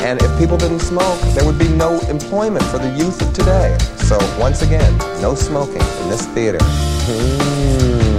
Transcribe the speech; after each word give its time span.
And 0.00 0.20
if 0.22 0.38
people 0.38 0.56
didn't 0.56 0.80
smoke, 0.80 1.20
there 1.34 1.44
would 1.44 1.58
be 1.58 1.68
no 1.68 1.98
employment 2.08 2.64
for 2.66 2.78
the 2.78 2.88
youth 2.96 3.20
of 3.20 3.32
today. 3.34 3.76
So 3.96 4.16
once 4.38 4.62
again, 4.62 4.96
no 5.20 5.34
smoking 5.34 5.82
in 5.82 6.08
this 6.08 6.24
theater. 6.28 6.58
Mm. 6.58 8.18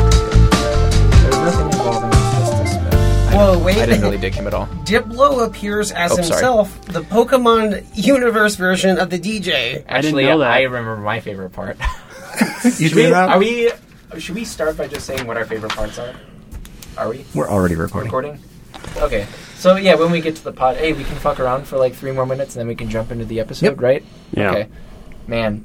There's 0.00 1.36
nothing 1.36 1.66
involving 1.66 2.10
Justice 2.10 2.72
Smith. 2.72 2.94
I 2.94 3.36
Whoa, 3.36 3.52
don't- 3.54 3.64
wait. 3.64 3.78
I 3.78 3.86
didn't 3.86 4.02
really 4.02 4.18
dig 4.18 4.34
him 4.34 4.46
at 4.46 4.54
all. 4.54 4.66
Diplo 4.84 5.46
appears 5.46 5.92
as 5.92 6.12
Oh, 6.12 6.14
sorry. 6.16 6.26
himself, 6.28 6.80
the 6.86 7.02
Pokemon 7.02 7.84
universe 7.94 8.56
version 8.56 8.98
of 8.98 9.10
the 9.10 9.18
DJ. 9.18 9.84
Actually, 9.88 10.24
know 10.24 10.38
that. 10.38 10.50
I 10.50 10.62
remember 10.62 10.96
my 10.96 11.20
favorite 11.20 11.50
part. 11.50 11.76
You 12.64 12.70
should 12.70 12.90
do 12.90 12.96
we, 12.96 13.02
that? 13.10 13.28
are 13.28 13.38
we? 13.38 13.70
Should 14.18 14.34
we 14.34 14.44
start 14.44 14.76
by 14.76 14.88
just 14.88 15.06
saying 15.06 15.26
what 15.26 15.36
our 15.36 15.44
favorite 15.44 15.72
parts 15.72 15.98
are? 15.98 16.14
Are 16.98 17.08
we 17.08 17.24
We're 17.34 17.48
already 17.48 17.74
recording. 17.76 18.06
recording? 18.10 18.38
Okay. 18.96 19.26
So 19.56 19.76
yeah, 19.76 19.94
when 19.94 20.10
we 20.10 20.20
get 20.20 20.36
to 20.36 20.44
the 20.44 20.52
pod, 20.52 20.76
hey, 20.76 20.92
we 20.92 21.04
can 21.04 21.16
fuck 21.16 21.38
around 21.40 21.64
for 21.66 21.76
like 21.78 21.94
three 21.94 22.12
more 22.12 22.26
minutes, 22.26 22.54
and 22.56 22.60
then 22.60 22.66
we 22.68 22.74
can 22.74 22.88
jump 22.90 23.10
into 23.12 23.24
the 23.24 23.40
episode, 23.40 23.66
Yep. 23.66 23.80
right? 23.80 24.04
Yeah. 24.32 24.50
Okay. 24.50 24.68
Man, 25.26 25.64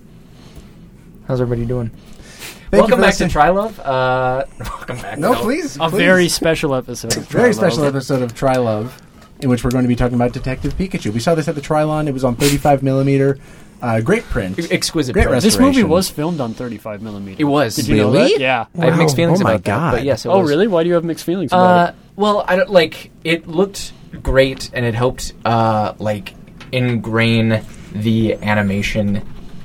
how's 1.27 1.41
everybody 1.41 1.65
doing? 1.65 1.89
Thank 1.89 2.73
you 2.73 2.79
welcome 2.79 2.97
for 2.97 3.01
back 3.03 3.15
to 3.15 3.23
listening. 3.25 3.29
Trylony. 3.43 3.79
Uh, 3.85 4.45
welcome 4.59 4.97
back. 4.97 5.17
No, 5.19 5.33
please. 5.35 5.77
A 5.77 5.89
please. 5.89 5.97
very 5.97 6.27
special 6.29 6.75
episode. 6.75 7.15
Of 7.15 7.27
very 7.29 7.53
Try 7.53 7.67
special 7.69 7.83
Love. 7.83 7.95
episode 7.95 8.21
of 8.21 8.33
Trylony, 8.33 8.91
in 9.39 9.49
which 9.49 9.63
we're 9.63 9.71
going 9.71 9.83
to 9.85 9.87
be 9.89 9.95
talking 9.95 10.15
about 10.15 10.33
Detective 10.33 10.75
Pikachu. 10.77 11.11
We 11.13 11.19
saw 11.19 11.35
this 11.35 11.47
at 11.47 11.55
the 11.55 11.61
Trylon. 11.61 12.07
It 12.07 12.13
was 12.13 12.23
on 12.23 12.35
35 12.35 12.83
millimeter. 12.83 13.39
Uh, 13.81 13.99
great 14.01 14.23
print. 14.23 14.71
Exquisite. 14.71 15.13
Great 15.13 15.27
print. 15.27 15.43
This 15.43 15.59
movie 15.59 15.83
was 15.83 16.09
filmed 16.09 16.39
on 16.41 16.53
35 16.53 17.01
millimeter. 17.01 17.37
It 17.39 17.43
was. 17.45 17.75
Did 17.75 17.87
you 17.87 17.97
know 17.97 18.11
Really? 18.11 18.33
that? 18.33 18.39
Yeah. 18.39 18.65
I 18.79 18.85
have 18.85 18.97
mixed 18.97 19.13
Wow. 19.13 19.17
feelings 19.17 19.41
Oh 19.41 19.43
my 19.43 19.51
about 19.51 19.63
that, 19.65 19.71
God. 19.79 19.91
but 19.91 20.03
yes. 20.03 20.25
It 20.25 20.29
Oh, 20.29 20.39
was. 20.39 20.49
really? 20.49 20.67
Why 20.67 20.83
do 20.83 20.89
you 20.89 20.95
have 20.95 21.03
mixed 21.03 21.25
feelings 21.25 21.51
about 21.51 21.59
Uh, 21.87 21.89
it? 21.89 21.95
well, 22.15 22.45
I 22.47 22.55
don't 22.55 22.69
like. 22.71 23.11
It 23.23 23.47
looked 23.47 23.91
great, 24.23 24.69
and 24.73 24.85
it 24.85 24.95
helped 24.95 25.33
uh, 25.43 25.93
like 25.99 26.33
ingrain 26.71 27.61
the 27.93 28.35
animation. 28.41 29.21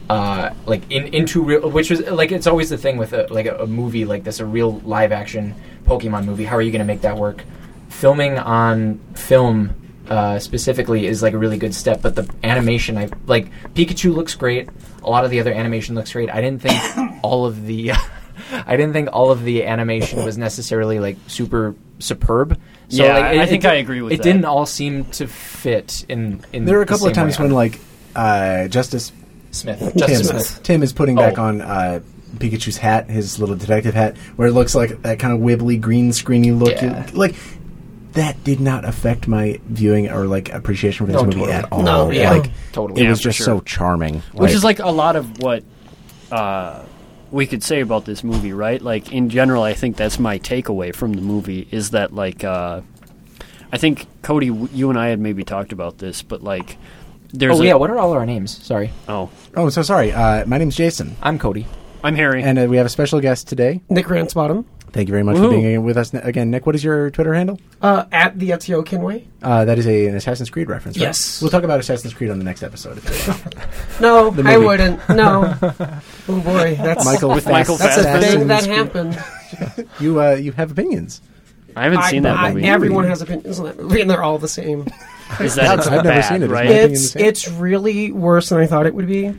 Uh, 0.08 0.50
like 0.66 0.82
in 0.90 1.04
into 1.14 1.40
real, 1.42 1.70
which 1.70 1.88
was 1.88 2.00
like 2.10 2.32
it's 2.32 2.48
always 2.48 2.68
the 2.68 2.76
thing 2.76 2.96
with 2.96 3.12
a, 3.12 3.28
like 3.30 3.46
a, 3.46 3.58
a 3.58 3.66
movie 3.66 4.04
like 4.04 4.24
this, 4.24 4.40
a 4.40 4.44
real 4.44 4.80
live 4.84 5.12
action 5.12 5.54
Pokemon 5.86 6.24
movie. 6.24 6.44
How 6.44 6.56
are 6.56 6.62
you 6.62 6.72
going 6.72 6.80
to 6.80 6.84
make 6.86 7.02
that 7.02 7.16
work? 7.16 7.44
Filming 7.90 8.36
on 8.38 8.98
film 9.14 9.70
uh, 10.10 10.38
specifically 10.38 11.06
is 11.06 11.22
like 11.22 11.32
a 11.32 11.38
really 11.38 11.56
good 11.56 11.74
step, 11.74 12.02
but 12.02 12.14
the 12.16 12.28
animation, 12.42 12.98
I 12.98 13.08
like 13.26 13.48
Pikachu 13.74 14.12
looks 14.14 14.34
great. 14.34 14.68
A 15.02 15.08
lot 15.08 15.24
of 15.24 15.30
the 15.30 15.40
other 15.40 15.52
animation 15.52 15.94
looks 15.94 16.12
great. 16.12 16.28
I 16.28 16.40
didn't 16.40 16.60
think 16.62 16.78
all 17.22 17.46
of 17.46 17.64
the, 17.64 17.92
I 18.52 18.76
didn't 18.76 18.92
think 18.92 19.08
all 19.12 19.30
of 19.30 19.44
the 19.44 19.64
animation 19.64 20.24
was 20.24 20.36
necessarily 20.36 20.98
like 20.98 21.16
super 21.28 21.74
superb. 22.00 22.58
So 22.88 23.04
Yeah, 23.04 23.14
like, 23.18 23.24
I 23.38 23.46
think 23.46 23.64
I 23.64 23.74
agree 23.74 24.02
with 24.02 24.12
it. 24.12 24.16
that. 24.18 24.22
didn't 24.24 24.44
all 24.44 24.66
seem 24.66 25.04
to 25.12 25.26
fit 25.28 26.04
in. 26.08 26.44
in 26.52 26.64
There 26.64 26.76
were 26.76 26.82
a 26.82 26.86
couple 26.86 27.06
of 27.06 27.12
times 27.12 27.38
when, 27.38 27.52
like, 27.52 27.78
uh, 28.16 28.66
Justice 28.68 29.12
Smith, 29.52 29.78
Tim, 29.78 29.92
Justice 29.96 30.28
Smith. 30.28 30.62
Tim 30.64 30.82
is 30.82 30.92
putting 30.92 31.14
back 31.14 31.38
Oh. 31.38 31.44
on 31.44 31.60
uh, 31.60 32.00
Pikachu's 32.38 32.76
hat, 32.76 33.08
his 33.10 33.38
little 33.38 33.54
detective 33.56 33.94
hat, 33.94 34.16
where 34.36 34.48
it 34.48 34.52
looks 34.52 34.74
like 34.74 35.02
that 35.02 35.18
kind 35.20 35.32
of 35.34 35.40
wibbly 35.40 35.80
green 35.80 36.10
screeny 36.10 36.56
look. 36.58 36.80
Yeah. 36.80 37.08
Like 37.12 37.34
that 38.14 38.42
did 38.44 38.60
not 38.60 38.84
affect 38.84 39.28
my 39.28 39.60
viewing 39.66 40.10
or 40.10 40.26
like 40.26 40.52
appreciation 40.52 41.06
for 41.06 41.12
this 41.12 41.20
No, 41.20 41.26
movie 41.26 41.38
totally. 41.40 41.52
at 41.52 41.72
all. 41.72 41.82
No, 41.82 42.10
yeah. 42.10 42.30
Like 42.32 42.50
Totally. 42.72 43.00
it 43.00 43.04
Yeah, 43.04 43.10
was 43.10 43.20
for 43.20 43.24
just 43.28 43.38
sure. 43.38 43.44
so 43.44 43.60
charming. 43.60 44.20
Which 44.34 44.52
is 44.52 44.64
like 44.64 44.78
a 44.80 44.90
lot 44.90 45.16
of 45.16 45.40
what 45.42 45.62
uh, 46.32 46.82
we 47.30 47.46
could 47.46 47.62
say 47.62 47.80
about 47.80 48.04
this 48.04 48.24
movie, 48.24 48.52
right? 48.52 48.80
Like 48.82 49.12
in 49.12 49.28
general, 49.30 49.62
I 49.62 49.74
think 49.74 49.96
that's 49.96 50.18
my 50.18 50.38
takeaway 50.38 50.94
from 50.94 51.12
the 51.12 51.22
movie 51.22 51.68
is 51.70 51.90
that 51.90 52.12
like 52.12 52.42
uh, 52.44 52.80
I 53.72 53.78
think 53.78 54.06
Cody, 54.22 54.48
w- 54.48 54.68
you 54.72 54.90
and 54.90 54.98
I 54.98 55.08
had 55.08 55.20
maybe 55.20 55.44
talked 55.44 55.72
about 55.72 55.98
this, 55.98 56.22
but 56.22 56.42
like 56.42 56.76
there's 57.32 57.58
Oh 57.60 57.62
a- 57.62 57.66
yeah, 57.66 57.74
what 57.74 57.90
are 57.90 57.98
all 57.98 58.12
our 58.12 58.26
names? 58.26 58.60
Sorry, 58.64 58.90
oh 59.08 59.30
oh, 59.56 59.68
so 59.68 59.82
sorry. 59.82 60.10
Uh, 60.12 60.44
my 60.46 60.58
name's 60.58 60.74
Jason, 60.76 61.16
I'm 61.22 61.38
Cody. 61.38 61.66
I'm 62.02 62.14
Harry. 62.14 62.42
and 62.42 62.58
uh, 62.58 62.66
we 62.68 62.76
have 62.78 62.86
a 62.86 62.90
special 62.90 63.20
guest 63.20 63.48
today. 63.48 63.80
Nick 63.88 64.08
Ransbottom, 64.08 64.64
Thank 64.92 65.08
you 65.08 65.12
very 65.12 65.22
much 65.22 65.36
for 65.36 65.48
being 65.50 65.84
with 65.84 65.96
us 65.96 66.12
again, 66.14 66.50
Nick. 66.50 66.66
What 66.66 66.74
is 66.74 66.82
your 66.82 67.10
Twitter 67.10 67.32
handle? 67.32 67.60
uh, 67.80 68.06
at 68.10 68.36
the 68.38 68.50
Ezio 68.50 68.84
Kenway. 68.84 69.24
Uh, 69.40 69.64
that 69.64 69.78
is 69.78 69.86
a, 69.86 70.06
an 70.08 70.16
Assassin's 70.16 70.50
Creed 70.50 70.68
reference. 70.68 70.96
Right? 70.98 71.04
Yes. 71.04 71.40
we'll 71.40 71.50
talk 71.50 71.62
about 71.62 71.78
Assassin's 71.78 72.12
Creed 72.12 72.30
on 72.30 72.38
the 72.38 72.44
next 72.44 72.62
episode. 72.64 72.98
If 72.98 73.26
you 73.26 73.32
want. 73.32 74.00
No, 74.00 74.30
The 74.30 74.50
I 74.50 74.56
wouldn't. 74.58 75.08
No. 75.08 75.54
oh 75.62 76.40
boy, 76.40 76.74
that's 76.74 77.04
Michael 77.04 77.30
With 77.30 77.46
Michael 77.46 77.76
that's 77.76 77.98
a 77.98 78.20
thing 78.20 78.48
that 78.48 78.64
happened. 78.66 79.18
You 80.00 80.20
uh, 80.22 80.30
you 80.36 80.52
have 80.52 80.70
opinions. 80.70 81.20
I 81.76 81.82
haven't 81.84 81.98
I- 81.98 82.10
seen 82.10 82.22
that 82.22 82.36
I- 82.38 82.52
movie. 82.54 82.66
everyone 82.66 83.04
has 83.06 83.20
opinions 83.20 83.58
on 83.58 83.66
that 83.66 83.78
movie, 83.80 84.00
and 84.00 84.08
they're 84.08 84.22
all 84.22 84.38
the 84.38 84.46
same. 84.48 84.86
Is 85.40 85.56
that 85.56 85.78
I've 85.80 85.90
never 85.90 86.02
bad, 86.04 86.24
seen 86.24 86.36
it. 86.42 86.44
Is 86.44 86.50
right? 86.50 86.70
It's 86.70 87.16
it's 87.16 87.48
really 87.48 88.10
worse 88.12 88.48
than 88.48 88.58
I 88.58 88.66
thought 88.66 88.86
it 88.86 88.94
would 88.94 89.06
be. 89.08 89.34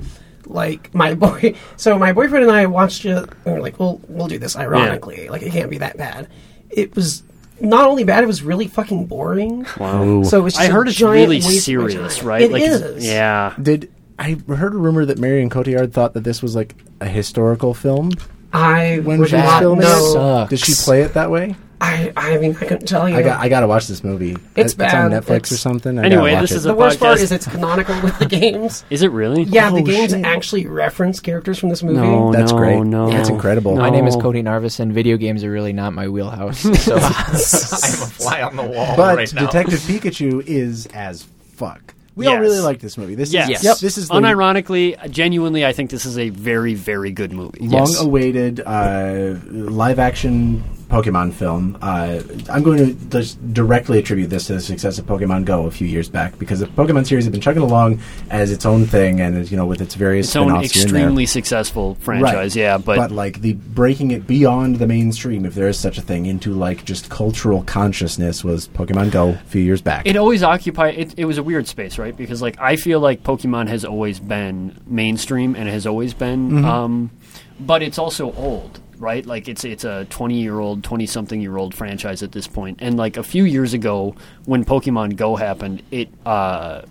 Like 0.52 0.94
my 0.94 1.14
boy, 1.16 1.56
so 1.78 1.98
my 1.98 2.14
boyfriend 2.14 2.44
and 2.44 2.52
I 2.52 2.66
watched 2.66 3.06
it, 3.06 3.18
and 3.18 3.30
we're 3.46 3.62
like, 3.62 3.80
"Well, 3.80 4.02
we'll 4.08 4.28
do 4.28 4.38
this." 4.38 4.56
Ironically, 4.56 5.30
like 5.30 5.42
it 5.42 5.52
can't 5.52 5.70
be 5.70 5.80
that 5.80 5.98
bad. 5.98 6.28
It 6.70 6.96
was 6.96 7.24
not 7.60 7.88
only 7.88 8.04
bad; 8.04 8.24
it 8.24 8.28
was 8.28 8.44
really 8.44 8.68
fucking 8.68 9.06
boring. 9.06 9.66
Wow. 9.80 10.24
So 10.24 10.40
it 10.40 10.44
was 10.44 10.58
I 10.58 10.64
just 10.64 10.72
heard 10.72 10.88
a 10.88 10.90
it's 10.90 11.00
giant 11.00 11.30
really 11.30 11.38
waste 11.38 11.58
of 11.58 11.64
serious, 11.64 12.18
time. 12.18 12.28
right? 12.28 12.42
It 12.42 12.52
like, 12.52 12.64
is. 12.64 13.06
Yeah. 13.06 13.56
Did 13.62 13.92
I 14.20 14.34
heard 14.48 14.74
a 14.74 14.78
rumor 14.78 15.06
that 15.06 15.18
Marion 15.18 15.50
Cotillard 15.50 15.94
thought 15.94 16.14
that 16.14 16.24
this 16.24 16.42
was 16.42 16.56
like 16.56 16.76
a 17.00 17.08
historical 17.08 17.74
film 17.74 18.12
I 18.54 19.00
when 19.04 19.20
would 19.20 19.30
she 19.30 19.36
was 19.36 19.44
not 19.44 19.60
filming 19.60 19.84
know. 19.84 20.06
it? 20.06 20.14
Sucks. 20.14 20.50
Did 20.50 20.60
she 20.60 20.74
play 20.74 21.02
it 21.02 21.14
that 21.14 21.32
way? 21.32 21.56
I, 21.84 22.14
I 22.16 22.38
mean, 22.38 22.52
I 22.62 22.66
couldn't 22.66 22.86
tell 22.86 23.10
you. 23.10 23.16
I 23.16 23.24
got 23.24 23.40
I 23.40 23.50
got 23.50 23.62
to 23.62 23.68
watch 23.68 23.88
this 23.88 24.04
movie. 24.04 24.38
It's 24.56 24.74
on 24.74 24.78
bad. 24.78 25.12
Netflix 25.12 25.26
It's- 25.38 25.52
or 25.54 25.58
something. 25.58 25.98
I 25.98 26.04
Anyway, 26.04 26.36
this 26.40 26.52
is 26.52 26.66
it. 26.68 26.70
a 26.70 26.74
the 26.74 26.78
worst 26.78 27.00
part 27.00 27.20
is 27.20 27.32
it's 27.32 27.48
canonical 27.48 28.00
with 28.02 28.20
the 28.20 28.28
games. 28.28 28.86
Is 28.92 29.02
it 29.02 29.12
really? 29.12 29.44
Yeah, 29.44 29.72
the 29.72 29.78
Oh, 29.78 29.82
games 29.84 30.12
shit. 30.12 30.24
actually 30.24 30.68
reference 30.68 31.20
characters 31.20 31.58
from 31.58 31.70
this 31.70 31.82
movie. 31.82 31.98
No, 31.98 32.32
That's 32.32 32.52
no, 32.52 32.58
great. 32.60 32.80
No, 32.84 33.10
That's 33.10 33.30
incredible. 33.30 33.76
No. 33.76 33.82
My 33.82 33.90
name 33.90 34.06
is 34.06 34.16
Cody 34.16 34.44
Narvis, 34.44 34.80
and 34.80 34.94
video 34.94 35.18
games 35.18 35.44
are 35.44 35.50
really 35.52 35.74
not 35.74 35.94
my 35.94 36.08
wheelhouse. 36.08 36.62
So 36.82 36.96
I'm 37.02 37.02
a 37.34 37.38
fly 37.40 38.42
on 38.44 38.56
the 38.56 38.64
wall 38.64 38.96
but 38.96 39.18
right 39.18 39.34
now. 39.34 39.48
Detective 39.48 39.80
Pikachu 39.80 40.44
is 40.46 40.86
as 40.94 41.24
fuck. 41.54 41.96
We 42.16 42.28
all 42.28 42.38
really 42.38 42.60
like 42.60 42.80
this 42.80 42.98
movie. 42.98 43.16
This 43.16 43.34
Yes. 43.34 43.50
is 43.50 43.64
Yep. 43.64 43.78
this 43.80 43.98
is 43.98 44.08
the 44.10 44.14
Unironically, 44.14 45.10
genuinely, 45.10 45.66
I 45.66 45.74
think 45.74 45.90
this 45.90 46.06
is 46.06 46.18
a 46.20 46.30
very, 46.30 46.76
very 46.76 47.12
good 47.12 47.32
movie. 47.32 47.68
long-awaited 47.68 48.60
uh, 48.66 49.36
live-action 49.46 50.62
Pokemon 50.92 51.32
film. 51.34 51.78
Uh, 51.82 52.22
I'm 52.50 52.64
going 52.64 52.78
to 52.80 52.94
just 53.10 53.54
directly 53.54 53.98
attribute 54.00 54.30
this 54.30 54.48
to 54.48 54.54
the 54.56 54.60
success 54.62 55.00
of 55.00 55.06
Pokemon 55.06 55.46
Go 55.46 55.66
a 55.66 55.72
few 55.72 55.88
years 55.88 56.10
back 56.10 56.38
because 56.38 56.60
the 56.60 56.66
Pokemon 56.68 57.08
series 57.08 57.24
had 57.24 57.32
been 57.32 57.40
chugging 57.42 57.64
along 57.64 58.02
as 58.30 58.52
its 58.52 58.66
own 58.66 58.86
thing, 58.86 59.22
and 59.22 59.50
you 59.50 59.56
know 59.58 59.66
with 59.66 59.82
its 59.82 59.96
various 59.96 60.28
Its 60.28 60.36
own 60.36 60.50
spin-offs 60.50 60.72
here 60.74 60.82
and 60.84 60.92
there. 60.92 61.00
extremely 61.02 61.26
successful 61.26 61.96
franchise, 62.02 62.56
yeah, 62.56 62.78
but, 62.78 63.10
like 63.12 63.40
the 63.42 63.54
breaking 63.54 64.12
it 64.12 64.28
beyond 64.28 64.76
the 64.80 64.88
mainstream, 64.88 65.46
if 65.46 65.56
there 65.56 65.68
is 65.70 65.80
such 65.80 65.98
a 65.98 66.02
thing, 66.02 66.26
into 66.26 66.54
like 66.54 66.84
just 66.84 67.10
cultural 67.10 67.64
consciousness 67.64 68.44
was 68.44 68.68
Pokemon 68.68 69.12
Go 69.12 69.30
a 69.30 69.38
few 69.48 69.62
years 69.62 69.82
back. 69.82 70.06
it 70.06 70.18
always 70.18 70.44
occupied. 70.44 70.96
It, 70.98 71.14
it 71.18 71.26
was 71.26 71.38
a 71.38 71.44
weird 71.44 71.68
space, 71.68 71.98
right? 71.98 72.16
Because 72.16 72.42
like 72.42 72.60
I 72.60 72.76
feel 72.76 73.00
like 73.00 73.24
Pokemon 73.24 73.70
has 73.70 73.86
always 73.86 74.20
been 74.20 74.78
mainstream 74.86 75.56
and 75.56 75.70
it 75.70 75.72
has 75.72 75.88
always 75.88 76.14
been, 76.14 76.52
Mm-hmm. 76.52 76.66
um, 76.66 77.12
but 77.60 77.82
it's 77.84 77.98
also 78.00 78.34
old, 78.34 78.80
right? 79.02 79.26
Like 79.26 79.50
it's 79.50 79.66
it's 79.66 79.84
a 79.84 80.06
twenty 80.10 80.40
year 80.40 80.60
old, 80.60 80.84
twenty 80.84 81.06
something 81.06 81.42
year 81.42 81.58
old 81.58 81.76
franchise 81.76 82.24
at 82.24 82.32
this 82.32 82.48
point. 82.48 82.78
And 82.82 82.96
like 82.96 83.18
a 83.18 83.24
few 83.24 83.44
years 83.44 83.74
ago, 83.74 84.16
when 84.46 84.64
Pokemon 84.64 85.18
Go 85.18 85.36
happened, 85.36 85.84
it. 85.92 86.10
Uh, 86.26 86.84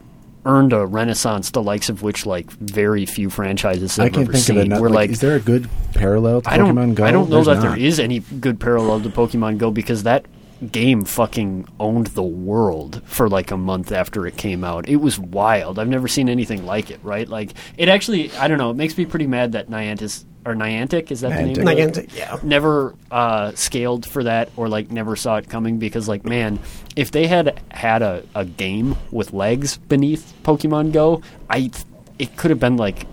Earned 0.47 0.73
a 0.73 0.87
renaissance, 0.87 1.51
the 1.51 1.63
likes 1.63 1.91
of 1.91 2.01
which 2.01 2.25
like 2.25 2.51
very 2.51 3.05
few 3.05 3.29
franchises 3.29 3.97
have 3.97 4.07
I 4.07 4.09
can't 4.09 4.23
ever 4.23 4.33
think 4.33 4.45
seen. 4.45 4.73
of 4.73 4.79
it. 4.79 4.81
We're 4.81 4.89
like, 4.89 4.95
like, 4.95 5.11
is 5.11 5.21
there 5.21 5.37
a 5.37 5.39
good 5.39 5.69
parallel 5.93 6.41
to 6.41 6.51
I 6.51 6.57
don't, 6.57 6.75
Pokemon 6.75 6.95
Go? 6.95 7.05
I 7.05 7.11
don't 7.11 7.29
know 7.29 7.43
There's 7.43 7.59
that 7.59 7.63
not. 7.63 7.77
there 7.77 7.79
is 7.79 8.01
any 8.01 8.21
good 8.21 8.59
parallel 8.59 9.03
to 9.03 9.11
Pokemon 9.11 9.59
Go 9.59 9.71
because 9.71 10.05
that 10.05 10.25
game 10.73 11.05
fucking 11.05 11.69
owned 11.79 12.07
the 12.09 12.23
world 12.23 13.03
for 13.05 13.29
like 13.29 13.51
a 13.51 13.57
month 13.59 13.93
after 13.93 14.27
it 14.27 14.39
came 14.39 14.65
out. 14.65 14.89
It 14.89 14.97
was 14.97 15.19
wild. 15.19 15.79
I've 15.79 15.89
never 15.89 16.09
seen 16.09 16.31
anything 16.31 16.65
like 16.65 16.91
it, 16.91 17.01
right? 17.03 17.29
Like 17.29 17.53
it 17.77 17.91
actually 17.91 18.33
I 18.33 18.49
don't 18.49 18.57
know, 18.57 18.71
it 18.71 18.77
makes 18.77 18.97
me 18.97 19.05
pretty 19.05 19.27
mad 19.27 19.53
that 19.53 19.69
Niantic 19.69 20.25
or 20.47 20.55
Niantic. 20.55 21.11
Is 21.11 21.21
that 21.21 21.31
the 21.31 21.35
Niantic. 21.35 21.57
name? 21.65 21.69
of 21.69 21.79
it? 21.79 21.95
Niantic, 21.95 22.17
yeah. 22.17 22.39
never 22.43 22.95
uh, 23.11 23.53
scaled 23.55 24.07
for 24.07 24.25
that 24.25 24.51
or 24.57 24.69
like 24.69 24.91
never 24.91 25.17
saw 25.17 25.37
it 25.37 25.49
coming 25.49 25.79
because 25.79 26.09
like 26.09 26.25
man 26.25 26.59
if 26.97 27.11
they 27.11 27.27
had 27.27 27.61
had 27.71 28.03
a, 28.03 28.25
a 28.35 28.45
game 28.45 28.97
with 29.11 29.33
legs 29.33 29.77
beneath 29.77 30.33
pokemon 30.43 30.93
go 30.93 31.21
i 31.49 31.61
th- 31.61 31.85
it 32.19 32.37
could 32.37 32.51
have 32.51 32.61
been 32.61 32.77
like 32.77 33.07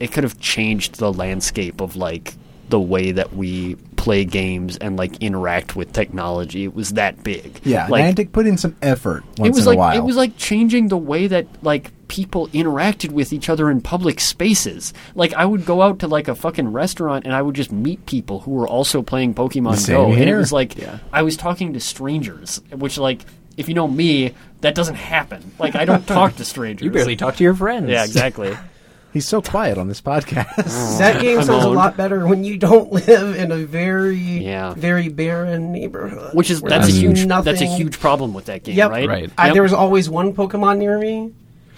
it 0.00 0.12
could 0.12 0.24
have 0.24 0.38
changed 0.40 0.96
the 0.98 1.12
landscape 1.12 1.80
of 1.80 1.96
like 1.96 2.34
the 2.68 2.78
way 2.80 3.12
that 3.12 3.32
we 3.34 3.74
play 3.96 4.24
games 4.24 4.76
and 4.76 4.96
like 4.96 5.16
interact 5.22 5.74
with 5.74 5.92
technology 5.92 6.64
it 6.64 6.74
was 6.74 6.90
that 6.94 7.22
big 7.24 7.58
Yeah, 7.64 7.86
like 7.88 8.16
Niantic 8.16 8.32
put 8.32 8.46
in 8.46 8.58
some 8.58 8.76
effort 8.82 9.24
once 9.38 9.48
it 9.48 9.50
was 9.54 9.58
in 9.60 9.64
like 9.66 9.76
a 9.76 9.78
while. 9.78 9.96
it 9.96 10.04
was 10.04 10.16
like 10.16 10.36
changing 10.36 10.88
the 10.88 10.98
way 10.98 11.26
that 11.28 11.46
like 11.64 11.90
people 12.08 12.48
interacted 12.48 13.10
with 13.12 13.32
each 13.32 13.48
other 13.48 13.70
in 13.70 13.80
public 13.80 14.18
spaces. 14.20 14.92
Like 15.14 15.32
I 15.34 15.44
would 15.44 15.64
go 15.64 15.82
out 15.82 15.98
to 16.00 16.08
like 16.08 16.26
a 16.28 16.34
fucking 16.34 16.72
restaurant 16.72 17.24
and 17.24 17.34
I 17.34 17.42
would 17.42 17.54
just 17.54 17.70
meet 17.70 18.04
people 18.06 18.40
who 18.40 18.52
were 18.52 18.66
also 18.66 19.02
playing 19.02 19.34
Pokemon 19.34 19.76
Same 19.76 19.96
Go, 19.96 20.12
and 20.12 20.28
it 20.28 20.36
was 20.36 20.52
like 20.52 20.74
I 21.12 21.22
was 21.22 21.36
talking 21.36 21.72
to 21.74 21.80
strangers, 21.80 22.60
which 22.72 22.98
like 22.98 23.22
if 23.56 23.68
you 23.68 23.74
know 23.74 23.88
me, 23.88 24.34
that 24.60 24.74
doesn't 24.74 24.94
happen. 24.96 25.52
Like 25.58 25.74
I 25.76 25.84
don't 25.84 26.06
talk 26.06 26.36
to 26.36 26.44
strangers. 26.44 26.84
You 26.84 26.90
barely 26.90 27.16
talk 27.16 27.36
to 27.36 27.44
your 27.44 27.54
friends. 27.54 27.88
Yeah, 27.90 28.04
exactly. 28.04 28.56
He's 29.10 29.26
so 29.26 29.40
quiet 29.40 29.78
on 29.78 29.88
this 29.88 30.02
podcast. 30.02 30.98
That 30.98 31.22
game 31.22 31.42
sounds 31.42 31.64
a 31.64 31.68
lot 31.70 31.96
better 31.96 32.26
when 32.26 32.44
you 32.44 32.58
don't 32.58 32.92
live 32.92 33.36
in 33.36 33.50
a 33.50 33.64
very, 33.64 34.16
Yeah. 34.18 34.74
very 34.74 35.08
barren 35.08 35.72
neighborhood. 35.72 36.34
Which 36.34 36.50
is 36.50 36.60
that's 36.60 36.88
a 36.88 36.92
huge 36.92 37.24
nothing. 37.24 37.44
that's 37.52 37.62
a 37.62 37.66
huge 37.76 37.98
problem 37.98 38.34
with 38.34 38.44
that 38.46 38.64
game, 38.64 38.76
Yep. 38.76 38.90
right? 38.90 39.08
Right. 39.08 39.30
I, 39.38 39.46
Yep. 39.46 39.54
there 39.54 39.62
was 39.62 39.72
always 39.72 40.10
one 40.10 40.34
Pokemon 40.34 40.76
near 40.78 40.98
me. 40.98 41.32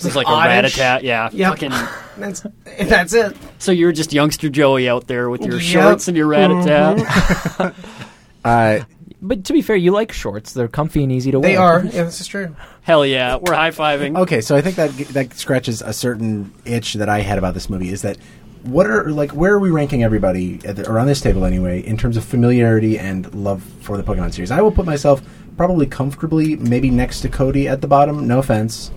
It's 0.04 0.16
like 0.16 0.26
a 0.26 0.30
oddish. 0.30 0.78
rat 0.78 1.04
yeah. 1.04 1.28
Yep. 1.32 1.50
Fucking 1.52 1.72
That's 2.18 2.42
that's 2.88 3.12
it. 3.14 3.36
so 3.58 3.72
you're 3.72 3.92
just 3.92 4.12
youngster 4.12 4.48
Joey 4.48 4.88
out 4.88 5.06
there 5.06 5.28
with 5.30 5.42
your 5.42 5.54
Yep. 5.54 5.62
shorts 5.62 6.08
and 6.08 6.16
your 6.16 6.26
rat 6.26 6.50
Mhm. 6.50 7.74
uh, 8.44 8.80
But 9.22 9.44
to 9.44 9.52
be 9.52 9.60
fair, 9.62 9.76
you 9.76 9.90
like 9.92 10.12
shorts. 10.12 10.52
They're 10.54 10.68
comfy 10.68 11.02
and 11.02 11.12
easy 11.12 11.30
to 11.30 11.40
wear. 11.40 11.48
They 11.50 11.56
are. 11.56 11.84
Yeah, 11.84 12.04
this 12.04 12.20
is 12.20 12.26
true. 12.26 12.56
Hell 12.82 13.04
yeah, 13.04 13.36
we're 13.36 13.54
high 13.54 13.70
fiving. 13.70 14.18
okay, 14.18 14.40
so 14.40 14.56
I 14.56 14.62
think 14.62 14.76
that 14.76 14.90
that 15.12 15.34
scratches 15.34 15.82
a 15.82 15.92
certain 15.92 16.52
itch 16.64 16.94
that 16.94 17.08
I 17.10 17.20
had 17.20 17.36
about 17.38 17.52
this 17.54 17.68
movie. 17.68 17.90
Is 17.90 18.02
that 18.02 18.16
what 18.62 18.86
are 18.86 19.10
like 19.10 19.30
where 19.32 19.52
are 19.52 19.58
we 19.58 19.70
ranking 19.70 20.02
everybody 20.02 20.60
at 20.64 20.76
the, 20.76 20.90
around 20.90 21.06
this 21.06 21.20
table 21.20 21.44
anyway 21.44 21.80
in 21.80 21.96
terms 21.96 22.16
of 22.16 22.24
familiarity 22.24 22.98
and 22.98 23.32
love 23.34 23.62
for 23.82 23.96
the 23.98 24.02
Pokemon 24.02 24.32
series? 24.32 24.50
I 24.50 24.62
will 24.62 24.72
put 24.72 24.86
myself 24.86 25.20
probably 25.58 25.84
comfortably 25.86 26.56
maybe 26.56 26.88
next 26.90 27.20
to 27.20 27.28
Cody 27.28 27.68
at 27.68 27.82
the 27.82 27.86
bottom. 27.86 28.26
No 28.26 28.38
offense, 28.38 28.90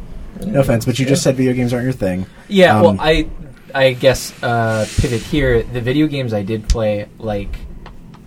no 0.46 0.62
offense, 0.62 0.86
but 0.86 1.00
you 1.00 1.06
just 1.06 1.24
said 1.24 1.36
video 1.36 1.54
games 1.54 1.74
aren't 1.74 1.84
your 1.86 1.94
thing. 1.94 2.26
Yeah, 2.48 2.78
Um, 2.78 2.82
well, 2.82 2.98
I 3.00 3.28
I 3.74 3.94
guess 3.94 4.32
uh, 4.44 4.86
pivot 4.98 5.22
here. 5.22 5.64
The 5.64 5.82
video 5.82 6.08
games 6.08 6.34
I 6.34 6.44
did 6.44 6.68
play, 6.70 7.08
like 7.18 7.56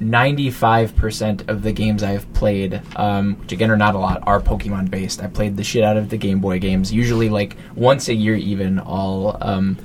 ninety 0.01 0.51
five 0.51 0.95
percent 0.97 1.49
of 1.49 1.63
the 1.63 1.73
games 1.73 2.03
I've 2.03 2.31
played, 2.35 2.81
um, 2.97 3.35
which 3.37 3.53
again 3.53 3.71
are 3.71 3.77
not 3.77 3.95
a 3.95 3.99
lot, 3.99 4.23
are 4.27 4.41
Pokemon 4.41 4.91
based. 4.91 5.23
I 5.23 5.29
played 5.29 5.57
the 5.57 5.65
shit 5.65 5.85
out 5.85 5.97
of 5.97 6.11
the 6.11 6.17
Game 6.17 6.41
Boy 6.41 6.59
games. 6.59 6.93
Usually, 6.93 7.29
like 7.29 7.57
once 7.75 8.09
a 8.09 8.15
year, 8.15 8.35
even. 8.35 8.79
I'll 8.81 9.39
um, 9.41 9.77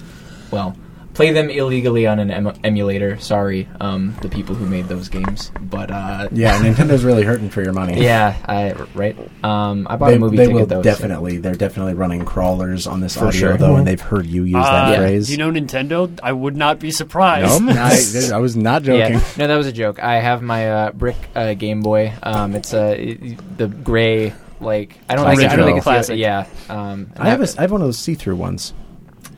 well 0.51 0.75
play 1.13 1.31
them 1.31 1.49
illegally 1.49 2.07
on 2.07 2.19
an 2.19 2.31
em- 2.31 2.53
emulator. 2.63 3.17
Sorry, 3.19 3.67
um, 3.79 4.15
the 4.21 4.29
people 4.29 4.55
who 4.55 4.65
made 4.65 4.87
those 4.87 5.09
games, 5.09 5.51
but 5.61 5.91
uh, 5.91 6.29
Yeah, 6.31 6.57
Nintendo's 6.61 7.03
really 7.03 7.23
hurting 7.23 7.49
for 7.49 7.61
your 7.61 7.73
money. 7.73 8.01
yeah, 8.01 8.35
I 8.45 8.73
right. 8.95 9.17
Um, 9.43 9.87
I 9.89 9.95
bought 9.97 10.07
They, 10.09 10.15
a 10.15 10.19
movie 10.19 10.37
they 10.37 10.43
ticket 10.45 10.55
will 10.59 10.65
though. 10.65 10.79
so- 10.79 10.83
definitely. 10.83 11.37
They're 11.37 11.55
definitely 11.55 11.93
running 11.95 12.25
crawlers 12.25 12.87
on 12.87 13.01
this 13.01 13.15
For 13.17 13.27
audio 13.27 13.39
sure. 13.39 13.57
though, 13.57 13.75
and 13.75 13.85
they've 13.87 13.99
heard 14.01 14.25
you 14.25 14.43
use 14.43 14.53
that 14.53 14.93
Uh, 14.93 14.97
phrase. 14.97 15.29
You 15.31 15.37
know 15.37 15.51
Nintendo? 15.51 16.19
I 16.23 16.31
would 16.31 16.55
not 16.55 16.79
be 16.79 16.91
surprised. 16.91 17.61
Nope, 17.61 17.75
I, 17.77 17.99
I 18.33 18.37
was 18.39 18.55
not 18.55 18.83
joking. 18.83 19.15
Yeah, 19.15 19.21
no, 19.37 19.47
that 19.47 19.55
was 19.57 19.67
a 19.67 19.71
joke. 19.73 20.01
I 20.01 20.19
have 20.19 20.41
my 20.41 20.69
uh, 20.71 20.91
brick 20.91 21.17
uh, 21.35 21.53
Game 21.55 21.81
Boy. 21.81 22.13
Um, 22.23 22.55
it's 22.55 22.73
uh, 22.73 22.95
the 23.57 23.67
gray. 23.67 24.33
Like 24.59 24.97
I 25.09 25.15
don't 25.15 25.25
think 25.35 25.49
I 25.51 25.55
don't 25.55 25.65
think 25.65 25.77
it's 25.77 25.83
Classic. 25.83 26.17
yeah. 26.19 26.45
Um, 26.69 27.11
I 27.17 27.29
have 27.29 27.41
a, 27.41 27.47
I 27.57 27.61
have 27.61 27.71
one 27.71 27.81
of 27.81 27.87
those 27.87 27.97
see-through 27.97 28.35
ones. 28.35 28.73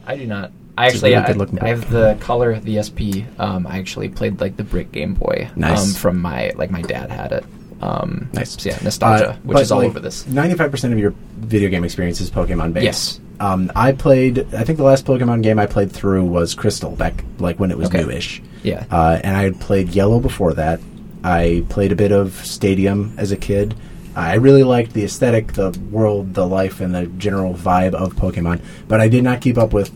I 0.05 0.17
do 0.17 0.27
not. 0.27 0.51
I 0.77 0.87
actually 0.87 1.11
really 1.15 1.59
I, 1.61 1.65
I 1.65 1.67
have 1.69 1.89
the 1.91 2.17
color 2.19 2.59
the 2.59 2.81
SP. 2.81 3.29
Um, 3.37 3.67
I 3.67 3.77
actually 3.77 4.09
played 4.09 4.41
like 4.41 4.57
the 4.57 4.63
brick 4.63 4.91
Game 4.91 5.13
Boy. 5.13 5.49
Nice. 5.55 5.89
Um, 5.89 5.93
from 5.93 6.19
my 6.19 6.51
like 6.55 6.71
my 6.71 6.81
dad 6.81 7.11
had 7.11 7.31
it. 7.31 7.45
Um, 7.81 8.29
Nice. 8.33 8.51
so 8.61 8.69
yeah, 8.69 8.77
nostalgia, 8.81 9.31
Uh, 9.31 9.35
which 9.43 9.59
is 9.59 9.71
all 9.71 9.79
like, 9.79 9.89
over 9.89 9.99
this. 9.99 10.25
Ninety-five 10.25 10.71
percent 10.71 10.93
of 10.93 10.99
your 10.99 11.13
video 11.37 11.69
game 11.69 11.83
experience 11.83 12.21
is 12.21 12.31
Pokemon 12.31 12.73
based. 12.73 12.83
Yes. 12.85 13.19
Um, 13.39 13.71
I 13.75 13.91
played. 13.91 14.39
I 14.53 14.63
think 14.63 14.77
the 14.77 14.83
last 14.85 15.05
Pokemon 15.05 15.43
game 15.43 15.59
I 15.59 15.65
played 15.65 15.91
through 15.91 16.23
was 16.25 16.55
Crystal 16.55 16.91
back 16.91 17.23
like 17.39 17.59
when 17.59 17.71
it 17.71 17.77
was 17.77 17.89
Okay. 17.89 18.01
newish. 18.01 18.41
Yeah. 18.63 18.85
Uh, 18.89 19.19
and 19.23 19.35
I 19.35 19.43
had 19.43 19.59
played 19.59 19.89
Yellow 19.89 20.19
before 20.21 20.53
that. 20.53 20.79
I 21.25 21.65
played 21.69 21.91
a 21.91 21.95
bit 21.95 22.11
of 22.11 22.33
Stadium 22.45 23.13
as 23.17 23.31
a 23.31 23.37
kid. 23.37 23.75
I 24.15 24.35
really 24.35 24.63
liked 24.63 24.93
the 24.93 25.03
aesthetic, 25.03 25.53
the 25.53 25.71
world, 25.91 26.35
the 26.35 26.45
life, 26.47 26.79
and 26.81 26.93
the 26.95 27.07
general 27.07 27.53
vibe 27.53 27.95
of 27.95 28.13
Pokemon. 28.15 28.61
But 28.87 29.01
I 29.01 29.07
did 29.07 29.23
not 29.23 29.41
keep 29.41 29.57
up 29.57 29.73
with 29.73 29.91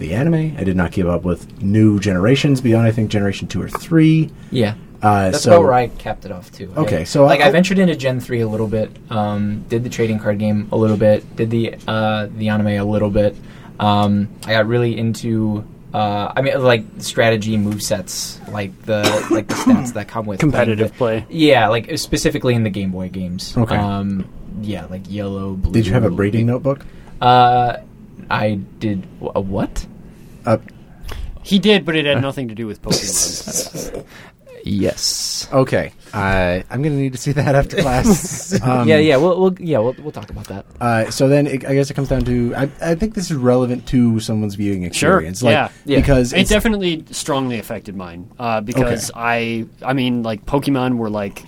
the 0.00 0.14
anime. 0.14 0.56
I 0.58 0.64
did 0.64 0.76
not 0.76 0.90
keep 0.92 1.06
up 1.06 1.22
with 1.22 1.62
new 1.62 2.00
generations 2.00 2.60
beyond 2.60 2.86
I 2.86 2.90
think 2.90 3.10
Generation 3.10 3.46
two 3.48 3.62
or 3.62 3.68
three. 3.68 4.30
Yeah. 4.50 4.74
Uh, 5.02 5.30
That's 5.30 5.44
so 5.44 5.52
about 5.52 5.62
where 5.62 5.72
I 5.72 5.86
capped 5.88 6.26
it 6.26 6.32
off 6.32 6.52
too. 6.52 6.70
Okay, 6.76 7.00
I- 7.02 7.04
so 7.04 7.24
like 7.24 7.40
I, 7.40 7.46
I'll- 7.46 7.52
ventured 7.52 7.78
into 7.78 7.96
Gen 7.96 8.20
three 8.20 8.40
a 8.40 8.48
little 8.48 8.66
bit. 8.68 8.90
Um, 9.10 9.64
did 9.68 9.82
the 9.84 9.88
trading 9.88 10.18
card 10.18 10.38
game 10.38 10.68
a 10.72 10.76
little 10.76 10.96
bit. 10.98 11.36
Did 11.36 11.48
the 11.50 11.76
uh, 11.88 12.28
the 12.36 12.48
anime 12.48 12.66
a 12.66 12.82
little 12.82 13.08
bit. 13.10 13.34
Um, 13.78 14.28
I 14.46 14.52
got 14.52 14.66
really 14.66 14.98
into. 14.98 15.64
Uh, 15.94 16.32
I 16.36 16.42
mean, 16.42 16.62
like 16.62 16.84
strategy 16.98 17.56
move 17.56 17.82
sets, 17.82 18.38
like 18.52 18.80
the 18.82 19.02
like 19.30 19.48
the 19.48 19.54
stats 19.54 19.94
that 19.94 20.06
come 20.06 20.26
with 20.26 20.38
Competitive 20.38 20.90
the- 20.92 20.96
play. 20.96 21.26
Yeah, 21.30 21.68
like 21.68 21.96
specifically 21.98 22.54
in 22.54 22.62
the 22.62 22.70
Game 22.70 22.90
Boy 22.92 23.08
games. 23.08 23.56
Okay. 23.56 23.76
Um, 23.76 24.28
yeah, 24.60 24.84
like 24.84 25.10
yellow, 25.10 25.54
blue. 25.54 25.72
Did 25.72 25.86
you 25.86 25.94
have 25.94 26.04
a 26.04 26.10
breeding 26.10 26.46
notebook? 26.46 26.84
Uh, 27.20 27.78
I 28.30 28.54
did. 28.78 29.06
A 29.34 29.40
what? 29.40 29.86
Uh, 30.46 30.58
He 31.42 31.58
did, 31.58 31.84
but 31.84 31.96
it 31.96 32.06
had 32.06 32.22
nothing 32.22 32.48
to 32.48 32.54
do 32.54 32.66
with 32.66 32.80
Pokemon. 32.82 34.04
Yes. 34.62 35.48
okay, 35.52 35.92
uh, 36.12 36.60
I'm 36.68 36.82
going 36.82 36.94
to 36.94 37.00
need 37.00 37.12
to 37.12 37.18
see 37.18 37.32
that 37.32 37.54
after 37.54 37.78
class. 37.80 38.60
Um, 38.62 38.86
yeah, 38.86 38.98
yeah. 38.98 39.16
We'll, 39.16 39.40
we'll 39.40 39.54
yeah 39.58 39.78
we'll, 39.78 39.94
we'll 40.00 40.12
talk 40.12 40.28
about 40.28 40.46
that. 40.48 40.66
Uh, 40.80 41.10
so 41.10 41.28
then, 41.28 41.46
it, 41.46 41.64
I 41.64 41.72
guess 41.74 41.90
it 41.90 41.94
comes 41.94 42.08
down 42.08 42.24
to 42.26 42.54
I, 42.54 42.70
I 42.82 42.94
think 42.94 43.14
this 43.14 43.30
is 43.30 43.36
relevant 43.38 43.86
to 43.88 44.20
someone's 44.20 44.54
viewing 44.54 44.82
Sure. 44.92 45.12
experience. 45.12 45.42
Like, 45.42 45.52
yeah. 45.52 45.70
Yeah. 45.86 45.96
Because 46.00 46.32
It 46.34 46.48
definitely 46.48 47.04
strongly 47.10 47.58
affected 47.58 47.96
mine 47.96 48.30
uh, 48.38 48.60
because 48.60 49.10
I, 49.14 49.64
I 49.82 49.94
mean, 49.94 50.22
like 50.22 50.44
Pokemon 50.44 50.98
were 50.98 51.08
like 51.08 51.44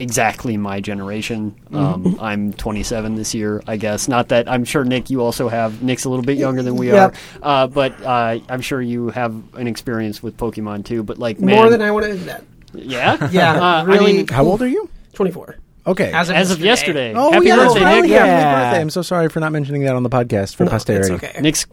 exactly 0.00 0.56
my 0.56 0.80
generation. 0.80 1.54
Um, 1.72 2.18
I'm 2.20 2.52
27 2.52 3.14
this 3.14 3.34
year, 3.34 3.62
I 3.66 3.76
guess. 3.76 4.08
Not 4.08 4.28
that 4.28 4.48
I'm 4.48 4.64
sure 4.64 4.84
Nick, 4.84 5.10
you 5.10 5.20
also 5.22 5.48
have. 5.48 5.82
Nick's 5.82 6.04
a 6.04 6.10
little 6.10 6.24
bit 6.24 6.36
younger 6.38 6.62
than 6.62 6.76
we 6.76 6.90
Yep. 6.92 7.14
are, 7.42 7.64
uh, 7.64 7.66
but 7.68 8.00
uh, 8.02 8.38
I'm 8.48 8.60
sure 8.60 8.80
you 8.82 9.08
have 9.10 9.34
an 9.54 9.66
experience 9.66 10.22
with 10.22 10.36
Pokemon 10.36 10.84
too. 10.84 11.02
But 11.02 11.18
like, 11.18 11.40
man, 11.40 11.56
More 11.56 11.70
than 11.70 11.82
I 11.82 11.90
want 11.90 12.06
to 12.06 12.12
admit. 12.12 12.44
yeah, 12.74 13.28
Yeah, 13.32 13.52
Uh, 13.54 13.84
I 13.86 13.98
mean, 14.00 14.26
how 14.28 14.44
old 14.44 14.62
are 14.62 14.68
you? 14.68 14.88
24. 15.14 15.56
Okay. 15.86 16.10
As 16.12 16.30
of 16.30 16.36
as 16.36 16.50
of 16.50 16.60
yesterday. 16.60 17.12
yesterday. 17.12 17.14
oh, 17.16 17.32
Happy 17.32 17.46
yeah, 17.46 17.56
that's 17.56 17.74
birthday. 17.74 18.00
Nick. 18.00 18.10
Yeah, 18.10 18.16
Yeah. 18.16 18.26
happy 18.26 18.64
birthday. 18.70 18.80
I'm 18.80 18.90
so 18.90 19.02
sorry 19.02 19.28
for 19.28 19.40
not 19.40 19.52
mentioning 19.52 19.82
that 19.82 19.94
on 19.94 20.02
the 20.02 20.08
podcast 20.10 20.54
for 20.56 20.64
No, 20.64 20.70
posterity. 20.70 21.14
It's 21.14 21.24
okay. 21.24 21.40
Nick's 21.40 21.66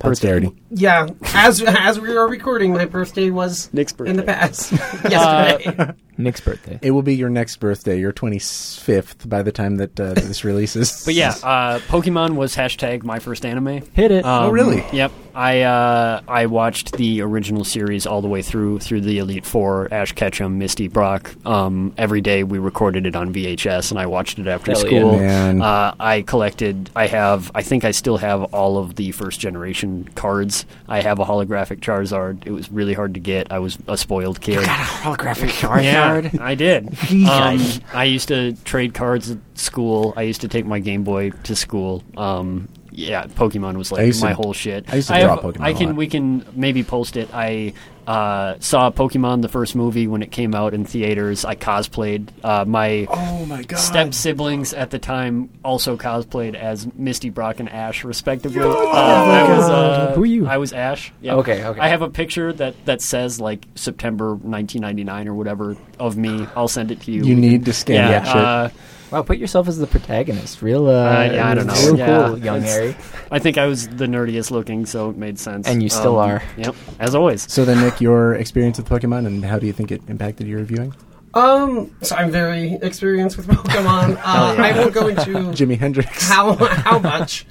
Posterity. 0.00 0.50
Yeah, 0.70 1.08
as 1.34 1.62
as 1.62 2.00
we 2.00 2.16
are 2.16 2.26
recording, 2.26 2.72
my 2.72 2.86
birthday 2.86 3.28
was 3.28 3.68
Nick's 3.74 3.92
birthday. 3.92 4.10
in 4.12 4.16
the 4.16 4.22
past 4.22 4.72
yesterday. 5.10 5.92
Nick's 6.20 6.40
birthday. 6.40 6.78
It 6.82 6.90
will 6.92 7.02
be 7.02 7.14
your 7.14 7.30
next 7.30 7.56
birthday, 7.56 7.98
your 7.98 8.12
25th, 8.12 9.28
by 9.28 9.42
the 9.42 9.52
time 9.52 9.76
that 9.76 9.98
uh, 9.98 10.14
this 10.14 10.44
releases. 10.44 11.04
But 11.04 11.14
yeah, 11.14 11.30
uh, 11.42 11.78
Pokemon 11.80 12.36
was 12.36 12.54
hashtag 12.54 13.02
my 13.04 13.18
first 13.18 13.44
anime. 13.46 13.82
Hit 13.92 14.10
it. 14.10 14.24
Um, 14.24 14.40
Oh, 14.40 14.50
really? 14.50 14.82
Yep. 14.92 15.12
I 15.34 15.60
uh, 15.62 16.22
I 16.26 16.46
watched 16.46 16.92
the 16.96 17.20
original 17.22 17.62
series 17.64 18.04
all 18.06 18.20
the 18.20 18.26
way 18.28 18.42
through 18.42 18.80
through 18.80 19.02
the 19.02 19.18
Elite 19.18 19.46
Four, 19.46 19.86
Ash 19.92 20.10
Ketchum, 20.12 20.58
Misty 20.58 20.88
Brock. 20.88 21.32
Um, 21.46 21.94
every 21.96 22.20
day 22.20 22.42
we 22.42 22.58
recorded 22.58 23.06
it 23.06 23.14
on 23.14 23.32
VHS, 23.32 23.92
and 23.92 24.00
I 24.00 24.06
watched 24.06 24.38
it 24.40 24.48
after 24.48 24.72
Hell 24.72 24.82
yeah. 24.82 24.88
school. 24.88 25.18
Man. 25.18 25.62
Uh, 25.62 25.94
I 26.00 26.22
collected. 26.22 26.90
I 26.96 27.06
have. 27.06 27.52
I 27.54 27.62
think 27.62 27.84
I 27.84 27.92
still 27.92 28.16
have 28.16 28.42
all 28.52 28.76
of 28.78 28.96
the 28.96 29.12
first 29.12 29.38
generation 29.38 30.08
cards. 30.16 30.66
I 30.88 31.00
have 31.00 31.20
a 31.20 31.24
holographic 31.24 31.78
Charizard. 31.78 32.44
It 32.44 32.50
was 32.50 32.70
really 32.72 32.94
hard 32.94 33.14
to 33.14 33.20
get. 33.20 33.52
I 33.52 33.60
was 33.60 33.78
a 33.86 33.96
spoiled 33.96 34.40
kid. 34.40 34.54
You 34.60 34.66
got 34.66 34.80
a 34.80 34.82
holographic 34.82 35.62
Yeah, 35.82 36.09
I 36.40 36.54
did. 36.54 36.88
Um, 37.10 37.60
I 37.92 38.04
used 38.04 38.28
to 38.28 38.52
trade 38.64 38.94
cards 38.94 39.30
at 39.30 39.38
school. 39.54 40.12
I 40.16 40.22
used 40.22 40.40
to 40.42 40.48
take 40.48 40.64
my 40.66 40.78
Game 40.78 41.04
Boy 41.04 41.30
to 41.30 41.54
school. 41.56 42.02
Um, 42.16 42.68
yeah, 42.92 43.24
Pokemon 43.26 43.76
was 43.76 43.92
I 43.92 43.96
like 43.96 44.06
used 44.06 44.20
to- 44.20 44.26
my 44.26 44.32
whole 44.32 44.52
shit. 44.52 44.84
I 44.92 44.96
used 44.96 45.08
to 45.08 45.14
I 45.14 45.22
draw 45.22 45.36
have- 45.36 45.44
Pokemon 45.44 45.60
I 45.60 45.70
a 45.70 45.74
can. 45.74 45.86
lot. 45.88 45.96
We 45.96 46.06
can 46.08 46.44
maybe 46.54 46.82
post 46.82 47.16
it. 47.16 47.28
I 47.32 47.72
Uh, 48.06 48.56
saw 48.60 48.90
Pokemon 48.90 49.42
the 49.42 49.48
first 49.48 49.76
movie 49.76 50.06
when 50.06 50.22
it 50.22 50.30
came 50.30 50.54
out 50.54 50.74
in 50.74 50.84
theaters. 50.84 51.44
I 51.44 51.54
cosplayed. 51.54 52.28
Uh, 52.42 52.64
my 52.64 53.06
Oh 53.10 53.44
my 53.46 53.62
god! 53.62 53.78
step 53.78 54.14
siblings 54.14 54.72
at 54.72 54.90
the 54.90 54.98
time 54.98 55.50
also 55.64 55.96
cosplayed 55.96 56.54
as 56.54 56.92
Misty, 56.94 57.30
Brock, 57.30 57.60
and 57.60 57.68
Ash, 57.68 58.04
respectively. 58.04 58.60
Uh, 58.60 58.68
I 58.68 59.48
was 59.48 59.70
uh, 59.70 60.12
Who 60.14 60.22
are 60.22 60.26
you? 60.26 60.46
I 60.46 60.56
was 60.58 60.72
Ash. 60.72 61.12
Yeah. 61.20 61.36
Okay, 61.36 61.64
okay. 61.64 61.80
I 61.80 61.88
have 61.88 62.02
a 62.02 62.10
picture 62.10 62.52
that 62.54 62.74
that 62.86 63.02
says 63.02 63.40
like 63.40 63.64
September 63.74 64.30
1999 64.30 65.28
or 65.28 65.34
whatever 65.34 65.76
of 65.98 66.16
me. 66.16 66.46
I'll 66.56 66.68
send 66.68 66.90
it 66.90 67.00
to 67.02 67.12
you. 67.12 67.24
You 67.24 67.36
need 67.36 67.64
to 67.66 67.72
scan 67.72 67.96
yeah. 67.96 68.20
that 68.20 68.70
shit. 68.72 68.80
Wow, 69.10 69.22
put 69.22 69.38
yourself 69.38 69.66
as 69.66 69.78
the 69.78 69.86
protagonist. 69.86 70.62
Real, 70.62 70.88
uh, 70.88 70.92
Uh, 70.92 71.30
yeah, 71.34 71.48
I 71.50 71.54
don't 71.54 71.66
know. 71.66 71.74
Real 71.74 71.98
Yeah. 71.98 72.28
cool, 72.28 72.38
young 72.38 72.62
Harry. 72.62 72.94
I 73.30 73.38
think 73.40 73.58
I 73.58 73.66
was 73.66 73.88
the 73.88 74.06
nerdiest 74.06 74.50
looking, 74.52 74.86
so 74.86 75.10
it 75.10 75.16
made 75.16 75.38
sense. 75.38 75.66
Um, 75.66 75.72
And 75.74 75.82
you 75.82 75.88
still 75.88 76.18
are. 76.18 76.42
Yep, 76.56 76.74
as 77.00 77.14
always. 77.14 77.50
So 77.50 77.64
then, 77.64 77.80
Nick, 77.80 78.00
your 78.00 78.34
experience 78.34 78.78
with 78.78 78.88
Pokemon 78.88 79.26
and 79.26 79.44
how 79.44 79.58
do 79.58 79.66
you 79.66 79.72
think 79.72 79.90
it 79.90 80.02
impacted 80.08 80.46
your 80.46 80.58
reviewing? 80.60 80.94
Um, 81.34 81.90
so 82.02 82.16
I'm 82.16 82.30
very 82.30 82.74
experienced 82.82 83.36
with 83.36 83.46
Pokemon. 83.48 84.16
Uh, 84.24 84.54
I 84.58 84.72
won't 84.78 84.92
go 84.94 85.06
into 85.08 85.24
Jimi 85.58 85.78
Hendrix. 85.78 86.28
how 86.28 86.54
how 86.54 86.98
much. 87.00 87.46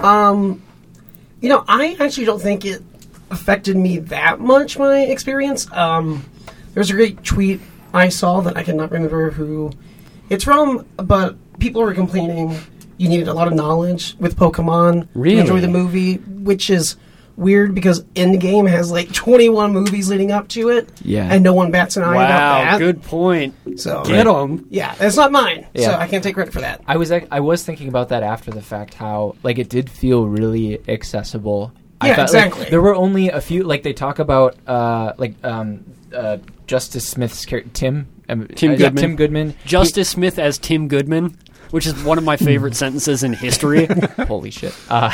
Um, 0.00 0.62
you 1.40 1.48
know, 1.48 1.64
I 1.68 1.96
actually 2.00 2.24
don't 2.26 2.40
think 2.42 2.64
it 2.64 2.82
affected 3.30 3.76
me 3.76 3.98
that 3.98 4.40
much. 4.40 4.78
My 4.78 5.00
experience. 5.00 5.66
Um, 5.72 6.24
there 6.74 6.80
was 6.80 6.90
a 6.90 6.94
great 6.94 7.22
tweet 7.22 7.60
I 7.92 8.08
saw 8.08 8.40
that 8.42 8.56
I 8.56 8.62
cannot 8.62 8.90
remember 8.90 9.30
who 9.30 9.70
it's 10.32 10.44
from, 10.44 10.86
but 10.96 11.36
people 11.60 11.82
were 11.82 11.94
complaining 11.94 12.58
you 12.98 13.08
needed 13.08 13.26
a 13.28 13.34
lot 13.34 13.48
of 13.48 13.54
knowledge 13.54 14.14
with 14.20 14.36
Pokemon 14.36 15.08
Really? 15.14 15.36
to 15.36 15.40
enjoy 15.42 15.60
the 15.60 15.68
movie, 15.68 16.16
which 16.16 16.70
is 16.70 16.96
weird 17.36 17.74
because 17.74 18.02
Endgame 18.14 18.68
has 18.68 18.92
like 18.92 19.12
21 19.12 19.72
movies 19.72 20.08
leading 20.08 20.30
up 20.30 20.46
to 20.48 20.68
it, 20.68 20.88
Yeah. 21.02 21.26
and 21.32 21.42
no 21.42 21.52
one 21.54 21.70
bats 21.72 21.96
an 21.96 22.04
eye 22.04 22.14
about 22.14 22.28
Wow, 22.28 22.70
that. 22.72 22.78
good 22.78 23.02
point. 23.02 23.54
So 23.80 24.04
get 24.04 24.24
them. 24.24 24.66
Yeah, 24.70 24.94
it's 25.00 25.16
not 25.16 25.32
mine, 25.32 25.66
so 25.74 25.82
Yeah. 25.82 25.96
I 25.98 26.06
can't 26.06 26.22
take 26.22 26.34
credit 26.34 26.52
for 26.52 26.60
that. 26.60 26.82
I 26.86 26.96
was 26.96 27.10
I 27.10 27.40
was 27.40 27.64
thinking 27.64 27.88
about 27.88 28.10
that 28.10 28.22
after 28.22 28.50
the 28.52 28.62
fact. 28.62 28.94
How 28.94 29.34
like 29.42 29.58
it 29.58 29.68
did 29.68 29.90
feel 29.90 30.26
really 30.28 30.78
accessible. 30.88 31.72
I 32.00 32.08
Yeah, 32.08 32.16
felt 32.16 32.32
like 32.32 32.44
exactly. 32.46 32.70
there 32.70 32.82
were 32.82 32.94
only 32.94 33.30
a 33.30 33.40
few. 33.40 33.62
Like 33.64 33.82
they 33.82 33.92
talk 33.94 34.18
about 34.18 34.56
uh, 34.66 35.14
like 35.18 35.34
um, 35.44 35.84
uh, 36.14 36.36
Justice 36.66 37.08
Smith's 37.08 37.44
char- 37.46 37.62
Tim 37.72 38.06
um, 38.32 38.48
Tim 38.48 38.70
uh, 38.70 38.74
yeah, 38.74 38.78
Goodman. 38.78 39.02
Tim 39.02 39.16
Goodman. 39.16 39.54
Justice 39.64 40.10
Smith 40.10 40.38
as 40.38 40.58
Tim 40.58 40.88
Goodman, 40.88 41.36
which 41.70 41.86
is 41.86 42.02
one 42.02 42.18
of 42.18 42.24
my 42.24 42.36
favorite 42.36 42.74
sentences 42.82 43.22
in 43.22 43.32
history. 43.32 43.86
Holy 44.26 44.50
shit. 44.50 44.74
Uh, 44.88 45.10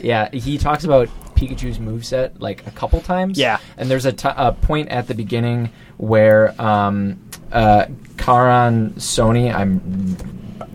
yeah, 0.00 0.28
he 0.30 0.58
talks 0.58 0.84
about 0.84 1.08
Pikachu's 1.34 1.78
moveset 1.78 2.40
like 2.40 2.66
a 2.66 2.70
couple 2.70 3.00
times. 3.00 3.38
Yeah. 3.38 3.58
and 3.76 3.90
there's 3.90 4.06
a 4.06 4.56
point 4.60 4.88
at 4.88 5.06
the 5.06 5.14
beginning 5.14 5.70
where 5.96 6.60
um, 6.60 7.20
uh, 7.52 7.86
Karan 8.16 8.94
Soni. 8.94 9.54
I'm 9.54 10.16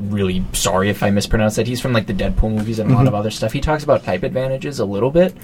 really 0.09 0.43
sorry 0.53 0.89
if 0.89 1.03
I 1.03 1.09
mispronounced 1.09 1.57
that. 1.57 1.67
He's 1.67 1.81
from 1.81 1.93
like 1.93 2.07
the 2.07 2.13
Deadpool 2.13 2.55
movies 2.55 2.79
and 2.79 2.91
a 2.91 2.95
lot 2.95 3.07
of 3.07 3.13
other 3.13 3.31
stuff. 3.31 3.53
He 3.53 3.61
talks 3.61 3.83
about 3.83 4.03
type 4.03 4.23
advantages 4.23 4.79
a 4.79 4.85
little 4.85 5.11
bit. 5.11 5.35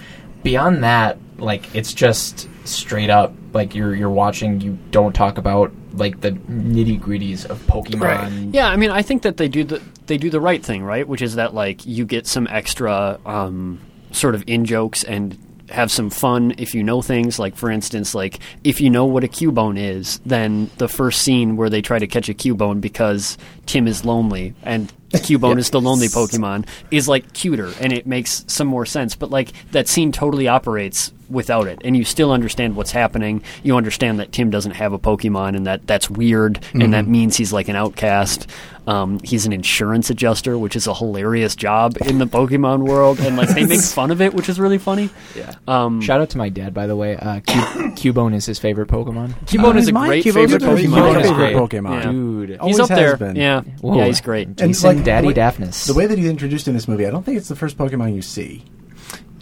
Beyond 0.47 0.83
that, 0.85 1.17
like 1.37 1.75
it's 1.75 1.93
just 1.93 2.47
straight 2.63 3.09
up 3.09 3.33
like 3.51 3.75
you're 3.75 3.93
you're 3.93 4.09
watching. 4.09 4.61
You 4.61 4.77
don't 4.91 5.13
talk 5.13 5.37
about 5.37 5.73
like 5.91 6.21
the 6.21 6.31
nitty 6.31 7.01
gritties 7.01 7.45
of 7.45 7.59
Pokemon. 7.67 7.99
Right. 8.01 8.31
Yeah, 8.53 8.69
I 8.69 8.77
mean, 8.77 8.89
I 8.89 9.01
think 9.01 9.23
that 9.23 9.35
they 9.35 9.49
do 9.49 9.65
the 9.65 9.81
they 10.05 10.17
do 10.17 10.29
the 10.29 10.39
right 10.39 10.63
thing, 10.63 10.85
right? 10.85 11.05
Which 11.05 11.21
is 11.21 11.35
that 11.35 11.53
like 11.53 11.85
you 11.85 12.05
get 12.05 12.27
some 12.27 12.47
extra 12.49 13.19
um, 13.25 13.81
sort 14.11 14.35
of 14.35 14.43
in 14.47 14.63
jokes 14.63 15.03
and 15.03 15.37
have 15.69 15.91
some 15.91 16.09
fun 16.09 16.53
if 16.57 16.73
you 16.73 16.83
know 16.83 17.01
things. 17.01 17.39
Like 17.39 17.55
for 17.55 17.69
instance, 17.69 18.15
like 18.15 18.39
if 18.63 18.81
you 18.81 18.89
know 18.89 19.05
what 19.05 19.23
a 19.23 19.27
Cubone 19.27 19.77
is, 19.77 20.19
then 20.25 20.69
the 20.77 20.87
first 20.87 21.21
scene 21.21 21.57
where 21.57 21.69
they 21.69 21.81
try 21.81 21.99
to 21.99 22.07
catch 22.07 22.29
a 22.29 22.33
Cubone 22.33 22.81
because 22.81 23.37
Tim 23.65 23.87
is 23.87 24.05
lonely 24.05 24.53
and 24.63 24.91
Cubone 25.09 25.57
is 25.57 25.69
the 25.69 25.79
lonely 25.79 26.07
Pokemon 26.07 26.67
is 26.91 27.07
like 27.07 27.33
cuter 27.33 27.71
and 27.79 27.93
it 27.93 28.05
makes 28.05 28.43
some 28.47 28.67
more 28.67 28.85
sense. 28.85 29.15
But 29.15 29.29
like 29.29 29.53
that 29.71 29.87
scene 29.87 30.11
totally 30.11 30.47
operates 30.47 31.13
without 31.29 31.67
it, 31.67 31.81
and 31.83 31.95
you 31.95 32.03
still 32.03 32.31
understand 32.31 32.75
what's 32.75 32.91
happening. 32.91 33.43
You 33.63 33.75
understand 33.75 34.19
that 34.19 34.31
Tim 34.31 34.49
doesn't 34.49 34.71
have 34.71 34.93
a 34.93 34.99
Pokemon, 34.99 35.55
and 35.55 35.67
that 35.67 35.85
that's 35.87 36.09
weird, 36.09 36.63
and 36.73 36.93
that 36.93 37.03
mm-hmm. 37.03 37.11
means 37.11 37.37
he's 37.37 37.53
like 37.53 37.67
an 37.67 37.75
outcast. 37.75 38.47
Um, 38.87 39.19
he's 39.21 39.45
an 39.45 39.51
insurance 39.51 40.09
adjuster, 40.09 40.57
which 40.57 40.75
is 40.75 40.87
a 40.87 40.93
hilarious 40.93 41.55
job 41.57 41.97
in 42.05 42.19
the 42.19 42.25
Pokemon 42.25 42.87
world, 42.87 43.19
and 43.19 43.35
like 43.35 43.49
they 43.49 43.65
make 43.65 43.81
fun 43.81 44.11
of 44.11 44.21
it, 44.21 44.33
which 44.33 44.47
is 44.47 44.59
really 44.61 44.77
funny. 44.77 45.09
Yeah. 45.35 45.53
Um, 45.67 45.99
Shout 46.01 46.21
out 46.21 46.29
to 46.31 46.37
my 46.37 46.47
dad, 46.47 46.73
by 46.73 46.87
the 46.87 46.95
way. 46.95 47.17
Uh, 47.17 47.41
Q- 47.41 48.13
Cubone 48.13 48.33
is 48.33 48.45
his 48.45 48.59
favorite 48.59 48.87
Pokemon. 48.87 49.33
Cubone 49.45 49.75
Uh, 49.75 49.79
is 49.79 49.89
a 49.89 49.91
my 49.91 50.07
great 50.07 50.23
Cubone's 50.23 50.51
favorite 50.53 50.63
a 50.63 50.65
Pokemon. 50.65 50.89
my 50.89 50.99
Cubone 50.99 51.21
is 51.25 51.31
great. 51.31 51.55
Pokemon. 51.55 52.03
Yeah. 52.03 52.11
Dude. 52.11 52.49
He's 52.49 52.59
Always 52.59 52.79
up 52.79 52.87
there. 52.89 53.17
been. 53.17 53.35
Yeah, 53.35 53.61
Whoa. 53.81 53.97
yeah, 53.97 54.05
he's 54.05 54.21
great. 54.21 54.47
And, 54.47 54.57
Jason 54.57 54.95
like, 54.97 55.05
Daddy 55.05 55.23
the 55.23 55.27
way- 55.27 55.33
Daphnis. 55.33 55.85
The 55.85 55.93
way 55.93 56.05
that 56.05 56.17
he's 56.17 56.29
introduced 56.29 56.67
in 56.69 56.73
this 56.73 56.87
movie, 56.87 57.05
I 57.05 57.09
don't 57.09 57.23
think 57.25 57.37
it's 57.37 57.49
the 57.49 57.55
first 57.57 57.77
Pokemon 57.77 58.15
you 58.15 58.21
see. 58.21 58.63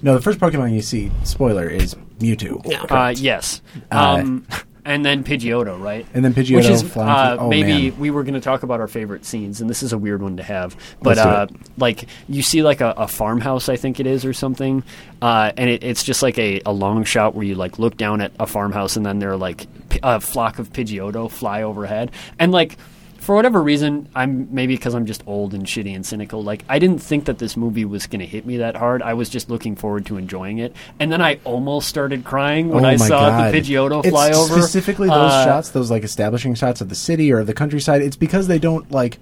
No, 0.01 0.15
the 0.15 0.21
first 0.21 0.39
Pokemon 0.39 0.73
you 0.73 0.81
see, 0.81 1.11
spoiler, 1.23 1.67
is 1.69 1.95
Mewtwo. 2.19 2.61
Yeah. 2.65 2.81
Uh, 2.83 3.09
yes. 3.15 3.61
Uh, 3.91 4.17
Um, 4.21 4.47
and 4.85 5.03
then 5.03 5.23
Pidgeotto, 5.23 5.81
right? 5.81 6.05
And 6.13 6.23
then 6.23 6.33
Pidgeotto 6.33 6.55
Which 6.57 6.69
is 6.69 6.83
flying 6.83 7.39
uh, 7.39 7.43
oh, 7.43 7.49
maybe 7.49 7.89
man. 7.89 7.99
we 7.99 8.11
were 8.11 8.23
going 8.23 8.35
to 8.35 8.41
talk 8.41 8.63
about 8.63 8.79
our 8.79 8.87
favorite 8.87 9.25
scenes, 9.25 9.59
and 9.59 9.69
this 9.69 9.81
is 9.81 9.91
a 9.91 9.97
weird 9.97 10.21
one 10.21 10.37
to 10.37 10.43
have. 10.43 10.77
But 11.01 11.17
uh, 11.17 11.47
like 11.77 12.05
you 12.29 12.43
see, 12.43 12.61
like 12.61 12.81
a, 12.81 12.93
a 12.95 13.07
farmhouse, 13.07 13.67
I 13.67 13.75
think 13.75 13.99
it 13.99 14.07
is, 14.07 14.23
or 14.23 14.33
something, 14.33 14.83
uh, 15.21 15.51
and 15.57 15.69
it, 15.69 15.83
it's 15.83 16.03
just 16.03 16.21
like 16.21 16.37
a, 16.37 16.61
a 16.65 16.71
long 16.71 17.03
shot 17.03 17.33
where 17.33 17.45
you 17.45 17.55
like 17.55 17.79
look 17.79 17.97
down 17.97 18.21
at 18.21 18.31
a 18.39 18.45
farmhouse, 18.45 18.95
and 18.95 19.05
then 19.05 19.19
there 19.19 19.31
are 19.31 19.37
like 19.37 19.67
p- 19.89 19.99
a 20.03 20.21
flock 20.21 20.59
of 20.59 20.71
Pidgeotto 20.71 21.29
fly 21.29 21.63
overhead, 21.63 22.11
and 22.39 22.51
like. 22.51 22.77
For 23.25 23.33
whatever 23.33 23.59
reason, 23.63 24.07
I'm 24.13 24.53
maybe 24.53 24.75
because 24.75 24.93
I'm 24.93 25.07
just 25.07 25.23
old 25.25 25.55
and 25.55 25.65
shitty 25.65 25.95
and 25.95 26.05
cynical. 26.05 26.43
Like 26.43 26.63
I 26.69 26.77
didn't 26.77 26.99
think 26.99 27.25
that 27.25 27.39
this 27.39 27.57
movie 27.57 27.83
was 27.83 28.05
going 28.05 28.19
to 28.19 28.25
hit 28.27 28.45
me 28.45 28.57
that 28.57 28.75
hard. 28.75 29.01
I 29.01 29.15
was 29.15 29.29
just 29.29 29.49
looking 29.49 29.75
forward 29.75 30.05
to 30.05 30.17
enjoying 30.17 30.59
it, 30.59 30.75
and 30.99 31.11
then 31.11 31.23
I 31.23 31.39
almost 31.43 31.89
started 31.89 32.23
crying 32.23 32.69
when 32.69 32.85
oh 32.85 32.89
I 32.89 32.97
saw 32.97 33.29
God. 33.31 33.51
the 33.51 33.57
Pidgeotto 33.59 34.01
It's 34.05 34.09
fly 34.11 34.29
over. 34.29 34.61
Specifically, 34.61 35.07
those 35.07 35.31
Uh, 35.31 35.43
shots, 35.45 35.69
those 35.71 35.89
like 35.89 36.03
establishing 36.03 36.53
shots 36.53 36.81
of 36.81 36.89
the 36.89 36.95
city 36.95 37.31
or 37.33 37.43
the 37.43 37.55
countryside. 37.55 38.03
It's 38.03 38.15
because 38.15 38.45
they 38.47 38.59
don't 38.59 38.91
like, 38.91 39.17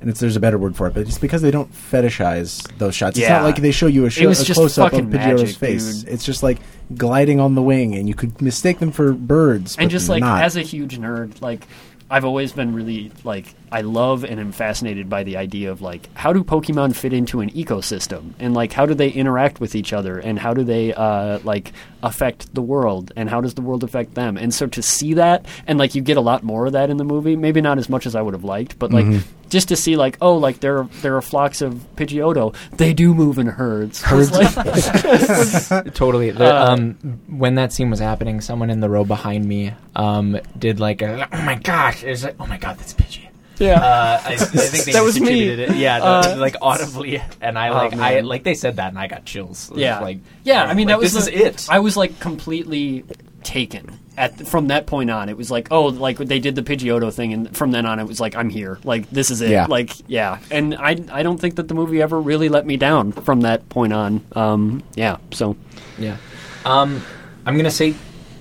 and 0.00 0.08
it's 0.08 0.20
there's 0.20 0.36
a 0.36 0.40
better 0.40 0.56
word 0.56 0.76
for 0.76 0.86
it, 0.86 0.94
but 0.94 1.00
it's 1.08 1.18
because 1.18 1.42
they 1.42 1.50
don't 1.50 1.72
fetishize 1.72 2.64
those 2.78 2.94
shots. 2.94 3.18
It's 3.18 3.22
Yeah. 3.28 3.38
not 3.38 3.42
like 3.44 3.56
they 3.60 3.72
show 3.72 3.88
you 3.88 4.04
a, 4.06 4.10
show, 4.10 4.30
a 4.30 4.34
close 4.36 4.78
up 4.78 4.92
of 4.92 5.08
magic, 5.08 5.56
face. 5.56 6.02
dude. 6.04 6.12
It's 6.14 6.24
just 6.24 6.44
like 6.44 6.58
gliding 6.96 7.40
on 7.40 7.56
the 7.56 7.62
wing, 7.62 7.96
and 7.96 8.06
you 8.08 8.14
could 8.14 8.40
mistake 8.40 8.78
them 8.78 8.92
for 8.92 9.12
birds. 9.12 9.76
and 9.80 9.90
just 9.90 10.08
like 10.08 10.20
not. 10.20 10.44
as 10.44 10.54
a 10.56 10.62
huge 10.62 10.96
nerd 10.96 11.42
like 11.42 11.66
i've 12.10 12.24
always 12.24 12.52
been 12.52 12.74
really 12.74 13.10
like 13.24 13.54
i 13.70 13.80
love 13.80 14.24
and 14.24 14.40
am 14.40 14.52
fascinated 14.52 15.08
by 15.08 15.22
the 15.22 15.36
idea 15.36 15.70
of 15.70 15.80
like 15.80 16.08
how 16.14 16.32
do 16.32 16.42
pokemon 16.42 16.94
fit 16.94 17.12
into 17.12 17.40
an 17.40 17.50
ecosystem? 17.50 18.32
And 18.38 18.54
like 18.54 18.72
how 18.72 18.86
do 18.86 18.94
they 18.94 19.10
interact 19.10 19.60
with 19.60 19.74
each 19.74 19.92
other? 19.92 20.18
And 20.18 20.38
how 20.38 20.54
do 20.54 20.64
they 20.64 20.94
uh, 20.94 21.38
like 21.44 21.72
affect 22.02 22.54
the 22.54 22.62
world? 22.62 23.12
And 23.16 23.28
how 23.28 23.40
does 23.40 23.54
the 23.54 23.62
world 23.62 23.84
affect 23.84 24.14
them? 24.14 24.36
And 24.36 24.52
so 24.52 24.66
to 24.66 24.82
see 24.82 25.14
that 25.14 25.46
and 25.66 25.78
like 25.78 25.94
you 25.94 26.02
get 26.02 26.16
a 26.16 26.22
lot 26.22 26.42
more 26.42 26.66
of 26.66 26.72
that 26.72 26.90
in 26.90 26.96
the 26.96 27.04
movie. 27.04 27.36
Maybe 27.36 27.60
not 27.60 27.78
as 27.78 27.88
much 27.88 28.06
as 28.06 28.14
i 28.14 28.22
would 28.22 28.34
have 28.34 28.44
liked 28.44 28.78
but 28.78 28.92
like 28.92 29.06
just 29.48 29.68
to 29.68 29.76
see 29.76 29.96
like 29.96 30.16
oh 30.20 30.36
like 30.36 30.60
there 30.60 30.78
are, 30.78 30.84
there 31.02 31.16
are 31.16 31.22
flocks 31.22 31.60
of 31.62 31.74
pidgeotto 31.96 32.54
they 32.76 32.92
do 32.94 33.14
move 33.14 33.38
in 33.38 33.46
herds 33.46 34.02
herds 34.08 34.30
like, 34.32 34.52
totally. 35.94 36.30
The, 36.30 36.44
Uh, 36.54 36.72
um, 36.74 36.94
when 37.28 37.54
that 37.56 37.72
scene 37.72 37.90
was 37.90 38.00
happening, 38.00 38.40
someone 38.40 38.70
in 38.70 38.80
the 38.80 38.88
row 38.88 39.04
behind 39.04 39.44
me 39.44 39.72
um, 39.96 40.38
did 40.58 40.80
like 40.80 41.02
a 41.02 41.28
oh 41.32 41.42
my 41.42 41.54
gosh, 41.56 42.02
it's 42.04 42.24
like 42.24 42.36
oh 42.40 42.46
my 42.46 42.56
god, 42.58 42.78
that's 42.78 42.94
Pidgey. 42.94 43.28
yeah 43.58 43.74
Uh, 43.80 44.20
I, 44.24 44.32
I 44.34 44.36
think 44.36 44.84
they 44.84 44.92
That 44.98 45.02
was 45.02 45.20
me. 45.20 45.48
It. 45.48 45.76
Yeah, 45.76 45.98
Uh, 46.02 46.36
like 46.38 46.56
audibly, 46.62 47.22
and 47.40 47.58
I 47.58 47.68
Oh, 47.70 47.74
like 47.74 47.94
I 47.94 48.20
like 48.20 48.44
they 48.44 48.54
said 48.54 48.76
that, 48.76 48.88
and 48.88 48.98
I 48.98 49.06
got 49.08 49.24
chills. 49.24 49.70
Yeah, 49.74 50.00
like 50.00 50.18
yeah. 50.44 50.64
I 50.64 50.74
mean, 50.74 50.86
like, 50.88 50.94
that 50.94 51.00
was 51.00 51.12
this 51.14 51.24
the- 51.26 51.34
is 51.34 51.66
it. 51.66 51.68
I 51.70 51.78
was 51.80 51.96
like 51.96 52.18
completely 52.20 53.04
taken 53.42 53.98
at 54.18 54.46
from 54.46 54.68
that 54.68 54.86
point 54.86 55.10
on. 55.10 55.28
It 55.28 55.36
was 55.36 55.50
like, 55.50 55.68
oh, 55.70 55.86
like 55.86 56.18
they 56.18 56.38
did 56.38 56.54
the 56.54 56.62
Pidgeotto 56.62 57.12
thing, 57.12 57.32
and 57.32 57.56
from 57.56 57.70
then 57.70 57.86
on, 57.86 57.98
it 57.98 58.04
was 58.04 58.20
like, 58.20 58.36
I'm 58.36 58.50
here. 58.50 58.78
Like 58.84 59.08
this 59.10 59.30
is 59.30 59.40
it. 59.40 59.50
Yeah. 59.50 59.66
Like 59.66 59.92
yeah. 60.08 60.38
And 60.50 60.74
I 60.74 60.96
I 61.10 61.22
don't 61.22 61.40
think 61.40 61.56
that 61.56 61.68
the 61.68 61.74
movie 61.74 62.02
ever 62.02 62.20
really 62.20 62.48
let 62.48 62.66
me 62.66 62.76
down 62.76 63.12
from 63.12 63.42
that 63.42 63.68
point 63.68 63.92
on. 63.92 64.24
Um, 64.32 64.82
yeah. 64.94 65.18
So 65.32 65.56
Yeah. 65.98 66.16
Um, 66.64 67.02
I'm 67.46 67.56
gonna 67.56 67.70
say 67.70 67.94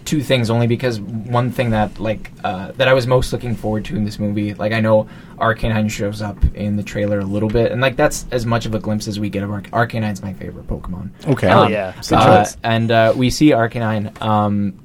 two 0.08 0.22
things 0.22 0.50
only 0.50 0.68
because 0.68 1.02
one 1.02 1.52
thing 1.52 1.72
that 1.72 2.00
like 2.00 2.32
uh, 2.44 2.72
that 2.74 2.88
I 2.88 2.94
was 2.94 3.06
most 3.06 3.34
looking 3.34 3.56
forward 3.56 3.86
to 3.86 3.96
in 3.96 4.06
this 4.06 4.20
movie, 4.20 4.54
like 4.54 4.72
I 4.72 4.80
know 4.80 5.08
Arcanine 5.38 5.92
shows 5.92 6.22
up 6.22 6.38
in 6.56 6.78
the 6.78 6.84
trailer 6.84 7.20
a 7.20 7.26
little 7.26 7.50
bit, 7.50 7.72
and 7.72 7.82
like 7.82 7.96
that's 7.96 8.26
as 8.32 8.46
much 8.46 8.66
of 8.66 8.74
a 8.74 8.80
glimpse 8.80 9.08
as 9.08 9.20
we 9.20 9.30
get 9.30 9.44
of 9.44 9.52
Arc- 9.52 9.70
Arcanine's 9.72 10.22
my 10.22 10.34
favorite 10.34 10.68
Pokemon. 10.68 11.12
okay, 11.28 11.48
Hell 11.48 11.70
yeah. 11.70 11.94
Uh, 12.12 12.46
and 12.64 12.90
uh, 12.90 13.14
we 13.16 13.30
see 13.30 13.50
Arcanine. 13.50 14.20
Um, 14.22 14.80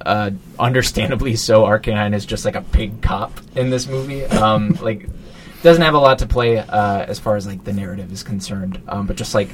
uh, 0.00 0.30
understandably 0.58 1.36
so, 1.36 1.64
Arcanine 1.64 2.14
is 2.14 2.26
just 2.26 2.44
like 2.44 2.56
a 2.56 2.62
pig 2.62 3.00
cop 3.02 3.32
in 3.56 3.70
this 3.70 3.86
movie. 3.86 4.24
Um, 4.24 4.70
like 4.80 5.08
doesn't 5.62 5.82
have 5.82 5.94
a 5.94 5.98
lot 5.98 6.20
to 6.20 6.26
play 6.26 6.58
uh, 6.58 7.04
as 7.04 7.18
far 7.18 7.36
as 7.36 7.46
like 7.46 7.64
the 7.64 7.72
narrative 7.72 8.12
is 8.12 8.22
concerned. 8.22 8.80
Um, 8.88 9.06
but 9.06 9.16
just 9.16 9.34
like 9.34 9.50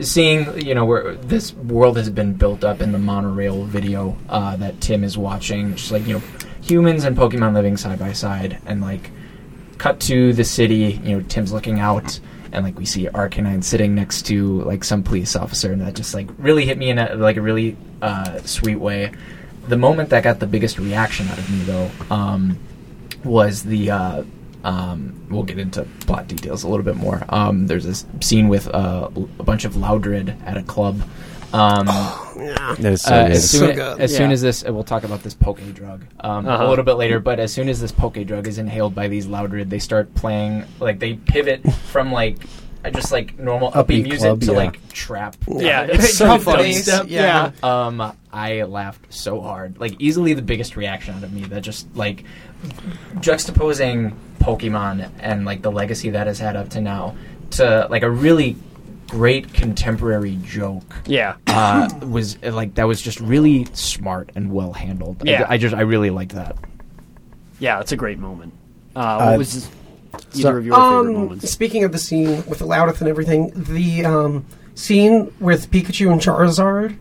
seeing, 0.00 0.60
you 0.60 0.74
know, 0.74 0.84
where 0.84 1.14
this 1.16 1.52
world 1.52 1.96
has 1.96 2.08
been 2.10 2.32
built 2.34 2.64
up 2.64 2.80
in 2.80 2.92
the 2.92 2.98
monorail 2.98 3.64
video 3.64 4.16
uh, 4.28 4.56
that 4.56 4.80
Tim 4.80 5.04
is 5.04 5.18
watching, 5.18 5.74
just 5.76 5.92
like 5.92 6.06
you 6.06 6.14
know, 6.14 6.22
humans 6.62 7.04
and 7.04 7.16
Pokemon 7.16 7.54
living 7.54 7.76
side 7.76 7.98
by 7.98 8.12
side, 8.12 8.58
and 8.66 8.80
like 8.80 9.10
cut 9.78 10.00
to 10.00 10.32
the 10.32 10.44
city. 10.44 11.00
You 11.04 11.18
know, 11.18 11.24
Tim's 11.28 11.52
looking 11.52 11.80
out. 11.80 12.20
And 12.54 12.66
like 12.66 12.78
we 12.78 12.84
see 12.84 13.06
Arcanine 13.06 13.64
sitting 13.64 13.94
next 13.94 14.26
to 14.26 14.60
like 14.64 14.84
some 14.84 15.02
police 15.02 15.36
officer, 15.36 15.72
and 15.72 15.80
that 15.80 15.94
just 15.94 16.12
like 16.12 16.28
really 16.36 16.66
hit 16.66 16.76
me 16.76 16.90
in 16.90 16.98
a 16.98 17.14
like 17.14 17.38
a 17.38 17.40
really 17.40 17.78
uh, 18.02 18.42
sweet 18.42 18.76
way. 18.76 19.10
The 19.68 19.76
moment 19.76 20.10
that 20.10 20.22
got 20.24 20.40
the 20.40 20.46
biggest 20.46 20.78
reaction 20.78 21.28
out 21.28 21.38
of 21.38 21.50
me, 21.50 21.58
though, 21.64 21.90
um, 22.10 22.58
was 23.24 23.62
the 23.62 23.90
uh, 23.90 24.22
um, 24.64 25.26
we'll 25.30 25.42
get 25.44 25.58
into 25.58 25.82
plot 26.00 26.28
details 26.28 26.62
a 26.64 26.68
little 26.68 26.84
bit 26.84 26.96
more. 26.96 27.22
Um, 27.28 27.66
there's 27.66 27.84
this 27.84 28.06
scene 28.20 28.48
with 28.48 28.68
uh, 28.68 29.08
a 29.38 29.42
bunch 29.42 29.64
of 29.64 29.74
Loudred 29.76 30.36
at 30.44 30.56
a 30.56 30.62
club. 30.62 31.02
Um, 31.52 31.86
Yeah. 32.34 32.74
That 32.78 32.92
is 32.94 33.02
so 33.02 33.14
uh, 33.14 33.22
good. 33.24 33.32
as 33.36 33.50
soon, 33.50 33.60
So 33.60 33.74
good. 33.74 34.00
as, 34.00 34.16
soon 34.16 34.32
as 34.32 34.40
this, 34.40 34.64
uh, 34.66 34.72
we'll 34.72 34.82
talk 34.82 35.04
about 35.04 35.22
this 35.22 35.34
poke 35.34 35.60
drug 35.74 36.04
um, 36.20 36.48
Uh-huh. 36.48 36.64
a 36.64 36.68
little 36.68 36.84
bit 36.84 36.94
later. 36.94 37.20
But 37.20 37.38
as 37.38 37.52
soon 37.52 37.68
as 37.68 37.80
this 37.80 37.92
poke 37.92 38.14
drug 38.26 38.48
is 38.48 38.56
inhaled 38.58 38.94
by 38.94 39.06
these 39.06 39.26
Loudred, 39.26 39.68
they 39.70 39.78
start 39.78 40.12
playing 40.14 40.64
like 40.80 40.98
they 40.98 41.14
pivot 41.14 41.60
from 41.90 42.10
like 42.10 42.38
uh, 42.84 42.90
just 42.90 43.12
like 43.12 43.38
normal 43.38 43.70
Upbeat 43.72 43.84
upbeat 43.84 44.02
music 44.04 44.20
club, 44.20 44.40
to 44.40 44.46
yeah. 44.46 44.52
like 44.52 44.88
trap. 44.92 45.36
Yeah, 45.48 45.82
it's 45.84 46.16
so 46.16 46.38
funny. 46.38 46.62
bass, 46.64 47.04
yeah. 47.06 47.52
Um, 47.62 48.12
I 48.32 48.62
laughed 48.62 49.12
so 49.12 49.40
hard. 49.40 49.78
Like 49.78 50.00
easily 50.00 50.34
the 50.34 50.42
biggest 50.42 50.76
reaction 50.76 51.14
out 51.14 51.22
of 51.22 51.32
me. 51.32 51.42
That 51.44 51.60
just 51.62 51.94
like 51.96 52.24
juxtaposing 53.16 54.14
Pokemon 54.40 55.10
and 55.20 55.44
like 55.44 55.62
the 55.62 55.70
legacy 55.70 56.10
that 56.10 56.26
has 56.26 56.38
had 56.38 56.56
up 56.56 56.70
to 56.70 56.80
now 56.80 57.16
to 57.52 57.86
like 57.90 58.02
a 58.02 58.10
really 58.10 58.56
great 59.08 59.52
contemporary 59.52 60.38
joke. 60.42 60.94
Yeah. 61.06 61.36
Uh, 61.46 61.88
was 62.02 62.42
like 62.42 62.74
that 62.76 62.84
was 62.84 63.00
just 63.02 63.20
really 63.20 63.66
smart 63.74 64.30
and 64.34 64.50
well 64.52 64.72
handled. 64.72 65.18
I- 65.22 65.30
Yeah. 65.30 65.46
I, 65.48 65.58
just 65.58 65.74
I 65.74 65.82
really 65.82 66.10
liked 66.10 66.32
that. 66.34 66.56
Yeah, 67.58 67.80
it's 67.80 67.92
a 67.92 67.96
great 67.96 68.18
moment. 68.18 68.54
Uh, 68.96 69.16
what 69.18 69.34
Uh, 69.34 69.38
was 69.38 69.68
either 70.34 70.40
so- 70.42 70.56
of 70.56 70.66
your 70.66 70.74
favorite 70.74 70.98
Um, 71.00 71.12
moments? 71.14 71.50
speaking 71.50 71.84
of 71.84 71.92
the 71.92 71.98
scene 71.98 72.44
with 72.46 72.58
the 72.58 72.66
Loudred 72.66 73.00
and 73.00 73.08
everything, 73.08 73.52
the 73.54 74.04
um, 74.04 74.44
scene 74.74 75.32
with 75.40 75.70
Pikachu 75.70 76.10
and 76.12 76.20
Charizard, 76.20 76.96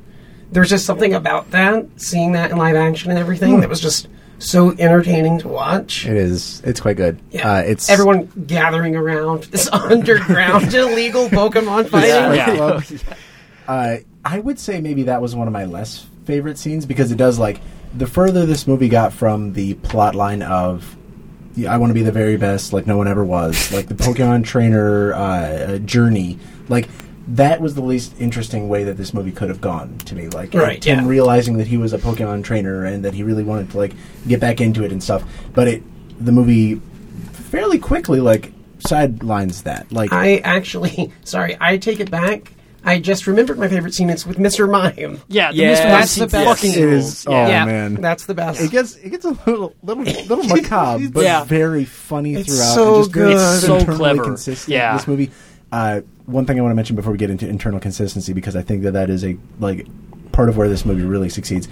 there's 0.52 0.70
just 0.70 0.86
something 0.86 1.14
about 1.14 1.52
that, 1.52 1.86
seeing 1.98 2.34
that 2.34 2.52
in 2.52 2.58
live 2.58 2.76
action 2.76 3.10
and 3.10 3.20
everything, 3.20 3.62
that 3.62 3.70
was 3.70 3.80
just 3.80 4.08
so 4.40 4.72
entertaining 4.72 5.38
to 5.40 5.48
watch. 5.48 6.06
It 6.06 6.18
is. 6.18 6.62
It's 6.66 6.80
quite 6.82 6.98
good. 6.98 7.20
Yeah. 7.32 7.50
Uh, 7.54 7.58
it's 7.60 7.90
everyone 7.90 8.26
gathering 8.48 8.96
around 8.96 9.44
this 9.44 9.70
underground 9.72 10.74
illegal 10.74 11.30
Pokemon 11.30 11.88
fighting. 11.90 12.10
Yeah. 12.36 12.56
Club. 12.56 12.84
uh, 13.68 13.96
I 14.26 14.40
would 14.40 14.60
say 14.60 14.82
maybe 14.82 15.04
that 15.04 15.22
was 15.22 15.36
one 15.36 15.48
of 15.48 15.54
my 15.54 15.66
less 15.66 16.06
favorite 16.26 16.58
scenes 16.58 16.86
because 16.86 17.12
it 17.12 17.18
does 17.18 17.40
like 17.40 17.60
the 17.96 18.08
further 18.08 18.46
this 18.46 18.68
movie 18.68 18.90
got 18.90 19.14
from 19.14 19.54
the 19.54 19.74
plot 19.76 20.16
line 20.16 20.42
of 20.42 20.84
yeah, 20.84 21.01
I 21.68 21.78
want 21.78 21.90
to 21.90 21.94
be 21.94 22.04
the 22.04 22.12
very 22.12 22.38
best, 22.38 22.74
like 22.74 22.88
no 22.88 22.98
one 22.98 23.08
ever 23.08 23.24
was, 23.24 23.72
like 23.72 23.88
the 23.88 23.94
Pokemon 23.94 24.44
trainer 24.46 25.14
uh, 25.14 25.78
journey, 25.80 26.40
like 26.70 26.88
that 27.28 27.62
was 27.62 27.76
the 27.76 27.82
least 27.82 28.14
interesting 28.20 28.68
way 28.68 28.84
that 28.84 28.98
this 28.98 29.14
movie 29.14 29.32
could 29.32 29.50
have 29.50 29.62
gone 29.62 29.98
to 30.00 30.16
me. 30.16 30.28
Like 30.30 30.54
Right, 30.54 30.82
Tim 30.82 31.00
yeah. 31.00 31.08
realizing 31.08 31.58
that 31.58 31.68
he 31.68 31.78
was 31.78 31.94
a 31.94 31.98
Pokemon 31.98 32.44
trainer 32.44 32.86
and 32.86 33.06
that 33.06 33.14
he 33.14 33.24
really 33.24 33.44
wanted 33.44 33.72
to 33.72 33.78
like 33.78 33.94
get 34.28 34.40
back 34.40 34.62
into 34.62 34.84
it 34.84 34.92
and 34.92 35.02
stuff, 35.04 35.24
but 35.54 35.68
it 35.68 35.84
the 36.24 36.32
movie 36.32 36.76
fairly 37.32 37.80
quickly 37.80 38.20
like 38.20 38.54
sidelines 38.80 39.64
that. 39.64 39.92
Like 39.92 40.12
I 40.12 40.38
actually, 40.38 41.12
sorry, 41.24 41.58
I 41.60 41.78
take 41.78 42.00
it 42.00 42.12
back. 42.12 42.54
I 42.84 43.00
just 43.00 43.28
remembered 43.28 43.60
my 43.60 43.68
favorite 43.68 43.94
scene. 43.94 44.10
It's 44.10 44.26
with 44.26 44.38
Mr. 44.38 44.70
Mime. 44.70 45.22
Yeah, 45.28 45.52
the 45.52 45.58
Yeah, 45.58 45.74
Mr. 45.74 45.76
that's 45.76 45.84
That's 45.84 46.16
the 46.16 46.26
the 46.26 46.32
best. 46.32 46.48
fucking 46.62 46.72
It 46.72 46.78
is- 46.78 47.04
rules. 47.04 47.28
oh, 47.28 47.32
yeah. 47.32 47.48
yeah, 47.48 47.66
man. 47.66 47.94
that's 47.96 48.26
the 48.26 48.34
best. 48.34 48.60
It 48.62 48.72
gets 48.72 48.96
it 48.96 49.10
gets 49.10 49.24
a 49.26 49.30
little 49.46 49.76
little 49.84 50.04
little 50.04 50.44
macabre, 50.56 51.10
but 51.10 51.24
Yeah. 51.24 51.44
very 51.44 51.86
funny 51.86 52.36
It's 52.36 52.48
throughout. 52.50 52.74
so 52.76 52.96
and 52.96 53.04
just 53.04 53.14
very 53.14 53.34
good. 53.34 53.38
It's 53.56 53.66
so 53.66 53.76
internally 53.78 53.98
clever. 54.00 54.24
Consistent. 54.24 54.74
Yeah. 54.74 54.98
this 54.98 55.08
movie. 55.08 55.30
Uh, 55.72 56.02
one 56.26 56.46
thing 56.46 56.58
I 56.60 56.62
want 56.64 56.72
to 56.72 56.76
mention 56.76 56.96
before 56.96 57.12
we 57.12 57.18
get 57.18 57.30
into 57.30 57.48
internal 57.48 57.80
consistency, 57.80 58.34
because 58.34 58.56
I 58.56 58.62
think 58.62 58.84
that 58.84 58.92
that 58.94 59.10
is 59.10 59.24
a 59.24 59.38
like 59.60 59.86
part 60.32 60.50
of 60.50 60.58
where 60.58 60.68
this 60.68 60.84
movie 60.86 61.04
really 61.04 61.30
succeeds. 61.30 61.68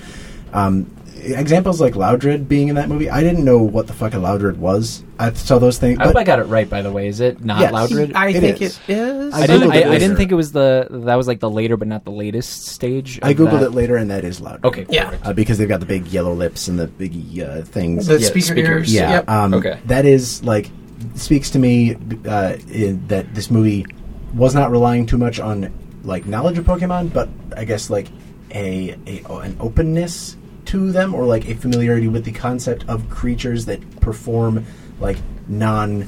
Um, 0.53 0.89
examples 1.19 1.79
like 1.81 1.93
Loudred 1.95 2.47
being 2.47 2.67
in 2.69 2.75
that 2.75 2.89
movie, 2.89 3.09
I 3.09 3.21
didn't 3.21 3.43
know 3.45 3.59
what 3.61 3.87
the 3.87 3.93
fuck 3.93 4.13
a 4.13 4.17
Loudred 4.17 4.57
was. 4.57 5.03
I 5.19 5.31
saw 5.33 5.59
those 5.59 5.77
things. 5.77 5.99
I 5.99 6.05
hope 6.07 6.15
I 6.15 6.23
got 6.23 6.39
it 6.39 6.43
right. 6.45 6.69
By 6.69 6.81
the 6.81 6.91
way, 6.91 7.07
is 7.07 7.19
it 7.19 7.43
not 7.43 7.59
Yes. 7.61 7.71
Loudred? 7.73 8.13
I 8.15 8.29
It 8.29 8.39
think 8.39 8.61
is. 8.61 8.79
it 8.87 8.97
is. 8.97 9.33
I 9.33 9.41
I 9.43 9.47
didn't. 9.47 9.71
I, 9.71 9.91
I 9.91 9.97
didn't 9.99 10.17
think 10.17 10.31
it 10.31 10.35
was 10.35 10.51
the 10.51 10.87
that 10.89 11.15
was 11.15 11.27
like 11.27 11.39
the 11.39 11.49
later, 11.49 11.77
but 11.77 11.87
not 11.87 12.05
the 12.05 12.11
latest 12.11 12.65
stage. 12.67 13.19
I 13.21 13.33
googled 13.33 13.51
that. 13.59 13.63
it 13.63 13.71
later, 13.71 13.95
and 13.97 14.09
that 14.11 14.23
is 14.23 14.39
Loudred. 14.39 14.63
Okay. 14.65 14.85
Yeah. 14.89 15.17
uh, 15.23 15.33
because 15.33 15.57
they've 15.57 15.67
got 15.69 15.79
the 15.81 15.85
big 15.85 16.07
yellow 16.07 16.33
lips 16.33 16.67
and 16.67 16.79
the 16.79 16.87
big 16.87 17.39
uh, 17.39 17.61
things. 17.63 18.07
the 18.07 18.19
Yeah, 18.19 18.27
speaker 18.27 18.45
speakers. 18.45 18.67
ears. 18.67 18.93
Yeah. 18.93 19.11
Yep. 19.11 19.29
Um, 19.29 19.53
Okay. 19.53 19.79
That 19.85 20.05
is 20.05 20.43
like 20.43 20.69
speaks 21.15 21.49
to 21.51 21.59
me 21.59 21.95
uh, 22.27 22.57
in, 22.71 23.05
that 23.07 23.33
this 23.35 23.49
movie 23.51 23.85
was 24.33 24.53
not 24.55 24.71
relying 24.71 25.05
too 25.05 25.17
much 25.17 25.39
on 25.39 25.73
like 26.03 26.25
knowledge 26.25 26.57
of 26.57 26.65
Pokemon, 26.65 27.11
but 27.13 27.27
I 27.57 27.65
guess 27.65 27.89
like 27.89 28.07
a, 28.53 28.95
a 29.05 29.23
an 29.41 29.57
openness 29.59 30.35
to 30.69 30.91
them 30.91 31.15
or 31.15 31.25
like 31.25 31.49
a 31.49 31.55
familiarity 31.55 32.07
with 32.07 32.25
the 32.25 32.31
concept 32.31 32.87
of 32.87 33.09
creatures 33.09 33.65
that 33.65 33.99
perform 34.01 34.63
like 34.99 35.17
non 35.47 36.03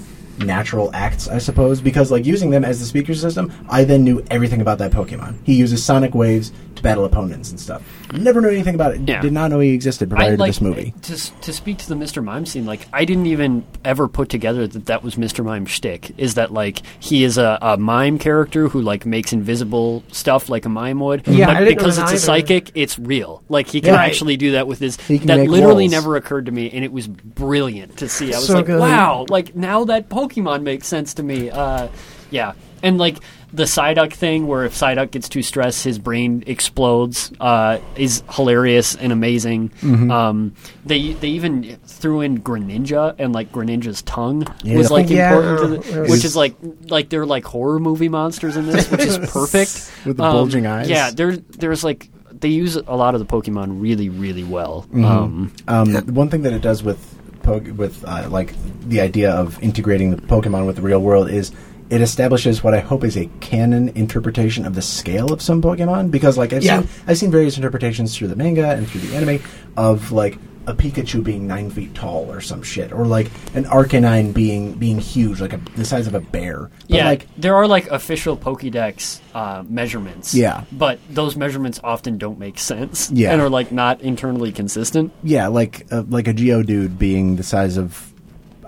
natural 0.46 0.90
acts 0.94 1.28
i 1.28 1.38
suppose 1.38 1.82
because 1.82 2.12
like 2.12 2.26
using 2.26 2.50
them 2.50 2.64
as 2.66 2.80
the 2.80 2.86
speaker 2.86 3.14
system 3.14 3.52
i 3.70 3.84
then 3.84 4.04
knew 4.04 4.24
everything 4.32 4.62
about 4.62 4.78
that 4.78 4.92
pokemon 4.92 5.36
he 5.44 5.54
uses 5.56 5.84
sonic 5.84 6.14
waves 6.16 6.52
to 6.76 6.82
battle 6.84 7.06
opponents 7.06 7.50
and 7.52 7.60
stuff 7.60 7.84
never 8.14 8.42
knew 8.42 8.50
anything 8.50 8.76
about 8.76 8.94
it 8.96 9.02
Yeah. 9.08 9.22
did 9.22 9.34
not 9.34 9.52
know 9.52 9.60
he 9.60 9.74
existed 9.74 10.10
prior 10.10 10.34
I 10.34 10.36
to 10.36 10.44
this 10.44 10.60
movie 10.62 10.94
to 11.04 11.16
to 11.42 11.54
speak 11.54 11.78
to 11.80 11.88
the 11.90 11.96
Mr. 11.96 12.24
Mime 12.24 12.46
scene. 12.46 12.66
Like, 12.66 12.88
I 12.92 13.06
didn't 13.06 13.28
even 13.28 13.64
ever 13.86 14.08
put 14.10 14.28
together 14.30 14.68
that 14.68 14.86
that 14.88 15.02
was 15.04 15.16
Mr. 15.16 15.46
Mime's 15.46 15.70
shtick. 15.72 16.12
Is 16.18 16.34
that 16.36 16.52
like 16.52 16.82
he 17.00 17.24
is 17.24 17.38
a, 17.38 17.58
a 17.62 17.78
mime 17.78 18.20
character 18.20 18.68
who 18.68 18.82
like 18.82 19.06
makes 19.06 19.32
invisible 19.32 20.04
stuff 20.12 20.50
like 20.50 20.66
a 20.66 20.70
mime 20.70 21.00
would? 21.00 21.26
Yeah, 21.28 21.46
but 21.48 21.56
I 21.56 21.60
didn't 21.60 21.76
know 21.76 21.76
because 21.84 21.96
that 21.98 22.04
it's 22.14 22.24
a 22.24 22.26
psychic, 22.26 22.72
it's 22.76 23.00
real. 23.00 23.44
Like 23.48 23.68
he 23.68 23.80
can 23.80 23.94
Yeah. 23.94 24.02
actually 24.04 24.36
do 24.38 24.52
that 24.54 24.68
with 24.68 24.80
his. 24.80 24.98
That 24.98 25.48
literally 25.48 25.84
walls. 25.86 25.92
never 25.92 26.16
occurred 26.18 26.48
to 26.48 26.52
me, 26.52 26.70
and 26.72 26.84
it 26.84 26.92
was 26.92 27.08
brilliant 27.08 27.98
to 27.98 28.10
see. 28.10 28.34
I 28.34 28.38
was 28.38 28.48
So 28.48 28.56
like, 28.56 28.66
good. 28.66 28.80
wow! 28.80 29.26
Like 29.30 29.56
now 29.56 29.86
that 29.86 30.10
Pokemon 30.10 30.31
makes 30.38 30.88
sense 30.88 31.14
to 31.16 31.24
me. 31.24 31.50
Uh, 31.50 31.88
yeah, 32.30 32.54
and 32.84 32.98
like. 32.98 33.18
The 33.54 33.64
Psyduck 33.64 34.14
thing, 34.14 34.48
where 34.48 34.64
if 34.64 34.74
Psyduck 34.74 35.12
gets 35.12 35.28
too 35.28 35.42
stressed, 35.44 35.84
his 35.84 36.00
brain 36.00 36.42
explodes, 36.48 37.34
uh, 37.38 37.80
is 37.98 38.24
hilarious 38.30 38.96
and 38.96 39.12
amazing. 39.12 39.72
Mm-hmm. 39.82 40.10
Um, 40.10 40.56
they 40.86 41.12
they 41.12 41.28
even 41.32 41.78
threw 41.86 42.22
in 42.22 42.38
Greninja 42.40 43.14
and 43.20 43.34
like 43.34 43.52
Greninja's 43.52 44.04
tongue 44.04 44.48
Yeah. 44.64 44.78
was 44.78 44.90
like 44.90 45.10
Yeah, 45.10 45.36
important, 45.38 45.84
to 45.84 45.92
the, 45.92 46.02
which 46.10 46.24
is 46.24 46.34
like 46.34 46.56
like 46.88 47.10
they're 47.10 47.26
like 47.26 47.44
horror 47.44 47.82
movie 47.82 48.08
monsters 48.08 48.56
in 48.56 48.68
this, 48.68 48.90
which 48.90 49.02
is 49.02 49.18
perfect 49.30 49.92
With 50.06 50.16
the 50.16 50.24
Um, 50.24 50.32
bulging 50.32 50.66
eyes. 50.66 50.90
Yeah, 50.90 51.12
there 51.12 51.36
there's 51.36 51.84
like 51.84 52.10
they 52.32 52.48
use 52.48 52.78
a 52.78 52.96
lot 52.96 53.16
of 53.16 53.20
the 53.20 53.26
Pokemon 53.28 53.82
really 53.82 54.08
really 54.08 54.46
well. 54.46 54.86
Mm-hmm. 54.94 55.04
Um, 55.04 55.52
Um, 55.68 55.94
one 56.14 56.30
thing 56.30 56.44
that 56.44 56.54
it 56.54 56.62
does 56.62 56.84
with 56.84 57.18
po- 57.44 57.60
with 57.76 58.04
uh, 58.08 58.28
like 58.30 58.54
the 58.88 59.02
idea 59.02 59.32
of 59.32 59.62
integrating 59.64 60.12
the 60.12 60.22
Pokemon 60.22 60.66
with 60.68 60.76
the 60.76 60.82
real 60.82 61.00
world 61.02 61.30
is 61.30 61.52
it 61.90 62.00
establishes 62.02 62.64
what 62.64 62.74
I 62.74 62.80
hope 62.80 63.04
is 63.04 63.18
a 63.18 63.26
canon 63.42 63.90
interpretation 63.90 64.66
of 64.66 64.76
the 64.76 64.82
scale 64.82 65.34
of 65.34 65.42
some 65.42 65.62
Pokemon 65.62 66.10
because 66.12 66.38
like 66.38 66.54
I've 66.54 66.64
Yeah. 66.64 66.82
seen 66.82 66.90
I've 67.08 67.18
seen 67.18 67.32
various 67.32 67.58
interpretations 67.58 68.16
through 68.18 68.30
the 68.30 68.36
manga 68.36 68.70
and 68.72 68.88
through 68.88 69.02
the 69.02 69.16
anime 69.16 69.40
of 69.76 70.12
like 70.12 70.38
a 70.68 70.74
Pikachu 70.74 71.24
being 71.24 71.48
nine 71.48 71.70
feet 71.70 71.96
tall 71.96 72.32
or 72.32 72.40
some 72.40 72.62
shit 72.62 72.92
or 72.92 73.06
like 73.06 73.28
an 73.56 73.66
Arcanine 73.66 74.34
being 74.34 74.74
being 74.74 75.00
huge 75.00 75.42
like 75.42 75.54
a, 75.54 75.58
the 75.76 75.86
size 75.86 76.08
of 76.08 76.14
a 76.14 76.20
bear. 76.20 76.70
But, 76.82 76.90
yeah, 76.90 77.06
like 77.06 77.28
there 77.38 77.56
are 77.56 77.68
like 77.68 77.88
official 77.88 78.38
Pokédex 78.38 79.20
uh, 79.34 79.64
measurements. 79.68 80.34
Yeah. 80.34 80.64
but 80.72 81.00
those 81.10 81.36
measurements 81.36 81.80
often 81.84 82.18
don't 82.18 82.38
make 82.38 82.60
sense. 82.60 83.10
Yeah. 83.12 83.32
and 83.32 83.42
are 83.42 83.50
like 83.50 83.72
not 83.72 84.02
internally 84.02 84.52
consistent. 84.52 85.12
yeah, 85.24 85.48
like 85.48 85.88
uh, 85.92 86.04
like 86.08 86.28
a 86.28 86.34
Geodude 86.34 86.98
being 86.98 87.36
the 87.36 87.44
size 87.44 87.78
of 87.78 88.12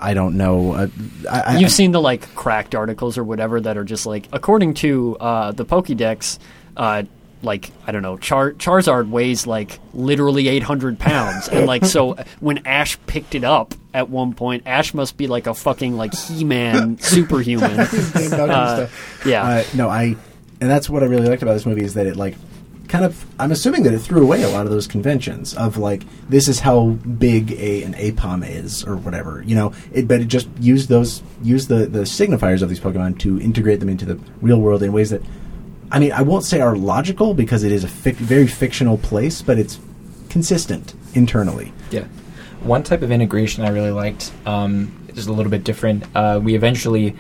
I 0.04 0.14
don't 0.14 0.36
know. 0.36 0.74
Uh, 0.74 0.88
I, 1.32 1.40
I, 1.40 1.58
You've 1.58 1.72
seen 1.72 1.92
the 1.92 2.02
like 2.02 2.34
cracked 2.36 2.76
articles 2.76 3.18
or 3.18 3.24
whatever 3.24 3.62
that 3.62 3.78
are 3.78 3.86
just 3.86 4.06
like, 4.06 4.28
according 4.34 4.74
to 4.76 5.16
uh, 5.18 5.52
the 5.54 5.64
Pokédex, 5.64 6.40
uh, 6.76 7.04
like 7.44 7.72
I 7.86 7.92
don't 7.92 8.02
know, 8.02 8.18
Char- 8.18 8.54
Charizard 8.54 9.10
weighs 9.10 9.46
like 9.46 9.80
literally 9.94 10.48
800 10.48 11.00
pounds, 11.00 11.48
and 11.48 11.66
like 11.66 11.86
so 11.86 12.14
when 12.40 12.66
Ash 12.66 12.98
picked 13.08 13.36
it 13.36 13.44
up 13.44 13.76
at 13.94 14.10
one 14.10 14.34
point, 14.34 14.64
Ash 14.66 14.94
must 14.94 15.18
be 15.18 15.28
like 15.28 15.48
a 15.48 15.54
fucking 15.54 15.96
like 15.96 16.14
He-Man 16.14 16.98
superhuman. 17.00 17.76
Game 18.14 18.30
Dog 18.30 18.50
and 18.50 18.52
Uh, 18.52 18.88
yeah. 19.26 19.44
Uh, 19.44 19.64
no, 19.76 19.90
I, 19.90 20.16
and 20.62 20.70
that's 20.70 20.90
what 20.90 21.04
I 21.04 21.06
really 21.06 21.28
liked 21.28 21.44
about 21.44 21.54
this 21.54 21.66
movie 21.66 21.84
is 21.84 21.94
that 21.94 22.08
it 22.08 22.16
like 22.16 22.36
kind 22.88 23.06
of 23.06 23.26
I'm 23.40 23.52
assuming 23.52 23.84
that 23.84 23.94
it 23.94 24.00
threw 24.00 24.22
away 24.22 24.44
a 24.44 24.50
lot 24.50 24.66
of 24.66 24.72
those 24.72 24.88
conventions 24.88 25.54
of 25.56 25.78
like 25.78 26.04
this 26.30 26.48
is 26.48 26.60
how 26.60 26.90
big 27.18 27.52
a 27.54 27.84
an 27.84 27.94
APOM 27.94 28.48
is 28.48 28.84
or 28.84 28.98
whatever 28.98 29.42
you 29.48 29.56
know 29.56 29.74
it, 29.94 30.08
but 30.08 30.22
it 30.22 30.26
just 30.28 30.48
used 30.60 30.90
those 30.90 31.24
used 31.42 31.70
the 31.70 31.86
the 31.88 32.02
signifiers 32.02 32.62
of 32.62 32.70
these 32.70 32.80
Pokemon 32.82 33.20
to 33.20 33.40
integrate 33.40 33.80
them 33.80 33.90
into 33.90 34.06
the 34.06 34.20
real 34.42 34.60
world 34.60 34.84
in 34.84 34.92
ways 34.92 35.10
that 35.12 35.22
I 35.94 36.00
mean 36.00 36.12
I 36.12 36.22
won't 36.24 36.44
say 36.44 36.60
are 36.60 36.76
logical 36.76 37.34
because 37.34 37.64
it 37.64 37.72
is 37.72 37.84
a 37.86 37.88
fic- 37.88 38.16
very 38.16 38.48
fictional 38.48 38.98
place 38.98 39.42
but 39.42 39.58
it's 39.58 39.80
consistent 40.30 40.94
internally 41.14 41.72
Yeah. 41.92 42.06
One 42.62 42.82
type 42.84 43.02
of 43.02 43.12
integration 43.12 43.64
I 43.66 43.70
really 43.70 43.92
liked, 43.92 44.32
um, 44.46 44.92
just 45.14 45.28
a 45.28 45.34
little 45.34 45.52
bit 45.52 45.64
different. 45.66 46.06
Uh, 46.16 46.40
we 46.42 46.56
eventually 46.56 47.14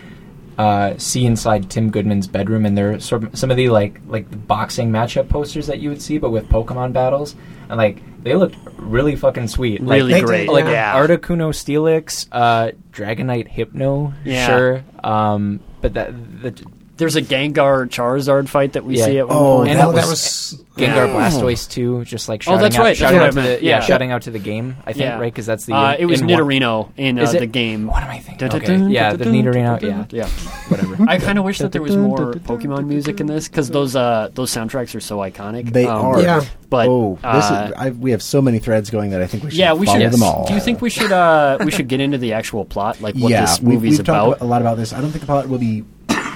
uh, 0.57 0.93
see 0.97 1.25
inside 1.25 1.69
Tim 1.69 1.89
Goodman's 1.91 2.27
bedroom, 2.27 2.65
and 2.65 2.77
there 2.77 2.93
are 2.93 2.99
sort 3.01 3.23
of 3.25 3.37
some 3.37 3.51
of 3.51 3.57
the 3.57 3.67
like 3.67 3.99
like 4.07 4.29
the 4.31 4.37
boxing 4.37 4.89
matchup 4.89 5.27
posters 5.27 5.67
that 5.67 5.79
you 5.79 5.89
would 5.89 6.01
see, 6.01 6.17
but 6.17 6.29
with 6.29 6.47
Pokemon 6.47 6.93
battles, 6.93 7.35
and 7.67 7.77
like 7.77 7.97
they 8.23 8.35
looked 8.35 8.55
really 8.77 9.17
fucking 9.17 9.49
sweet. 9.49 9.81
Like, 9.83 9.97
Really 9.97 10.13
They 10.13 10.21
great. 10.21 10.47
like 10.49 10.63
Yeah. 10.65 10.93
Articuno 10.95 11.51
Steelix, 11.51 12.27
uh, 12.31 12.71
Dragonite 12.93 13.49
Hypno, 13.49 14.13
Yeah. 14.23 14.47
sure. 14.47 14.83
Um, 15.03 15.59
but 15.81 15.93
that 15.95 16.13
the 16.41 16.53
There's 16.95 17.15
a 17.15 17.23
Gengar 17.23 17.87
Charizard 17.89 18.47
fight 18.49 18.73
that 18.73 18.85
we 18.85 18.97
Yeah. 18.99 19.05
see 19.05 19.17
at 19.17 19.27
one 19.27 19.35
Oh, 19.37 19.57
point. 19.57 19.71
and 19.71 19.79
that 19.79 19.87
that 19.95 20.05
was- 20.07 20.53
was 20.53 20.63
Gengar 20.77 21.07
Yeah. 21.07 21.29
Blastoise 21.29 21.67
too, 21.69 22.05
just 22.05 22.29
like 22.29 22.41
Oh, 22.43 22.51
shouting 22.51 22.61
that's 22.61 22.75
out, 22.75 22.81
right, 22.83 22.97
shouting 22.97 23.19
what 23.19 23.23
out 23.29 23.37
I 23.37 23.41
to 23.41 23.47
the 23.59 23.65
yeah, 23.65 23.77
yeah. 23.77 23.79
shouting 23.81 24.11
out 24.11 24.21
to 24.23 24.31
the 24.31 24.37
game. 24.39 24.75
I 24.85 24.93
think 24.93 25.05
Yeah. 25.05 25.19
right 25.19 25.33
because 25.33 25.47
that's 25.47 25.65
the 25.65 25.73
Uh, 25.73 25.95
it 25.97 26.05
was 26.05 26.21
in 26.21 26.27
one- 26.27 26.39
Nidorino 26.39 26.89
in 26.95 27.17
uh, 27.17 27.25
the 27.31 27.47
game. 27.47 27.87
What 27.87 28.03
am 28.03 28.09
I 28.11 28.19
thinking? 28.19 28.47
Okay. 28.53 28.77
Yeah, 28.93 29.13
the 29.13 29.25
dun, 29.25 29.33
Nidorino. 29.33 29.81
Yeah, 29.81 30.05
yeah. 30.11 30.27
whatever. 30.69 30.97
I 31.07 31.17
kind 31.17 31.39
of 31.39 31.45
wish 31.45 31.57
that 31.59 31.71
there 31.71 31.81
was 31.81 31.95
more 31.97 32.33
Pokemon 32.33 32.85
music 32.85 33.19
in 33.19 33.25
this 33.27 33.47
because 33.47 33.69
those 33.71 33.95
uh, 33.95 34.29
those 34.35 34.51
soundtracks 34.51 34.93
are 34.95 34.99
so 34.99 35.17
iconic. 35.17 35.73
they 35.73 35.87
Um, 35.87 35.99
are 36.05 36.21
Yeah. 36.21 36.41
But 36.69 36.87
oh 36.89 37.17
this 37.21 37.45
uh, 37.45 37.67
is 37.69 37.73
I, 37.77 37.89
we 37.91 38.11
have 38.11 38.21
so 38.23 38.41
many 38.41 38.57
threads 38.59 38.89
going 38.89 39.11
that 39.11 39.21
I 39.21 39.27
think 39.27 39.43
we 39.43 39.49
should 39.51 39.59
yeah, 39.59 39.73
we 39.73 39.85
follow 39.85 39.99
should. 39.99 40.11
them 40.11 40.23
all 40.23 40.45
Do 40.47 40.53
you 40.55 40.59
think 40.59 40.81
we 40.81 40.89
should 40.89 41.11
uh, 41.11 41.57
we 41.63 41.69
should 41.71 41.87
get 41.87 41.99
into 42.01 42.17
the 42.17 42.33
actual 42.33 42.65
plot, 42.65 42.99
like 43.01 43.13
what 43.15 43.29
yeah, 43.31 43.41
this 43.41 43.61
we- 43.61 43.73
movie's 43.73 43.97
we've 43.99 44.05
talked 44.05 44.37
about? 44.39 44.41
a 44.41 44.45
lot 44.49 44.61
about 44.61 44.77
this. 44.77 44.91
I 44.93 45.01
don't 45.01 45.09
think 45.11 45.21
the 45.21 45.27
plot 45.27 45.47
will 45.49 45.57
be. 45.59 45.83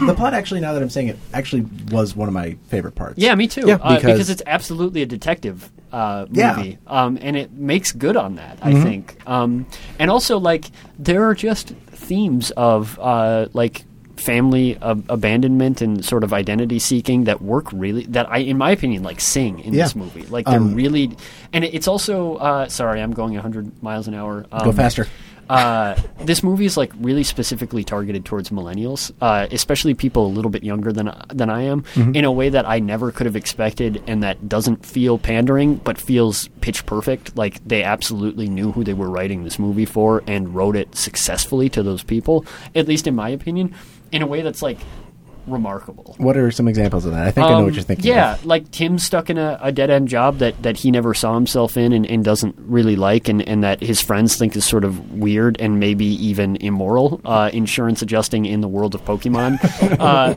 The 0.06 0.14
plot, 0.14 0.34
actually, 0.34 0.60
now 0.62 0.74
that 0.74 0.82
I'm 0.82 0.90
saying 0.90 1.08
it, 1.10 1.18
actually 1.34 1.66
was 1.92 2.16
one 2.16 2.28
of 2.28 2.34
my 2.34 2.56
favorite 2.68 2.96
parts. 2.96 3.18
Yeah, 3.18 3.34
me 3.36 3.48
too. 3.48 3.64
Yeah. 3.68 3.76
uh, 3.76 3.96
because, 3.96 4.02
Because- 4.04 4.30
it's 4.30 4.42
absolutely 4.46 5.02
a 5.02 5.06
detective 5.06 5.72
uh, 5.92 6.26
Yeah. 6.32 6.56
movie, 6.58 6.78
um, 6.88 7.18
and 7.22 7.38
it 7.38 7.52
makes 7.54 7.92
good 7.94 8.18
on 8.18 8.36
that. 8.36 8.60
Mm-hmm. 8.60 8.78
I 8.78 8.84
think, 8.84 9.18
um, 9.26 9.66
and 10.00 10.12
also 10.12 10.38
like 10.38 10.66
there 11.00 11.24
are 11.28 11.34
just 11.34 11.70
themes 11.70 12.52
of 12.52 13.00
uh, 13.00 13.48
like 13.54 13.86
family 14.18 14.78
ab- 14.82 15.06
abandonment 15.10 15.82
and 15.82 16.04
sort 16.04 16.24
of 16.24 16.34
identity 16.34 16.80
seeking 16.80 17.24
that 17.26 17.42
work 17.42 17.72
really 17.72 18.04
that 18.08 18.30
I, 18.30 18.40
in 18.40 18.58
my 18.58 18.72
opinion, 18.72 19.04
like 19.04 19.22
sing 19.22 19.60
in 19.60 19.74
Yeah. 19.74 19.84
this 19.84 19.96
movie. 19.96 20.24
Like 20.24 20.46
they're 20.46 20.58
Um, 20.60 20.74
really, 20.76 21.12
and 21.54 21.64
it's 21.64 21.88
also 21.88 22.36
uh, 22.36 22.68
sorry, 22.68 23.02
I'm 23.02 23.12
going 23.14 23.34
100 23.36 23.82
miles 23.82 24.08
an 24.10 24.14
hour. 24.14 24.46
Um, 24.52 24.66
Go 24.66 24.72
faster. 24.74 25.08
Uh, 25.50 25.96
this 26.20 26.44
movie 26.44 26.66
is 26.66 26.78
like 26.78 26.92
really 27.00 27.24
specifically 27.24 27.84
targeted 27.84 28.26
towards 28.26 28.50
millennials, 28.50 29.12
uh, 29.22 29.48
especially 29.52 29.94
people 29.94 30.26
a 30.26 30.30
little 30.30 30.52
bit 30.52 30.64
younger 30.64 30.92
than 30.92 31.12
than 31.30 31.50
I 31.50 31.64
am, 31.64 31.84
Mm-hmm. 31.84 32.16
in 32.16 32.26
a 32.26 32.32
way 32.32 32.50
that 32.50 32.68
I 32.68 32.80
never 32.80 33.12
could 33.12 33.26
have 33.26 33.36
expected, 33.36 34.04
and 34.08 34.24
that 34.24 34.50
doesn't 34.50 34.86
feel 34.86 35.18
pandering, 35.18 35.76
but 35.76 35.98
feels 35.98 36.48
pitch 36.62 36.86
perfect. 36.86 37.38
Like 37.38 37.64
they 37.68 37.84
absolutely 37.84 38.50
knew 38.50 38.72
who 38.72 38.84
they 38.84 38.94
were 38.94 39.10
writing 39.10 39.44
this 39.44 39.58
movie 39.60 39.86
for 39.86 40.24
and 40.28 40.54
wrote 40.54 40.76
it 40.76 40.96
successfully 40.96 41.70
to 41.70 41.84
those 41.84 42.04
people, 42.04 42.46
at 42.76 42.88
least 42.88 43.08
in 43.08 43.16
my 43.16 43.30
opinion, 43.30 43.74
in 44.12 44.22
a 44.22 44.28
way 44.28 44.42
that's 44.42 44.62
like 44.62 44.78
remarkable. 45.48 46.16
What 46.18 46.38
are 46.38 46.52
some 46.52 46.68
examples 46.68 47.06
of 47.06 47.12
that? 47.14 47.26
I 47.28 47.32
think 47.32 47.48
I 47.48 47.50
know 47.52 47.56
Um, 47.58 47.64
what 47.66 47.74
you're 47.74 47.84
thinking. 47.84 48.06
Yeah, 48.06 48.34
of. 48.36 48.46
like 48.46 48.70
Tim's 48.72 49.04
stuck 49.04 49.30
in 49.30 49.38
a, 49.38 49.58
a 49.62 49.72
dead 49.72 49.90
end 49.90 50.08
job 50.08 50.38
that, 50.40 50.62
that 50.64 50.78
he 50.78 50.92
never 50.92 51.14
saw 51.14 51.34
himself 51.34 51.78
in 51.78 51.94
and, 51.94 52.06
and 52.06 52.24
doesn't 52.24 52.56
really 52.60 52.96
like, 52.96 53.28
and, 53.30 53.42
and 53.48 53.64
that 53.64 53.82
his 53.82 54.02
friends 54.02 54.36
think 54.36 54.56
is 54.56 54.66
sort 54.66 54.84
of 54.84 55.14
weird 55.14 55.60
and 55.60 55.80
maybe 55.80 56.06
even 56.06 56.56
immoral. 56.58 57.22
Uh, 57.26 57.50
insurance 57.54 58.02
adjusting 58.02 58.46
in 58.46 58.62
the 58.62 58.68
world 58.68 58.94
of 58.94 59.04
Pokemon. 59.06 59.58
uh, 60.00 60.36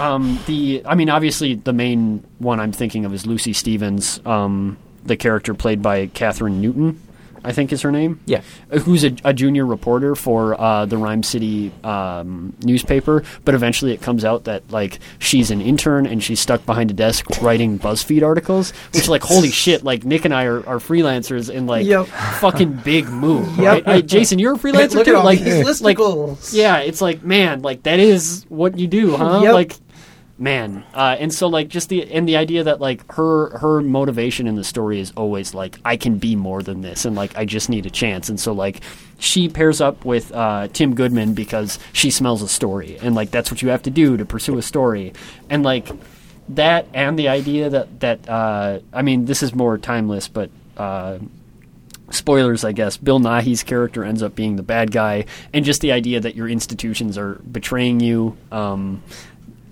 um, 0.00 0.38
the 0.46 0.82
I 0.84 0.94
mean, 0.94 1.08
obviously, 1.10 1.54
the 1.54 1.72
main 1.72 2.24
one 2.38 2.60
I'm 2.60 2.72
thinking 2.72 3.04
of 3.04 3.14
is 3.14 3.26
Lucy 3.26 3.52
Stevens, 3.52 4.20
um, 4.26 4.76
the 5.04 5.16
character 5.16 5.54
played 5.54 5.80
by 5.82 6.08
Kathryn 6.08 6.54
Newton. 6.60 7.00
I 7.44 7.52
think 7.52 7.72
is 7.72 7.82
her 7.82 7.92
name. 7.92 8.20
Yeah. 8.26 8.42
Who's 8.70 9.04
a, 9.04 9.12
a 9.24 9.32
junior 9.32 9.64
reporter 9.66 10.14
for 10.14 10.60
uh, 10.60 10.86
the 10.86 10.96
Rhyme 10.96 11.22
City 11.22 11.72
um, 11.84 12.54
newspaper. 12.62 13.22
But 13.44 13.54
eventually, 13.54 13.92
it 13.92 14.02
comes 14.02 14.24
out 14.24 14.44
that 14.44 14.70
like 14.70 14.98
she's 15.18 15.50
an 15.50 15.60
intern 15.60 16.06
and 16.06 16.22
she's 16.22 16.40
stuck 16.40 16.64
behind 16.66 16.90
a 16.90 16.94
desk 16.94 17.26
writing 17.40 17.78
BuzzFeed 17.78 18.22
articles. 18.22 18.72
Which, 18.94 19.08
like, 19.08 19.22
holy 19.22 19.50
shit! 19.50 19.82
Like 19.84 20.04
Nick 20.04 20.24
and 20.24 20.34
I 20.34 20.44
are, 20.44 20.58
are 20.66 20.78
freelancers 20.78 21.54
and 21.54 21.66
like 21.66 21.86
Yep. 21.86 22.06
fucking 22.06 22.72
big 22.84 23.08
move. 23.08 23.48
Yep. 23.58 23.86
Right? 23.86 23.88
I- 23.88 24.00
Jason, 24.00 24.38
you're 24.38 24.54
a 24.54 24.58
freelancer 24.58 24.94
Look 24.94 25.04
too. 25.04 25.12
at 25.12 25.16
all 25.16 25.24
like, 25.24 25.40
these 25.40 25.80
like, 25.80 25.96
listicles. 25.98 26.52
yeah, 26.54 26.78
it's 26.78 27.00
like 27.00 27.22
man, 27.22 27.62
like 27.62 27.84
that 27.84 27.98
is 28.00 28.44
what 28.48 28.78
you 28.78 28.86
do, 28.86 29.16
huh? 29.16 29.40
Yep. 29.42 29.54
Like 29.54 29.76
man 30.40 30.82
uh, 30.94 31.16
and 31.20 31.32
so 31.34 31.46
like 31.46 31.68
just 31.68 31.90
the 31.90 32.10
and 32.10 32.26
the 32.26 32.36
idea 32.36 32.64
that 32.64 32.80
like 32.80 33.10
her 33.12 33.56
her 33.58 33.82
motivation 33.82 34.46
in 34.46 34.54
the 34.54 34.64
story 34.64 34.98
is 34.98 35.12
always 35.14 35.52
like 35.52 35.78
i 35.84 35.98
can 35.98 36.16
be 36.16 36.34
more 36.34 36.62
than 36.62 36.80
this 36.80 37.04
and 37.04 37.14
like 37.14 37.36
i 37.36 37.44
just 37.44 37.68
need 37.68 37.84
a 37.84 37.90
chance 37.90 38.30
and 38.30 38.40
so 38.40 38.52
like 38.52 38.80
she 39.18 39.50
pairs 39.50 39.82
up 39.82 40.02
with 40.06 40.32
uh, 40.32 40.66
tim 40.68 40.94
goodman 40.94 41.34
because 41.34 41.78
she 41.92 42.10
smells 42.10 42.40
a 42.40 42.48
story 42.48 42.96
and 43.02 43.14
like 43.14 43.30
that's 43.30 43.50
what 43.50 43.60
you 43.60 43.68
have 43.68 43.82
to 43.82 43.90
do 43.90 44.16
to 44.16 44.24
pursue 44.24 44.56
a 44.56 44.62
story 44.62 45.12
and 45.50 45.62
like 45.62 45.88
that 46.48 46.86
and 46.94 47.18
the 47.18 47.28
idea 47.28 47.68
that 47.68 48.00
that 48.00 48.26
uh, 48.26 48.78
i 48.94 49.02
mean 49.02 49.26
this 49.26 49.42
is 49.42 49.54
more 49.54 49.76
timeless 49.76 50.26
but 50.26 50.50
uh, 50.78 51.18
spoilers, 52.10 52.64
I 52.64 52.72
guess, 52.72 52.96
Bill 52.96 53.20
Nighy's 53.20 53.62
character 53.62 54.04
ends 54.04 54.22
up 54.22 54.34
being 54.34 54.56
the 54.56 54.62
bad 54.62 54.90
guy, 54.90 55.26
and 55.52 55.64
just 55.64 55.80
the 55.80 55.92
idea 55.92 56.20
that 56.20 56.34
your 56.34 56.48
institutions 56.48 57.16
are 57.16 57.34
betraying 57.34 58.00
you. 58.00 58.36
Um, 58.52 59.02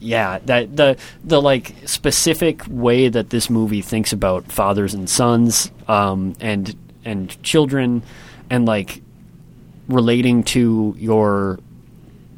yeah, 0.01 0.39
that 0.47 0.77
the 0.77 0.97
the 1.25 1.41
like 1.41 1.75
specific 1.87 2.63
way 2.69 3.09
that 3.09 3.31
this 3.31 3.51
movie 3.51 3.83
thinks 3.83 4.13
about 4.13 4.51
fathers 4.51 4.95
and 4.95 5.09
sons, 5.09 5.71
um, 5.89 6.35
and 6.41 6.75
and 7.05 7.43
children, 7.43 8.03
and 8.51 8.67
like 8.67 9.03
relating 9.89 10.43
to 10.45 10.95
your 10.99 11.59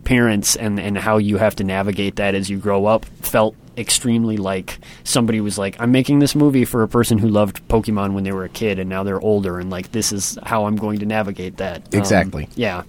parents 0.04 0.56
and, 0.56 0.80
and 0.80 0.96
how 0.96 1.18
you 1.18 1.36
have 1.36 1.54
to 1.56 1.64
navigate 1.64 2.16
that 2.16 2.34
as 2.34 2.48
you 2.48 2.56
grow 2.56 2.86
up 2.86 3.04
felt 3.22 3.54
extremely 3.76 4.36
like 4.36 4.78
somebody 5.04 5.40
was 5.40 5.58
like, 5.58 5.80
I'm 5.80 5.92
making 5.92 6.18
this 6.18 6.34
movie 6.34 6.64
for 6.64 6.82
a 6.82 6.88
person 6.88 7.18
who 7.18 7.28
loved 7.28 7.66
Pokemon 7.68 8.12
when 8.14 8.24
they 8.24 8.32
were 8.32 8.44
a 8.44 8.48
kid 8.48 8.78
and 8.78 8.88
now 8.88 9.02
they're 9.02 9.20
older 9.20 9.58
and 9.58 9.70
like 9.70 9.92
this 9.92 10.12
is 10.12 10.38
how 10.42 10.66
I'm 10.66 10.76
going 10.76 11.00
to 11.00 11.06
navigate 11.06 11.58
that. 11.58 11.82
Um, 11.94 12.00
Exactly. 12.00 12.48
yeah. 12.56 12.82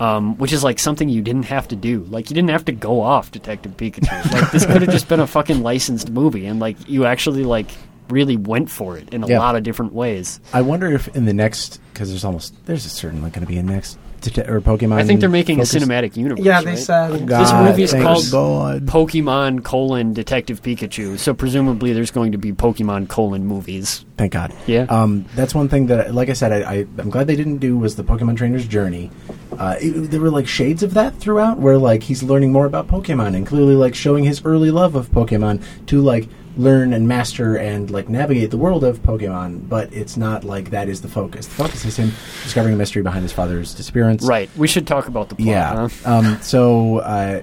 Um, 0.00 0.36
which 0.38 0.52
is 0.52 0.62
like 0.62 0.78
something 0.78 1.08
you 1.08 1.22
didn't 1.22 1.44
have 1.44 1.68
to 1.68 1.76
do. 1.76 2.04
Like 2.10 2.28
you 2.30 2.34
didn't 2.34 2.50
have 2.50 2.64
to 2.66 2.72
go 2.72 3.00
off 3.00 3.30
Detective 3.30 3.76
Pikachu. 3.76 4.32
like 4.32 4.50
this 4.52 4.66
could 4.66 4.82
have 4.82 4.90
just 4.90 5.08
been 5.08 5.20
a 5.20 5.26
fucking 5.26 5.62
licensed 5.62 6.10
movie 6.10 6.44
and 6.46 6.60
like 6.60 6.76
you 6.88 7.06
actually 7.06 7.44
like 7.44 7.70
really 8.10 8.36
went 8.36 8.70
for 8.70 8.96
it 8.98 9.12
in 9.14 9.22
a 9.24 9.26
Yeah. 9.26 9.38
lot 9.38 9.56
of 9.56 9.62
different 9.62 9.92
ways. 9.94 10.38
I 10.52 10.60
wonder 10.62 10.86
if 10.92 11.08
in 11.16 11.24
the 11.24 11.32
next 11.32 11.80
because 11.92 12.10
there's 12.10 12.24
almost 12.24 12.54
there's 12.66 12.84
a 12.84 12.90
certain 12.90 13.22
like 13.22 13.32
going 13.32 13.46
to 13.46 13.50
be 13.50 13.58
a 13.58 13.62
next 13.62 13.98
or 14.48 14.60
Pokemon. 14.60 14.94
I 14.94 15.04
think 15.04 15.20
they're 15.20 15.28
making 15.28 15.58
focus. 15.58 15.74
a 15.74 15.80
cinematic 15.80 16.16
universe. 16.16 16.44
Yeah, 16.44 16.60
they 16.60 16.70
right? 16.70 16.78
said. 16.78 17.26
God, 17.26 17.68
movie 17.68 17.82
is 17.82 17.92
called 17.92 18.24
God. 18.30 18.86
Pokemon 18.86 19.64
colon 19.64 20.12
Detective 20.12 20.62
Pikachu. 20.62 21.18
So 21.18 21.34
presumably 21.34 21.92
there's 21.92 22.10
going 22.10 22.32
to 22.32 22.38
be 22.38 22.52
Pokemon 22.52 23.08
colon 23.08 23.46
movies. 23.46 24.04
Thank 24.16 24.32
God. 24.32 24.54
Yeah. 24.66 24.86
Um, 24.88 25.26
that's 25.34 25.54
one 25.54 25.68
thing 25.68 25.86
that, 25.86 26.14
like 26.14 26.30
I 26.30 26.32
said, 26.32 26.52
I, 26.52 26.72
I, 26.72 26.76
I'm 26.98 27.10
glad 27.10 27.26
they 27.26 27.36
didn't 27.36 27.58
do 27.58 27.76
was 27.76 27.96
the 27.96 28.04
Pokemon 28.04 28.36
trainer's 28.36 28.66
journey. 28.66 29.10
Uh, 29.58 29.76
it, 29.80 30.10
there 30.10 30.20
were 30.20 30.30
like 30.30 30.48
shades 30.48 30.82
of 30.82 30.94
that 30.94 31.16
throughout, 31.16 31.58
where 31.58 31.78
like 31.78 32.02
he's 32.02 32.22
learning 32.22 32.52
more 32.52 32.66
about 32.66 32.88
Pokemon 32.88 33.36
and 33.36 33.46
clearly 33.46 33.74
like 33.74 33.94
showing 33.94 34.24
his 34.24 34.44
early 34.44 34.70
love 34.70 34.94
of 34.94 35.10
Pokemon 35.10 35.62
to 35.86 36.00
like 36.00 36.28
learn 36.56 36.92
and 36.92 37.06
master 37.06 37.56
and 37.56 37.90
like 37.90 38.08
navigate 38.08 38.50
the 38.50 38.56
world 38.56 38.82
of 38.84 39.02
Pokemon. 39.02 39.68
But 39.68 39.92
it's 39.92 40.16
not 40.16 40.44
like 40.44 40.70
that 40.70 40.88
is 40.88 41.02
the 41.02 41.08
focus. 41.08 41.46
The 41.46 41.54
focus 41.54 41.84
is 41.84 41.96
him 41.96 42.12
discovering 42.42 42.74
a 42.74 42.76
mystery 42.78 43.02
behind 43.02 43.22
his 43.22 43.32
father's 43.32 43.74
disappearance. 43.74 44.24
Right. 44.24 44.48
We 44.56 44.66
should 44.68 44.86
talk 44.86 45.08
about 45.08 45.28
the 45.28 45.34
plot. 45.36 45.46
Yeah. 45.46 45.88
huh? 45.88 46.10
Um, 46.10 46.38
so, 46.42 46.98
uh, 46.98 47.42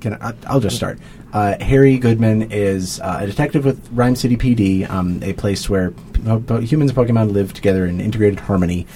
can 0.00 0.14
I, 0.14 0.32
I'll 0.46 0.60
just 0.60 0.76
start. 0.76 0.98
Uh, 1.32 1.56
Harry 1.62 1.98
Goodman 1.98 2.52
is 2.52 3.00
uh, 3.00 3.18
a 3.20 3.26
detective 3.26 3.64
with 3.64 3.86
Rhyme 3.92 4.16
City 4.16 4.36
PD, 4.36 4.88
um, 4.88 5.22
a 5.22 5.32
place 5.34 5.68
where 5.68 5.90
po- 5.90 6.40
po- 6.40 6.60
humans 6.60 6.92
and 6.92 6.98
Pokemon 6.98 7.32
live 7.32 7.52
together 7.52 7.84
in 7.84 8.00
integrated 8.00 8.40
harmony. 8.40 8.86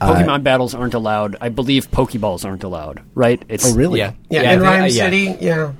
Uh, 0.00 0.14
Pokemon 0.14 0.42
battles 0.42 0.74
aren't 0.74 0.94
allowed. 0.94 1.36
I 1.40 1.48
believe 1.48 1.90
Pokeballs 1.90 2.44
aren't 2.44 2.64
allowed. 2.64 3.02
Right? 3.14 3.42
It's 3.48 3.70
Oh, 3.70 3.74
really? 3.74 3.98
Yeah. 3.98 4.12
Yeah, 4.30 4.40
I 4.40 4.42
in 4.44 4.48
think- 4.50 4.62
Rhyme 4.62 4.82
uh, 4.82 4.86
yeah. 4.86 5.04
City. 5.04 5.36
Yeah. 5.40 5.72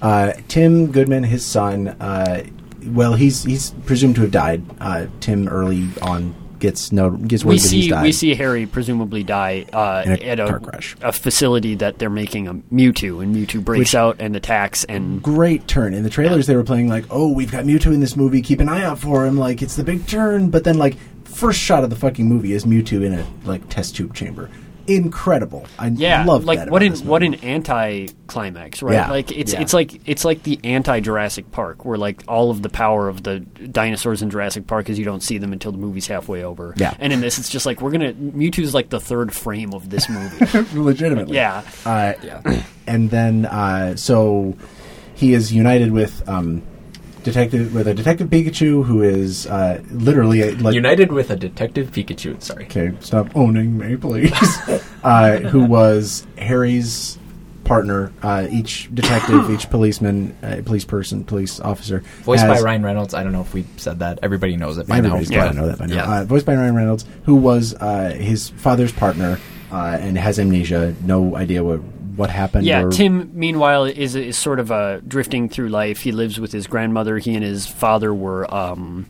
Uh, 0.00 0.32
Tim 0.46 0.92
Goodman, 0.92 1.24
his 1.24 1.44
son, 1.44 1.88
uh, 1.88 2.44
well, 2.94 3.14
he's 3.14 3.44
he's 3.44 3.70
presumed 3.86 4.16
to 4.16 4.22
have 4.22 4.30
died. 4.30 4.62
Uh, 4.80 5.06
Tim 5.20 5.48
early 5.48 5.88
on 6.02 6.34
gets 6.58 6.90
no 6.90 7.10
gets 7.10 7.44
word 7.44 7.50
we 7.52 7.56
that 7.58 7.62
he's 7.70 7.84
see 7.84 7.88
died. 7.88 8.02
we 8.02 8.10
see 8.10 8.34
Harry 8.34 8.66
presumably 8.66 9.22
die 9.22 9.64
uh, 9.72 10.02
In 10.04 10.12
a 10.12 10.16
at 10.24 10.38
car 10.38 10.56
a, 10.56 10.60
crash. 10.60 10.96
a 11.02 11.12
facility 11.12 11.76
that 11.76 11.98
they're 12.00 12.10
making 12.10 12.48
a 12.48 12.54
Mewtwo, 12.54 13.22
and 13.22 13.34
Mewtwo 13.34 13.64
breaks 13.64 13.78
Which- 13.78 13.94
out 13.94 14.16
and 14.18 14.34
attacks, 14.34 14.82
and 14.84 15.22
great 15.22 15.68
turn 15.68 15.94
in 15.94 16.02
the 16.02 16.10
trailers. 16.10 16.46
They 16.48 16.56
were 16.56 16.64
playing 16.64 16.88
like, 16.88 17.04
"Oh, 17.10 17.30
we've 17.32 17.52
got 17.52 17.64
Mewtwo 17.64 17.92
in 17.94 18.00
this 18.00 18.16
movie. 18.16 18.42
Keep 18.42 18.60
an 18.60 18.68
eye 18.68 18.82
out 18.82 18.98
for 18.98 19.24
him. 19.24 19.38
Like 19.38 19.62
it's 19.62 19.76
the 19.76 19.84
big 19.84 20.06
turn." 20.08 20.50
But 20.50 20.64
then, 20.64 20.78
like, 20.78 20.96
first 21.24 21.60
shot 21.60 21.84
of 21.84 21.90
the 21.90 21.96
fucking 21.96 22.26
movie 22.28 22.52
is 22.52 22.64
Mewtwo 22.64 23.04
in 23.04 23.14
a 23.14 23.24
like 23.44 23.68
test 23.68 23.94
tube 23.94 24.12
chamber. 24.14 24.50
Incredible. 24.88 25.66
I 25.78 25.88
yeah, 25.88 26.24
love 26.24 26.44
like 26.44 26.58
that 26.60 26.70
what 26.70 26.82
an 26.82 26.94
what 27.06 27.22
an 27.22 27.34
anti 27.36 28.06
climax, 28.26 28.82
right? 28.82 28.94
Yeah. 28.94 29.10
Like 29.10 29.30
it's 29.30 29.52
Yeah. 29.52 29.60
it's 29.60 29.72
like 29.74 30.00
it's 30.08 30.24
like 30.24 30.42
the 30.42 30.58
anti 30.64 31.00
Jurassic 31.00 31.50
Park, 31.52 31.84
where 31.84 31.98
like 31.98 32.22
all 32.26 32.50
of 32.50 32.62
the 32.62 32.68
power 32.70 33.08
of 33.08 33.22
the 33.22 33.40
dinosaurs 33.40 34.22
in 34.22 34.30
Jurassic 34.30 34.66
Park 34.66 34.88
is 34.88 34.98
you 34.98 35.04
don't 35.04 35.22
see 35.22 35.36
them 35.38 35.52
until 35.52 35.72
the 35.72 35.78
movie's 35.78 36.06
halfway 36.06 36.42
over. 36.42 36.72
Yeah. 36.76 36.94
and 36.98 37.12
in 37.12 37.20
this, 37.20 37.38
it's 37.38 37.50
just 37.50 37.66
like 37.66 37.80
we're 37.82 37.90
gonna 37.90 38.14
Mewtwo's 38.14 38.72
like 38.74 38.88
the 38.88 39.00
third 39.00 39.34
frame 39.34 39.74
of 39.74 39.90
this 39.90 40.08
movie. 40.08 40.64
legitimately. 40.78 41.36
yeah, 41.36 41.62
Uh, 41.84 42.14
And 42.86 43.10
then, 43.10 43.44
uh, 43.44 43.96
so 43.96 44.56
he 45.14 45.34
is 45.34 45.52
united 45.52 45.92
with 45.92 46.26
um, 46.28 46.62
detective 47.22 47.74
with 47.74 47.88
a 47.88 47.94
detective 47.94 48.28
Pikachu 48.28 48.84
who 48.84 49.02
is 49.02 49.46
uh, 49.46 49.82
literally 49.90 50.42
a, 50.42 50.52
like 50.52 50.74
United 50.74 51.12
with 51.12 51.30
a 51.30 51.36
Detective 51.36 51.90
Pikachu. 51.90 52.40
Sorry. 52.42 52.64
Okay, 52.64 52.92
stop 53.00 53.34
owning 53.34 53.78
me, 53.78 53.96
please. 53.96 54.32
uh, 55.02 55.38
who 55.38 55.64
was 55.64 56.26
Harry's 56.36 57.18
partner? 57.64 58.12
Uh, 58.22 58.46
each 58.50 58.92
detective, 58.94 59.50
each 59.50 59.68
policeman, 59.70 60.36
uh, 60.42 60.62
police 60.64 60.84
person, 60.84 61.24
police 61.24 61.60
officer, 61.60 62.00
Voiced 62.22 62.46
by 62.46 62.60
Ryan 62.60 62.82
Reynolds. 62.82 63.14
I 63.14 63.22
don't 63.22 63.32
know 63.32 63.42
if 63.42 63.54
we 63.54 63.64
said 63.76 64.00
that. 64.00 64.18
Everybody 64.22 64.56
knows 64.56 64.78
it 64.78 64.86
by 64.86 64.98
Everybody's 64.98 65.30
now. 65.30 65.44
got 65.44 65.52
to 65.52 65.56
know 65.56 65.66
that 65.68 65.78
by 65.78 65.86
now. 65.86 65.94
Yeah. 65.94 66.20
Uh, 66.20 66.24
voiced 66.24 66.46
by 66.46 66.54
Ryan 66.54 66.74
Reynolds, 66.74 67.04
who 67.24 67.36
was 67.36 67.74
uh, 67.74 68.16
his 68.18 68.48
father's 68.50 68.92
partner 68.92 69.38
uh, 69.70 69.98
and 70.00 70.16
has 70.18 70.38
amnesia. 70.38 70.94
No 71.02 71.36
idea 71.36 71.62
what 71.62 71.80
what 72.18 72.30
happened. 72.30 72.66
Yeah, 72.66 72.82
or- 72.82 72.90
Tim. 72.90 73.30
Meanwhile, 73.32 73.84
is 73.84 74.14
is 74.14 74.36
sort 74.36 74.60
of 74.60 74.70
uh, 74.70 75.00
drifting 75.00 75.48
through 75.48 75.68
life. 75.68 76.00
He 76.00 76.12
lives 76.12 76.38
with 76.38 76.52
his 76.52 76.66
grandmother. 76.66 77.18
He 77.18 77.34
and 77.34 77.44
his 77.44 77.66
father 77.66 78.12
were 78.12 78.52
um, 78.52 79.06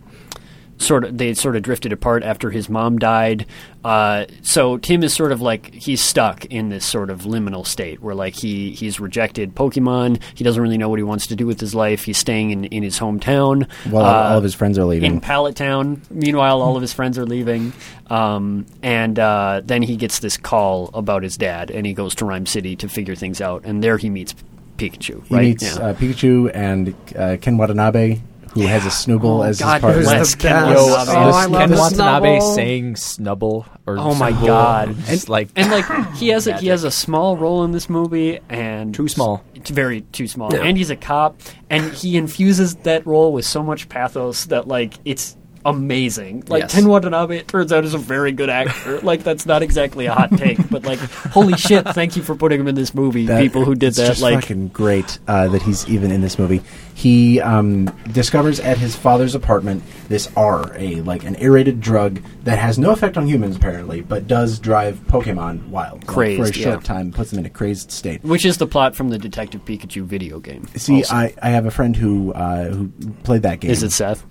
sort 0.78 1.04
of 1.04 1.18
they 1.18 1.34
sort 1.34 1.56
of 1.56 1.62
drifted 1.62 1.92
apart 1.92 2.22
after 2.22 2.50
his 2.50 2.68
mom 2.68 2.98
died. 2.98 3.46
Uh, 3.84 4.26
so 4.42 4.76
Tim 4.78 5.02
is 5.02 5.12
sort 5.14 5.30
of 5.32 5.40
like 5.40 5.72
he's 5.74 6.00
stuck 6.00 6.44
in 6.46 6.68
this 6.68 6.84
sort 6.84 7.10
of 7.10 7.22
liminal 7.22 7.66
state 7.66 8.00
where 8.02 8.14
like 8.14 8.34
he 8.34 8.72
he's 8.72 8.98
rejected 9.00 9.54
Pokemon. 9.54 10.20
He 10.34 10.44
doesn't 10.44 10.60
really 10.62 10.78
know 10.78 10.88
what 10.88 10.98
he 10.98 11.02
wants 11.04 11.26
to 11.28 11.36
do 11.36 11.46
with 11.46 11.60
his 11.60 11.74
life. 11.74 12.04
He's 12.04 12.18
staying 12.18 12.50
in, 12.50 12.64
in 12.66 12.82
his 12.82 12.98
hometown. 12.98 13.70
While 13.90 14.04
Uh, 14.04 14.30
all 14.30 14.38
of 14.38 14.42
his 14.44 14.54
friends 14.54 14.78
are 14.78 14.84
leaving. 14.84 15.14
in 15.14 15.20
Pallet 15.20 15.56
Town. 15.56 16.02
Meanwhile, 16.10 16.60
all 16.60 16.74
of 16.76 16.82
his 16.82 16.92
friends 16.92 17.18
are 17.18 17.26
leaving, 17.26 17.72
um, 18.08 18.66
and 18.82 19.18
uh, 19.18 19.62
then 19.64 19.82
he 19.82 19.96
gets 19.96 20.18
this 20.18 20.36
call 20.36 20.90
about 20.94 21.22
his 21.22 21.36
dad, 21.36 21.70
and 21.70 21.86
he 21.86 21.92
goes 21.94 22.14
to 22.16 22.24
Rhyme 22.24 22.46
City 22.46 22.76
to 22.76 22.88
figure 22.88 23.14
things 23.14 23.40
out, 23.40 23.62
and 23.64 23.82
there 23.82 23.96
he 23.98 24.10
meets 24.10 24.34
Pikachu. 24.76 25.24
he 25.26 25.34
right? 25.34 25.42
meets 25.42 25.64
Yeah. 25.76 25.82
uh, 25.88 25.94
Pikachu 25.94 26.50
and 26.54 26.94
uh, 27.16 27.36
Ken 27.40 27.56
Watanabe, 27.58 28.20
who 28.60 28.66
has 28.66 28.84
a 28.86 28.90
Snoogle 28.90 29.40
Oh, 29.40 29.42
as 29.42 29.58
God, 29.60 29.74
his 29.74 29.80
partner. 29.82 29.98
Who's 30.00 30.06
Let's 30.06 30.30
the 30.34 30.38
Ken 30.38 30.64
best? 30.72 30.90
Watanabe. 30.90 31.18
Oh, 31.18 31.32
I 31.32 31.42
Ken 31.46 31.52
love 31.52 31.70
the 31.70 31.76
Watanabe 31.76 32.38
Snubbull. 32.38 32.54
saying 32.54 32.94
Snubbull 32.94 33.66
or 33.86 33.98
Oh 33.98 34.14
my 34.14 34.32
Snubbull, 34.32 34.46
God. 34.46 34.96
just 35.06 35.28
like 35.28 35.48
and 35.56 35.70
like 35.70 36.14
he 36.16 36.28
has 36.28 36.46
a, 36.46 36.56
he 36.58 36.68
has 36.68 36.84
a 36.84 36.90
small 36.90 37.36
role 37.36 37.64
in 37.64 37.72
this 37.72 37.88
movie, 37.88 38.40
and 38.48 38.94
Too 38.94 39.08
small. 39.08 39.44
It's 39.54 39.70
very 39.70 40.02
too 40.02 40.26
small. 40.26 40.52
Yeah. 40.52 40.62
And 40.62 40.76
he's 40.76 40.90
a 40.90 40.96
cop, 40.96 41.40
and 41.70 41.92
he 41.92 42.16
infuses 42.16 42.74
that 42.76 43.06
role 43.06 43.32
with 43.32 43.44
so 43.44 43.62
much 43.62 43.88
pathos 43.88 44.46
that 44.46 44.68
like 44.68 44.94
it's 45.04 45.36
amazing. 45.64 46.44
Like 46.48 46.62
Yes. 46.62 46.74
Ken 46.74 46.88
Watanabe, 46.88 47.38
it 47.38 47.48
turns 47.48 47.72
out 47.72 47.84
is 47.84 47.94
a 47.94 47.98
very 47.98 48.32
good 48.32 48.50
actor. 48.50 49.00
like 49.02 49.22
that's 49.22 49.46
not 49.46 49.62
exactly 49.62 50.06
a 50.06 50.14
hot 50.14 50.30
take, 50.36 50.58
but 50.70 50.84
like 50.84 50.98
holy 50.98 51.54
shit, 51.54 51.86
thank 51.88 52.16
you 52.16 52.22
for 52.22 52.34
putting 52.34 52.60
him 52.60 52.68
in 52.68 52.74
this 52.74 52.94
movie. 52.94 53.26
That- 53.26 53.40
people 53.40 53.64
who 53.64 53.74
did 53.74 53.94
that, 53.94 54.20
like 54.20 54.40
fucking 54.40 54.68
great 54.68 55.18
uh, 55.28 55.48
that 55.48 55.62
he's 55.62 55.88
even 55.88 56.10
in 56.10 56.20
this 56.20 56.38
movie. 56.38 56.62
He 56.94 57.40
um, 57.40 57.84
discovers 58.10 58.58
at 58.58 58.76
his 58.76 58.96
father's 58.96 59.36
apartment 59.36 59.84
this 60.08 60.28
R, 60.36 60.72
a 60.76 60.96
like 61.02 61.24
an 61.24 61.36
aerated 61.36 61.80
drug 61.80 62.20
that 62.42 62.58
has 62.58 62.76
no 62.76 62.90
effect 62.90 63.16
on 63.16 63.26
humans 63.26 63.56
apparently, 63.56 64.00
but 64.00 64.26
does 64.26 64.58
drive 64.58 64.98
Pokemon 65.06 65.68
wild. 65.68 66.04
Like, 66.08 66.36
for 66.36 66.42
a 66.42 66.52
short 66.52 66.56
yeah. 66.56 66.76
time, 66.80 67.12
puts 67.12 67.30
them 67.30 67.38
in 67.38 67.46
a 67.46 67.50
crazed 67.50 67.92
state. 67.92 68.24
which 68.24 68.44
is 68.44 68.58
the 68.58 68.66
plot 68.66 68.96
from 68.96 69.10
the 69.10 69.18
Detective 69.18 69.64
Pikachu 69.64 70.02
video 70.02 70.40
game. 70.40 70.66
See, 70.74 70.96
also. 70.96 71.14
I, 71.14 71.34
I 71.40 71.50
have 71.50 71.66
a 71.66 71.70
friend 71.70 71.94
who 71.94 72.32
uh, 72.32 72.64
who 72.64 72.88
played 73.22 73.42
that 73.42 73.60
game. 73.60 73.70
is 73.70 73.82
it 73.84 73.92
Seth? 73.92 74.24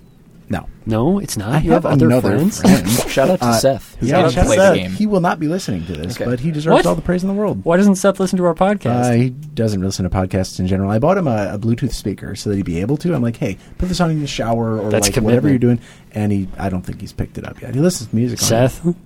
No, 0.50 0.66
No, 0.86 1.18
it's 1.18 1.36
not. 1.36 1.50
I 1.50 1.58
you 1.60 1.72
have, 1.72 1.82
have 1.84 1.92
other 2.00 2.20
friends. 2.22 2.60
friend. 2.62 2.88
shout 3.10 3.28
out 3.28 3.38
to 3.40 3.44
Uh, 3.46 3.52
Seth. 3.52 3.96
Who 3.96 4.06
yeah, 4.06 4.22
didn't 4.22 4.32
shout 4.32 4.46
out 4.46 4.48
the 4.56 4.70
to- 4.72 4.78
game. 4.78 4.90
He 4.92 5.06
will 5.06 5.20
not 5.20 5.38
be 5.38 5.46
listening 5.46 5.84
to 5.86 5.92
this, 5.92 6.16
Okay. 6.16 6.24
but 6.24 6.40
he 6.40 6.50
deserves 6.50 6.72
What? 6.72 6.86
all 6.86 6.94
the 6.94 7.02
praise 7.02 7.22
in 7.22 7.28
the 7.28 7.34
world. 7.34 7.64
Why 7.64 7.76
doesn't 7.76 7.96
Seth 7.96 8.18
listen 8.18 8.38
to 8.38 8.44
our 8.46 8.54
podcast? 8.54 9.10
Uh, 9.10 9.12
he 9.12 9.28
doesn't 9.30 9.82
listen 9.82 10.04
to 10.04 10.10
podcasts 10.10 10.58
in 10.58 10.66
general. 10.66 10.90
I 10.90 10.98
bought 10.98 11.18
him 11.18 11.28
a, 11.28 11.50
a 11.54 11.58
Bluetooth 11.58 11.92
speaker 11.92 12.34
so 12.34 12.48
that 12.48 12.56
he'd 12.56 12.64
be 12.64 12.80
able 12.80 12.96
to. 12.98 13.14
I'm 13.14 13.22
like, 13.22 13.36
hey, 13.36 13.58
put 13.76 13.88
this 13.90 14.00
on 14.00 14.10
in 14.10 14.20
the 14.20 14.26
shower 14.26 14.78
or 14.80 14.90
That's 14.90 15.14
like 15.14 15.22
whatever 15.22 15.48
you're 15.50 15.58
doing. 15.58 15.80
And 16.12 16.32
he, 16.32 16.48
I 16.58 16.70
don't 16.70 16.82
think 16.82 17.00
he's 17.02 17.12
picked 17.12 17.36
it 17.36 17.44
up 17.46 17.60
yet. 17.60 17.74
He 17.74 17.80
listens 17.80 18.08
to 18.08 18.16
music. 18.16 18.38
Seth, 18.38 18.86
it. 18.86 18.96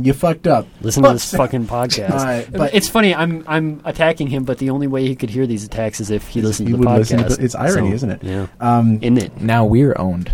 you 0.00 0.14
fucked 0.14 0.46
up. 0.46 0.66
listen 0.80 1.02
to 1.02 1.12
this 1.12 1.24
Seth. 1.24 1.36
fucking 1.38 1.66
podcast. 1.66 2.10
Uh, 2.46 2.50
but- 2.56 2.72
it's 2.74 2.88
funny. 2.88 3.14
I'm 3.14 3.44
I'm 3.46 3.82
attacking 3.84 4.28
him, 4.28 4.44
but 4.44 4.56
the 4.56 4.70
only 4.70 4.86
way 4.86 5.06
he 5.06 5.14
could 5.14 5.28
hear 5.28 5.46
these 5.46 5.64
attacks 5.64 6.00
is 6.00 6.10
if 6.10 6.28
he 6.28 6.40
listened 6.40 6.68
He 6.68 6.72
to 6.72 6.80
the 6.80 6.86
would 6.88 6.88
podcast. 6.88 6.98
listen 7.18 7.36
to- 7.38 7.44
it's 7.44 7.54
irony, 7.54 7.90
So, 7.90 7.94
isn't 7.96 8.10
it? 8.12 8.22
Yeah. 8.24 8.46
Um, 8.60 8.98
Isn't 9.02 9.18
it? 9.18 9.40
Now 9.42 9.66
we're 9.66 9.94
owned. 9.98 10.30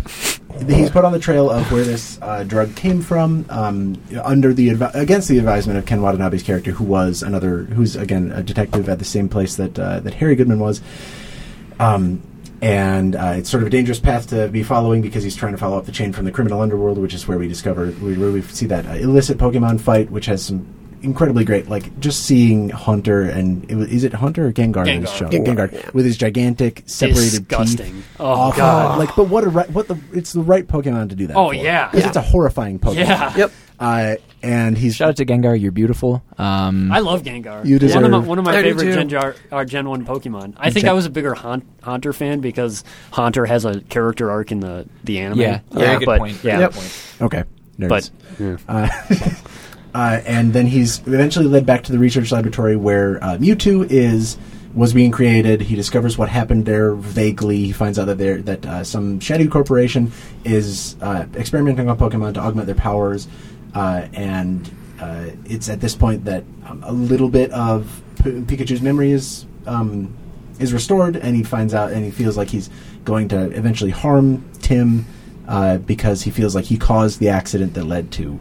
He's 0.67 0.89
put 0.89 1.05
on 1.05 1.11
the 1.11 1.19
trail 1.19 1.49
of 1.49 1.71
where 1.71 1.83
this 1.83 2.19
uh, 2.21 2.43
drug 2.43 2.75
came 2.75 3.01
from, 3.01 3.45
um, 3.49 4.01
under 4.23 4.53
the 4.53 4.69
advi- 4.69 4.93
against 4.95 5.27
the 5.27 5.37
advisement 5.37 5.77
of 5.77 5.85
Ken 5.85 6.01
Watanabe's 6.01 6.43
character, 6.43 6.71
who 6.71 6.83
was 6.83 7.23
another, 7.23 7.63
who's 7.63 7.95
again 7.95 8.31
a 8.31 8.43
detective 8.43 8.89
at 8.89 8.99
the 8.99 9.05
same 9.05 9.29
place 9.29 9.55
that 9.55 9.77
uh, 9.77 9.99
that 10.01 10.13
Harry 10.15 10.35
Goodman 10.35 10.59
was. 10.59 10.81
Um, 11.79 12.21
and 12.61 13.15
uh, 13.15 13.35
it's 13.37 13.49
sort 13.49 13.63
of 13.63 13.67
a 13.67 13.69
dangerous 13.69 13.99
path 13.99 14.29
to 14.29 14.47
be 14.47 14.63
following 14.63 15.01
because 15.01 15.23
he's 15.23 15.35
trying 15.35 15.51
to 15.51 15.57
follow 15.57 15.77
up 15.77 15.85
the 15.85 15.91
chain 15.91 16.13
from 16.13 16.25
the 16.25 16.31
criminal 16.31 16.61
underworld, 16.61 16.97
which 16.97 17.13
is 17.13 17.27
where 17.27 17.37
we 17.37 17.47
discover 17.47 17.91
where 17.91 18.31
we 18.31 18.41
see 18.41 18.65
that 18.67 18.85
uh, 18.85 18.93
illicit 18.93 19.37
Pokemon 19.37 19.81
fight, 19.81 20.09
which 20.09 20.25
has 20.25 20.43
some 20.45 20.65
incredibly 21.05 21.45
great, 21.45 21.69
like 21.69 21.99
just 21.99 22.23
seeing 22.23 22.69
Haunter 22.69 23.21
and 23.21 23.69
it, 23.71 23.75
was- 23.75 23.89
is 23.89 24.03
it 24.03 24.13
Haunter 24.13 24.47
or 24.47 24.51
Gengar? 24.51 24.85
Gengar. 24.85 25.07
show? 25.07 25.27
Gengar, 25.29 25.69
Gengar 25.69 25.71
yeah. 25.73 25.89
with 25.93 26.05
his 26.05 26.17
gigantic 26.17 26.83
separated 26.85 27.47
Disgusting. 27.47 27.93
teeth. 27.93 28.07
Oh, 28.19 28.25
Awful. 28.25 28.57
God. 28.59 28.99
Like, 28.99 29.15
but 29.15 29.29
what 29.29 29.43
a 29.43 29.49
right, 29.49 29.69
what 29.69 29.87
the 29.87 29.97
it's 30.13 30.33
the 30.33 30.41
right 30.41 30.67
Pokemon 30.67 31.09
to 31.09 31.15
do 31.15 31.27
that. 31.27 31.37
Oh, 31.37 31.49
for. 31.49 31.53
yeah. 31.55 31.89
'Cause 31.91 32.01
Yeah. 32.01 32.07
it's 32.07 32.17
a 32.17 32.21
horrifying 32.21 32.79
Pokemon. 32.79 32.95
Yeah. 33.07 33.37
Yep. 33.37 33.51
Uh, 33.77 34.15
and 34.41 34.77
he's 34.77 34.95
Shout 34.95 35.09
out 35.09 35.15
to 35.17 35.25
Gengar. 35.25 35.59
You're 35.59 35.71
beautiful. 35.73 36.23
Um, 36.37 36.91
I 36.91 36.99
love 36.99 37.23
Gengar. 37.23 37.65
You 37.65 37.73
one 37.73 37.73
of 37.75 37.79
deserve- 37.81 38.09
my, 38.11 38.17
one 38.19 38.39
of 38.39 38.45
my 38.45 38.53
favorite. 38.61 38.93
Gen, 38.93 39.09
Jar, 39.09 39.35
uh, 39.51 39.65
Gen 39.65 39.89
One 39.89 40.05
Pokemon. 40.05 40.53
I 40.57 40.69
think 40.69 40.83
check- 40.85 40.91
I 40.91 40.93
was 40.93 41.05
a 41.05 41.09
bigger 41.09 41.33
Haunt, 41.33 41.65
Haunter 41.83 42.13
fan 42.13 42.39
because 42.39 42.83
Haunter 43.11 43.45
has 43.45 43.65
a 43.65 43.81
character 43.81 44.31
arc 44.31 44.51
in 44.53 44.61
the 44.61 44.85
the 45.03 45.19
anime. 45.19 45.39
yeah, 45.41 45.59
Yeah, 45.71 45.77
very 45.79 45.97
good 45.99 46.05
but, 46.05 46.19
point. 46.19 46.37
Yeah, 46.43 46.59
Yep. 46.59 46.71
Point. 46.73 46.91
okay. 47.21 47.43
Nerds. 47.77 48.11
but 48.37 48.63
Uh, 48.69 48.87
uh, 49.95 50.21
and 50.25 50.51
then 50.51 50.67
he's 50.67 50.99
eventually 51.07 51.45
led 51.45 51.65
back 51.65 51.81
to 51.81 51.93
the 51.93 51.97
research 51.97 52.29
laboratory 52.29 52.75
where 52.75 53.23
uh, 53.23 53.37
Mewtwo 53.37 53.89
is 53.89 54.37
was 54.73 54.93
being 54.93 55.09
created. 55.09 55.61
He 55.61 55.77
discovers 55.77 56.17
what 56.17 56.27
happened 56.27 56.65
there 56.65 56.93
vaguely. 56.95 57.59
He 57.59 57.71
finds 57.71 57.97
out 57.97 58.07
that 58.07 58.17
there 58.17 58.41
that 58.41 58.65
uh, 58.65 58.83
some 58.83 59.21
shady 59.21 59.47
corporation 59.47 60.11
is 60.43 60.97
uh, 61.01 61.27
experimenting 61.35 61.87
on 61.87 61.97
Pokemon 61.97 62.33
to 62.33 62.41
augment 62.41 62.65
their 62.65 62.75
powers, 62.75 63.29
uh, 63.73 64.09
and 64.11 64.69
uh, 64.99 65.27
it's 65.45 65.69
at 65.69 65.79
this 65.79 65.95
point 65.95 66.25
that 66.25 66.43
um, 66.65 66.83
a 66.83 66.91
little 66.91 67.29
bit 67.29 67.49
of 67.51 68.03
P- 68.21 68.41
Pikachu's 68.41 68.81
memory 68.81 69.11
is. 69.11 69.45
Um, 69.65 70.15
is 70.57 70.71
restored, 70.71 71.17
and 71.17 71.35
he 71.35 71.43
finds 71.43 71.73
out, 71.73 71.91
and 71.91 72.05
he 72.05 72.11
feels 72.11 72.37
like 72.37 72.47
he's 72.47 72.69
going 73.03 73.27
to 73.27 73.51
eventually 73.51 73.91
harm 73.91 74.41
Tim 74.61 75.05
uh, 75.49 75.79
because 75.79 76.21
he 76.21 76.31
feels 76.31 76.55
like 76.55 76.63
he 76.63 76.77
caused 76.77 77.19
the 77.19 77.27
accident 77.27 77.73
that 77.73 77.83
led 77.83 78.09
to 78.13 78.39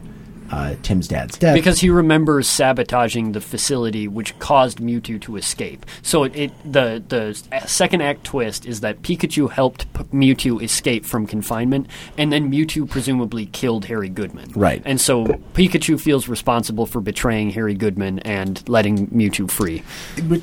uh, 0.55 0.77
Tim's 0.83 1.09
dad's 1.09 1.37
death. 1.37 1.55
because 1.55 1.81
he 1.81 1.91
remembers 1.91 2.47
sabotaging 2.49 3.33
the 3.33 3.41
facility, 3.41 4.07
which 4.07 4.39
caused 4.39 4.79
Mewtwo 4.79 5.21
to 5.23 5.37
escape. 5.37 5.85
So 6.03 6.23
it, 6.25 6.37
it 6.37 6.73
the 6.73 7.03
the 7.09 7.35
second 7.67 8.03
act 8.03 8.25
twist 8.25 8.65
is 8.65 8.81
that 8.81 9.03
Pikachu 9.03 9.51
helped 9.51 9.93
P- 9.95 10.05
Mewtwo 10.05 10.63
escape 10.63 11.05
from 11.05 11.27
confinement, 11.27 11.89
and 12.17 12.33
then 12.33 12.51
Mewtwo 12.51 12.89
presumably 12.89 13.47
killed 13.47 13.87
Harry 13.87 14.09
Goodman. 14.09 14.53
Right. 14.55 14.81
And 14.85 15.01
so 15.01 15.25
Pikachu 15.55 16.01
feels 16.01 16.29
responsible 16.29 16.87
for 16.87 17.01
betraying 17.01 17.51
Harry 17.51 17.75
Goodman 17.75 18.21
and 18.21 18.67
letting 18.69 19.09
Mewtwo 19.09 19.51
free. 19.51 19.83
But 20.23 20.41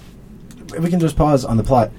we 0.80 0.90
can 0.90 1.00
just 1.00 1.16
pause 1.16 1.46
on 1.46 1.56
the 1.58 1.64
plot. 1.64 1.92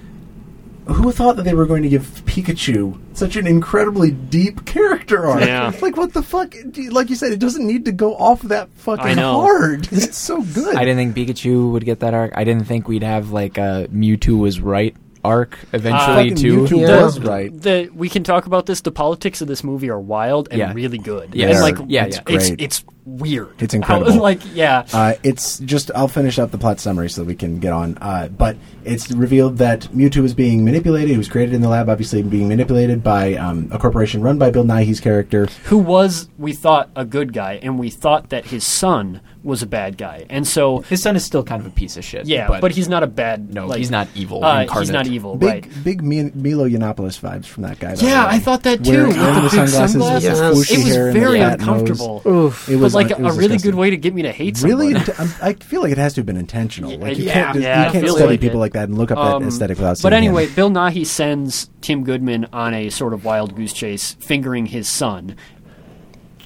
Who 0.87 1.13
thought 1.13 1.37
that 1.37 1.45
they 1.45 1.55
were 1.55 1.67
going 1.67 1.83
to 1.85 1.89
give 1.89 2.03
Pikachu 2.27 2.99
such 3.17 3.37
an 3.37 3.47
incredibly 3.47 4.11
deep 4.11 4.65
character 4.65 5.27
arc? 5.27 5.41
Yeah. 5.45 5.73
like 5.83 5.97
what 5.97 6.13
the 6.13 6.23
fuck? 6.23 6.55
Like 6.91 7.09
you 7.09 7.17
said, 7.17 7.33
it 7.33 7.39
doesn't 7.39 7.67
need 7.67 7.85
to 7.85 7.93
go 7.93 8.17
off 8.17 8.43
that 8.43 8.69
fucking 8.75 9.05
I 9.07 9.15
know. 9.15 9.41
hard. 9.43 9.89
It's 9.93 10.19
so 10.19 10.43
good. 10.43 10.75
I 10.77 10.85
didn't 10.85 11.15
think 11.15 11.29
Pikachu 11.29 11.71
would 11.73 11.85
get 11.85 12.01
that 12.01 12.15
arc. 12.15 12.33
I 12.37 12.45
didn't 12.45 12.65
think 12.67 12.89
we'd 12.89 13.03
have 13.05 13.31
like 13.31 13.59
a 13.59 13.87
Mewtwo 13.93 14.39
was 14.41 14.61
right 14.61 14.97
arc 15.25 15.57
eventually 15.73 16.31
Fucking 16.31 16.35
too. 16.37 16.65
Mewtwo 16.65 16.81
Yeah. 16.89 17.05
was 17.05 17.21
right. 17.21 17.53
the 17.63 17.89
we 17.95 18.09
can 18.09 18.25
talk 18.25 18.47
about 18.47 18.67
this. 18.67 18.81
The 18.81 18.91
politics 18.91 19.41
of 19.41 19.47
this 19.47 19.63
movie 19.63 19.89
are 19.89 20.01
wild 20.01 20.49
and 20.51 20.59
Yeah. 20.59 20.73
really 20.73 20.99
good. 20.99 21.33
Yes. 21.35 21.55
and 21.55 21.63
like 21.63 21.77
Yeah, 21.89 22.07
it's, 22.07 22.17
yeah. 22.17 22.23
it's 22.35 22.49
Great. 22.49 22.61
it's 22.61 22.85
weird. 23.05 23.61
It's 23.61 23.73
How- 23.83 23.97
incredible. 23.97 24.21
like 24.23 24.41
yeah, 24.55 24.85
Uh, 24.93 25.15
it's 25.23 25.59
just 25.61 25.91
I'll 25.95 26.09
finish 26.09 26.39
up 26.39 26.51
the 26.51 26.59
plot 26.59 26.81
summary 26.81 27.11
so 27.11 27.23
we 27.25 27.35
can 27.35 27.59
get 27.59 27.73
on. 27.73 27.99
Uh, 28.01 28.29
but 28.29 28.57
it's 28.85 29.11
revealed 29.11 29.59
that 29.59 29.83
Mewtwo 29.95 30.25
is 30.25 30.35
being 30.35 30.65
manipulated. 30.65 31.11
He 31.11 31.19
was 31.19 31.29
created 31.29 31.55
in 31.55 31.61
the 31.63 31.69
lab, 31.69 31.89
obviously 31.89 32.23
being 32.23 32.49
manipulated 32.49 33.03
by 33.03 33.35
um, 33.35 33.69
a 33.73 33.79
corporation 33.79 34.23
run 34.23 34.39
by 34.39 34.51
Bill 34.51 34.65
Nighy's 34.65 35.01
character. 35.01 35.47
who 35.65 35.79
was 35.79 36.29
we 36.39 36.53
thought 36.53 36.91
a 36.97 37.05
good 37.05 37.33
guy, 37.33 37.59
and 37.63 37.79
we 37.79 37.91
thought 37.91 38.31
that 38.31 38.47
his 38.47 38.67
son 38.67 39.21
was 39.45 39.61
a 39.61 39.67
bad 39.67 39.99
guy, 39.99 40.25
and 40.31 40.47
so 40.47 40.79
His 40.83 41.03
son 41.03 41.17
is 41.17 41.25
still 41.25 41.43
kind 41.43 41.61
of 41.61 41.67
a 41.67 41.71
piece 41.71 41.97
of 41.97 42.05
shit. 42.05 42.27
yeah, 42.27 42.47
but, 42.61 42.71
he's 42.71 42.89
not 42.89 43.03
a 43.03 43.09
bad. 43.09 43.53
no, 43.53 43.67
like, 43.67 43.79
he's 43.79 43.91
not 43.91 44.07
evil. 44.15 44.45
Uh, 44.45 44.63
incarnate. 44.63 44.83
he's 44.87 44.93
not 44.93 45.07
evil, 45.09 45.35
Big 45.35 45.49
right? 45.67 45.85
big 45.85 46.01
Milo 46.01 46.69
Yiannopoulos 46.69 47.19
vibes 47.21 47.47
from 47.47 47.65
that 47.65 47.81
guy. 47.81 47.97
by 47.97 48.01
Yeah, 48.03 48.27
way. 48.29 48.37
I 48.37 48.39
thought 48.39 48.63
that 48.63 48.85
too. 48.85 48.93
Wearing 48.93 49.07
With 49.09 49.17
the 49.17 49.23
the 49.25 49.41
big 49.43 49.51
sunglasses, 49.51 49.97
with 49.97 50.05
the 50.07 50.21
Yes. 50.23 50.39
It 50.71 50.77
was 50.79 50.85
hair 50.95 51.07
and 51.09 51.17
the 51.17 51.21
very 51.21 51.39
nose. 51.41 51.53
uncomfortable. 51.55 52.23
Oof. 52.25 52.69
It 52.69 52.77
but 52.81 52.92
was 52.95 53.11
like 53.11 53.19
a 53.19 53.23
was 53.23 53.37
really 53.37 53.49
disgusting. 53.49 53.71
good 53.73 53.79
way 53.79 53.91
to 53.91 53.97
get 53.97 54.15
me 54.15 54.23
to 54.23 54.33
hate 54.33 54.61
Really, 54.63 54.93
int- 54.93 55.21
I'm- 55.21 55.55
feel 55.57 55.83
like 55.83 55.93
it 55.93 55.99
has 55.99 56.15
to 56.15 56.21
have 56.21 56.27
been 56.27 56.37
intentional. 56.37 56.97
Like 56.99 57.19
you 57.19 57.25
Yeah, 57.25 57.33
can't, 57.33 57.55
just, 57.55 57.63
yeah, 57.65 57.87
you 57.87 57.93
can't 57.93 58.09
study 58.11 58.27
like 58.27 58.41
people 58.41 58.59
it. 58.59 58.61
like 58.61 58.73
that 58.75 58.89
and 58.89 58.99
look 58.99 59.11
up 59.11 59.19
Um, 59.19 59.43
that 59.43 59.49
aesthetic 59.49 59.79
without. 59.79 59.91
But 59.91 59.97
seeing 59.99 60.13
him. 60.13 60.19
anyway, 60.19 60.47
Bill 60.49 60.71
Nighy 60.71 61.05
sends 61.07 61.71
Tim 61.81 62.05
Goodman 62.05 62.47
on 62.53 62.75
a 62.75 62.89
sort 62.91 63.13
of 63.15 63.25
wild 63.25 63.55
goose 63.57 63.73
chase, 63.73 64.17
fingering 64.21 64.67
his 64.67 64.89
son 64.89 65.37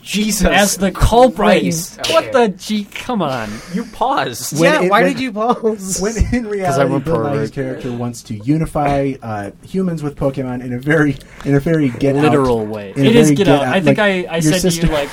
Jesus. 0.07 0.47
as 0.47 0.77
the 0.77 0.93
culprit. 0.93 1.61
Christ. 1.63 1.99
What 2.11 2.33
the 2.33 2.49
G? 2.49 2.85
Come 2.85 3.21
on. 3.23 3.51
you 3.75 3.85
paused. 3.87 4.57
When 4.61 4.73
yeah, 4.73 4.83
it- 4.83 4.91
why 4.91 5.03
when- 5.03 5.13
did 5.13 5.21
you 5.21 5.33
pause? 5.33 6.01
When 6.01 6.15
in 6.33 6.47
reality, 6.49 6.81
I'm 6.83 6.93
a 6.93 7.01
Bill 7.01 7.17
pervert. 7.17 7.53
Character 7.53 7.93
wants 7.93 8.23
to 8.25 8.35
unify 8.35 9.15
uh, 9.23 9.51
humans 9.67 10.03
with 10.05 10.17
Pokemon 10.17 10.63
in 10.65 10.73
a 10.73 10.79
very, 10.79 11.17
in 11.45 11.55
a 11.57 11.61
very 11.61 11.89
get 11.91 12.15
literal 12.15 12.61
out, 12.61 12.69
way. 12.69 12.91
It 12.97 13.17
is 13.17 13.29
very 13.29 13.37
get 13.37 13.49
out. 13.49 13.63
I 13.63 13.81
think 13.81 13.99
like, 13.99 14.27
I, 14.29 14.35
I 14.35 14.37
your 14.37 14.53
said 14.53 14.61
sister- 14.63 14.81
to 14.83 14.87
you 14.87 14.93
like, 14.93 15.09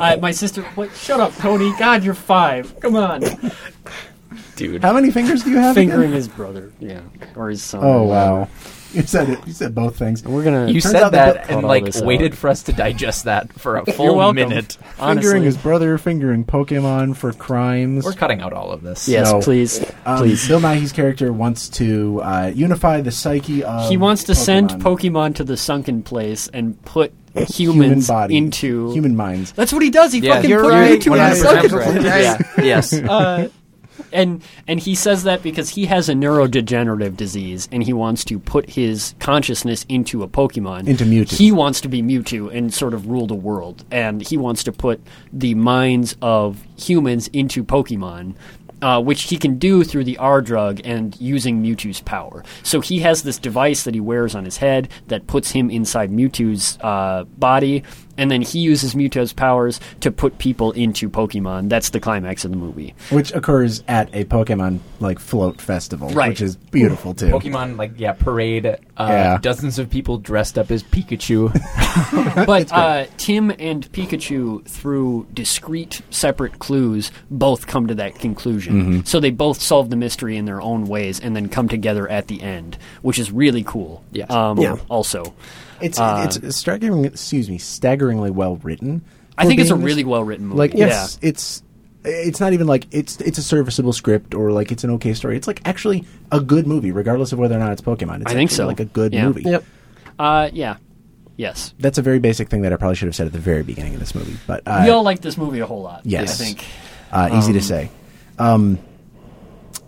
I, 0.00 0.16
my 0.16 0.30
sister. 0.30 0.62
What? 0.74 0.90
Shut 0.94 1.20
up, 1.20 1.34
Tony. 1.36 1.72
God, 1.78 2.02
you're 2.02 2.14
five. 2.14 2.78
Come 2.80 2.96
on. 2.96 3.20
dude. 4.56 4.82
How 4.82 4.92
many 4.94 5.10
fingers 5.10 5.44
do 5.44 5.50
you 5.50 5.56
have? 5.58 5.76
again? 5.76 5.88
Fingering 5.90 6.12
his 6.12 6.28
brother. 6.28 6.72
Yeah, 6.80 7.00
or 7.36 7.50
his 7.50 7.62
son. 7.62 7.80
Oh 7.84 8.04
wow! 8.04 8.48
You 8.94 9.02
said 9.02 9.28
it. 9.30 9.38
You 9.46 9.52
said 9.52 9.74
both 9.74 9.96
things. 9.96 10.24
We're 10.24 10.42
gonna. 10.42 10.66
You 10.68 10.80
Turns 10.80 10.92
said 10.92 11.02
out 11.04 11.12
that 11.12 11.34
that 11.34 11.46
Bill- 11.48 11.56
and 11.58 11.62
Cut 11.62 11.64
all 11.64 11.68
like 11.68 11.84
this 11.84 12.00
out. 12.00 12.06
waited 12.06 12.36
for 12.36 12.48
us 12.48 12.62
to 12.64 12.72
digest 12.72 13.24
that 13.24 13.52
for 13.52 13.76
a 13.76 13.84
You're 13.86 13.94
full 13.94 14.16
welcome. 14.16 14.36
minute. 14.36 14.76
Honestly. 14.98 15.22
Fingering 15.22 15.42
his 15.44 15.56
brother, 15.56 15.96
fingering 15.98 16.44
Pokemon 16.44 17.16
for 17.16 17.32
crimes. 17.32 18.04
We're 18.04 18.12
cutting 18.14 18.40
out 18.40 18.52
all 18.52 18.72
of 18.72 18.82
this. 18.82 19.08
Yes, 19.08 19.30
No. 19.30 19.40
please, 19.40 19.80
Um, 20.04 20.18
please. 20.18 20.46
Bill 20.48 20.60
Nighy's 20.60 20.92
character 20.92 21.32
wants 21.32 21.68
to 21.70 22.20
uh, 22.22 22.52
unify 22.54 23.00
the 23.00 23.10
psyche 23.12 23.62
of. 23.62 23.88
he 23.88 23.96
wants 23.96 24.24
to 24.24 24.34
send 24.34 24.70
Pokemon. 24.70 24.80
Pokemon 25.00 25.34
to 25.36 25.44
the 25.44 25.56
sunken 25.56 26.02
place 26.02 26.48
and 26.48 26.80
put 26.84 27.12
human 27.48 27.82
humans 27.84 28.08
body 28.08 28.36
into 28.36 28.90
human 28.92 29.14
minds. 29.14 29.52
That's 29.52 29.72
what 29.72 29.82
he 29.82 29.90
does. 29.90 30.12
He 30.12 30.18
Yeah, 30.18 30.34
fucking 30.36 30.50
you're 30.50 30.62
put 30.64 30.72
right. 30.72 31.00
Mewtwo 31.00 31.06
in 31.06 31.12
the 31.12 31.18
100% 31.18 31.36
sunken 31.36 31.72
right. 31.76 31.86
place. 32.00 32.04
Yeah. 32.58 32.64
Yes. 32.64 32.92
uh, 32.92 33.48
and 34.12 34.42
and 34.66 34.80
he 34.80 34.94
says 34.94 35.24
that 35.24 35.42
because 35.42 35.70
he 35.70 35.86
has 35.86 36.08
a 36.08 36.14
neurodegenerative 36.14 37.16
disease 37.16 37.68
and 37.72 37.82
he 37.82 37.92
wants 37.92 38.24
to 38.24 38.38
put 38.38 38.70
his 38.70 39.14
consciousness 39.18 39.84
into 39.88 40.22
a 40.22 40.28
Pokemon. 40.28 40.86
Into 40.86 41.04
Mewtwo. 41.04 41.36
He 41.36 41.52
wants 41.52 41.80
to 41.82 41.88
be 41.88 42.02
Mewtwo 42.02 42.54
and 42.54 42.72
sort 42.72 42.94
of 42.94 43.06
rule 43.06 43.26
the 43.26 43.34
world, 43.34 43.84
and 43.90 44.22
he 44.22 44.36
wants 44.36 44.64
to 44.64 44.72
put 44.72 45.00
the 45.32 45.54
minds 45.54 46.16
of 46.22 46.62
humans 46.76 47.28
into 47.32 47.64
Pokemon. 47.64 48.34
Uh, 48.82 48.98
which 48.98 49.24
he 49.24 49.36
can 49.36 49.58
do 49.58 49.84
through 49.84 50.04
the 50.04 50.16
R 50.16 50.40
drug 50.40 50.80
and 50.84 51.14
using 51.20 51.62
Mewtwo's 51.62 52.00
power. 52.00 52.42
So 52.62 52.80
he 52.80 53.00
has 53.00 53.24
this 53.24 53.38
device 53.38 53.82
that 53.82 53.92
he 53.92 54.00
wears 54.00 54.34
on 54.34 54.46
his 54.46 54.56
head 54.56 54.88
that 55.08 55.26
puts 55.26 55.50
him 55.50 55.68
inside 55.68 56.10
Mewtwo's 56.10 56.78
uh, 56.80 57.24
body, 57.36 57.82
and 58.20 58.30
then 58.30 58.42
he 58.42 58.60
uses 58.60 58.94
Mewtwo's 58.94 59.32
powers 59.32 59.80
to 60.00 60.10
put 60.12 60.38
people 60.38 60.70
into 60.72 61.08
Pokemon. 61.10 61.68
That's 61.70 61.90
the 61.90 61.98
climax 61.98 62.44
of 62.44 62.52
the 62.52 62.56
movie. 62.56 62.94
which 63.10 63.32
occurs 63.32 63.82
at 63.88 64.08
a 64.14 64.24
Pokemon 64.24 64.78
like 65.00 65.18
float 65.18 65.60
festival, 65.60 66.10
Right. 66.10 66.28
which 66.28 66.40
is 66.42 66.54
beautiful 66.56 67.14
too. 67.14 67.26
Pokemon, 67.28 67.76
like 67.78 67.92
yeah, 67.96 68.12
parade. 68.12 68.66
Uh, 68.66 68.76
Yeah. 68.98 69.38
Dozens 69.40 69.78
of 69.78 69.90
people 69.90 70.18
dressed 70.18 70.58
up 70.58 70.70
as 70.70 70.82
Pikachu. 70.84 71.50
But 72.46 72.70
uh, 72.72 73.06
Tim 73.16 73.50
and 73.58 73.90
Pikachu, 73.92 74.64
through 74.66 75.26
discrete, 75.34 76.02
separate 76.10 76.58
clues, 76.58 77.10
both 77.30 77.66
come 77.66 77.86
to 77.88 77.94
that 77.96 78.14
conclusion. 78.18 78.74
Mm-hmm. 78.82 79.00
So 79.04 79.18
they 79.20 79.30
both 79.30 79.60
solve 79.60 79.90
the 79.90 79.96
mystery 79.96 80.36
in 80.36 80.44
their 80.44 80.60
own 80.60 80.84
ways, 80.84 81.18
and 81.20 81.34
then 81.34 81.48
come 81.48 81.68
together 81.68 82.08
at 82.08 82.28
the 82.28 82.42
end, 82.42 82.76
which 83.02 83.18
is 83.18 83.32
really 83.32 83.64
cool. 83.64 84.04
Yes. 84.12 84.30
Um, 84.30 84.58
Yeah. 84.58 84.76
Also, 84.88 85.34
It's 85.80 85.98
Uh, 85.98 86.28
it's 86.42 86.56
staggering. 86.56 87.04
Excuse 87.04 87.48
me, 87.50 87.58
staggeringly 87.58 88.30
well 88.30 88.56
written. 88.56 89.02
I 89.38 89.46
think 89.46 89.60
it's 89.60 89.70
a 89.70 89.76
really 89.76 90.04
well 90.04 90.22
written 90.24 90.46
movie. 90.46 90.58
like 90.58 90.74
yeah. 90.74 91.04
it's 91.04 91.18
it's 91.22 91.62
it's 92.04 92.40
not 92.40 92.52
even 92.52 92.66
like 92.66 92.86
it's 92.92 93.20
it's 93.20 93.38
a 93.38 93.42
serviceable 93.42 93.92
script 93.92 94.34
or 94.34 94.52
like 94.52 94.70
it's 94.72 94.84
an 94.84 94.90
okay 94.92 95.12
story. 95.14 95.36
It's 95.36 95.46
like 95.46 95.60
actually 95.64 96.04
a 96.32 96.40
good 96.40 96.66
movie, 96.66 96.92
regardless 96.92 97.32
of 97.32 97.38
whether 97.38 97.56
or 97.56 97.58
not 97.58 97.72
it's 97.72 97.82
Pokemon. 97.82 98.22
It's 98.22 98.30
I 98.30 98.34
think 98.34 98.50
so. 98.50 98.66
Like 98.66 98.80
a 98.80 98.84
good 98.84 99.12
Yeah. 99.12 99.26
movie. 99.26 99.42
Yep. 99.42 99.64
Uh, 100.18 100.50
yeah. 100.52 100.76
Yes. 101.36 101.72
That's 101.78 101.96
a 101.96 102.02
very 102.02 102.18
basic 102.18 102.48
thing 102.50 102.62
that 102.62 102.72
I 102.72 102.76
probably 102.76 102.96
should 102.96 103.08
have 103.08 103.14
said 103.14 103.26
at 103.26 103.32
the 103.32 103.38
very 103.38 103.62
beginning 103.62 103.94
of 103.94 104.00
this 104.00 104.14
movie, 104.14 104.36
but 104.46 104.62
uh, 104.66 104.82
we 104.84 104.90
all 104.90 105.02
like 105.02 105.20
this 105.22 105.38
movie 105.38 105.60
a 105.60 105.66
whole 105.66 105.80
lot. 105.82 106.02
yes. 106.04 106.38
I 106.40 106.44
think. 106.44 106.64
uh, 107.12 107.38
easy 107.38 107.52
to 107.54 107.58
Um, 107.58 107.64
say. 107.64 107.90
Um, 108.38 108.78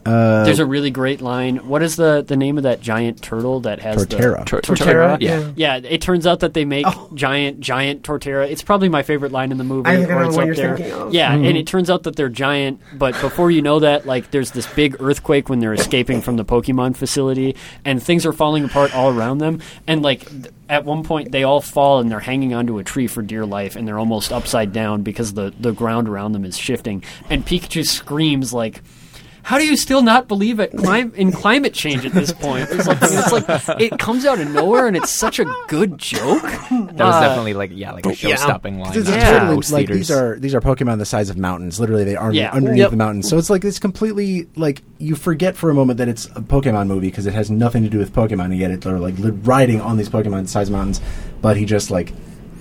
uh, 0.04 0.44
There's 0.44 0.58
a 0.58 0.66
really 0.66 0.90
great 0.90 1.20
line. 1.20 1.56
What 1.68 1.82
is 1.82 1.96
the, 1.96 2.22
the 2.26 2.36
name 2.36 2.56
of 2.56 2.64
that 2.64 2.80
giant 2.80 3.22
turtle 3.22 3.60
that 3.60 3.78
has 3.80 4.06
Torterra. 4.06 4.38
the 4.40 4.44
Tor- 4.44 4.60
Torterra, 4.60 5.20
Yeah. 5.20 5.52
Yeah, 5.56 5.76
it 5.76 6.00
turns 6.02 6.26
out 6.26 6.40
that 6.40 6.54
they 6.54 6.64
make 6.64 6.86
Oh. 6.88 7.08
giant, 7.14 7.60
giant 7.60 8.02
Torterra. 8.02 8.50
It's 8.50 8.62
probably 8.62 8.88
my 8.88 9.02
favorite 9.02 9.32
line 9.32 9.52
in 9.52 9.58
the 9.58 9.64
movie. 9.64 9.88
I 9.90 9.96
think 9.96 10.10
I 10.10 10.14
or 10.14 10.20
know 10.22 10.26
it's 10.28 10.36
what 10.36 10.42
up 10.42 10.46
you're 10.46 10.54
there. 10.56 10.76
thinking 10.76 10.94
of. 10.94 11.14
Yeah, 11.14 11.32
and 11.32 11.56
it 11.56 11.66
turns 11.66 11.88
out 11.90 12.02
that 12.04 12.16
they're 12.16 12.28
giant. 12.28 12.80
But 12.94 13.20
before 13.20 13.50
you 13.50 13.62
know 13.62 13.78
that, 13.80 14.06
like, 14.06 14.30
there's 14.30 14.50
this 14.50 14.66
big 14.74 14.96
earthquake 15.00 15.48
when 15.48 15.60
they're 15.60 15.74
escaping 15.74 16.20
from 16.20 16.36
the 16.36 16.44
Pokemon 16.44 16.96
facility, 16.96 17.56
and 17.84 18.02
things 18.02 18.26
are 18.26 18.32
falling 18.32 18.64
apart 18.64 18.94
all 18.94 19.16
around 19.16 19.38
them. 19.38 19.60
And 19.86 20.02
like, 20.02 20.28
th- 20.28 20.46
at 20.68 20.84
one 20.84 21.04
point, 21.04 21.32
they 21.32 21.42
all 21.44 21.60
fall 21.60 22.00
and 22.00 22.10
they're 22.10 22.18
hanging 22.20 22.54
onto 22.54 22.78
a 22.78 22.84
tree 22.84 23.06
for 23.06 23.22
dear 23.22 23.44
life, 23.44 23.76
and 23.76 23.86
they're 23.86 23.98
almost 23.98 24.32
upside 24.32 24.72
down 24.72 25.02
because 25.02 25.34
the 25.34 25.52
the 25.60 25.72
ground 25.72 26.08
around 26.08 26.32
them 26.32 26.44
is 26.44 26.56
shifting. 26.58 27.04
And 27.30 27.46
Pikachu 27.46 27.86
screams 27.86 28.52
like. 28.52 28.82
How 29.44 29.58
do 29.58 29.66
you 29.66 29.76
still 29.76 30.02
not 30.02 30.28
believe 30.28 30.60
it 30.60 30.76
clim- 30.76 31.12
in 31.14 31.32
climate 31.32 31.74
change 31.74 32.06
at 32.06 32.12
this 32.12 32.32
point? 32.32 32.70
Or 32.70 32.82
something. 32.82 33.08
And 33.10 33.18
it's 33.18 33.32
like 33.68 33.80
it 33.80 33.98
comes 33.98 34.24
out 34.24 34.40
of 34.40 34.48
nowhere, 34.50 34.86
and 34.86 34.96
it's 34.96 35.10
such 35.10 35.38
a 35.40 35.44
good 35.68 35.98
joke. 35.98 36.42
That 36.42 36.70
was 36.70 37.14
Uh, 37.16 37.20
definitely 37.20 37.54
like 37.54 37.70
yeah, 37.74 37.92
like 37.92 38.06
a 38.06 38.14
show-stopping 38.14 38.78
line. 38.78 38.96
It's 38.96 39.08
Yeah. 39.10 39.40
totally 39.40 39.56
like 39.56 39.64
theaters. 39.88 39.96
these 39.96 40.10
are 40.12 40.38
these 40.38 40.54
are 40.54 40.60
Pokemon 40.60 40.98
the 40.98 41.04
size 41.04 41.28
of 41.28 41.36
mountains. 41.36 41.80
Literally, 41.80 42.04
they 42.04 42.16
are 42.16 42.32
Yeah. 42.32 42.52
underneath 42.52 42.78
Yep. 42.78 42.90
the 42.92 42.96
mountains. 42.96 43.28
So 43.28 43.36
it's 43.38 43.50
like 43.50 43.64
it's 43.64 43.78
completely 43.80 44.46
like 44.56 44.82
you 44.98 45.16
forget 45.16 45.56
for 45.56 45.70
a 45.70 45.74
moment 45.74 45.98
that 45.98 46.08
it's 46.08 46.26
a 46.36 46.40
Pokemon 46.40 46.86
movie 46.86 47.08
because 47.08 47.26
it 47.26 47.34
has 47.34 47.50
nothing 47.50 47.82
to 47.82 47.88
do 47.88 47.98
with 47.98 48.12
Pokemon, 48.12 48.46
and 48.46 48.58
yet 48.58 48.70
it, 48.70 48.80
they're 48.82 48.98
like 49.00 49.14
riding 49.42 49.80
on 49.80 49.96
these 49.96 50.08
Pokemon 50.08 50.48
size 50.48 50.70
mountains. 50.70 51.00
But 51.40 51.56
he 51.56 51.64
just 51.64 51.90
like, 51.90 52.12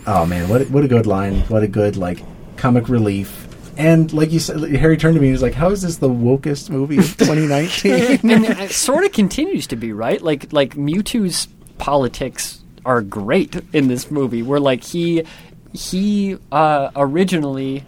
oh 0.07 0.25
man, 0.25 0.49
what 0.49 0.69
what 0.71 0.83
a 0.83 0.87
good 0.87 1.05
line, 1.05 1.41
what 1.47 1.61
a 1.61 1.67
good 1.67 1.95
like 1.95 2.23
comic 2.57 2.89
relief. 2.89 3.47
And 3.81 4.13
like 4.13 4.31
you 4.31 4.39
said, 4.39 4.59
Harry 4.75 4.95
turned 4.95 5.15
to 5.15 5.21
me 5.21 5.27
and 5.27 5.33
was 5.33 5.41
like, 5.41 5.55
"How 5.55 5.71
is 5.71 5.81
this 5.81 5.97
the 5.97 6.07
wokest 6.09 6.69
movie 6.69 6.99
of 6.99 7.17
2019?" 7.17 8.19
and 8.31 8.45
it 8.45 8.71
sort 8.71 9.03
of 9.05 9.11
continues 9.11 9.65
to 9.67 9.75
be 9.75 9.91
right. 9.91 10.21
Like 10.21 10.53
like 10.53 10.75
Mewtwo's 10.75 11.47
politics 11.79 12.61
are 12.85 13.01
great 13.01 13.55
in 13.73 13.87
this 13.87 14.11
movie. 14.11 14.43
Where 14.43 14.59
like 14.59 14.83
he 14.83 15.23
he 15.73 16.37
uh, 16.51 16.91
originally. 16.95 17.83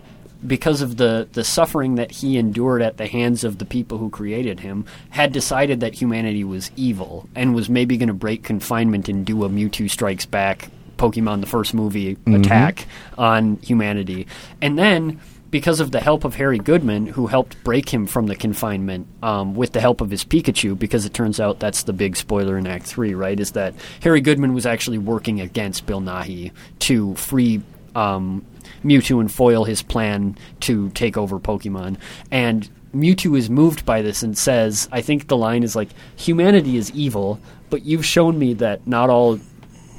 Because 0.46 0.82
of 0.82 0.98
the, 0.98 1.30
the 1.32 1.46
suffering 1.46 1.96
that 1.96 2.12
he 2.12 2.38
endured 2.38 2.82
at 2.82 2.98
the 2.98 3.08
hands 3.08 3.46
of 3.46 3.60
the 3.60 3.66
people 3.66 3.98
who 3.98 4.10
created 4.10 4.60
him, 4.60 4.84
had 5.10 5.32
decided 5.32 5.80
that 5.80 5.94
humanity 5.94 6.44
was 6.44 6.70
evil 6.76 7.30
and 7.34 7.56
was 7.56 7.70
maybe 7.70 7.96
going 7.96 8.10
to 8.10 8.14
break 8.14 8.44
confinement 8.44 9.08
and 9.08 9.26
do 9.26 9.46
a 9.46 9.50
Mewtwo 9.50 9.90
Strikes 9.90 10.26
Back 10.26 10.70
Pokemon 10.98 11.40
the 11.40 11.48
first 11.48 11.74
movie 11.74 12.18
attack 12.28 12.88
on 13.18 13.56
humanity. 13.62 14.28
And 14.62 14.78
then 14.78 15.22
because 15.54 15.80
of 15.80 15.92
the 15.92 16.00
help 16.02 16.26
of 16.26 16.34
Harry 16.34 16.58
Goodman, 16.58 17.06
who 17.06 17.28
helped 17.28 17.64
break 17.64 17.90
him 17.94 18.08
from 18.08 18.26
the 18.26 18.36
confinement 18.36 19.06
um, 19.22 19.54
with 19.54 19.72
the 19.72 19.80
help 19.80 20.02
of 20.02 20.10
his 20.10 20.26
Pikachu, 20.26 20.78
because 20.78 21.06
it 21.06 21.14
turns 21.14 21.40
out 21.40 21.60
that's 21.60 21.84
the 21.84 21.94
big 21.94 22.18
spoiler 22.18 22.58
in 22.58 22.66
Act 22.66 22.88
3, 22.88 23.14
right? 23.14 23.40
Is 23.40 23.52
that 23.52 23.76
Harry 24.02 24.20
Goodman 24.20 24.56
was 24.56 24.66
actually 24.66 24.98
working 24.98 25.40
against 25.40 25.86
Bill 25.86 26.02
Nighy 26.02 26.52
to 26.80 27.14
free 27.14 27.62
um, 27.94 28.44
Mewtwo 28.84 29.20
and 29.20 29.32
foil 29.32 29.64
his 29.64 29.84
plan 29.84 30.36
to 30.62 30.90
take 30.90 31.18
over 31.18 31.40
Pokemon. 31.40 31.98
And 32.32 32.68
Mewtwo 32.92 33.38
is 33.38 33.48
moved 33.48 33.86
by 33.86 34.02
this 34.02 34.24
and 34.24 34.36
says, 34.36 34.90
I 34.92 35.02
think 35.02 35.28
the 35.28 35.38
line 35.38 35.62
is 35.62 35.76
like, 35.76 35.90
humanity 36.16 36.78
is 36.78 36.90
evil, 36.94 37.40
but 37.70 37.84
you've 37.86 38.06
shown 38.06 38.40
me 38.40 38.56
that 38.56 38.88
not 38.88 39.12
all 39.12 39.40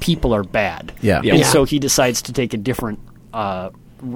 people 0.01 0.33
are 0.35 0.43
bad. 0.43 0.91
Yeah. 1.01 1.19
And 1.19 1.25
Yeah. 1.39 1.43
so 1.45 1.63
he 1.63 1.79
decides 1.79 2.21
to 2.23 2.33
take 2.33 2.53
a 2.53 2.57
different 2.57 2.99
uh, 3.33 3.69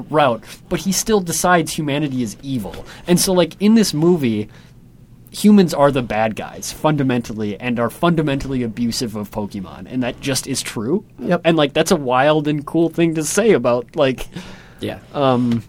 route, 0.10 0.44
but 0.70 0.80
he 0.82 0.92
still 0.92 1.20
decides 1.22 1.74
humanity 1.74 2.22
is 2.24 2.38
evil. 2.42 2.86
And 3.08 3.20
so, 3.20 3.34
like 3.34 3.56
in 3.60 3.76
this 3.76 3.94
movie, 3.94 4.50
humans 5.32 5.74
are 5.74 5.92
the 5.92 6.02
bad 6.02 6.36
guys 6.36 6.72
fundamentally 6.72 7.60
and 7.60 7.80
are 7.80 7.90
fundamentally 7.90 8.64
abusive 8.64 9.16
of 9.16 9.30
Pokemon, 9.32 9.86
and 9.92 10.02
that 10.04 10.20
just 10.20 10.48
is 10.48 10.62
true. 10.62 11.06
Yep. 11.20 11.42
And 11.46 11.58
like 11.58 11.74
that's 11.74 11.92
a 11.92 11.96
wild 11.96 12.48
and 12.48 12.66
cool 12.66 12.90
thing 12.90 13.16
to 13.16 13.24
say 13.24 13.52
about 13.54 13.96
like 13.96 14.28
Yeah. 14.80 15.00
um 15.14 15.64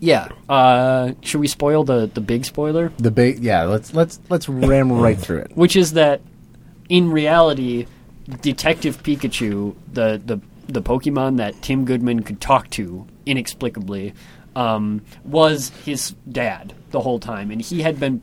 yeah. 0.00 0.28
Uh 0.48 1.12
should 1.22 1.40
we 1.40 1.46
spoil 1.48 1.84
the 1.84 2.10
the 2.12 2.20
big 2.20 2.44
spoiler? 2.44 2.92
The 2.98 3.10
big 3.10 3.40
yeah. 3.42 3.64
Let's 3.64 3.92
let's 3.94 4.20
let's 4.30 4.48
ram 4.48 4.90
right 4.92 5.18
through 5.18 5.38
it. 5.38 5.52
Which 5.54 5.76
is 5.76 5.92
that 5.92 6.20
in 6.88 7.10
reality 7.10 7.86
Detective 8.40 9.02
Pikachu, 9.02 9.74
the 9.92 10.20
the 10.24 10.40
the 10.66 10.80
Pokemon 10.80 11.36
that 11.36 11.60
Tim 11.60 11.84
Goodman 11.84 12.22
could 12.22 12.40
talk 12.40 12.70
to 12.70 13.06
inexplicably, 13.26 14.14
um, 14.56 15.02
was 15.24 15.70
his 15.84 16.14
dad 16.28 16.74
the 16.90 17.00
whole 17.00 17.18
time, 17.18 17.50
and 17.50 17.60
he 17.60 17.82
had 17.82 17.98
been 17.98 18.22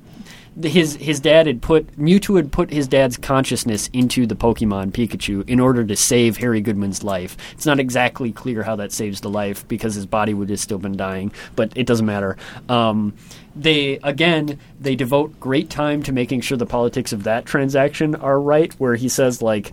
his 0.61 0.95
his 0.97 1.21
dad 1.21 1.47
had 1.47 1.61
put 1.61 1.97
Mewtwo 1.97 2.35
had 2.35 2.51
put 2.51 2.71
his 2.71 2.87
dad's 2.87 3.15
consciousness 3.15 3.89
into 3.93 4.25
the 4.27 4.35
Pokemon 4.35 4.91
Pikachu 4.91 5.47
in 5.47 5.61
order 5.61 5.85
to 5.85 5.95
save 5.95 6.37
Harry 6.37 6.59
Goodman's 6.59 7.03
life. 7.03 7.37
It's 7.53 7.65
not 7.65 7.79
exactly 7.79 8.31
clear 8.33 8.63
how 8.63 8.75
that 8.75 8.91
saves 8.91 9.21
the 9.21 9.29
life 9.29 9.65
because 9.67 9.95
his 9.95 10.05
body 10.05 10.33
would 10.33 10.49
have 10.49 10.59
still 10.59 10.77
been 10.77 10.97
dying, 10.97 11.31
but 11.55 11.71
it 11.75 11.87
doesn't 11.87 12.05
matter. 12.05 12.35
Um, 12.67 13.13
they 13.55 13.99
again 14.03 14.59
they 14.79 14.95
devote 14.95 15.39
great 15.39 15.69
time 15.69 16.03
to 16.03 16.11
making 16.11 16.41
sure 16.41 16.57
the 16.57 16.65
politics 16.65 17.13
of 17.13 17.23
that 17.23 17.45
transaction 17.45 18.15
are 18.15 18.39
right, 18.39 18.73
where 18.73 18.95
he 18.95 19.07
says 19.07 19.41
like 19.41 19.71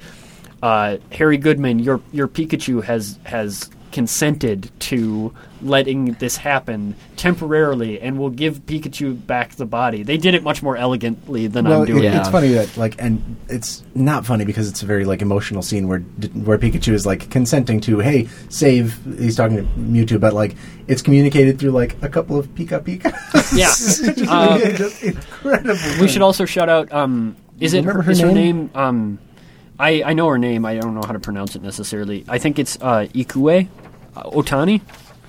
uh, 0.63 0.99
Harry 1.11 1.39
Goodman, 1.39 1.81
your 1.81 2.01
your 2.13 2.29
Pikachu 2.29 2.85
has 2.85 3.19
has 3.25 3.69
consented 3.93 4.71
to 4.81 5.33
letting 5.61 6.13
this 6.15 6.37
happen 6.37 6.95
temporarily 7.17 8.01
and 8.01 8.17
will 8.19 8.31
give 8.31 8.65
Pikachu 8.67 9.27
back 9.27 9.57
the 9.57 9.67
body. 9.67 10.03
They 10.05 10.17
did 10.17 10.35
it 10.35 10.43
much 10.45 10.63
more 10.63 10.77
elegantly 10.77 11.49
than 11.49 11.65
Well, 11.67 11.81
I'm 11.81 11.87
doing. 11.87 12.05
it- 12.05 12.13
Yeah. 12.13 12.21
it's 12.21 12.29
funny 12.29 12.49
that 12.53 12.77
like, 12.77 12.95
and 13.01 13.37
it's 13.49 13.83
not 13.95 14.25
funny 14.25 14.45
because 14.45 14.69
it's 14.69 14.83
a 14.83 14.87
very 14.87 15.05
like 15.05 15.21
emotional 15.21 15.63
scene 15.63 15.89
where 15.89 16.01
where 16.45 16.59
Pikachu 16.59 16.93
is 16.93 17.05
like 17.07 17.29
consenting 17.31 17.81
to, 17.83 17.99
hey, 17.99 18.29
save. 18.49 18.99
He's 19.19 19.35
talking 19.37 19.57
to 19.57 19.63
Mewtwo, 19.79 20.21
but 20.21 20.33
like 20.33 20.55
it's 20.87 21.03
communicated 21.03 21.59
through 21.59 21.73
like 21.73 21.97
a 22.03 22.09
couple 22.09 22.39
of 22.39 22.47
Pika 22.55 22.81
Pika. 22.83 23.13
Yeah. 23.57 23.69
Uh, 24.29 24.59
just 24.77 25.03
incredible. 25.03 25.79
We 26.01 26.09
should 26.09 26.23
also 26.23 26.45
shout 26.45 26.69
out. 26.69 26.93
Um, 26.93 27.37
is 27.59 27.75
it 27.75 27.79
Remember 27.81 28.03
her, 28.03 28.07
her 28.07 28.13
is 28.13 28.21
her 28.21 28.27
name? 28.29 28.35
name? 28.35 28.71
Um, 28.75 29.19
I 29.79 30.03
I 30.03 30.13
know 30.13 30.29
her 30.29 30.39
name. 30.39 30.65
I 30.65 30.77
don't 30.77 30.95
know 30.95 31.03
how 31.07 31.13
to 31.13 31.21
pronounce 31.21 31.57
it 31.57 31.63
necessarily. 31.63 32.25
I 32.29 32.39
think 32.39 32.59
it's 32.59 32.77
uh, 32.81 33.07
Ikue 33.15 33.69
uh, 34.17 34.23
Otani. 34.25 34.81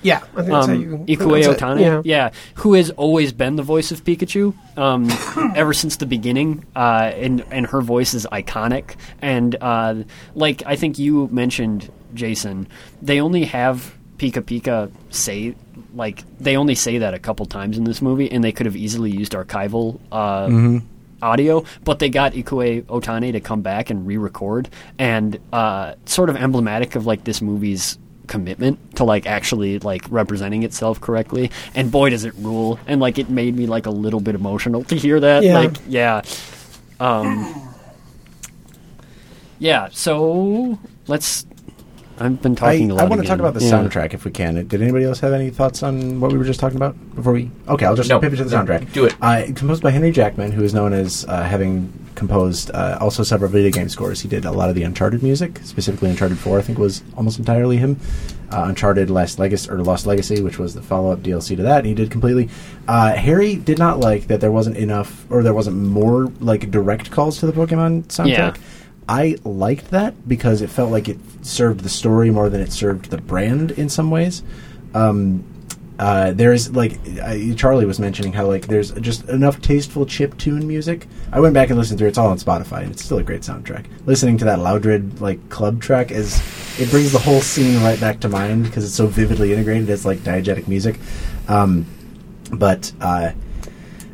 Yeah, 0.02 0.16
I 0.16 0.20
think 0.20 0.34
that's 0.48 0.66
how 0.66 0.72
um, 0.72 0.80
you 0.80 0.96
Ikue 1.06 1.16
pronounce 1.18 1.46
it. 1.46 1.58
Otani, 1.58 2.02
Yeah. 2.04 2.30
who 2.54 2.72
has 2.74 2.88
always 2.90 3.32
been 3.32 3.56
the 3.56 3.62
voice 3.62 3.92
of 3.92 4.02
Pikachu 4.02 4.54
um, 4.78 5.08
ever 5.54 5.74
since 5.74 5.96
the 5.96 6.06
beginning, 6.06 6.64
uh, 6.74 7.12
and 7.14 7.44
and 7.50 7.66
her 7.66 7.80
voice 7.82 8.14
is 8.14 8.26
iconic. 8.32 8.94
And 9.20 9.56
uh, 9.60 9.94
like 10.34 10.62
I 10.66 10.76
think 10.76 10.98
you 10.98 11.28
mentioned, 11.30 11.90
Jason, 12.14 12.66
they 13.02 13.20
only 13.20 13.44
have 13.44 13.94
Pika 14.16 14.40
Pika 14.42 14.90
say 15.10 15.54
like 15.94 16.24
they 16.38 16.56
only 16.56 16.74
say 16.74 16.98
that 16.98 17.14
a 17.14 17.18
couple 17.18 17.44
times 17.46 17.76
in 17.76 17.84
this 17.84 18.00
movie, 18.00 18.30
and 18.30 18.42
they 18.42 18.52
could 18.52 18.66
have 18.66 18.76
easily 18.76 19.10
used 19.10 19.32
archival. 19.32 20.00
Uh, 20.10 20.80
Audio, 21.22 21.64
but 21.84 21.98
they 21.98 22.08
got 22.08 22.32
Ikue 22.32 22.82
Otani 22.84 23.32
to 23.32 23.40
come 23.40 23.62
back 23.62 23.90
and 23.90 24.06
re-record, 24.06 24.68
and 24.98 25.38
uh, 25.52 25.94
sort 26.06 26.30
of 26.30 26.36
emblematic 26.36 26.96
of 26.96 27.06
like 27.06 27.24
this 27.24 27.42
movie's 27.42 27.98
commitment 28.30 28.96
to 28.96 29.04
like 29.04 29.26
actually 29.26 29.80
like 29.80 30.02
representing 30.08 30.62
itself 30.62 31.00
correctly. 31.00 31.50
And 31.74 31.90
boy 31.90 32.10
does 32.10 32.24
it 32.24 32.32
rule. 32.36 32.78
And 32.86 33.00
like 33.00 33.18
it 33.18 33.28
made 33.28 33.56
me 33.56 33.66
like 33.66 33.86
a 33.86 33.90
little 33.90 34.20
bit 34.20 34.34
emotional 34.36 34.84
to 34.84 34.94
hear 34.94 35.18
that. 35.20 35.42
Yeah. 35.42 35.58
like 35.58 35.76
yeah. 35.88 36.22
Um 37.00 37.66
yeah 39.58 39.88
so 39.90 40.78
let's 41.08 41.44
i've 42.20 42.40
been 42.42 42.54
talking 42.54 42.90
a 42.90 42.94
lot 42.94 43.04
I 43.04 43.08
want 43.08 43.14
to 43.20 43.20
again. 43.20 43.30
talk 43.30 43.40
about 43.40 43.54
the 43.54 43.64
Yeah. 43.64 43.72
soundtrack 43.72 44.14
if 44.14 44.24
we 44.24 44.30
can. 44.30 44.54
Did 44.66 44.82
anybody 44.82 45.04
else 45.04 45.20
have 45.20 45.32
any 45.32 45.50
thoughts 45.50 45.82
on 45.82 46.20
what 46.20 46.30
we 46.32 46.38
were 46.38 46.44
just 46.44 46.60
talking 46.60 46.76
about 46.76 46.94
before 47.14 47.32
we? 47.32 47.50
Okay, 47.68 47.86
I'll 47.86 47.96
just 47.96 48.10
No. 48.10 48.18
pivot 48.20 48.38
to 48.38 48.44
the 48.44 48.50
No, 48.56 48.62
soundtrack. 48.62 48.92
do 48.92 49.04
it. 49.06 49.14
Uh, 49.22 49.42
composed 49.54 49.82
by 49.82 49.90
Henry 49.90 50.10
Jackman, 50.12 50.52
who 50.52 50.62
is 50.62 50.74
known 50.74 50.92
as 50.92 51.24
uh, 51.28 51.42
having 51.42 51.92
composed 52.14 52.70
uh, 52.74 52.98
also 53.00 53.22
several 53.22 53.50
video 53.50 53.70
game 53.70 53.88
scores. 53.88 54.20
He 54.20 54.28
did 54.28 54.44
a 54.44 54.50
lot 54.52 54.68
of 54.68 54.74
the 54.74 54.82
Uncharted 54.82 55.22
music, 55.22 55.60
specifically 55.64 56.10
Uncharted 56.10 56.38
Four. 56.38 56.58
I 56.58 56.62
think 56.62 56.78
was 56.78 57.02
almost 57.16 57.38
entirely 57.38 57.78
him. 57.78 57.96
Uh, 58.52 58.64
Uncharted 58.68 59.08
Last 59.10 59.38
Legacy 59.38 59.70
or 59.70 59.78
Lost 59.78 60.06
Legacy, 60.06 60.42
which 60.42 60.58
was 60.58 60.74
the 60.74 60.82
follow-up 60.82 61.22
DLC 61.22 61.56
to 61.56 61.62
that, 61.62 61.78
and 61.78 61.86
he 61.86 61.94
did 61.94 62.10
completely. 62.10 62.48
Uh, 62.88 63.12
Harry 63.12 63.54
did 63.54 63.78
not 63.78 64.00
like 64.00 64.26
that 64.26 64.40
there 64.40 64.50
wasn't 64.52 64.76
enough, 64.76 65.24
or 65.30 65.42
there 65.44 65.54
wasn't 65.54 65.76
more 65.76 66.30
like 66.40 66.70
direct 66.70 67.10
calls 67.12 67.38
to 67.38 67.46
the 67.46 67.52
Pokemon 67.52 68.04
soundtrack. 68.08 68.28
Yeah. 68.28 68.62
I 69.10 69.36
liked 69.42 69.90
that 69.90 70.28
because 70.28 70.62
it 70.62 70.70
felt 70.70 70.92
like 70.92 71.08
it 71.08 71.18
served 71.42 71.80
the 71.80 71.88
story 71.88 72.30
more 72.30 72.48
than 72.48 72.60
it 72.60 72.70
served 72.70 73.10
the 73.10 73.20
brand 73.20 73.72
in 73.72 73.88
some 73.88 74.08
ways. 74.08 74.44
Um, 74.94 75.44
uh, 75.98 76.30
there's 76.32 76.70
like 76.76 77.00
uh, 77.20 77.36
Charlie 77.56 77.86
was 77.86 77.98
mentioning 77.98 78.32
how 78.32 78.46
like 78.46 78.68
there's 78.68 78.92
just 78.92 79.28
enough 79.28 79.60
tasteful 79.60 80.06
chip 80.06 80.38
tune 80.38 80.64
music. 80.64 81.08
I 81.32 81.40
went 81.40 81.54
back 81.54 81.70
and 81.70 81.78
listened 81.78 82.00
it. 82.00 82.06
It's 82.06 82.18
all 82.18 82.28
on 82.28 82.38
Spotify, 82.38 82.82
and 82.82 82.92
it's 82.92 83.04
still 83.04 83.18
a 83.18 83.24
great 83.24 83.40
soundtrack. 83.40 83.86
Listening 84.06 84.38
to 84.38 84.44
that 84.44 84.60
Loudred 84.60 85.20
like 85.20 85.48
club 85.48 85.82
track 85.82 86.12
is 86.12 86.40
it 86.78 86.88
brings 86.90 87.10
the 87.10 87.18
whole 87.18 87.40
scene 87.40 87.82
right 87.82 87.98
back 87.98 88.20
to 88.20 88.28
mind 88.28 88.62
because 88.62 88.84
it's 88.84 88.94
so 88.94 89.08
vividly 89.08 89.52
integrated 89.52 89.90
as 89.90 90.06
like 90.06 90.20
diegetic 90.20 90.68
music. 90.68 91.00
Um, 91.48 91.84
but 92.52 92.92
uh, 93.00 93.32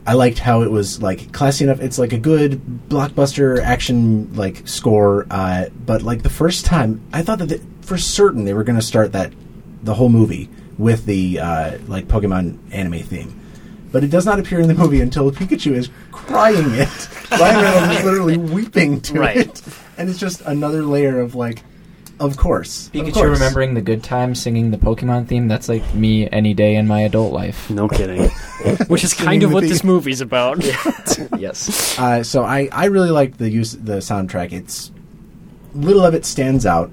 I 0.07 0.13
liked 0.15 0.39
how 0.39 0.63
it 0.63 0.71
was 0.71 1.03
like 1.03 1.33
classy 1.33 1.65
enough. 1.65 1.81
It's 1.81 1.99
like 1.99 2.13
a 2.13 2.19
good 2.19 2.61
blockbuster 2.89 3.61
action 3.61 4.33
like 4.35 4.67
score. 4.69 5.27
Uh, 5.31 5.67
but 5.85 6.03
like 6.03 6.23
the 6.23 6.31
first 6.31 6.65
time, 6.65 7.01
I 7.13 7.23
thought 7.23 7.39
that 7.41 7.47
the, 7.49 7.61
for 7.83 7.99
certain 7.99 8.45
they 8.45 8.55
were 8.55 8.65
going 8.65 8.79
to 8.79 8.85
start 8.85 9.13
that 9.13 9.33
the 9.83 9.95
whole 9.95 10.09
movie 10.09 10.49
with 10.79 11.05
the 11.07 11.41
uh, 11.41 11.79
like 11.89 12.07
Pokemon 12.07 12.59
anime 12.73 13.01
theme. 13.01 13.41
But 13.93 14.05
it 14.05 14.11
does 14.11 14.27
not 14.27 14.39
appear 14.39 14.61
in 14.61 14.69
the 14.69 14.75
movie 14.75 15.01
until 15.01 15.31
Pikachu 15.31 15.73
is 15.73 15.89
crying 16.13 16.67
it. 16.73 17.09
Ryan 17.31 17.63
Reynolds 17.63 17.99
is 17.99 18.05
literally 18.05 18.37
weeping 18.37 19.01
to 19.03 19.15
Right. 19.21 19.37
it, 19.39 19.63
and 19.97 20.09
it's 20.11 20.19
just 20.19 20.41
another 20.43 20.83
layer 20.83 21.19
of 21.21 21.35
like, 21.35 21.63
of 22.19 22.37
course, 22.37 22.87
of 22.87 22.93
Pikachu 22.93 23.13
course. 23.13 23.39
remembering 23.39 23.75
the 23.75 23.83
good 23.83 24.03
times 24.03 24.41
singing 24.41 24.71
the 24.71 24.79
Pokemon 24.79 25.29
theme, 25.29 25.49
that's 25.49 25.69
like 25.69 25.95
me 25.95 26.29
any 26.31 26.55
day 26.55 26.77
in 26.77 26.87
my 26.87 27.01
adult 27.01 27.33
life. 27.33 27.69
no 27.71 27.89
kidding 27.89 28.31
which 28.89 29.05
is 29.05 29.13
kind 29.15 29.43
of 29.43 29.53
what 29.53 29.61
theme. 29.61 29.71
this 29.71 29.85
movie's 29.85 30.21
about 30.21 30.63
yes. 31.39 31.99
Uh, 31.99 32.23
so 32.23 32.43
I, 32.43 32.69
I 32.73 32.87
really 32.87 33.11
like 33.11 33.37
the 33.37 33.51
use 33.51 33.73
the 33.73 33.99
soundtrack. 33.99 34.53
It's 34.53 34.91
little 35.75 36.05
of 36.05 36.15
it 36.15 36.25
stands 36.25 36.65
out, 36.67 36.91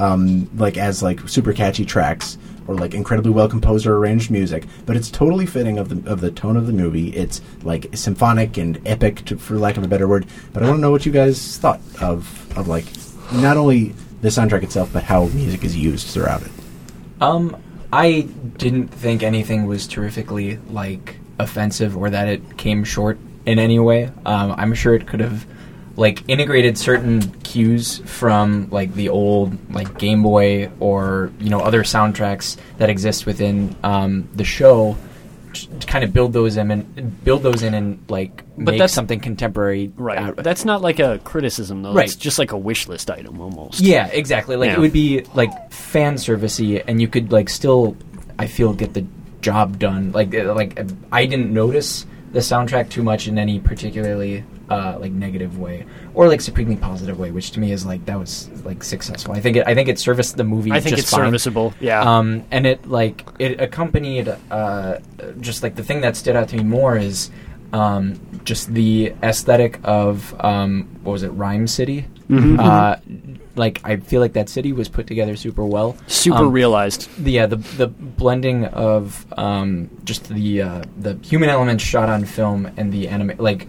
um, 0.00 0.50
like 0.56 0.76
as 0.76 1.02
like 1.02 1.28
super 1.28 1.52
catchy 1.52 1.84
tracks 1.84 2.36
or 2.66 2.74
like 2.74 2.94
incredibly 2.94 3.30
well 3.30 3.48
composed 3.48 3.86
or 3.86 3.96
arranged 3.96 4.30
music. 4.30 4.64
But 4.86 4.96
it's 4.96 5.10
totally 5.10 5.46
fitting 5.46 5.78
of 5.78 5.88
the 5.88 6.10
of 6.10 6.20
the 6.20 6.30
tone 6.30 6.56
of 6.56 6.66
the 6.66 6.72
movie. 6.72 7.10
It's 7.10 7.40
like 7.62 7.94
symphonic 7.96 8.56
and 8.56 8.80
epic, 8.86 9.24
to, 9.26 9.36
for 9.38 9.56
lack 9.56 9.76
of 9.76 9.84
a 9.84 9.88
better 9.88 10.08
word. 10.08 10.26
But 10.52 10.62
I 10.62 10.66
want 10.66 10.78
to 10.78 10.80
know 10.80 10.90
what 10.90 11.06
you 11.06 11.12
guys 11.12 11.58
thought 11.58 11.80
of 12.00 12.58
of 12.58 12.66
like 12.68 12.86
not 13.32 13.56
only 13.56 13.94
the 14.24 14.30
soundtrack 14.30 14.62
itself, 14.62 14.90
but 14.90 15.02
how 15.02 15.26
music 15.26 15.64
is 15.64 15.76
used 15.76 16.06
throughout 16.06 16.40
it. 16.40 16.50
Um, 17.20 17.62
I 17.92 18.22
didn't 18.56 18.88
think 18.88 19.22
anything 19.22 19.66
was 19.66 19.86
terrifically 19.86 20.56
like 20.70 21.18
offensive 21.38 21.94
or 21.94 22.08
that 22.08 22.28
it 22.28 22.56
came 22.56 22.84
short 22.84 23.18
in 23.44 23.58
any 23.58 23.78
way. 23.78 24.06
Um, 24.24 24.54
I'm 24.56 24.72
sure 24.72 24.94
it 24.94 25.06
could 25.06 25.20
have 25.20 25.46
like 25.96 26.26
integrated 26.26 26.78
certain 26.78 27.20
cues 27.42 27.98
from 27.98 28.70
like 28.70 28.94
the 28.94 29.10
old 29.10 29.58
like 29.70 29.98
Game 29.98 30.22
Boy 30.22 30.70
or 30.80 31.30
you 31.38 31.50
know 31.50 31.60
other 31.60 31.82
soundtracks 31.82 32.56
that 32.78 32.88
exist 32.88 33.26
within 33.26 33.76
um, 33.82 34.26
the 34.34 34.44
show 34.44 34.96
kind 35.86 36.04
of 36.04 36.12
build 36.12 36.32
those 36.32 36.56
in 36.56 36.70
and 36.70 37.24
build 37.24 37.42
those 37.42 37.62
in 37.62 37.74
and 37.74 37.98
like 38.08 38.36
But 38.56 38.72
make 38.72 38.74
that's- 38.74 38.92
something 38.92 39.20
contemporary 39.20 39.92
right 39.96 40.34
that's 40.36 40.64
not 40.64 40.82
like 40.82 40.98
a 41.00 41.18
criticism 41.24 41.82
though 41.82 41.92
Right. 41.94 42.04
it's 42.06 42.16
just 42.16 42.38
like 42.38 42.52
a 42.52 42.58
wish 42.58 42.88
list 42.88 43.10
item 43.10 43.40
almost 43.40 43.80
Yeah, 43.80 44.06
exactly. 44.08 44.56
Like 44.56 44.68
Yeah. 44.70 44.76
it 44.76 44.80
would 44.80 44.92
be 44.92 45.24
like 45.34 45.52
fan 45.72 46.14
servicey, 46.16 46.82
and 46.86 47.00
you 47.00 47.08
could 47.08 47.32
like 47.32 47.48
still, 47.48 47.96
I 48.38 48.46
feel, 48.46 48.72
get 48.72 48.94
the 48.94 49.04
job 49.40 49.78
done. 49.78 50.12
Like 50.12 50.32
like 50.34 50.80
I 51.12 51.26
didn't 51.26 51.52
notice 51.52 52.06
the 52.32 52.40
soundtrack 52.40 52.88
too 52.90 53.02
much 53.02 53.28
in 53.28 53.38
any 53.38 53.60
particularly 53.60 54.42
uh, 54.70 54.96
like 55.00 55.12
negative 55.12 55.58
way 55.58 55.84
or 56.14 56.26
like 56.28 56.40
supremely 56.40 56.76
positive 56.76 57.18
way, 57.18 57.30
which 57.30 57.50
to 57.52 57.60
me 57.60 57.70
is 57.72 57.84
like 57.84 58.04
that 58.06 58.18
was 58.18 58.48
like 58.64 58.82
successful. 58.82 59.34
I 59.34 59.40
think 59.40 59.56
it, 59.56 59.66
I 59.66 59.74
think 59.74 59.88
it 59.88 59.98
serviced 59.98 60.36
the 60.36 60.44
movie. 60.44 60.72
i 60.72 60.80
think 60.80 60.96
just 60.96 61.02
it's 61.08 61.10
fine. 61.10 61.26
serviceable 61.26 61.74
yeah 61.80 62.00
Um, 62.02 62.44
and 62.50 62.66
it 62.66 62.86
like 62.88 63.26
it 63.38 63.60
accompanied 63.60 64.28
uh, 64.50 64.98
just 65.40 65.62
like 65.62 65.74
the 65.76 65.82
thing 65.84 66.00
that 66.02 66.16
stood 66.16 66.36
out 66.36 66.48
to 66.50 66.56
me 66.56 66.62
more 66.64 66.96
is 66.96 67.30
um, 67.72 68.14
just 68.44 68.72
the 68.72 69.12
aesthetic 69.22 69.80
of 69.84 70.34
um, 70.44 70.88
what 71.02 71.12
was 71.12 71.22
it, 71.24 71.30
Rhyme 71.30 71.66
City, 71.66 72.06
Mm-hmm. 72.30 72.58
uh, 72.58 72.96
like 73.54 73.82
I 73.84 73.98
feel 73.98 74.20
like 74.22 74.32
that 74.32 74.48
city 74.48 74.72
was 74.72 74.88
put 74.88 75.06
together 75.06 75.36
super 75.36 75.62
well. 75.64 75.94
Super 76.06 76.38
Um, 76.44 76.52
realized. 76.52 77.06
the- 77.22 77.32
yeah 77.32 77.44
the 77.46 77.56
the 77.76 77.86
blending 77.88 78.64
of 78.64 79.26
um, 79.36 79.90
just 80.04 80.28
the 80.28 80.62
uh, 80.62 80.82
the 80.96 81.18
human 81.22 81.50
elements 81.50 81.84
shot 81.84 82.08
on 82.08 82.24
film 82.24 82.66
and 82.78 82.90
the 82.90 83.08
anime 83.08 83.32
like 83.38 83.68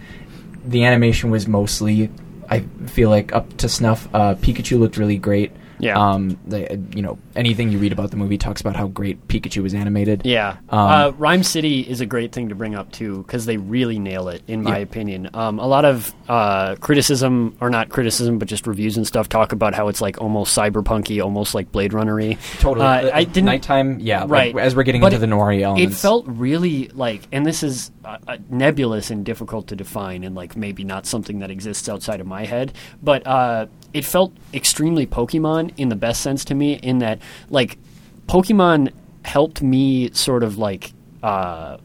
the 0.66 0.84
animation 0.84 1.30
was 1.30 1.46
mostly 1.46 2.10
I 2.48 2.60
feel 2.86 3.10
like 3.10 3.32
up 3.32 3.56
to 3.58 3.68
snuff. 3.68 4.08
Uh, 4.14 4.34
Pikachu 4.36 4.78
looked 4.78 4.96
really 4.96 5.18
great. 5.18 5.52
Yeah. 5.78 5.98
Um. 5.98 6.38
The, 6.46 6.80
you 6.94 7.02
know 7.02 7.18
anything 7.34 7.70
you 7.70 7.78
read 7.78 7.92
about 7.92 8.10
the 8.10 8.16
movie 8.16 8.38
talks 8.38 8.60
about 8.60 8.76
how 8.76 8.86
great 8.88 9.28
Pikachu 9.28 9.62
was 9.62 9.74
animated. 9.74 10.22
Yeah, 10.24 10.56
Um, 10.70 10.78
uh, 10.78 11.10
Rhyme 11.18 11.42
City 11.42 11.80
is 11.80 12.00
a 12.00 12.06
great 12.06 12.32
thing 12.32 12.48
to 12.48 12.54
bring 12.54 12.74
up 12.74 12.90
too 12.92 13.18
because 13.18 13.44
they 13.46 13.56
really 13.58 13.98
nail 13.98 14.28
it, 14.28 14.42
in 14.46 14.62
my 14.62 14.78
Yeah. 14.78 14.82
opinion. 14.84 15.30
Um, 15.34 15.58
a 15.58 15.66
lot 15.66 15.84
of 15.84 16.14
uh, 16.28 16.76
criticism, 16.76 17.56
or 17.60 17.70
not 17.70 17.88
criticism, 17.90 18.38
but 18.38 18.48
just 18.48 18.66
reviews 18.66 18.96
and 18.96 19.06
stuff, 19.06 19.28
talk 19.28 19.52
about 19.52 19.74
how 19.74 19.88
it's 19.88 20.00
like 20.00 20.20
almost 20.20 20.56
cyberpunky, 20.56 21.22
almost 21.22 21.54
like 21.54 21.70
Blade 21.72 21.92
Runnery. 21.92 22.38
Totally. 22.58 22.84
Uh, 22.86 22.88
I 22.88 23.20
Uh, 23.22 23.24
didn't. 23.24 23.44
Nighttime. 23.44 23.98
Yeah. 24.00 24.20
like, 24.24 24.30
Right. 24.30 24.56
as 24.58 24.74
we're 24.74 24.82
getting 24.82 25.00
But 25.02 25.12
into 25.12 25.24
the 25.26 25.32
Nori 25.32 25.78
It 25.78 25.92
felt 25.92 26.24
really 26.26 26.88
like, 26.94 27.22
and 27.32 27.44
this 27.46 27.62
is 27.62 27.90
uh, 28.04 28.16
uh, 28.26 28.36
nebulous 28.50 29.10
and 29.10 29.24
difficult 29.24 29.68
to 29.68 29.76
define, 29.76 30.24
and 30.24 30.34
like 30.34 30.56
maybe 30.56 30.84
not 30.84 31.06
something 31.06 31.40
that 31.40 31.50
exists 31.50 31.88
outside 31.88 32.20
of 32.20 32.26
my 32.26 32.44
head, 32.44 32.72
but 33.02 33.26
uh, 33.26 33.66
it 33.96 34.04
felt 34.04 34.30
extremely 34.52 35.06
Pokemon 35.06 35.72
in 35.78 35.88
the 35.88 35.96
best 35.96 36.20
sense 36.20 36.44
to 36.44 36.54
me, 36.54 36.74
in 36.74 36.98
that 36.98 37.18
like 37.48 37.78
Pokemon 38.26 38.92
helped 39.24 39.62
me 39.62 40.10
sort 40.12 40.42
of 40.42 40.58
like. 40.58 40.92
Uh, 41.22 41.78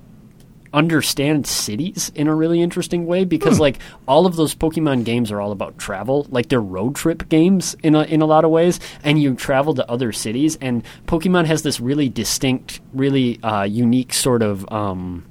understand 0.73 1.45
cities 1.45 2.13
in 2.15 2.29
a 2.29 2.33
really 2.33 2.61
interesting 2.61 3.05
way 3.05 3.25
because 3.25 3.59
like 3.59 3.77
all 4.07 4.25
of 4.25 4.37
those 4.37 4.55
Pokemon 4.55 5.03
games 5.03 5.29
are 5.29 5.41
all 5.41 5.51
about 5.51 5.77
travel 5.77 6.25
like 6.29 6.47
they're 6.47 6.61
road 6.61 6.95
trip 6.95 7.27
games 7.27 7.75
in 7.83 7.93
a, 7.93 8.03
in 8.03 8.21
a 8.21 8.25
lot 8.25 8.45
of 8.45 8.51
ways 8.51 8.79
and 9.03 9.21
you 9.21 9.35
travel 9.35 9.73
to 9.73 9.91
other 9.91 10.13
cities 10.13 10.57
and 10.61 10.81
Pokemon 11.07 11.45
has 11.45 11.63
this 11.63 11.81
really 11.81 12.07
distinct 12.07 12.79
really 12.93 13.37
uh, 13.43 13.63
unique 13.63 14.13
sort 14.13 14.41
of 14.41 14.71
um, 14.71 15.25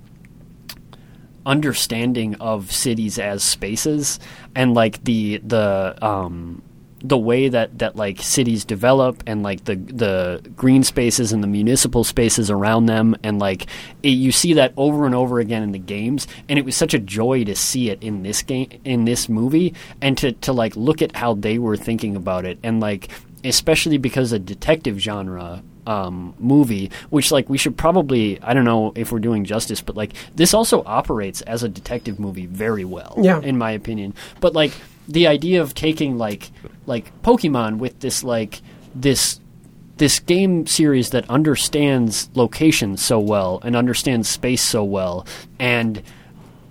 understanding 1.46 2.34
of 2.36 2.70
cities 2.70 3.18
as 3.18 3.42
spaces 3.42 4.20
and 4.54 4.74
like 4.74 5.02
the 5.04 5.38
the 5.38 5.96
um 6.02 6.62
the 7.02 7.16
way 7.18 7.48
that 7.48 7.78
that 7.78 7.96
like 7.96 8.20
cities 8.20 8.64
develop 8.64 9.22
and 9.26 9.42
like 9.42 9.64
the 9.64 9.74
the 9.76 10.42
green 10.54 10.82
spaces 10.82 11.32
and 11.32 11.42
the 11.42 11.46
municipal 11.48 12.04
spaces 12.04 12.50
around 12.50 12.86
them 12.86 13.16
and 13.22 13.38
like 13.38 13.66
it, 14.02 14.10
you 14.10 14.30
see 14.30 14.52
that 14.54 14.72
over 14.76 15.06
and 15.06 15.14
over 15.14 15.38
again 15.38 15.62
in 15.62 15.72
the 15.72 15.78
games 15.78 16.26
and 16.48 16.58
it 16.58 16.64
was 16.64 16.76
such 16.76 16.92
a 16.92 16.98
joy 16.98 17.42
to 17.44 17.54
see 17.56 17.88
it 17.88 18.02
in 18.02 18.22
this 18.22 18.42
game 18.42 18.68
in 18.84 19.06
this 19.06 19.28
movie 19.28 19.72
and 20.02 20.18
to 20.18 20.32
to 20.32 20.52
like 20.52 20.76
look 20.76 21.00
at 21.00 21.16
how 21.16 21.32
they 21.34 21.58
were 21.58 21.76
thinking 21.76 22.16
about 22.16 22.44
it 22.44 22.58
and 22.62 22.80
like 22.80 23.08
especially 23.44 23.96
because 23.96 24.32
a 24.32 24.38
detective 24.38 24.98
genre 24.98 25.62
um, 25.86 26.34
movie, 26.38 26.90
which 27.08 27.32
like 27.32 27.48
we 27.48 27.56
should 27.56 27.76
probably 27.76 28.38
I 28.42 28.52
don't 28.52 28.66
know 28.66 28.92
if 28.94 29.10
we're 29.10 29.18
doing 29.18 29.44
justice, 29.44 29.80
but 29.80 29.96
like 29.96 30.12
this 30.36 30.52
also 30.52 30.84
operates 30.84 31.40
as 31.40 31.62
a 31.62 31.68
detective 31.68 32.20
movie 32.20 32.44
very 32.46 32.84
well, 32.84 33.14
Yeah. 33.18 33.40
in 33.40 33.56
my 33.56 33.70
opinion. 33.72 34.14
But 34.40 34.52
like 34.52 34.72
the 35.10 35.26
idea 35.26 35.60
of 35.60 35.74
taking 35.74 36.16
like 36.16 36.50
like 36.86 37.12
Pokemon 37.22 37.78
with 37.78 38.00
this 38.00 38.22
like 38.24 38.62
this 38.94 39.40
this 39.96 40.18
game 40.18 40.66
series 40.66 41.10
that 41.10 41.28
understands 41.28 42.30
location 42.34 42.96
so 42.96 43.18
well 43.18 43.60
and 43.62 43.76
understands 43.76 44.28
space 44.28 44.62
so 44.62 44.82
well 44.82 45.26
and 45.58 46.02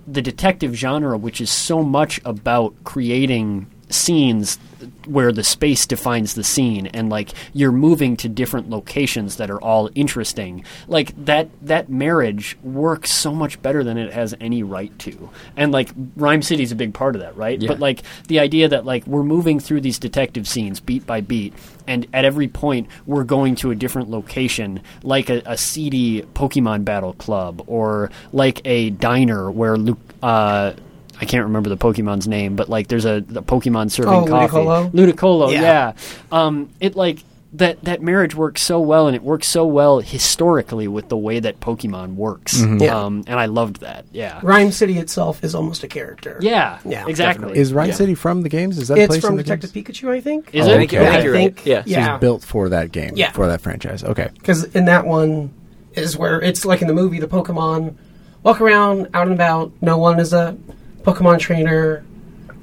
the 0.07 0.21
detective 0.21 0.73
genre, 0.73 1.17
which 1.17 1.39
is 1.39 1.51
so 1.51 1.83
much 1.83 2.19
about 2.25 2.73
creating 2.83 3.67
scenes 3.89 4.57
where 5.05 5.31
the 5.31 5.43
space 5.43 5.85
defines 5.85 6.33
the 6.33 6.43
scene 6.43 6.87
and 6.87 7.09
like 7.09 7.31
you're 7.53 7.71
moving 7.71 8.15
to 8.17 8.29
different 8.29 8.69
locations 8.69 9.37
that 9.37 9.49
are 9.49 9.61
all 9.61 9.89
interesting. 9.95 10.63
Like 10.87 11.13
that 11.25 11.49
that 11.61 11.89
marriage 11.89 12.57
works 12.63 13.11
so 13.11 13.33
much 13.33 13.61
better 13.61 13.83
than 13.83 13.97
it 13.97 14.13
has 14.13 14.35
any 14.39 14.63
right 14.63 14.97
to. 14.99 15.29
And 15.55 15.71
like 15.71 15.89
rhyme 16.15 16.41
city's 16.41 16.71
a 16.71 16.75
big 16.75 16.93
part 16.93 17.15
of 17.15 17.21
that 17.21 17.35
right? 17.35 17.61
Yeah. 17.61 17.67
but 17.67 17.79
like 17.79 18.03
the 18.27 18.39
idea 18.39 18.67
that 18.67 18.85
like 18.85 19.05
we're 19.07 19.23
moving 19.23 19.59
through 19.59 19.81
these 19.81 19.99
detective 19.99 20.47
scenes 20.47 20.79
beat 20.79 21.05
by 21.05 21.21
beat 21.21 21.53
and 21.87 22.05
at 22.13 22.25
every 22.25 22.47
point 22.47 22.87
we're 23.05 23.23
going 23.23 23.55
to 23.55 23.71
a 23.71 23.75
different 23.75 24.09
location 24.09 24.81
like 25.03 25.29
a, 25.29 25.41
a 25.45 25.57
seedy 25.57 26.21
pokemon 26.21 26.85
battle 26.85 27.13
club 27.13 27.63
or 27.67 28.11
like 28.31 28.61
a 28.65 28.91
diner 28.91 29.49
where 29.49 29.77
luke 29.77 29.99
uh 30.21 30.73
I 31.21 31.25
can't 31.25 31.45
remember 31.45 31.69
the 31.69 31.77
Pokemon's 31.77 32.27
name, 32.27 32.55
but 32.55 32.69
like 32.69 32.87
there's 32.87 33.05
a 33.05 33.21
the 33.21 33.43
Pokemon 33.43 33.91
serving 33.91 34.13
Oh, 34.13 34.25
coffee. 34.25 34.55
Ludicolo? 34.55 34.91
Ludicolo, 34.91 35.51
Yeah. 35.51 35.61
yeah. 35.61 35.93
Um, 36.31 36.69
it 36.79 36.95
like 36.95 37.19
that 37.53 37.83
that 37.83 37.99
marriage 38.01 38.35
works 38.35 38.61
so 38.61 38.79
well, 38.79 39.07
and 39.07 39.15
it 39.15 39.23
works 39.23 39.47
so 39.47 39.65
well 39.65 39.99
historically 40.01 40.87
with 40.87 41.09
the 41.09 41.17
way 41.17 41.39
that 41.39 41.59
Pokemon 41.59 42.13
works. 42.13 42.61
Yeah. 42.61 42.95
Um, 43.05 43.23
and 43.25 43.39
I 43.39 43.47
loved 43.47 43.81
that. 43.81 44.05
Yeah. 44.11 44.39
Rhyme 44.43 44.71
City 44.71 44.99
itself 44.99 45.43
is 45.43 45.55
almost 45.55 45.83
a 45.83 45.87
character. 45.87 46.37
Yeah. 46.41 46.77
Yeah, 46.85 47.07
Exactly. 47.07 47.57
Is 47.57 47.73
Rhyme 47.73 47.89
Yeah. 47.89 47.95
City 47.95 48.13
from 48.13 48.43
the 48.43 48.49
games? 48.49 48.77
Is 48.77 48.89
that 48.89 48.99
It's 48.99 49.07
placed 49.07 49.21
from 49.25 49.31
in 49.33 49.37
the 49.37 49.43
Detective 49.43 49.73
games? 49.73 49.87
Pikachu, 49.87 50.09
I 50.11 50.21
think. 50.21 50.51
Is 50.53 50.67
Oh, 50.67 50.69
it? 50.69 50.73
I 50.75 50.77
think 50.77 50.91
Yeah, 50.91 51.01
I 51.01 51.07
I 51.07 51.11
think 51.13 51.23
you're 51.23 51.33
right. 51.33 51.65
Yeah. 51.65 51.81
So 51.83 51.89
Yeah. 51.89 52.13
it's 52.15 52.21
built 52.21 52.43
for 52.43 52.69
that 52.69 52.91
game, 52.91 53.13
Yeah. 53.15 53.31
for 53.31 53.47
that 53.47 53.61
franchise. 53.61 54.03
Okay. 54.03 54.29
Because 54.35 54.65
in 54.75 54.85
that 54.85 55.07
one 55.07 55.49
is 55.95 56.15
where 56.15 56.39
it's 56.39 56.65
like 56.65 56.81
in 56.83 56.87
the 56.87 56.93
movie, 56.93 57.19
the 57.19 57.27
Pokemon 57.27 57.95
walk 58.43 58.61
around 58.61 59.07
out 59.15 59.23
and 59.25 59.33
about. 59.33 59.71
No 59.81 59.97
one 59.97 60.19
is 60.19 60.33
a 60.33 60.55
Pokemon 61.03 61.39
trainer, 61.39 62.03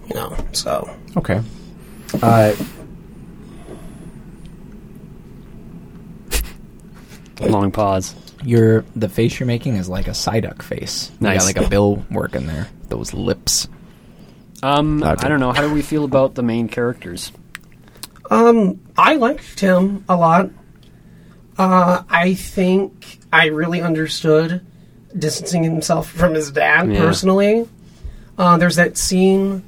you 0.09 0.15
know. 0.15 0.37
So 0.53 0.89
Okay. 1.17 1.41
Uh, 2.23 2.55
Long 7.41 7.71
pause. 7.71 8.15
Your 8.45 8.85
the 8.95 9.09
face 9.09 9.39
you're 9.39 9.47
making 9.47 9.77
is 9.77 9.89
like 9.89 10.07
a 10.09 10.13
Psyduck 10.13 10.63
face. 10.63 11.11
You 11.21 11.29
Nice. 11.29 11.41
got 11.41 11.57
like 11.57 11.67
a 11.67 11.71
bill 11.71 12.05
working 12.11 12.47
there. 12.47 12.69
Those 12.89 13.13
lips. 13.13 13.69
Um, 14.63 15.03
Okay. 15.03 15.27
I 15.27 15.29
don't 15.29 15.41
know. 15.41 15.53
How 15.53 15.63
do 15.63 15.73
we 15.73 15.83
feel 15.83 16.05
about 16.05 16.35
the 16.35 16.43
main 16.43 16.69
characters? 16.69 17.33
Um, 18.31 18.81
I 18.97 19.17
liked 19.17 19.59
Tim 19.59 20.05
a 20.09 20.17
lot. 20.17 20.51
Uh, 21.59 22.03
I 22.09 22.35
think 22.35 23.19
I 23.33 23.47
really 23.47 23.81
understood 23.83 24.65
distancing 25.17 25.63
himself 25.63 26.11
from 26.11 26.35
his 26.35 26.51
dad 26.51 26.91
Yeah. 26.91 27.01
personally. 27.01 27.69
Uh, 28.39 28.57
there's 28.59 28.77
that 28.77 28.97
scene 28.99 29.63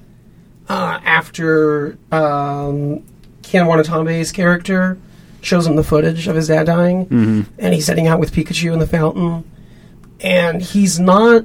uh, 0.69 1.01
after 1.05 1.97
um, 2.13 3.03
Ken 3.43 3.67
Watanabe's 3.67 4.31
character 4.33 4.99
shows 5.41 5.67
him 5.67 5.77
the 5.77 5.85
footage 5.85 6.27
of 6.29 6.37
his 6.37 6.49
dad 6.49 6.67
dying, 6.67 7.07
Mm-hmm. 7.07 7.43
and 7.59 7.75
he's 7.75 7.87
heading 7.87 8.07
out 8.09 8.19
with 8.21 8.33
Pikachu 8.33 8.73
in 8.73 8.79
the 8.79 8.87
fountain, 8.87 9.45
and 10.21 10.61
he's 10.61 10.99
not 11.01 11.45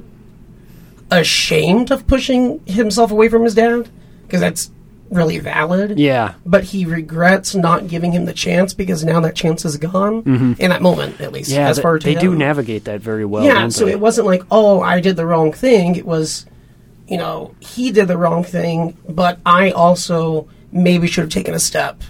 ashamed 1.10 1.90
of 1.90 2.06
pushing 2.06 2.60
himself 2.66 3.10
away 3.10 3.28
from 3.28 3.44
his 3.44 3.54
dad 3.54 3.88
because 4.22 4.40
that's 4.40 4.70
really 5.10 5.38
valid 5.38 5.98
Yeah. 5.98 6.34
but 6.44 6.64
he 6.64 6.86
regrets 6.86 7.54
not 7.54 7.86
giving 7.86 8.10
him 8.12 8.24
the 8.24 8.32
chance 8.32 8.74
because 8.74 9.04
now 9.04 9.20
that 9.20 9.36
chance 9.36 9.64
is 9.64 9.76
gone 9.76 10.56
in 10.58 10.70
that 10.70 10.82
moment 10.82 11.20
at 11.20 11.30
least 11.30 11.50
Mm-hmm. 11.50 11.60
Yeah. 11.60 11.68
as 11.68 11.78
far 11.78 11.98
to 11.98 12.04
they 12.04 12.14
do 12.16 12.34
navigate 12.34 12.84
that 12.84 13.00
very 13.00 13.24
well. 13.24 13.44
yeah 13.44 13.68
so 13.68 13.84
they? 13.84 13.92
it 13.92 14.00
wasn't 14.00 14.26
like 14.26 14.42
oh 14.50 14.80
i 14.80 14.98
did 15.00 15.14
the 15.16 15.26
wrong 15.26 15.52
thing 15.52 15.94
it 15.94 16.06
was 16.06 16.46
you 17.08 17.16
know 17.18 17.54
he 17.60 17.90
did 17.92 18.08
the 18.08 18.16
wrong 18.16 18.42
thing 18.44 18.96
but 19.08 19.38
i 19.44 19.70
also 19.70 20.48
maybe 20.72 21.06
should 21.06 21.22
have 21.24 21.30
taken 21.30 21.54
a 21.54 21.58
step 21.58 22.02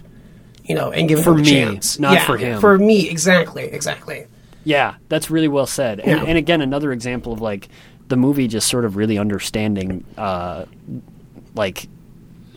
you 0.64 0.74
know 0.74 0.90
and 0.92 1.08
given 1.08 1.24
For 1.24 1.32
him 1.32 1.38
a 1.38 1.42
me, 1.42 1.50
chance 1.50 1.98
not 1.98 2.14
Yeah, 2.14 2.24
for 2.26 2.36
him. 2.36 2.60
for 2.60 2.78
me 2.78 3.08
exactly 3.10 3.64
exactly 3.64 4.26
Yeah, 4.66 4.94
that's 5.10 5.30
really 5.30 5.48
well 5.48 5.66
said. 5.66 6.00
And, 6.00 6.08
Yeah. 6.20 6.24
and 6.24 6.38
again, 6.38 6.62
another 6.62 6.90
example 6.90 7.34
of 7.34 7.42
like 7.42 7.68
the 8.08 8.16
movie 8.16 8.48
just 8.48 8.66
sort 8.68 8.86
of 8.86 8.96
really 8.96 9.18
understanding, 9.18 10.04
uh, 10.16 10.64
like, 11.54 11.86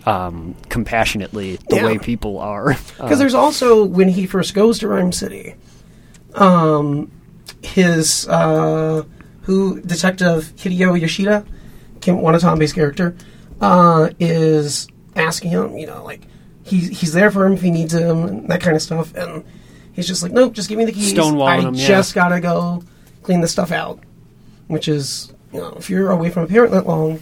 um, 0.06 0.56
compassionately 0.70 1.58
the 1.68 1.76
Yeah. 1.76 1.86
way 1.86 1.98
people 1.98 2.40
are. 2.40 2.78
Because 2.98 3.20
there's 3.20 3.34
also 3.34 3.84
when 3.84 4.08
he 4.08 4.26
first 4.26 4.54
goes 4.54 4.80
to 4.80 4.88
Rhyme 4.88 5.12
City, 5.12 5.56
um, 6.36 7.12
his 7.62 8.26
uh, 8.30 9.04
who 9.42 9.82
Detective 9.82 10.54
Hideo 10.56 11.00
Yoshida, 11.00 11.44
Ken 12.02 12.18
Watanabe's 12.18 12.74
character, 12.74 13.16
uh, 13.62 14.10
is 14.20 14.88
asking 15.16 15.52
him, 15.52 15.78
you 15.78 15.88
know, 15.88 16.04
like 16.04 16.22
he's 16.64 17.00
he's 17.00 17.14
there 17.14 17.32
for 17.32 17.46
him 17.46 17.54
if 17.54 17.62
he 17.62 17.72
needs 17.72 17.94
him 17.94 18.24
and 18.24 18.50
that 18.50 18.62
kind 18.62 18.76
of 18.76 18.82
stuff, 18.82 19.16
and 19.16 19.44
he's 19.94 20.08
just 20.08 20.24
like, 20.24 20.32
nope, 20.32 20.54
just 20.54 20.70
give 20.70 20.78
me 20.78 20.86
the 20.86 20.92
keys. 20.92 21.14
Stonewalling 21.14 21.48
I 21.48 21.62
him, 21.62 21.74
yeah. 21.74 21.88
just 21.88 22.16
gotta 22.16 22.40
go 22.40 22.84
clean 23.24 23.42
this 23.42 23.52
stuff 23.52 23.72
out, 23.72 24.00
which 24.68 24.88
is 24.88 25.34
you 25.52 25.60
know 25.60 25.74
if 25.78 25.90
you're 25.90 26.12
away 26.12 26.30
from 26.30 26.44
a 26.44 26.48
parent 26.48 26.72
that 26.72 26.88
long. 26.88 27.22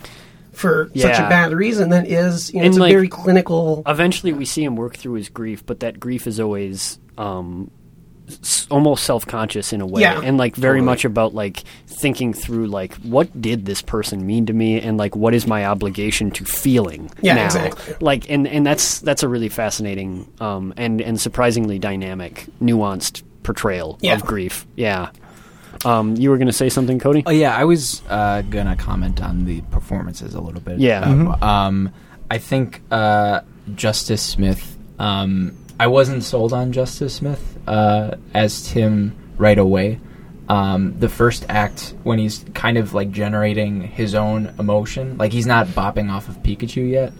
For 0.54 0.90
such 0.96 1.20
a 1.20 1.28
bad 1.28 1.52
reason, 1.52 1.90
that 1.90 2.08
is, 2.08 2.54
you 2.54 2.60
know, 2.60 2.66
And, 2.66 2.74
it's 2.74 2.78
a 2.78 2.88
very 2.88 3.10
clinical. 3.10 3.84
Eventually, 3.86 4.32
we 4.32 4.46
see 4.46 4.64
him 4.64 4.78
work 4.78 4.96
through 4.96 5.16
his 5.16 5.28
grief, 5.28 5.66
but 5.66 5.82
that 5.82 6.00
grief 6.00 6.28
is 6.28 6.40
always 6.40 6.98
um, 7.18 7.72
s- 8.30 8.68
almost 8.72 9.04
self-conscious 9.04 9.72
in 9.74 9.82
a 9.82 9.86
way 9.86 10.02
Yeah. 10.02 10.22
and 10.24 10.38
like 10.38 10.56
very 10.56 10.80
Totally. 10.80 10.86
much 10.86 11.06
about 11.06 11.34
like 11.34 11.64
thinking 11.88 12.34
through 12.34 12.68
like 12.68 12.94
what 12.98 13.40
did 13.42 13.66
this 13.66 13.82
person 13.82 14.26
mean 14.26 14.46
to 14.48 14.54
me 14.54 14.80
and 14.82 14.98
like 14.98 15.16
what 15.16 15.34
is 15.34 15.48
my 15.48 15.66
obligation 15.66 16.32
to 16.32 16.46
feeling 16.46 17.10
Yeah, 17.22 17.36
now 17.36 17.46
exactly. 17.46 17.96
like 18.02 18.30
and 18.30 18.48
and 18.48 18.66
that's 18.66 19.00
that's 19.00 19.24
a 19.24 19.28
really 19.30 19.50
fascinating 19.50 20.28
um 20.40 20.74
and 20.78 21.02
and 21.02 21.20
surprisingly 21.22 21.80
dynamic 21.80 22.46
nuanced 22.62 23.24
portrayal 23.44 23.98
Yeah. 24.02 24.16
of 24.16 24.26
grief 24.26 24.66
yeah 24.76 25.10
um 25.86 26.16
you 26.16 26.30
were 26.32 26.38
going 26.38 26.48
to 26.48 26.54
say 26.54 26.70
something 26.70 27.00
cody 27.00 27.24
Oh 27.26 27.32
yeah, 27.32 27.56
I 27.56 27.64
was 27.66 28.02
uh, 28.10 28.42
gonna 28.44 28.76
comment 28.76 29.22
on 29.22 29.46
the 29.46 29.62
performances 29.72 30.34
a 30.34 30.42
little 30.42 30.62
bit. 30.62 30.80
Yeah. 30.80 31.02
Um, 31.02 31.44
um, 31.44 31.94
I 32.32 32.38
think 32.40 32.82
uh, 32.92 33.42
Justice 33.76 34.22
Smith. 34.24 34.78
Um, 34.98 35.56
I 35.80 35.88
wasn't 35.88 36.24
sold 36.24 36.54
on 36.54 36.72
Justice 36.72 37.16
Smith 37.16 37.58
uh, 37.68 38.16
as 38.34 38.68
Tim 38.70 39.16
right 39.38 39.58
away. 39.58 40.00
Um, 40.48 41.00
the 41.00 41.10
first 41.10 41.46
act, 41.50 41.96
when 42.04 42.20
he's 42.20 42.46
kind 42.54 42.78
of 42.78 42.94
like 42.94 43.12
generating 43.12 43.82
his 43.82 44.14
own 44.16 44.54
emotion, 44.60 45.18
like 45.18 45.32
he's 45.32 45.48
not 45.48 45.68
bopping 45.68 46.12
off 46.12 46.30
of 46.30 46.38
Pikachu 46.44 46.90
yet. 46.90 47.14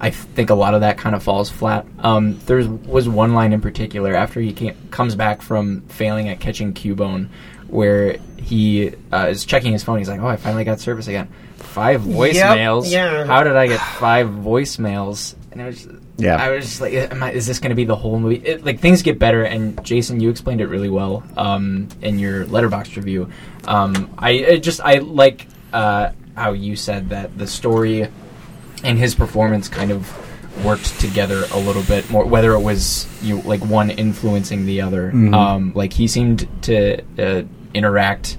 I 0.00 0.10
think 0.10 0.50
a 0.50 0.54
lot 0.54 0.74
of 0.74 0.80
that 0.80 0.98
kind 0.98 1.14
of 1.14 1.22
falls 1.22 1.50
flat. 1.50 1.86
Um, 2.00 2.38
there 2.46 2.58
was 2.58 3.08
one 3.08 3.32
line 3.32 3.52
in 3.52 3.60
particular 3.60 4.14
after 4.14 4.40
he 4.40 4.52
came, 4.52 4.76
comes 4.90 5.14
back 5.14 5.40
from 5.40 5.82
failing 5.82 6.28
at 6.28 6.40
catching 6.40 6.74
Cubone, 6.74 7.28
where 7.68 8.18
he 8.36 8.92
uh, 9.12 9.28
is 9.30 9.44
checking 9.44 9.72
his 9.72 9.84
phone. 9.84 9.98
He's 9.98 10.08
like, 10.08 10.20
"Oh, 10.20 10.26
I 10.26 10.36
finally 10.36 10.64
got 10.64 10.80
service 10.80 11.06
again. 11.06 11.28
Five 11.56 12.02
voicemails. 12.02 12.90
yeah. 12.90 13.24
How 13.24 13.44
did 13.44 13.54
I 13.56 13.68
get 13.68 13.80
five 13.80 14.26
voicemails?" 14.28 15.36
And 15.52 15.60
it 15.60 15.64
was, 15.66 15.88
Yeah. 16.16 16.36
I 16.36 16.50
was 16.50 16.64
just 16.66 16.80
like, 16.80 16.94
I, 16.94 17.32
"Is 17.32 17.46
this 17.46 17.58
going 17.58 17.70
to 17.70 17.76
be 17.76 17.84
the 17.84 17.96
whole 17.96 18.18
movie?" 18.20 18.36
It, 18.36 18.64
like 18.64 18.80
things 18.80 19.02
get 19.02 19.18
better, 19.18 19.42
and 19.42 19.82
Jason, 19.84 20.20
you 20.20 20.30
explained 20.30 20.60
it 20.60 20.68
really 20.68 20.90
well 20.90 21.24
um, 21.36 21.88
in 22.02 22.18
your 22.18 22.44
Letterboxd 22.46 22.96
review. 22.96 23.30
Um, 23.66 24.14
I 24.18 24.30
it 24.30 24.62
just 24.62 24.80
I 24.80 24.98
like 24.98 25.48
uh, 25.72 26.12
how 26.36 26.52
you 26.52 26.76
said 26.76 27.08
that 27.10 27.36
the 27.36 27.46
story 27.46 28.08
and 28.84 28.98
his 28.98 29.14
performance 29.14 29.68
kind 29.68 29.90
of 29.90 30.12
worked 30.64 31.00
together 31.00 31.44
a 31.52 31.58
little 31.58 31.82
bit 31.82 32.08
more 32.10 32.24
whether 32.24 32.52
it 32.52 32.60
was 32.60 33.08
you 33.22 33.40
like 33.40 33.60
one 33.64 33.90
influencing 33.90 34.66
the 34.66 34.80
other 34.80 35.10
um, 35.34 35.72
like 35.74 35.92
he 35.92 36.06
seemed 36.06 36.48
to 36.62 37.02
uh, 37.18 37.42
interact 37.74 38.38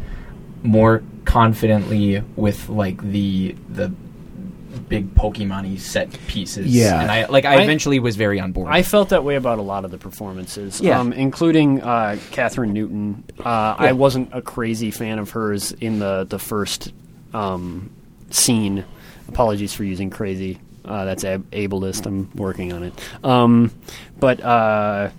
more 0.63 1.03
confidently 1.25 2.21
with 2.37 2.69
like 2.69 3.01
the 3.11 3.53
the 3.67 3.93
big 4.89 5.13
pokemon 5.15 5.77
set 5.79 6.11
pieces 6.27 6.67
Yeah. 6.67 7.01
and 7.01 7.11
i 7.11 7.25
like 7.25 7.45
i, 7.45 7.55
I- 7.55 7.61
eventually 7.63 7.99
was 7.99 8.15
very 8.15 8.39
on 8.39 8.51
board 8.51 8.69
I 8.71 8.83
felt 8.83 9.09
that 9.09 9.23
way 9.23 9.35
about 9.35 9.57
a 9.59 9.61
lot 9.63 9.85
of 9.85 9.91
the 9.91 9.97
performances, 9.97 10.79
Yeah. 10.81 10.99
um, 10.99 11.11
including 11.13 11.81
uh, 11.81 12.17
Kathryn 12.31 12.71
Newton. 12.71 13.23
Uh, 13.39 13.75
I 13.77 13.91
wasn't 13.93 14.29
a 14.33 14.41
crazy 14.41 14.91
fan 14.91 15.19
of 15.19 15.29
hers 15.31 15.71
in 15.73 15.99
the 15.99 16.25
the 16.29 16.39
first 16.39 16.91
um, 17.33 17.89
scene. 18.29 18.83
Apologies 19.27 19.73
for 19.73 19.83
using 19.83 20.09
crazy. 20.09 20.59
Uh, 20.83 21.05
that's 21.05 21.23
ab- 21.23 21.49
ableist. 21.51 22.05
I'm 22.05 22.29
working 22.35 22.71
on 22.73 22.83
it. 22.83 22.93
Um, 23.23 23.71
but 24.19 24.39
uh, 24.41 25.09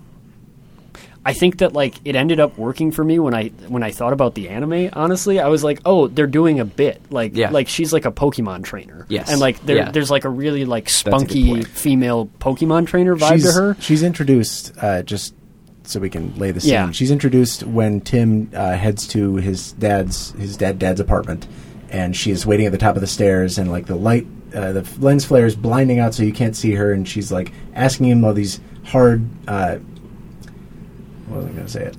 I 1.27 1.33
think 1.33 1.59
that 1.59 1.73
like 1.73 1.97
it 2.05 2.15
ended 2.15 2.39
up 2.39 2.57
working 2.57 2.93
for 2.93 3.03
me 3.03 3.19
when 3.19 3.35
I 3.35 3.49
when 3.67 3.83
I 3.83 3.91
thought 3.91 4.13
about 4.13 4.37
the 4.37 4.49
anime. 4.49 4.91
Honestly, 4.93 5.41
I 5.41 5.49
was 5.49 5.65
like, 5.65 5.81
oh, 5.85 6.07
they're 6.07 6.29
doing 6.29 6.61
a 6.61 6.65
bit 6.65 7.03
like 7.11 7.33
Yeah. 7.35 7.51
like 7.51 7.67
she's 7.67 7.93
like 7.93 8.05
a 8.05 8.13
Pokemon 8.13 8.63
trainer. 8.63 9.07
Yes. 9.09 9.29
and 9.29 9.41
like 9.41 9.61
there, 9.67 9.77
Yeah. 9.77 9.91
there's 9.91 10.09
like 10.11 10.25
a 10.25 10.29
really 10.31 10.65
like 10.65 10.89
spunky 10.89 11.63
female 11.63 12.27
Pokemon 12.39 12.87
trainer 12.87 13.17
vibe 13.17 13.33
she's, 13.33 13.45
to 13.45 13.53
her. 13.61 13.77
She's 13.81 14.03
introduced 14.05 14.73
uh, 14.81 15.03
just 15.03 15.35
so 15.83 15.99
we 15.99 16.11
can 16.11 16.33
lay 16.39 16.53
the 16.53 16.61
scene. 16.61 16.73
Yeah. 16.73 16.91
She's 16.93 17.11
introduced 17.11 17.65
when 17.65 18.01
Tim 18.03 18.49
uh, 18.55 18.75
heads 18.77 19.09
to 19.09 19.35
his 19.37 19.73
dad's 19.73 20.31
his 20.33 20.57
dad 20.57 20.79
dad's 20.79 21.01
apartment, 21.01 21.49
and 21.91 22.15
she 22.17 22.31
is 22.31 22.47
waiting 22.47 22.67
at 22.67 22.73
the 22.73 22.79
top 22.79 22.95
of 22.95 23.01
the 23.01 23.07
stairs, 23.09 23.59
and 23.59 23.69
like 23.69 23.87
the 23.87 23.97
light, 23.97 24.29
uh, 24.55 24.71
the 24.71 24.89
lens 25.01 25.25
flare 25.25 25.47
is 25.47 25.57
blinding 25.57 25.99
out, 25.99 26.15
so 26.15 26.23
you 26.23 26.33
can't 26.33 26.55
see 26.55 26.73
her, 26.75 26.93
and 26.93 27.09
she's 27.09 27.33
like 27.33 27.51
asking 27.75 28.07
him 28.07 28.25
all 28.25 28.33
these 28.33 28.61
hard. 28.85 29.29
Uh, 31.27 31.31
what 31.31 31.37
was 31.39 31.47
I 31.47 31.53
going 31.53 31.67
to 31.67 31.73
say? 31.73 31.83
It. 31.85 31.97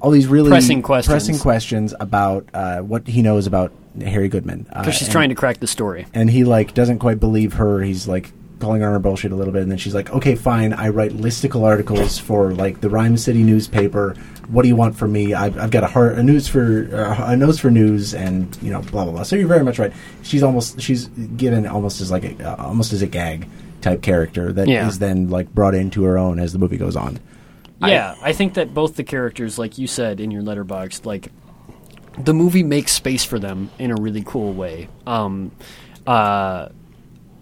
All 0.00 0.10
these 0.10 0.26
really 0.26 0.48
Pressing 0.50 0.80
questions. 0.82 1.12
pressing 1.12 1.38
questions 1.38 1.94
about 2.00 2.48
uh, 2.54 2.78
what 2.80 3.06
he 3.06 3.20
knows 3.20 3.46
about 3.46 3.70
Harry 4.00 4.28
Goodman. 4.28 4.66
Uh, 4.72 4.80
because 4.80 4.94
she's 4.94 5.08
and- 5.08 5.12
trying 5.12 5.28
to 5.28 5.34
crack 5.34 5.60
the 5.60 5.66
story. 5.66 6.06
and 6.14 6.30
he 6.30 6.44
like 6.44 6.72
doesn't 6.74 6.98
quite 7.00 7.20
believe 7.20 7.54
her. 7.54 7.82
He's 7.82 8.08
like 8.08 8.32
calling 8.60 8.80
her 8.82 8.86
on 8.88 8.92
her 8.94 8.98
bullshit 8.98 9.32
a 9.32 9.34
little 9.34 9.52
bit, 9.52 9.62
and 9.62 9.70
then 9.70 9.78
she's 9.78 9.94
like, 9.94 10.10
"Okay, 10.10 10.34
fine. 10.36 10.72
I 10.72 10.88
write 10.88 11.12
listicle 11.12 11.64
articles 11.64 12.18
for 12.18 12.52
like 12.54 12.80
the 12.80 12.88
Rhyme 12.90 13.16
City 13.18 13.42
newspaper. 13.42 14.14
What 14.48 14.62
do 14.62 14.68
you 14.68 14.76
want 14.76 14.96
from 14.96 15.12
me? 15.12 15.32
I've, 15.34 15.56
I've 15.58 15.70
got 15.70 15.84
a 15.84 15.86
heart, 15.86 16.18
a 16.18 16.22
news 16.22 16.48
for 16.48 16.88
uh, 16.94 17.30
a 17.32 17.36
nose 17.36 17.58
for 17.60 17.70
news, 17.70 18.14
and 18.14 18.56
you 18.62 18.70
know, 18.70 18.80
blah 18.80 19.04
blah 19.04 19.12
blah." 19.12 19.22
So 19.24 19.36
you're 19.36 19.48
very 19.48 19.64
much 19.64 19.78
right. 19.78 19.92
She's 20.22 20.42
almost 20.42 20.80
she's 20.80 21.08
given 21.08 21.66
almost 21.66 22.00
as 22.00 22.10
like 22.10 22.24
a, 22.24 22.52
uh, 22.58 22.64
almost 22.66 22.92
as 22.94 23.02
a 23.02 23.06
gag 23.06 23.46
type 23.82 24.00
character 24.02 24.50
that 24.52 24.62
is 24.62 24.68
Yeah. 24.68 24.90
then 24.98 25.28
like 25.30 25.54
brought 25.54 25.74
into 25.74 26.04
her 26.04 26.16
own 26.18 26.38
as 26.38 26.52
the 26.54 26.58
movie 26.58 26.76
goes 26.78 26.96
on. 26.96 27.18
Yeah, 27.80 28.14
I, 28.20 28.32
think 28.32 28.54
that 28.54 28.74
both 28.74 28.96
the 28.96 29.04
characters, 29.04 29.58
like 29.58 29.78
you 29.78 29.86
said 29.86 30.20
in 30.20 30.30
your 30.30 30.42
Letterboxd, 30.42 31.06
like 31.06 31.32
the 32.18 32.34
movie 32.34 32.62
makes 32.62 32.92
space 32.92 33.24
for 33.24 33.38
them 33.38 33.70
in 33.78 33.90
a 33.90 33.94
really 33.94 34.22
cool 34.22 34.52
way. 34.52 34.88
Um, 35.06 35.52
uh, 36.06 36.68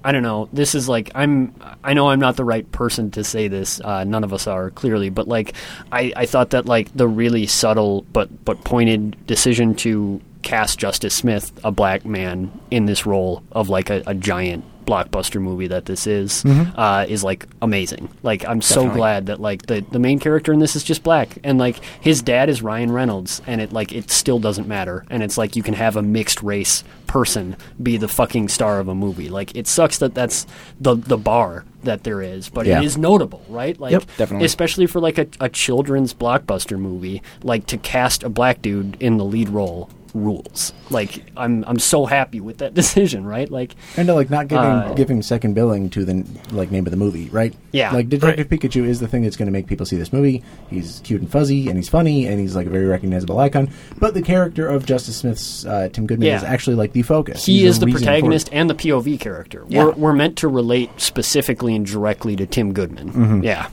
I 0.04 0.12
don't 0.12 0.22
know. 0.22 0.48
This 0.52 0.74
is 0.74 0.88
like 0.88 1.10
I'm. 1.14 1.54
I 1.82 1.92
know 1.92 2.08
I'm 2.08 2.20
not 2.20 2.36
the 2.36 2.44
right 2.44 2.70
person 2.70 3.10
to 3.12 3.24
say 3.24 3.48
this. 3.48 3.80
Uh, 3.80 4.04
none 4.04 4.22
of 4.22 4.32
us 4.32 4.46
are 4.46 4.70
clearly, 4.70 5.10
but 5.10 5.26
like 5.26 5.54
I, 5.90 6.12
I 6.14 6.26
thought 6.26 6.50
that 6.50 6.66
like 6.66 6.96
the 6.96 7.08
really 7.08 7.46
subtle 7.46 8.02
but 8.12 8.44
but 8.44 8.64
pointed 8.64 9.26
decision 9.26 9.74
to 9.76 10.20
cast 10.42 10.78
Justice 10.78 11.16
Smith, 11.16 11.52
a 11.64 11.72
black 11.72 12.04
man, 12.04 12.58
in 12.70 12.86
this 12.86 13.06
role 13.06 13.42
of 13.50 13.68
like 13.68 13.90
a, 13.90 14.02
a 14.06 14.14
giant 14.14 14.64
blockbuster 14.88 15.40
movie 15.40 15.66
that 15.66 15.84
this 15.84 16.06
is, 16.06 16.44
uh, 16.46 17.04
is 17.08 17.22
like 17.22 17.46
amazing. 17.60 18.08
Like 18.22 18.44
I'm 18.48 18.62
so 18.62 18.88
glad 18.88 19.26
that 19.26 19.38
like 19.40 19.66
the 19.66 19.84
the 19.92 19.98
main 19.98 20.18
character 20.18 20.52
in 20.52 20.60
this 20.60 20.74
is 20.74 20.82
just 20.82 21.02
black, 21.02 21.36
and 21.44 21.58
like 21.58 21.76
his 22.00 22.22
dad 22.22 22.48
is 22.48 22.62
Ryan 22.62 22.90
Reynolds, 22.90 23.42
and 23.46 23.60
it 23.60 23.72
like 23.72 23.92
it 23.92 24.10
still 24.10 24.38
doesn't 24.38 24.66
matter, 24.66 25.04
and 25.10 25.22
it's 25.22 25.36
like 25.36 25.56
you 25.56 25.62
can 25.62 25.74
have 25.74 25.96
a 25.96 26.02
mixed 26.02 26.42
race 26.42 26.84
person 27.06 27.56
be 27.82 27.96
the 27.96 28.08
fucking 28.08 28.48
star 28.48 28.80
of 28.80 28.88
a 28.88 28.94
movie. 28.94 29.28
Like 29.28 29.54
it 29.54 29.66
sucks 29.66 29.98
that 29.98 30.14
that's 30.14 30.46
the 30.80 30.94
the 30.96 31.16
bar 31.18 31.64
that 31.84 32.02
there 32.04 32.20
is, 32.22 32.48
but 32.48 32.66
Yeah. 32.66 32.80
it 32.80 32.84
is 32.84 32.96
notable, 32.98 33.44
right? 33.48 33.78
Like 33.78 33.92
Yep, 33.92 34.02
definitely. 34.16 34.46
especially 34.46 34.86
for 34.86 35.00
like 35.00 35.16
a, 35.18 35.26
a 35.40 35.48
children's 35.48 36.12
blockbuster 36.14 36.78
movie, 36.78 37.22
like 37.42 37.66
to 37.66 37.76
cast 37.78 38.22
a 38.24 38.28
black 38.28 38.60
dude 38.62 38.96
in 39.00 39.16
the 39.16 39.24
lead 39.24 39.48
role 39.50 39.88
rules. 40.14 40.72
Like 40.90 41.24
I'm 41.36 41.64
I'm 41.66 41.78
so 41.78 42.06
happy 42.06 42.40
with 42.40 42.58
that 42.58 42.74
decision, 42.82 43.26
right? 43.26 43.50
Like 43.50 43.74
And 43.96 44.08
to 44.08 44.14
like 44.14 44.30
not 44.30 44.48
giving 44.48 44.64
Uh, 44.64 44.94
giving 44.94 45.22
second 45.22 45.54
billing 45.54 45.90
to 45.90 46.04
the 46.04 46.24
like 46.52 46.70
name 46.70 46.86
of 46.86 46.90
the 46.90 46.96
movie, 46.96 47.28
right? 47.30 47.54
Yeah, 47.72 47.92
Like 47.92 48.08
Detective 48.08 48.48
Pikachu 48.48 48.84
is 48.86 49.00
the 49.00 49.08
thing 49.08 49.22
that's 49.22 49.36
going 49.36 49.46
to 49.46 49.52
make 49.52 49.66
people 49.66 49.84
see 49.86 49.96
this 49.96 50.12
movie. 50.12 50.42
He's 50.70 51.00
cute 51.04 51.20
and 51.20 51.30
fuzzy, 51.30 51.68
and 51.68 51.76
he's 51.76 51.88
funny, 51.88 52.26
and 52.26 52.40
he's 52.40 52.56
like 52.56 52.66
a 52.66 52.70
very 52.70 52.86
recognizable 52.86 53.38
icon. 53.38 53.70
But 53.98 54.14
the 54.14 54.22
character 54.22 54.66
of 54.66 54.86
Justice 54.86 55.16
Smith's 55.18 55.66
uh, 55.66 55.88
Tim 55.92 56.06
Goodman 56.06 56.28
Yeah. 56.28 56.36
is 56.38 56.44
actually 56.44 56.76
like 56.76 56.92
the 56.92 57.02
focus. 57.02 57.44
he 57.44 57.60
He's 57.60 57.70
is 57.70 57.76
a 57.76 57.80
the 57.80 57.86
reason 57.86 57.98
for 57.98 58.02
it. 58.04 58.06
protagonist 58.06 58.48
and 58.52 58.70
the 58.70 58.74
POV 58.74 59.20
character. 59.20 59.64
Yeah. 59.68 59.84
We're, 59.84 59.92
we're 59.92 60.12
meant 60.14 60.36
to 60.38 60.48
relate 60.48 60.90
specifically 61.00 61.74
and 61.76 61.84
directly 61.86 62.36
to 62.36 62.46
Tim 62.46 62.72
Goodman. 62.72 63.42
Yeah. 63.42 63.68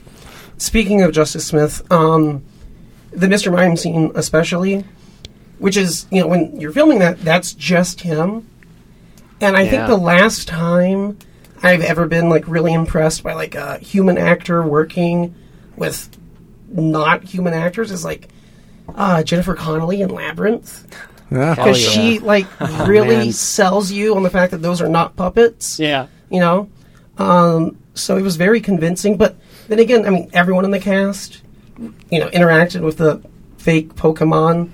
Speaking 0.58 1.02
of 1.02 1.12
Justice 1.12 1.46
Smith, 1.46 1.82
um, 1.92 2.42
the 3.12 3.26
Mr. 3.26 3.52
Mime 3.52 3.76
scene, 3.76 4.12
especially, 4.14 4.84
which 5.58 5.76
is, 5.76 6.06
you 6.10 6.20
know, 6.20 6.26
when 6.26 6.60
you're 6.60 6.72
filming 6.72 6.98
that, 7.00 7.20
that's 7.22 7.52
just 7.52 8.00
him. 8.02 8.46
And 9.40 9.56
I 9.56 9.62
Yeah. 9.62 9.70
think 9.70 9.86
the 9.88 9.96
last 9.96 10.48
time 10.48 11.18
I've 11.62 11.82
ever 11.82 12.06
been, 12.06 12.28
like, 12.28 12.46
really 12.46 12.72
impressed 12.72 13.22
by, 13.22 13.32
like, 13.34 13.54
a 13.54 13.78
human 13.78 14.18
actor 14.18 14.62
working 14.62 15.34
with 15.76 16.08
not 16.70 17.24
human 17.24 17.54
actors 17.54 17.90
is, 17.90 18.04
like, 18.04 18.28
uh, 18.94 19.22
Jennifer 19.22 19.54
Connelly 19.54 20.00
in 20.02 20.10
Labyrinth. 20.10 20.86
Because 21.28 21.82
yeah. 21.82 21.90
she, 21.90 22.18
like, 22.20 22.46
really 22.86 23.16
man. 23.16 23.32
sells 23.32 23.90
you 23.90 24.14
on 24.14 24.22
the 24.22 24.30
fact 24.30 24.52
that 24.52 24.62
those 24.62 24.80
are 24.80 24.88
not 24.88 25.16
puppets 25.16 25.78
Yeah. 25.80 26.06
you 26.30 26.38
know 26.38 26.68
um, 27.18 27.76
so 27.94 28.16
it 28.16 28.22
was 28.22 28.36
very 28.36 28.60
convincing 28.60 29.16
but 29.16 29.34
then 29.68 29.78
again 29.80 30.06
i 30.06 30.10
mean 30.10 30.28
everyone 30.34 30.64
in 30.64 30.70
the 30.70 30.78
cast 30.78 31.40
you 32.10 32.20
know 32.20 32.28
interacted 32.28 32.82
with 32.82 32.98
the 32.98 33.20
fake 33.58 33.94
pokemon 33.96 34.68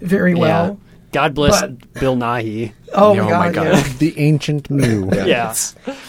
very 0.00 0.32
Yeah. 0.32 0.38
well 0.38 0.80
God 1.10 1.34
bless 1.34 1.62
But- 1.62 1.94
Bill 1.94 2.16
Nighy. 2.16 2.72
oh, 2.92 3.12
Oh 3.12 3.14
my 3.14 3.22
my 3.22 3.30
god, 3.30 3.54
God. 3.54 3.66
yeah. 3.66 3.82
the 3.98 4.18
ancient 4.18 4.70
Mew. 4.70 5.08
Yeah. 5.14 5.54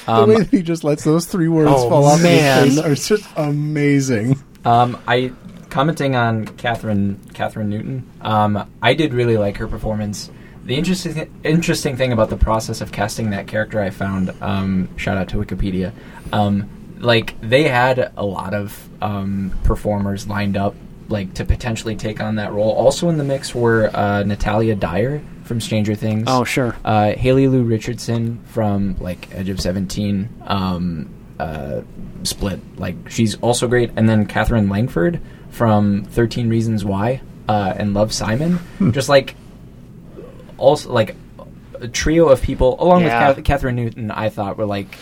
the 0.05 0.25
way 0.27 0.35
that 0.39 0.47
he 0.51 0.61
just 0.61 0.83
lets 0.83 1.05
those 1.05 1.25
three 1.25 1.47
words 1.47 1.71
Oh, 1.73 1.89
fall 1.89 2.05
off 2.05 2.21
man. 2.21 2.65
his 2.65 2.75
face 2.81 2.85
are 2.85 2.95
just 2.95 3.29
amazing. 3.37 4.37
Um, 4.65 4.97
I 5.07 5.31
commenting 5.69 6.15
on 6.17 6.45
Kathryn 6.45 7.15
Kathryn 7.33 7.67
Newton. 7.67 8.09
Um, 8.21 8.69
I 8.81 8.93
did 8.93 9.13
really 9.13 9.37
like 9.37 9.55
her 9.57 9.67
performance. 9.69 10.29
The 10.65 10.75
interesting 10.75 11.31
interesting 11.45 11.95
thing 11.95 12.11
about 12.11 12.29
the 12.29 12.37
process 12.37 12.81
of 12.81 12.91
casting 12.91 13.29
that 13.29 13.47
character, 13.47 13.79
I 13.81 13.89
found. 13.91 14.33
Um, 14.41 14.89
shout 14.97 15.17
out 15.17 15.29
to 15.29 15.37
Wikipedia. 15.37 15.93
Um, 16.33 16.69
like 16.99 17.39
they 17.41 17.63
had 17.69 18.11
a 18.17 18.25
lot 18.25 18.53
of 18.53 18.87
um, 19.01 19.57
performers 19.63 20.27
lined 20.27 20.57
up 20.57 20.75
like 21.09 21.33
to 21.35 21.43
potentially 21.45 21.95
take 21.95 22.21
on 22.21 22.35
that 22.35 22.53
role. 22.53 22.71
Also 22.71 23.09
in 23.09 23.17
the 23.17 23.23
mix 23.23 23.53
were 23.53 23.89
uh, 23.93 24.23
Natalia 24.23 24.75
Dyer 24.75 25.21
from 25.43 25.59
Stranger 25.59 25.95
Things. 25.95 26.25
Oh, 26.27 26.43
sure. 26.43 26.75
Uh, 26.85 27.13
Haley 27.13 27.47
Lu 27.47 27.63
Richardson 27.63 28.39
from 28.45 28.95
like 28.99 29.27
Edge 29.33 29.49
of 29.49 29.59
Seventeen. 29.59 30.29
Um, 30.45 31.09
uh, 31.39 31.81
Split. 32.23 32.59
Like 32.77 32.95
she's 33.09 33.35
also 33.41 33.67
great. 33.67 33.91
And 33.95 34.07
then 34.07 34.25
Katherine 34.25 34.69
Langford 34.69 35.19
from 35.49 36.03
Thirteen 36.05 36.49
Reasons 36.49 36.85
Why 36.85 37.21
uh, 37.47 37.73
and 37.75 37.93
Love 37.93 38.13
Simon. 38.13 38.53
Hmm. 38.77 38.91
Just 38.91 39.09
like 39.09 39.35
also 40.57 40.91
like 40.91 41.15
a 41.79 41.87
trio 41.87 42.27
of 42.27 42.41
people 42.41 42.75
along 42.81 43.03
Yeah. 43.03 43.29
with 43.33 43.43
Cath- 43.45 43.61
Kathryn 43.61 43.75
Newton. 43.75 44.11
I 44.11 44.29
thought 44.29 44.57
were 44.57 44.65
like 44.65 44.95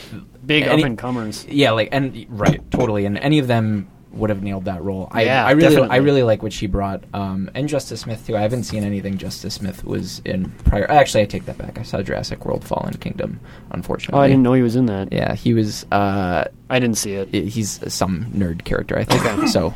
Big 0.45 0.68
up 0.68 0.80
and 0.80 0.97
comers. 0.97 1.45
yeah, 1.49 1.72
like 1.72 1.89
and 1.91 2.26
right, 2.30 2.62
totally, 2.72 3.05
and 3.05 3.18
any 3.18 3.39
of 3.39 3.47
them 3.47 3.89
would 4.14 4.30
have 4.30 4.41
nailed 4.41 4.66
that 4.66 4.84
role. 4.84 5.08
I, 5.12 5.24
Yeah, 5.24 5.45
I 5.45 5.51
really, 5.51 5.70
definitely. 5.70 5.89
I 5.95 5.99
really 5.99 6.24
like 6.24 6.41
what 6.41 6.53
she 6.53 6.66
brought, 6.68 7.03
um, 7.14 7.51
and 7.53 7.68
Justice 7.70 8.01
Smith 8.01 8.26
too. 8.26 8.36
I 8.38 8.41
haven't 8.41 8.64
seen 8.64 8.84
anything 8.84 9.18
Justice 9.18 9.55
Smith 9.55 9.84
was 9.84 10.22
in 10.26 10.49
prior. 10.66 10.89
Actually, 10.89 11.24
I 11.24 11.26
take 11.26 11.45
that 11.45 11.58
back. 11.58 11.78
I 11.78 11.84
saw 11.84 12.01
Jurassic 12.01 12.45
World: 12.45 12.64
Fallen 12.64 12.93
Kingdom. 12.95 13.39
Unfortunately, 13.72 14.18
Oh, 14.20 14.22
I 14.24 14.28
didn't 14.28 14.43
know 14.43 14.53
he 14.53 14.62
was 14.64 14.76
in 14.76 14.86
that. 14.88 15.12
Yeah, 15.12 15.36
he 15.36 15.53
was. 15.53 15.86
Uh, 15.91 16.45
I 16.70 16.80
didn't 16.80 16.97
see 16.97 17.14
it. 17.14 17.34
he's 17.34 17.80
some 17.93 18.26
nerd 18.34 18.64
character, 18.64 18.97
I 18.97 19.03
think. 19.03 19.47
So, 19.49 19.74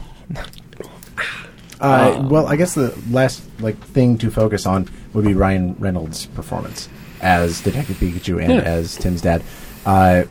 Uh, 1.80 2.28
well, 2.30 2.46
I 2.46 2.56
guess 2.58 2.76
the 2.76 2.96
last 3.10 3.42
like 3.60 3.76
thing 3.78 4.18
to 4.20 4.30
focus 4.30 4.66
on 4.68 4.88
would 5.14 5.26
be 5.26 5.34
Ryan 5.34 5.76
Reynolds' 5.80 6.28
performance 6.28 6.88
as 7.22 7.60
Detective 7.62 7.98
Pikachu 7.98 8.40
and 8.42 8.54
Yeah. 8.54 8.60
as 8.62 8.96
Tim's 8.98 9.22
dad. 9.22 9.42
Uh, 9.86 10.24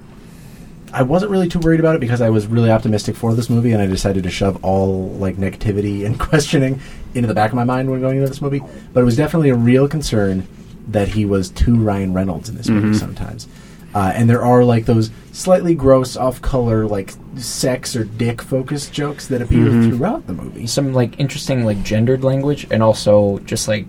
I 0.92 1.02
wasn't 1.02 1.30
really 1.30 1.48
too 1.48 1.58
worried 1.60 1.80
about 1.80 1.94
it 1.94 2.00
because 2.00 2.20
I 2.20 2.30
was 2.30 2.46
really 2.46 2.70
optimistic 2.70 3.16
for 3.16 3.34
this 3.34 3.48
movie, 3.48 3.72
and 3.72 3.82
I 3.82 3.86
decided 3.86 4.24
to 4.24 4.30
shove 4.30 4.62
all 4.64 5.08
like 5.10 5.36
negativity 5.36 6.04
and 6.04 6.18
questioning 6.28 6.80
into 7.14 7.28
the 7.28 7.34
back 7.34 7.50
of 7.50 7.56
my 7.56 7.64
mind 7.64 7.90
when 7.90 8.00
going 8.00 8.16
into 8.16 8.28
this 8.28 8.42
movie. 8.42 8.62
But 8.92 9.00
it 9.00 9.04
was 9.04 9.16
definitely 9.16 9.50
a 9.50 9.54
real 9.54 9.88
concern 9.88 10.46
that 10.88 11.08
he 11.08 11.24
was 11.24 11.50
too 11.50 11.76
Ryan 11.76 12.12
Reynolds 12.14 12.48
in 12.48 12.56
this 12.56 12.68
movie 12.68 12.96
sometimes. 12.98 13.46
Uh, 13.94 14.12
and 14.14 14.30
there 14.30 14.42
are 14.42 14.64
like 14.64 14.86
those 14.86 15.10
slightly 15.32 15.74
gross, 15.74 16.16
off-color, 16.16 16.86
like 16.86 17.12
sex 17.36 17.96
or 17.96 18.04
dick-focused 18.04 18.92
jokes 18.92 19.26
that 19.28 19.42
appear 19.42 19.68
throughout 19.82 20.26
the 20.26 20.32
movie. 20.32 20.66
some 20.66 20.92
like 20.92 21.18
interesting 21.18 21.64
like 21.64 21.82
gendered 21.82 22.22
language, 22.22 22.66
and 22.70 22.82
also 22.82 23.38
just 23.40 23.66
like 23.68 23.86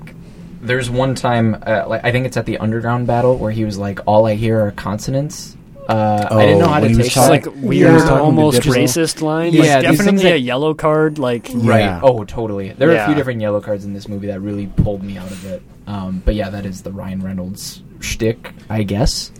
there's 0.61 0.89
one 0.89 1.15
time, 1.15 1.61
uh, 1.65 1.85
like 1.87 2.03
I 2.03 2.11
think 2.11 2.25
it's 2.25 2.37
at 2.37 2.45
the 2.45 2.57
underground 2.59 3.07
battle 3.07 3.37
where 3.37 3.51
he 3.51 3.65
was 3.65 3.77
like, 3.77 3.99
"All 4.05 4.25
I 4.27 4.35
hear 4.35 4.63
are 4.65 4.71
consonants." 4.71 5.57
Uh, 5.91 6.27
I 6.31 6.45
didn't 6.45 6.59
know 6.59 6.65
Oh, 6.65 6.69
how 6.69 6.79
to 6.79 6.85
when 6.87 6.97
take 6.97 7.13
that. 7.13 7.29
like 7.29 7.45
weird, 7.55 7.99
Talking 7.99 8.07
to 8.07 8.21
almost 8.21 8.61
racist 8.61 9.21
line. 9.21 9.53
Yeah, 9.53 9.61
like, 9.75 9.81
definitely 9.83 10.23
that- 10.23 10.33
a 10.33 10.39
yellow 10.39 10.73
card. 10.73 11.19
Like, 11.19 11.49
Right. 11.53 11.79
Yeah. 11.81 11.99
Oh, 12.03 12.23
totally. 12.23 12.69
There 12.77 12.89
are 12.91 12.95
a 12.95 13.05
few 13.05 13.15
different 13.15 13.41
yellow 13.41 13.61
cards 13.61 13.85
in 13.85 13.93
this 13.93 14.07
movie 14.07 14.27
that 14.27 14.39
really 14.41 14.67
pulled 14.67 15.03
me 15.03 15.17
out 15.17 15.29
of 15.31 15.45
it. 15.45 15.61
Um, 15.87 16.21
but 16.25 16.35
yeah, 16.35 16.49
that 16.49 16.65
is 16.65 16.81
the 16.83 16.91
Ryan 16.91 17.21
Reynolds 17.21 17.81
shtick, 17.99 18.53
I 18.69 18.83
guess. 18.83 19.31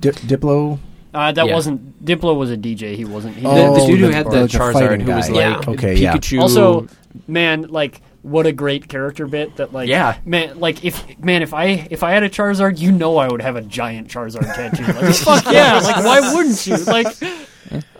Di- 0.00 0.10
Diplo. 0.12 0.78
uh, 1.12 1.32
that 1.32 1.46
Yeah. 1.46 1.54
wasn't 1.54 2.04
Diplo 2.04 2.36
was 2.36 2.50
a 2.50 2.56
DJ. 2.56 2.94
He 2.96 3.04
wasn't. 3.04 3.34
He 3.36 3.42
The, 3.42 3.48
Oh, 3.48 3.74
the 3.80 3.86
dude 3.86 4.00
who 4.00 4.08
had 4.10 4.26
the- 4.26 4.30
the, 4.30 4.40
the 4.42 4.46
Charizard, 4.48 5.02
who 5.02 5.12
was 5.12 5.28
guy. 5.28 5.34
like 5.34 5.66
Yeah. 5.66 5.72
Okay, 5.72 5.94
yeah. 5.96 6.14
Pikachu. 6.14 6.40
Also, 6.40 6.86
man, 7.26 7.66
like 7.68 8.00
what 8.22 8.46
a 8.46 8.52
great 8.52 8.88
character 8.88 9.26
bit 9.26 9.56
that 9.56 9.72
like 9.72 9.88
Yeah. 9.88 10.18
man 10.24 10.58
like 10.60 10.84
if 10.84 11.18
man 11.18 11.42
if 11.42 11.54
I 11.54 11.86
if 11.90 12.02
I 12.02 12.10
had 12.12 12.22
a 12.22 12.28
Charizard 12.28 12.78
you 12.78 12.92
know 12.92 13.16
I 13.16 13.28
would 13.28 13.40
have 13.42 13.56
a 13.56 13.62
giant 13.62 14.08
Charizard 14.08 14.52
tattoo. 14.54 14.84
Like 14.84 15.14
fuck 15.44 15.44
yeah 15.52 15.78
like 15.78 16.04
why 16.04 16.34
wouldn't 16.34 16.66
you? 16.66 16.76
Like 16.76 17.06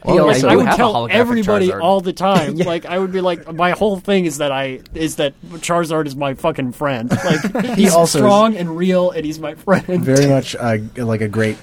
Well, 0.04 0.26
like, 0.26 0.42
I 0.44 0.52
you 0.52 0.58
would 0.58 0.66
tell 0.72 1.08
everybody 1.10 1.68
Charizard. 1.68 1.82
all 1.82 2.00
the 2.00 2.12
time 2.12 2.56
like 2.72 2.86
I 2.86 2.98
would 2.98 3.12
be 3.12 3.20
like 3.20 3.52
my 3.54 3.70
whole 3.72 3.98
thing 4.00 4.24
is 4.24 4.38
that 4.38 4.50
I 4.52 4.80
is 4.94 5.16
that 5.16 5.34
Charizard 5.56 6.06
is 6.06 6.16
my 6.16 6.34
fucking 6.34 6.72
friend. 6.72 7.10
Like 7.10 7.76
he's 7.76 7.94
also 7.94 8.18
strong 8.18 8.56
and 8.56 8.76
real 8.76 9.10
and 9.10 9.24
he's 9.24 9.38
my 9.38 9.54
friend. 9.54 10.04
Very 10.04 10.26
much 10.26 10.56
uh, 10.56 10.78
like 10.96 11.20
a 11.20 11.28
great, 11.28 11.56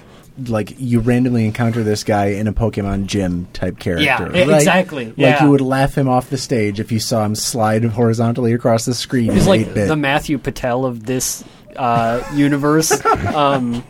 like 0.45 0.75
you 0.77 0.99
randomly 0.99 1.45
encounter 1.45 1.83
this 1.83 2.03
guy 2.03 2.27
in 2.27 2.47
a 2.47 2.53
Pokemon 2.53 3.07
gym 3.07 3.47
type 3.53 3.79
character. 3.79 4.05
Yeah, 4.05 4.23
right? 4.23 4.49
exactly, 4.49 5.07
Like 5.07 5.17
yeah. 5.17 5.43
you 5.43 5.49
would 5.49 5.61
laugh 5.61 5.97
him 5.97 6.07
off 6.07 6.29
the 6.29 6.37
stage 6.37 6.79
if 6.79 6.91
you 6.91 6.99
saw 6.99 7.25
him 7.25 7.35
slide 7.35 7.83
horizontally 7.83 8.53
across 8.53 8.85
the 8.85 8.93
screen. 8.93 9.31
He's 9.31 9.47
like 9.47 9.61
8-bit. 9.61 9.87
the 9.87 9.95
Matthew 9.95 10.37
Patel 10.37 10.85
of 10.85 11.05
this 11.05 11.43
uh, 11.75 12.23
universe. 12.33 13.03
um, 13.05 13.83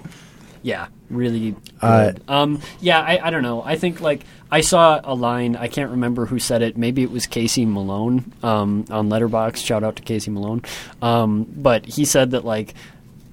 yeah, 0.64 0.88
really. 1.10 1.56
Uh, 1.82 2.14
um, 2.28 2.62
yeah, 2.80 3.00
I, 3.02 3.28
I 3.28 3.30
don't 3.30 3.44
know. 3.44 3.62
I 3.62 3.76
think 3.76 4.00
like 4.02 4.24
I 4.52 4.62
saw 4.62 5.02
a 5.04 5.14
line. 5.14 5.56
I 5.56 5.68
can't 5.68 5.92
remember 5.92 6.26
who 6.26 6.40
said 6.40 6.62
it. 6.62 6.78
Maybe 6.78 7.04
it 7.04 7.12
was 7.12 7.28
Casey 7.28 7.66
Malone 7.66 8.32
um, 8.44 8.86
on 8.90 9.10
Letterboxd. 9.10 9.66
Shout 9.66 9.84
out 9.84 9.98
to 9.98 10.02
Casey 10.02 10.32
Malone. 10.32 10.62
Um, 11.02 11.44
but 11.44 11.86
he 11.86 12.06
said 12.06 12.32
that 12.32 12.46
like. 12.46 12.74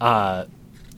Uh, 0.00 0.46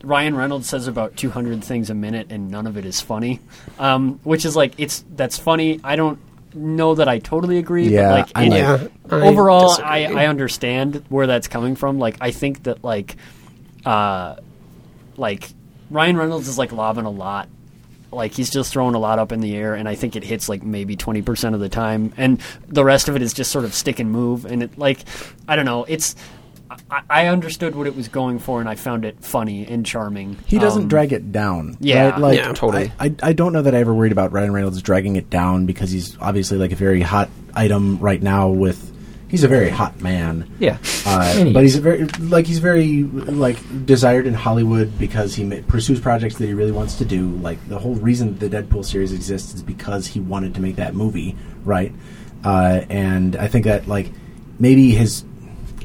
Ryan 0.07 0.35
Reynolds 0.35 0.69
says 0.69 0.87
about 0.87 1.17
200 1.17 1.63
things 1.63 1.89
a 1.89 1.93
minute, 1.93 2.27
and 2.29 2.49
none 2.49 2.65
of 2.65 2.77
it 2.77 2.85
is 2.85 3.01
funny. 3.01 3.41
Um, 3.77 4.19
which 4.23 4.45
is 4.45 4.55
like 4.55 4.73
it's 4.77 5.03
that's 5.15 5.37
funny. 5.37 5.81
I 5.83 5.97
don't 5.97 6.17
know 6.53 6.95
that 6.95 7.09
I 7.09 7.19
totally 7.19 7.57
agree, 7.57 7.89
Yeah, 7.89 8.09
but 8.09 8.13
like 8.13 8.31
I 8.35 8.43
it- 8.45 8.49
like- 8.81 8.91
I 9.11 9.27
overall. 9.27 9.71
I, 9.83 10.05
I 10.05 10.25
understand 10.27 11.03
where 11.09 11.27
that's 11.27 11.47
coming 11.47 11.75
from. 11.75 11.99
Like, 11.99 12.17
I 12.21 12.31
think 12.31 12.63
that 12.63 12.83
like, 12.83 13.17
uh, 13.85 14.35
like 15.17 15.49
Ryan 15.89 16.17
Reynolds 16.17 16.47
is 16.47 16.57
like 16.57 16.71
lobbing 16.71 17.05
a 17.05 17.09
lot. 17.11 17.49
Like 18.09 18.31
he's 18.33 18.49
just 18.49 18.71
throwing 18.71 18.95
a 18.95 18.99
lot 18.99 19.19
up 19.19 19.33
in 19.33 19.41
the 19.41 19.53
air, 19.57 19.75
and 19.75 19.87
I 19.89 19.95
think 19.95 20.15
it 20.15 20.23
hits 20.23 20.47
like 20.47 20.63
maybe 20.63 20.95
twenty 20.95 21.21
percent 21.21 21.53
of 21.53 21.59
the 21.61 21.67
time, 21.69 22.13
and 22.15 22.41
the 22.69 22.85
rest 22.85 23.09
of 23.09 23.17
it 23.17 23.21
is 23.21 23.33
just 23.33 23.51
sort 23.51 23.65
of 23.65 23.73
stick 23.73 23.99
and 23.99 24.09
move. 24.09 24.45
And 24.45 24.63
it 24.63 24.77
like, 24.77 24.99
I 25.49 25.57
don't 25.57 25.65
know. 25.65 25.83
It's 25.83 26.15
I, 26.89 27.01
I 27.09 27.27
understood 27.27 27.75
what 27.75 27.87
it 27.87 27.95
was 27.95 28.07
going 28.07 28.39
for, 28.39 28.59
and 28.59 28.69
I 28.69 28.75
found 28.75 29.05
it 29.05 29.23
funny 29.23 29.65
and 29.67 29.85
charming. 29.85 30.37
He 30.45 30.57
doesn't 30.59 30.83
Um, 30.83 30.87
drag 30.87 31.11
it 31.13 31.31
down. 31.31 31.77
yeah. 31.79 32.09
right? 32.11 32.19
like 32.19 32.37
Yeah, 32.37 32.53
totally. 32.53 32.91
I, 32.99 33.07
I, 33.07 33.15
I 33.23 33.33
don't 33.33 33.53
know 33.53 33.61
that 33.61 33.75
I 33.75 33.79
ever 33.79 33.93
worried 33.93 34.11
about 34.11 34.31
Ryan 34.31 34.51
Reynolds 34.53 34.81
dragging 34.81 35.15
it 35.15 35.29
down 35.29 35.65
because 35.65 35.91
he's 35.91 36.17
obviously 36.21 36.57
like 36.57 36.71
a 36.71 36.75
very 36.75 37.01
hot 37.01 37.29
item 37.53 37.97
right 37.99 38.21
now. 38.21 38.49
With 38.49 38.93
he's 39.29 39.43
a 39.43 39.47
very 39.49 39.69
hot 39.69 39.99
man. 40.01 40.49
Yeah. 40.59 40.77
Uh, 41.05 41.33
he 41.33 41.51
but 41.53 41.63
he's 41.63 41.75
a 41.75 41.81
very 41.81 42.05
like 42.19 42.45
he's 42.45 42.59
very 42.59 43.03
like 43.03 43.57
desired 43.85 44.25
in 44.25 44.33
Hollywood 44.33 44.97
because 44.97 45.35
he 45.35 45.43
ma- 45.43 45.57
pursues 45.67 45.99
projects 45.99 46.37
that 46.37 46.45
he 46.47 46.53
really 46.53 46.71
wants 46.71 46.95
to 46.99 47.05
do. 47.05 47.29
Like 47.37 47.57
the 47.67 47.77
whole 47.79 47.95
reason 47.95 48.37
the 48.39 48.49
Deadpool 48.49 48.85
series 48.85 49.11
exists 49.11 49.53
is 49.53 49.63
because 49.63 50.07
he 50.07 50.19
wanted 50.21 50.55
to 50.55 50.61
make 50.61 50.77
that 50.77 50.95
movie, 50.95 51.35
right? 51.65 51.93
Uh, 52.43 52.81
and 52.89 53.35
I 53.35 53.47
think 53.47 53.65
that 53.65 53.87
like 53.87 54.11
maybe 54.59 54.91
his 54.91 55.23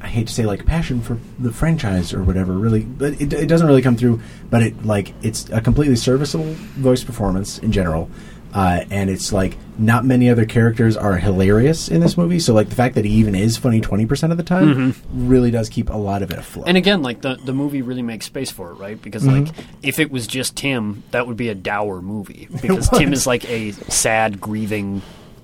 I 0.03 0.09
hate 0.09 0.27
to 0.27 0.33
say 0.33 0.45
like 0.45 0.67
passion 0.67 1.01
for 1.01 1.19
the 1.39 1.53
franchise 1.53 2.13
or 2.13 2.23
whatever 2.23 2.53
really, 2.55 2.81
but 2.85 3.21
it, 3.21 3.33
it 3.33 3.47
doesn't 3.47 3.67
really 3.67 3.83
come 3.83 3.97
through. 3.97 4.21
But 4.51 4.63
it 4.63 4.85
like 4.85 5.15
it's 5.23 5.49
a 5.51 5.61
completely 5.61 5.97
serviceable 5.97 6.53
voice 6.77 7.05
performance 7.05 7.59
in 7.59 7.73
general. 7.73 8.11
Uh, 8.55 8.85
and 8.91 9.09
it's 9.09 9.33
like 9.33 9.57
not 9.79 10.05
many 10.05 10.29
other 10.29 10.45
characters 10.45 10.95
are 10.95 11.17
hilarious 11.17 11.89
in 11.89 12.03
this 12.03 12.19
movie, 12.19 12.39
so 12.39 12.53
like 12.53 12.69
the 12.69 12.75
fact 12.75 12.97
that 12.97 13.05
he 13.07 13.13
even 13.13 13.35
is 13.35 13.57
funny 13.57 13.81
twenty 13.81 14.05
percent 14.05 14.31
of 14.31 14.37
the 14.37 14.45
time 14.45 14.95
really 15.11 15.51
does 15.51 15.71
keep 15.71 15.89
a 15.89 15.97
lot 15.97 16.23
of 16.23 16.31
it 16.31 16.39
afloat. 16.39 16.65
Mm-hmm. 16.65 16.69
And 16.69 16.77
again, 16.77 17.01
like 17.03 17.23
the 17.23 17.37
the 17.37 17.55
movie 17.55 17.81
really 17.81 18.03
makes 18.03 18.27
space 18.27 18.51
for 18.51 18.73
it, 18.73 18.75
right? 18.75 19.01
Because 19.01 19.23
Mm-hmm. 19.23 19.45
like 19.45 19.55
if 19.83 19.99
it 19.99 20.11
was 20.11 20.27
just 20.27 20.55
Tim, 20.55 21.03
that 21.13 21.27
would 21.27 21.39
be 21.39 21.49
a 21.49 21.55
dour 21.55 22.03
movie 22.03 22.47
because 22.61 22.91
Tim 22.91 23.15
is 23.15 23.27
like 23.27 23.49
a 23.49 23.71
sad, 23.73 24.39
grieving 24.39 25.01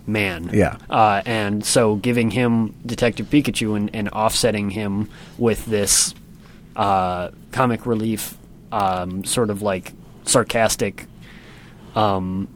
man. 0.09 0.50
Yeah. 0.52 0.76
Uh, 0.90 1.22
and 1.26 1.64
so 1.64 1.96
giving 1.96 2.30
him 2.30 2.74
Detective 2.84 3.26
Pikachu 3.26 3.76
and, 3.76 3.90
and 3.94 4.09
offsetting 4.09 4.70
him 4.70 5.11
with 5.36 5.64
this 5.66 6.14
uh, 6.76 7.30
comic 7.52 7.86
relief, 7.86 8.36
um, 8.72 9.24
sort 9.24 9.50
of 9.50 9.62
like 9.62 9.92
sarcastic 10.24 11.06
um, 11.94 12.48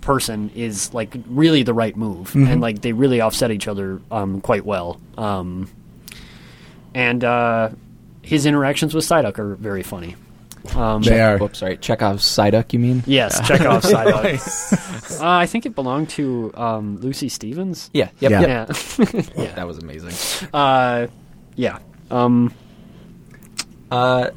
person 0.00 0.50
is 0.54 0.92
like 0.94 1.14
really 1.28 1.62
the 1.62 1.74
right 1.74 1.96
move, 1.96 2.28
Mm-hmm. 2.28 2.46
and 2.46 2.60
like 2.60 2.80
they 2.82 2.92
really 2.92 3.20
offset 3.20 3.50
each 3.50 3.68
other 3.68 4.00
um, 4.10 4.40
quite 4.40 4.64
well. 4.64 5.00
Um, 5.16 5.68
and 6.94 7.24
uh, 7.24 7.70
his 8.22 8.44
interactions 8.46 8.94
with 8.94 9.04
Psyduck 9.04 9.38
are 9.38 9.54
very 9.56 9.82
funny. 9.82 10.16
Um, 10.76 11.02
They 11.02 11.20
are. 11.20 11.38
Whoops, 11.38 11.58
sorry. 11.58 11.76
Chekhov's 11.76 12.24
Psyduck, 12.24 12.72
you 12.72 12.78
mean? 12.78 13.02
Yes, 13.06 13.40
Chekhov's 13.46 13.86
Psyduck. 13.92 15.20
uh, 15.20 15.26
I 15.28 15.46
think 15.46 15.66
it 15.66 15.74
belonged 15.74 16.08
to 16.10 16.52
um, 16.54 16.98
Lucy 16.98 17.28
Stevens. 17.28 17.90
Yeah. 17.92 18.10
Yep. 18.20 18.30
Yeah. 18.30 18.40
yep. 18.40 18.76
Yeah, 19.36 19.54
That 19.54 19.66
was 19.66 19.78
amazing. 19.78 20.48
uh, 20.54 21.08
yeah. 21.56 21.78
Um, 22.10 22.54
Uh, 23.90 24.30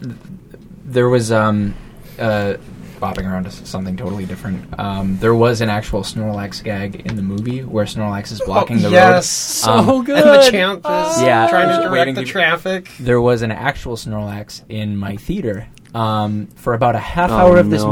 there 0.86 1.08
was 1.10 1.32
um, 1.32 1.74
uh, 2.20 2.56
bopping 3.00 3.26
around 3.30 3.44
to 3.46 3.52
something 3.52 3.96
totally 3.98 4.26
different. 4.26 4.78
Um, 4.80 5.18
there 5.20 5.36
was 5.36 5.62
an 5.62 5.70
actual 5.70 6.02
Snorlax 6.02 6.64
gag 6.64 6.96
in 7.06 7.16
the 7.16 7.22
movie 7.22 7.64
where 7.64 7.86
Snorlax 7.86 8.32
is 8.32 8.42
blocking 8.42 8.80
the 8.82 8.88
Oh, 8.88 8.92
yes. 8.92 9.14
road. 9.14 9.24
so 9.24 9.72
Um, 9.98 10.04
good. 10.04 10.18
And 10.18 10.26
Machamp 10.26 10.78
is 10.80 11.22
Yeah, 11.22 11.48
trying 11.50 11.76
to 11.82 11.88
direct 11.88 12.16
the 12.16 12.26
traffic. 12.26 12.90
there 13.00 13.22
was 13.22 13.42
an 13.42 13.52
actual 13.52 13.96
Snorlax 13.96 14.62
in 14.70 14.98
my 14.98 15.16
theater. 15.16 15.68
Um, 15.96 16.48
for 16.56 16.74
about 16.74 16.96
a 16.96 17.00
half 17.00 17.32
Oh, 17.32 17.36
hour 17.36 17.58
of 17.58 17.70
this 17.70 17.82
no. 17.84 17.90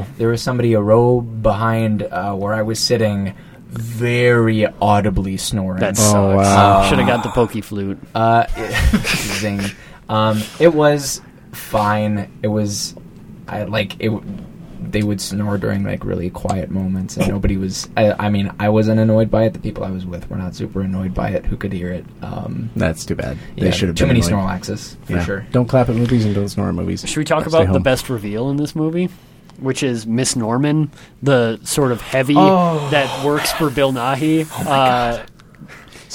movie, 0.00 0.08
there 0.18 0.28
was 0.28 0.42
somebody 0.42 0.72
a 0.72 0.80
row 0.80 1.20
behind 1.20 2.02
uh, 2.02 2.34
where 2.34 2.52
I 2.52 2.62
was 2.62 2.80
sitting, 2.80 3.34
very 3.68 4.66
audibly 4.66 5.36
snoring. 5.36 5.78
That 5.80 5.96
Oh, 5.98 6.02
sucks. 6.36 6.46
wow. 6.48 6.88
Should 6.88 6.98
have 6.98 7.06
got 7.06 7.22
the 7.22 7.30
pokey 7.30 7.60
flute. 7.60 7.98
Uh, 8.14 8.46
zing. 9.38 9.60
Um, 10.08 10.42
it 10.58 10.74
was 10.74 11.20
fine. 11.52 12.36
It 12.42 12.48
was, 12.48 12.96
I 13.46 13.62
like 13.62 13.94
it. 14.00 14.10
They 14.80 15.02
would 15.02 15.20
snore 15.20 15.58
during 15.58 15.82
like 15.84 16.04
really 16.04 16.30
quiet 16.30 16.70
moments, 16.70 17.16
and 17.16 17.28
nobody 17.28 17.56
was. 17.56 17.88
I, 17.96 18.12
I 18.26 18.30
mean, 18.30 18.52
I 18.58 18.68
wasn't 18.68 19.00
annoyed 19.00 19.30
by 19.30 19.44
it. 19.44 19.52
The 19.52 19.58
people 19.58 19.84
I 19.84 19.90
was 19.90 20.06
with 20.06 20.28
were 20.30 20.36
not 20.36 20.54
super 20.54 20.80
annoyed 20.82 21.14
by 21.14 21.30
it. 21.30 21.44
Who 21.46 21.56
could 21.56 21.72
hear 21.72 21.92
it? 21.92 22.04
Um, 22.22 22.70
That's 22.76 23.04
too 23.04 23.14
bad. 23.14 23.36
yeah, 23.56 23.64
they 23.64 23.70
should 23.70 23.88
have 23.88 23.96
too 23.96 24.06
been 24.06 24.16
many 24.16 24.26
annoyed. 24.26 24.40
Snorlaxes 24.60 24.96
for 25.04 25.12
Yeah. 25.14 25.24
sure. 25.24 25.46
Don't 25.52 25.66
clap 25.68 25.88
at 25.88 25.96
movies 25.96 26.24
and 26.24 26.34
don't 26.34 26.48
snore 26.48 26.68
at 26.68 26.74
movies. 26.74 27.04
Should 27.08 27.16
we 27.18 27.24
talk 27.24 27.48
Stay 27.48 27.62
about 27.62 27.72
the 27.72 27.80
best 27.80 28.08
reveal 28.10 28.50
in 28.50 28.56
this 28.56 28.74
movie? 28.76 29.08
Which 29.58 29.82
is 29.82 30.06
Miss 30.06 30.36
Norman, 30.36 30.90
the 31.22 31.58
sort 31.64 31.90
of 31.90 32.02
heavy 32.02 32.34
Oh. 32.36 32.88
that 32.90 33.24
works 33.24 33.50
for 33.52 33.70
Bill 33.70 33.90
Nighy. 33.92 34.46
uh, 34.66 35.22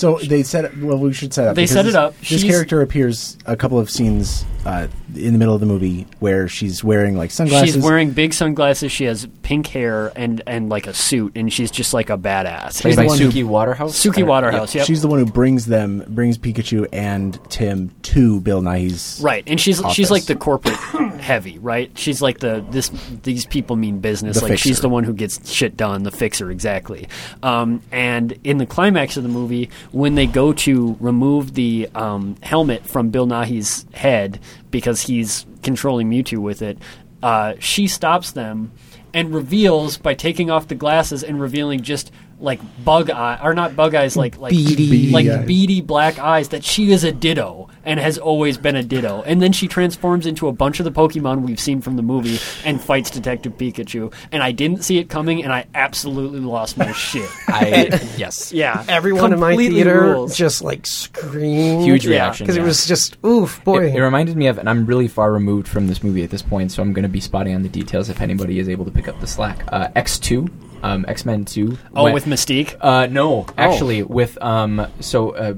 So 0.01 0.17
they 0.17 0.41
set 0.41 0.65
up. 0.65 0.75
Well, 0.77 0.97
we 0.97 1.13
should 1.13 1.31
set 1.31 1.47
up. 1.47 1.55
They 1.55 1.63
because 1.63 1.73
set 1.75 1.85
it 1.85 1.93
up. 1.95 2.17
This 2.19 2.27
She's- 2.27 2.43
character 2.43 2.81
appears 2.81 3.37
a 3.45 3.55
couple 3.55 3.77
of 3.77 3.87
scenes 3.87 4.43
uh, 4.65 4.87
in 5.15 5.33
the 5.33 5.37
middle 5.39 5.53
of 5.53 5.59
the 5.59 5.67
movie 5.67 6.07
where 6.19 6.47
she's 6.47 6.83
wearing 6.83 7.15
like 7.15 7.29
sunglasses. 7.29 7.75
she's 7.75 7.83
wearing 7.83 8.09
big 8.09 8.33
sunglasses. 8.33 8.91
She 8.91 9.03
has 9.05 9.27
pink 9.43 9.67
hair 9.67 10.11
and, 10.15 10.41
and 10.47 10.69
like 10.69 10.87
a 10.87 10.93
suit, 10.95 11.33
and 11.35 11.53
she's 11.53 11.69
just 11.69 11.93
like 11.93 12.09
a 12.09 12.17
badass. 12.17 12.81
Played 12.81 12.93
the 12.93 13.01
by 13.03 13.05
one 13.05 13.19
who- 13.19 13.29
Suki 13.29 13.43
Waterhouse. 13.45 13.93
Suki 14.03 14.25
Waterhouse, 14.25 14.73
yep. 14.73 14.87
She's 14.87 15.03
the 15.03 15.07
one 15.07 15.19
who 15.19 15.25
brings 15.25 15.67
them, 15.67 16.03
brings 16.07 16.39
Pikachu 16.39 16.87
and 16.91 17.39
Tim 17.51 17.91
to 18.01 18.41
Bill 18.41 18.61
Nighy's. 18.63 19.19
Right, 19.21 19.43
and 19.45 19.61
she's 19.61 19.79
office. 19.81 19.95
she's 19.95 20.09
like 20.09 20.25
the 20.25 20.35
corporate 20.35 20.75
heavy, 21.19 21.59
right? 21.59 21.91
She's 21.95 22.23
like 22.23 22.39
the 22.39 22.65
this 22.71 22.89
these 23.21 23.45
people 23.45 23.75
mean 23.75 23.99
business. 23.99 24.39
The 24.39 24.47
like 24.47 24.57
she's 24.57 24.71
fixer. 24.77 24.81
the 24.81 24.89
one 24.89 25.03
who 25.03 25.13
gets 25.13 25.47
shit 25.51 25.77
done, 25.77 26.01
the 26.03 26.11
fixer 26.11 26.49
exactly. 26.49 27.07
Um, 27.43 27.81
and 27.91 28.31
in 28.43 28.57
the 28.57 28.65
climax 28.65 29.17
of 29.17 29.23
the 29.23 29.29
movie, 29.29 29.69
when 29.91 30.15
they 30.15 30.25
go 30.25 30.53
to 30.53 30.95
remove 30.99 31.53
the 31.53 31.89
um, 31.95 32.35
helmet 32.41 32.85
from 32.85 33.09
Bill 33.09 33.27
Nighy's 33.27 33.85
head 33.93 34.39
because 34.69 35.01
he's 35.01 35.45
controlling 35.63 36.09
Mewtwo 36.09 36.39
with 36.39 36.61
it, 36.61 36.77
uh, 37.21 37.53
she 37.59 37.87
stops 37.87 38.31
them 38.31 38.71
and 39.13 39.33
reveals 39.33 39.97
by 39.97 40.13
taking 40.13 40.49
off 40.49 40.67
the 40.67 40.75
glasses 40.75 41.23
and 41.23 41.39
revealing 41.39 41.81
just 41.81 42.11
like 42.41 42.59
bug 42.83 43.09
eye 43.09 43.39
or 43.43 43.53
not 43.53 43.75
bug 43.75 43.95
eyes 43.95 44.17
like 44.17 44.37
like 44.37 44.51
Beady 44.51 45.11
like 45.11 45.27
eyes. 45.27 45.45
beady 45.45 45.81
black 45.81 46.19
eyes 46.19 46.49
that 46.49 46.63
she 46.63 46.91
is 46.91 47.03
a 47.03 47.11
ditto 47.11 47.69
and 47.85 47.99
has 47.99 48.17
always 48.17 48.57
been 48.57 48.75
a 48.75 48.83
ditto 48.83 49.23
and 49.25 49.41
then 49.41 49.51
she 49.51 49.67
transforms 49.67 50.25
into 50.25 50.47
a 50.47 50.51
bunch 50.51 50.79
of 50.79 50.83
the 50.83 50.91
pokemon 50.91 51.41
we've 51.41 51.59
seen 51.59 51.81
from 51.81 51.95
the 51.95 52.01
movie 52.01 52.39
and 52.65 52.81
fights 52.81 53.09
detective 53.09 53.53
pikachu 53.57 54.13
and 54.31 54.43
i 54.43 54.51
didn't 54.51 54.83
see 54.83 54.97
it 54.97 55.07
coming 55.09 55.43
and 55.43 55.53
i 55.53 55.65
absolutely 55.75 56.39
lost 56.39 56.77
my 56.77 56.91
shit 56.91 57.29
I 57.47 57.89
yes. 58.17 58.51
yeah 58.51 58.83
Everyone 58.87 59.33
in 59.33 59.39
my 59.39 59.55
theater 59.55 60.01
rules. 60.01 60.35
just 60.35 60.61
like 60.61 60.85
screamed. 60.85 61.83
Huge 61.83 62.05
reaction 62.07 62.45
because 62.45 62.57
yeah. 62.57 62.63
it 62.63 62.65
was 62.65 62.85
just 62.85 63.17
oof, 63.25 63.63
boy. 63.63 63.85
It, 63.87 63.95
it 63.95 64.01
reminded 64.01 64.35
me 64.35 64.47
of, 64.47 64.57
and 64.57 64.69
I'm 64.69 64.85
really 64.85 65.07
far 65.07 65.31
removed 65.31 65.67
from 65.67 65.87
this 65.87 66.03
movie 66.03 66.23
at 66.23 66.29
this 66.29 66.41
point, 66.41 66.71
so 66.71 66.81
I'm 66.81 66.93
going 66.93 67.03
to 67.03 67.09
be 67.09 67.19
spotty 67.19 67.53
on 67.53 67.61
the 67.63 67.69
details 67.69 68.09
if 68.09 68.21
anybody 68.21 68.59
is 68.59 68.67
able 68.69 68.85
to 68.85 68.91
pick 68.91 69.07
up 69.07 69.19
the 69.19 69.27
slack. 69.27 69.63
Uh, 69.71 69.87
X2, 69.89 70.49
um, 70.83 71.05
X 71.07 71.25
Men 71.25 71.45
2. 71.45 71.77
oh 71.95 72.03
went- 72.05 72.13
with 72.13 72.25
mystique 72.25 72.75
Uh, 72.81 73.07
no, 73.07 73.45
actually, 73.57 74.03
with 74.03 74.37
um, 74.41 74.87
so 74.99 75.31
uh, 75.31 75.53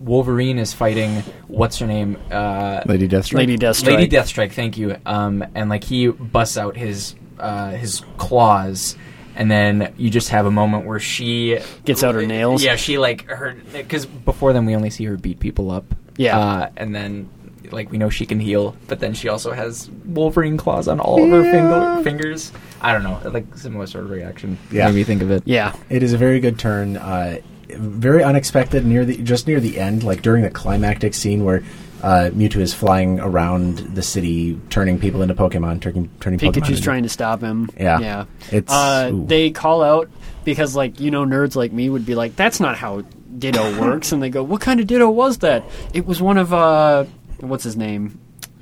Wolverine 0.00 0.58
is 0.58 0.72
fighting 0.72 1.22
what's 1.48 1.78
her 1.78 1.86
name, 1.86 2.16
uh, 2.30 2.82
Lady 2.86 3.08
Deathstrike. 3.08 3.34
lady 3.34 3.56
deathstrike 3.58 3.86
Lady 3.86 4.08
Deathstrike. 4.08 4.52
Thank 4.52 4.76
you. 4.78 4.96
Um, 5.06 5.44
and 5.54 5.68
like 5.70 5.84
he 5.84 6.08
busts 6.08 6.56
out 6.58 6.76
his 6.76 7.14
uh, 7.38 7.70
his 7.70 8.02
claws, 8.16 8.96
and 9.36 9.50
then 9.50 9.94
you 9.96 10.10
just 10.10 10.28
have 10.30 10.46
a 10.46 10.50
moment 10.50 10.86
where 10.86 11.00
she 11.00 11.58
Gets 11.84 12.02
out 12.04 12.14
her 12.14 12.26
nails. 12.26 12.62
Yeah, 12.62 12.76
she 12.76 12.98
like 12.98 13.26
her 13.26 13.56
because 13.72 14.06
before 14.06 14.52
then 14.52 14.66
we 14.66 14.74
only 14.76 14.90
see 14.90 15.04
her 15.04 15.16
beat 15.16 15.40
people 15.40 15.70
up. 15.70 15.94
Yeah. 16.16 16.38
uh, 16.38 16.70
and 16.76 16.94
then. 16.94 17.28
Like 17.72 17.90
we 17.90 17.98
know 17.98 18.10
she 18.10 18.26
can 18.26 18.40
heal, 18.40 18.76
but 18.86 19.00
then 19.00 19.14
she 19.14 19.28
also 19.28 19.52
has 19.52 19.90
Wolverine 20.04 20.56
claws 20.56 20.88
on 20.88 21.00
all 21.00 21.22
of 21.22 21.30
her 21.30 21.42
finger, 21.50 22.02
fingers. 22.02 22.52
I 22.80 22.92
don't 22.92 23.02
know, 23.02 23.20
like 23.30 23.56
similar 23.56 23.86
sort 23.86 24.04
of 24.04 24.10
reaction. 24.10 24.58
Yeah. 24.70 24.86
made 24.86 24.94
me 24.96 25.04
think 25.04 25.22
of 25.22 25.30
it. 25.30 25.42
yeah 25.46 25.74
It 25.90 26.02
is 26.02 26.12
a 26.12 26.18
very 26.18 26.40
good 26.40 26.58
turn. 26.58 26.96
Uh, 26.96 27.38
very 27.70 28.24
unexpected 28.24 28.86
near 28.86 29.04
the 29.04 29.16
just 29.18 29.46
near 29.46 29.60
the 29.60 29.78
end, 29.78 30.02
like 30.02 30.22
during 30.22 30.42
the 30.42 30.50
climactic 30.50 31.12
scene 31.14 31.44
where 31.44 31.62
uh, 32.02 32.30
Mewtwo 32.32 32.58
is 32.60 32.72
flying 32.72 33.18
around 33.20 33.78
the 33.78 34.02
city, 34.02 34.58
turning 34.70 34.98
people 34.98 35.20
into 35.20 35.34
Pokemon, 35.34 35.80
turning 35.82 36.08
turning 36.20 36.38
Pokemon 36.38 36.52
pikachu's 36.54 36.68
into- 36.70 36.82
trying 36.82 37.02
to 37.02 37.08
stop 37.08 37.40
him 37.40 37.68
Yeah. 37.78 37.98
yeah 38.00 38.24
It's 38.52 38.72
uh, 38.72 39.10
they 39.12 39.50
call 39.50 39.82
out 39.82 40.08
because 40.44 40.74
like 40.76 40.98
you 41.00 41.10
know 41.10 41.24
nerds 41.26 41.56
like 41.56 41.72
me 41.72 41.90
would 41.90 42.06
be 42.06 42.14
like 42.14 42.36
that's 42.36 42.58
not 42.60 42.76
how 42.76 43.02
ditto 43.36 43.78
works 43.82 44.12
and 44.12 44.22
they 44.22 44.30
go 44.30 44.42
what 44.42 44.60
kind 44.62 44.80
of 44.80 44.86
ditto 44.86 45.10
was 45.10 45.38
that 45.38 45.62
it 45.92 46.06
was 46.06 46.22
one 46.22 46.38
of 46.38 46.54
uh 46.54 47.04
what's 47.40 47.64
his 47.64 47.76
name 47.76 48.18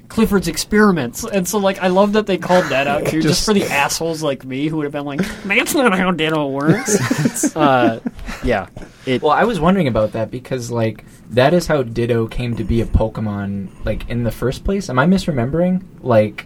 clifford's 0.08 0.46
experiments 0.46 1.24
and 1.24 1.48
so 1.48 1.58
like 1.58 1.78
i 1.82 1.88
love 1.88 2.12
that 2.12 2.26
they 2.26 2.38
called 2.38 2.64
that 2.66 2.86
out 2.86 3.00
too 3.06 3.20
just, 3.20 3.26
Just- 3.28 3.44
for 3.44 3.52
the 3.54 3.64
assholes 3.64 4.22
like 4.22 4.44
me 4.44 4.68
who 4.68 4.76
would 4.76 4.84
have 4.84 4.92
been 4.92 5.04
like 5.04 5.20
that's 5.44 5.74
not 5.74 5.96
how 5.98 6.12
ditto 6.12 6.46
works 6.48 7.56
uh 7.56 8.00
yeah 8.44 8.68
it 9.06 9.22
Well, 9.22 9.30
I 9.32 9.44
was 9.44 9.60
wondering 9.60 9.86
about 9.88 10.12
that 10.12 10.30
because 10.32 10.70
like 10.70 11.04
that 11.30 11.54
is 11.54 11.68
how 11.68 11.82
Ditto 11.84 12.26
came 12.26 12.56
to 12.56 12.64
be 12.64 12.80
a 12.80 12.86
Pokemon 12.86 13.84
like 13.84 14.08
in 14.10 14.24
the 14.24 14.32
first 14.32 14.64
place. 14.64 14.90
Am 14.90 14.98
I 14.98 15.06
misremembering? 15.06 15.84
Like 16.00 16.44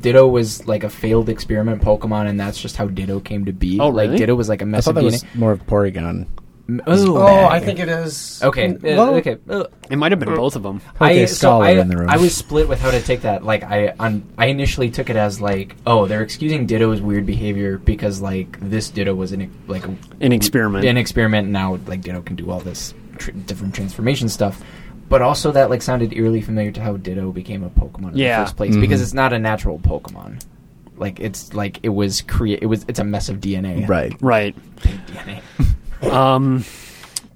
Ditto 0.00 0.26
was 0.26 0.66
like 0.66 0.82
a 0.82 0.90
failed 0.90 1.28
experiment 1.28 1.80
Pokemon, 1.80 2.28
and 2.28 2.40
that's 2.40 2.60
just 2.60 2.76
how 2.76 2.86
Ditto 2.88 3.20
came 3.20 3.44
to 3.44 3.52
be. 3.52 3.78
Oh, 3.80 3.90
really? 3.90 4.08
Like? 4.08 4.18
Ditto 4.18 4.34
was 4.34 4.48
like 4.48 4.62
a 4.62 4.66
mess 4.66 4.84
thought 4.86 4.90
of 4.90 4.96
that 4.96 5.04
was 5.04 5.24
more 5.34 5.52
of 5.52 5.64
Porygon. 5.66 6.26
M- 6.68 6.80
oh. 6.86 7.46
I 7.46 7.58
think 7.60 7.78
it 7.80 7.88
is. 7.88 8.40
Okay. 8.42 8.68
uh, 8.96 9.10
okay. 9.14 9.36
Uh, 9.48 9.64
it 9.90 9.96
might 9.96 10.12
have 10.12 10.20
been 10.20 10.34
both 10.34 10.54
of 10.56 10.62
them 10.62 10.80
Okay, 11.00 11.22
I, 11.22 11.26
so 11.26 11.60
I, 11.60 11.70
in 11.72 11.88
the 11.88 11.96
room. 11.96 12.08
I 12.08 12.16
was 12.16 12.34
split 12.36 12.68
with 12.68 12.80
how 12.80 12.90
to 12.90 13.00
take 13.02 13.22
that. 13.22 13.44
Like 13.44 13.64
I, 13.64 13.94
on, 13.98 14.24
I 14.38 14.46
initially 14.46 14.90
took 14.90 15.10
it 15.10 15.16
as 15.16 15.40
like, 15.40 15.76
oh, 15.86 16.06
they're 16.06 16.22
excusing 16.22 16.66
Ditto's 16.66 17.00
weird 17.00 17.26
behavior 17.26 17.78
because 17.78 18.20
like 18.20 18.58
this 18.60 18.90
Ditto 18.90 19.14
was 19.14 19.32
an 19.32 19.52
like 19.66 19.84
An 20.20 20.32
experiment. 20.32 20.84
an 20.84 20.96
experiment. 20.96 21.48
Now 21.48 21.78
like 21.86 22.02
Ditto 22.02 22.22
can 22.22 22.36
do 22.36 22.50
all 22.50 22.60
this 22.60 22.94
tr- 23.18 23.32
different 23.32 23.74
transformation 23.74 24.28
stuff. 24.28 24.62
But 25.08 25.20
also 25.20 25.52
that 25.52 25.68
like 25.68 25.82
sounded 25.82 26.14
eerily 26.14 26.40
familiar 26.40 26.70
to 26.72 26.80
how 26.80 26.96
Ditto 26.96 27.32
became 27.32 27.64
a 27.64 27.70
Pokemon 27.70 28.12
in 28.12 28.18
Yeah. 28.18 28.38
the 28.38 28.44
first 28.46 28.56
place 28.56 28.76
because 28.76 29.02
it's 29.02 29.12
not 29.12 29.32
a 29.32 29.38
natural 29.38 29.78
Pokemon. 29.78 30.42
Like 30.96 31.18
it's 31.20 31.52
like 31.52 31.80
it 31.82 31.88
was 31.90 32.20
create. 32.22 32.60
It 32.62 32.66
was 32.66 32.84
it's 32.88 33.00
a 33.00 33.04
mess 33.04 33.28
of 33.28 33.40
DNA. 33.40 33.86
Right. 33.88 34.14
right 34.22 34.54
DNA. 34.76 35.40
um 36.02 36.64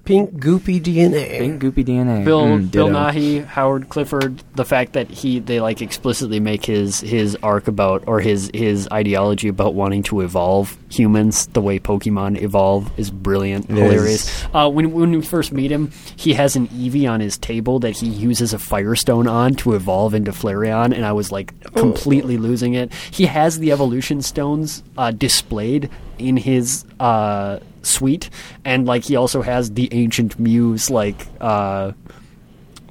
Pink 0.05 0.35
goopy 0.35 0.79
DNA. 0.81 1.37
Pink 1.37 1.61
goopy 1.61 1.83
DNA. 1.83 2.23
Bill 2.23 2.43
Mm, 2.45 2.71
Bill 2.71 2.87
Ditto. 2.87 2.97
Nighy, 2.97 3.45
Howard 3.45 3.89
Clifford, 3.89 4.41
the 4.55 4.63
fact 4.63 4.93
that 4.93 5.09
he 5.09 5.39
they 5.39 5.59
like 5.59 5.81
explicitly 5.81 6.39
make 6.39 6.63
his 6.65 7.01
his 7.01 7.35
arc 7.43 7.67
about 7.67 8.05
or 8.07 8.21
his 8.21 8.49
his 8.53 8.87
ideology 8.89 9.49
about 9.49 9.73
wanting 9.73 10.03
to 10.03 10.21
evolve 10.21 10.77
humans 10.89 11.47
the 11.47 11.59
way 11.59 11.77
Pokemon 11.77 12.41
evolve 12.41 12.89
is 12.97 13.11
brilliant, 13.11 13.69
It 13.69 13.75
hilarious. 13.75 14.29
is. 14.43 14.45
Uh, 14.53 14.69
when 14.69 14.93
when 14.93 15.11
we 15.11 15.21
first 15.21 15.51
meet 15.51 15.73
him, 15.73 15.91
he 16.15 16.35
has 16.35 16.55
an 16.55 16.69
Eevee 16.69 17.11
on 17.11 17.19
his 17.19 17.37
table 17.37 17.79
that 17.79 17.97
he 17.97 18.07
uses 18.07 18.53
a 18.53 18.59
Firestone 18.59 19.27
on 19.27 19.55
to 19.55 19.73
evolve 19.73 20.13
into 20.13 20.31
Flareon, 20.31 20.95
and 20.95 21.05
I 21.05 21.11
was 21.11 21.33
like 21.33 21.51
completely 21.73 22.37
losing 22.37 22.75
it. 22.75 22.93
He 23.11 23.25
has 23.25 23.59
the 23.59 23.73
evolution 23.73 24.21
stones 24.21 24.83
uh, 24.97 25.11
displayed 25.11 25.89
in 26.19 26.37
his 26.37 26.85
uh, 26.99 27.59
suite, 27.81 28.29
and 28.65 28.85
like 28.85 29.03
he 29.03 29.15
also 29.15 29.41
has 29.41 29.71
the 29.71 29.89
ancient 29.91 30.39
Mews 30.39 30.89
like 30.89 31.27
uh, 31.41 31.91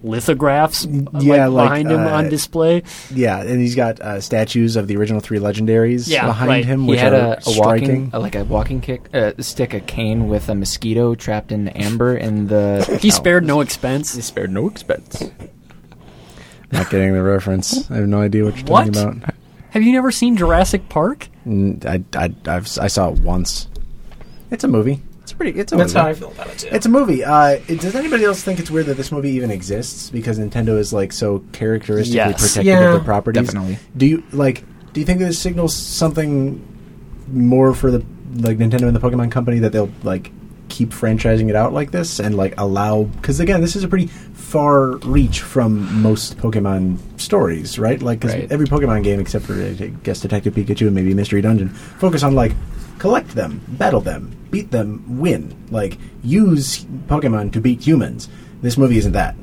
lithographs 0.02 0.84
Yeah, 0.84 1.46
like, 1.46 1.50
like, 1.50 1.68
behind 1.68 1.90
him 1.90 2.00
uh, 2.06 2.10
on 2.10 2.28
display. 2.28 2.82
Yeah, 3.12 3.40
and 3.42 3.60
he's 3.60 3.74
got 3.74 4.00
uh, 4.00 4.20
statues 4.20 4.76
of 4.76 4.86
the 4.86 4.96
original 4.96 5.20
three 5.20 5.38
legendaries 5.38 6.08
Yeah, 6.08 6.26
behind 6.26 6.48
right. 6.48 6.64
him, 6.64 6.82
He 6.82 6.90
which 6.90 7.00
had 7.00 7.12
are 7.12 7.34
a, 7.34 7.36
a 7.38 7.40
striking. 7.42 7.88
walking, 7.88 8.10
uh, 8.14 8.20
like 8.20 8.34
a 8.34 8.44
walking 8.44 8.80
kick, 8.80 9.08
uh, 9.14 9.32
stick, 9.40 9.74
a 9.74 9.80
cane 9.80 10.28
with 10.28 10.48
a 10.48 10.54
mosquito 10.54 11.14
trapped 11.14 11.50
in 11.52 11.68
amber 11.68 12.16
in 12.16 12.46
the. 12.48 12.98
He 13.00 13.08
oh, 13.08 13.14
spared 13.14 13.44
no 13.44 13.60
expense. 13.60 14.14
He 14.14 14.22
spared 14.22 14.50
no 14.50 14.68
expense. 14.68 15.22
Not 16.72 16.90
getting 16.90 17.12
the 17.14 17.22
reference. 17.22 17.88
I 17.90 17.96
have 17.96 18.08
no 18.08 18.20
idea 18.20 18.44
what 18.44 18.56
you're 18.56 18.66
What? 18.66 18.92
talking 18.92 19.20
about. 19.20 19.34
Have 19.70 19.82
you 19.82 19.92
never 19.92 20.10
seen 20.10 20.36
Jurassic 20.36 20.88
Park? 20.88 21.28
I, 21.46 22.02
I, 22.14 22.34
I've, 22.46 22.78
I 22.78 22.86
saw 22.88 23.10
it 23.10 23.18
once. 23.20 23.68
It's 24.50 24.64
a 24.64 24.68
movie. 24.68 25.00
It's 25.22 25.32
pretty. 25.32 25.58
It's 25.58 25.72
a 25.72 25.76
That's 25.76 25.92
movie. 25.94 26.02
how 26.04 26.08
I 26.10 26.14
feel 26.14 26.30
about 26.32 26.46
it 26.48 26.58
too. 26.58 26.68
It's 26.70 26.86
a 26.86 26.88
movie. 26.88 27.24
Uh, 27.24 27.58
it- 27.68 27.80
does 27.80 27.94
anybody 27.96 28.24
else 28.24 28.42
think 28.42 28.60
it's 28.60 28.70
weird 28.70 28.86
that 28.86 28.96
this 28.96 29.10
movie 29.10 29.30
even 29.30 29.50
exists? 29.50 30.08
Because 30.10 30.38
Nintendo 30.38 30.78
is 30.78 30.92
like 30.92 31.12
so 31.12 31.40
characteristically 31.52 32.16
Yes. 32.16 32.40
protective 32.40 32.64
Yeah. 32.64 32.80
of 32.80 32.92
their 32.94 33.04
properties. 33.04 33.44
Definitely. 33.46 33.78
Do 33.96 34.06
you 34.06 34.22
like? 34.32 34.62
Do 34.92 35.00
you 35.00 35.06
think 35.06 35.18
this 35.18 35.38
signals 35.38 35.74
something 35.74 36.64
more 37.32 37.74
for 37.74 37.90
the 37.90 38.04
like 38.36 38.58
Nintendo 38.58 38.82
and 38.86 38.94
the 38.94 39.00
Pokemon 39.00 39.30
Company 39.32 39.58
that 39.60 39.72
they'll 39.72 39.90
like 40.04 40.30
keep 40.68 40.90
franchising 40.90 41.48
it 41.48 41.56
out 41.56 41.72
like 41.72 41.90
this 41.90 42.18
and 42.20 42.36
like 42.36 42.54
allow? 42.58 43.04
Because 43.04 43.40
again, 43.40 43.60
this 43.60 43.76
is 43.76 43.84
a 43.84 43.88
pretty 43.88 44.06
far 44.06 44.96
reach 44.98 45.40
from 45.40 46.02
most 46.02 46.36
Pokemon 46.38 46.98
stories, 47.20 47.78
right? 47.78 48.00
Like 48.00 48.20
'cause 48.20 48.32
Right. 48.34 48.50
every 48.50 48.66
Pokemon 48.66 49.02
game 49.02 49.20
except 49.20 49.44
for 49.44 49.54
I 49.54 49.72
guess 50.02 50.20
Detective 50.20 50.54
Pikachu 50.54 50.86
and 50.86 50.94
maybe 50.94 51.14
Mystery 51.14 51.40
Dungeon 51.42 51.68
focus 51.70 52.22
on 52.22 52.34
like 52.34 52.52
collect 52.98 53.34
them, 53.34 53.60
battle 53.68 54.00
them, 54.00 54.32
beat 54.50 54.70
them, 54.70 55.02
win. 55.18 55.54
Like 55.70 55.98
use 56.22 56.84
Pokemon 57.08 57.52
to 57.52 57.60
beat 57.60 57.86
humans. 57.86 58.28
This 58.62 58.78
movie 58.78 58.98
isn't 58.98 59.12
that. 59.12 59.34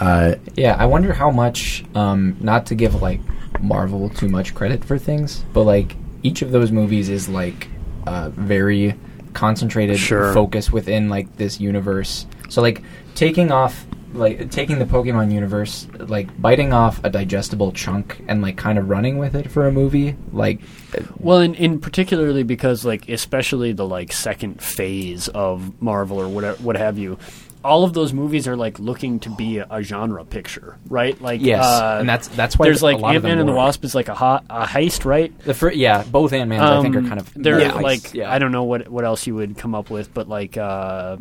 Uh, 0.00 0.34
Yeah, 0.56 0.76
I 0.78 0.86
wonder 0.86 1.12
how 1.12 1.30
much. 1.30 1.84
Um, 1.94 2.36
not 2.40 2.66
to 2.66 2.74
give 2.74 3.02
like 3.02 3.20
Marvel 3.60 4.08
too 4.08 4.28
much 4.28 4.54
credit 4.54 4.84
for 4.84 4.96
things, 4.98 5.44
but 5.52 5.64
like 5.64 5.96
each 6.22 6.42
of 6.42 6.52
those 6.52 6.70
movies 6.70 7.08
is 7.08 7.28
like 7.28 7.68
uh, 8.06 8.30
very 8.30 8.94
concentrated 9.32 9.98
Sure. 9.98 10.32
focus 10.32 10.70
within 10.70 11.08
like 11.08 11.36
this 11.36 11.60
universe. 11.60 12.26
So 12.48 12.62
like 12.62 12.82
taking 13.14 13.50
off 13.52 13.86
like 14.14 14.50
taking 14.50 14.78
the 14.78 14.86
Pokemon 14.86 15.30
universe, 15.32 15.86
like 15.98 16.40
biting 16.40 16.72
off 16.72 16.98
a 17.04 17.10
digestible 17.10 17.72
chunk 17.72 18.24
and 18.26 18.40
like 18.40 18.56
kind 18.56 18.78
of 18.78 18.88
running 18.88 19.18
with 19.18 19.34
it 19.34 19.50
for 19.50 19.66
a 19.66 19.72
movie, 19.72 20.16
like 20.32 20.60
uh, 20.96 21.02
Well, 21.18 21.40
in, 21.40 21.54
in 21.54 21.78
particularly 21.78 22.42
because 22.42 22.86
like 22.86 23.06
especially 23.10 23.72
the 23.72 23.86
like 23.86 24.12
second 24.12 24.62
phase 24.62 25.28
of 25.28 25.80
Marvel 25.82 26.18
or 26.18 26.26
whatever, 26.28 26.56
what 26.62 26.76
have 26.76 26.96
you, 26.96 27.18
all 27.64 27.84
of 27.84 27.92
those 27.92 28.12
movies 28.12 28.46
are 28.48 28.56
like 28.56 28.78
looking 28.78 29.20
to 29.20 29.30
be 29.30 29.58
a, 29.58 29.66
a 29.70 29.82
genre 29.82 30.24
picture, 30.24 30.76
right? 30.88 31.20
Like 31.20 31.40
Yes, 31.40 31.64
uh, 31.64 31.98
and 32.00 32.08
that's- 32.08 32.28
that's 32.28 32.58
why 32.58 32.66
there's 32.66 32.82
like 32.82 32.96
Ant 32.96 33.04
Man 33.04 33.22
them 33.22 33.38
and 33.40 33.48
the. 33.48 33.52
Wasp 33.52 33.84
is 33.84 33.94
like 33.94 34.08
a, 34.08 34.14
hot, 34.14 34.44
a 34.48 34.64
heist, 34.64 35.04
right? 35.04 35.36
the 35.40 35.54
fir- 35.54 35.72
yeah, 35.72 36.02
both 36.04 36.32
Ant 36.32 36.48
Mans 36.48 36.62
I 36.62 36.82
think 36.82 36.94
are 36.94 37.00
Um, 37.00 37.08
kind 37.08 37.20
of 37.20 37.32
they're 37.34 37.60
yeah, 37.60 37.74
like 37.74 38.14
yeah. 38.14 38.32
I 38.32 38.38
don't 38.38 38.52
know 38.52 38.64
what 38.64 38.88
what 38.88 39.04
else 39.04 39.26
you 39.26 39.34
would 39.34 39.56
come 39.58 39.74
up 39.74 39.90
with, 39.90 40.12
but 40.14 40.28
like 40.28 40.56
uh, 40.56 41.16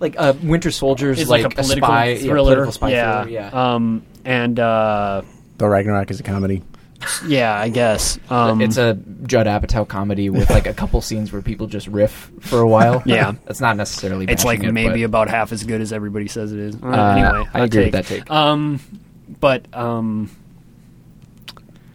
like 0.00 0.14
uh, 0.18 0.34
Winter 0.42 0.70
Soldiers 0.70 1.20
is 1.20 1.28
like, 1.28 1.44
like, 1.44 1.52
a 1.52 1.56
political 1.56 1.86
spy 1.88 2.08
yeah, 2.08 2.18
thriller, 2.18 2.52
political 2.54 2.72
spy 2.72 2.90
yeah, 2.90 3.22
thriller, 3.22 3.38
yeah. 3.38 3.74
Um, 3.74 4.02
and 4.24 4.58
uh, 4.58 5.22
Thor 5.58 5.70
Ragnarok 5.70 6.10
is 6.10 6.20
a 6.20 6.22
comedy. 6.22 6.62
Yeah, 7.26 7.54
I 7.58 7.68
guess 7.68 8.18
um, 8.30 8.60
it's 8.60 8.76
a 8.76 8.94
Judd 9.26 9.46
Apatow 9.46 9.86
comedy 9.86 10.30
with 10.30 10.50
like 10.50 10.66
a 10.66 10.74
couple 10.74 11.00
scenes 11.00 11.32
where 11.32 11.42
people 11.42 11.66
just 11.66 11.86
riff 11.88 12.30
for 12.40 12.60
a 12.60 12.68
while. 12.68 13.02
Yeah. 13.06 13.32
that's 13.44 13.60
not 13.60 13.76
necessarily. 13.76 14.26
It's 14.28 14.44
like 14.44 14.62
it, 14.62 14.72
maybe 14.72 15.00
but, 15.02 15.06
about 15.06 15.28
half 15.28 15.52
as 15.52 15.64
good 15.64 15.80
as 15.80 15.92
everybody 15.92 16.28
says 16.28 16.52
it 16.52 16.58
is. 16.58 16.74
Uh, 16.76 16.86
Uh, 16.86 17.12
anyway, 17.12 17.48
I 17.54 17.58
hot 17.58 17.62
agree 17.62 17.84
with 17.84 17.92
that 17.92 18.06
take. 18.06 18.30
Um, 18.30 18.80
but 19.40 19.66
um, 19.74 20.30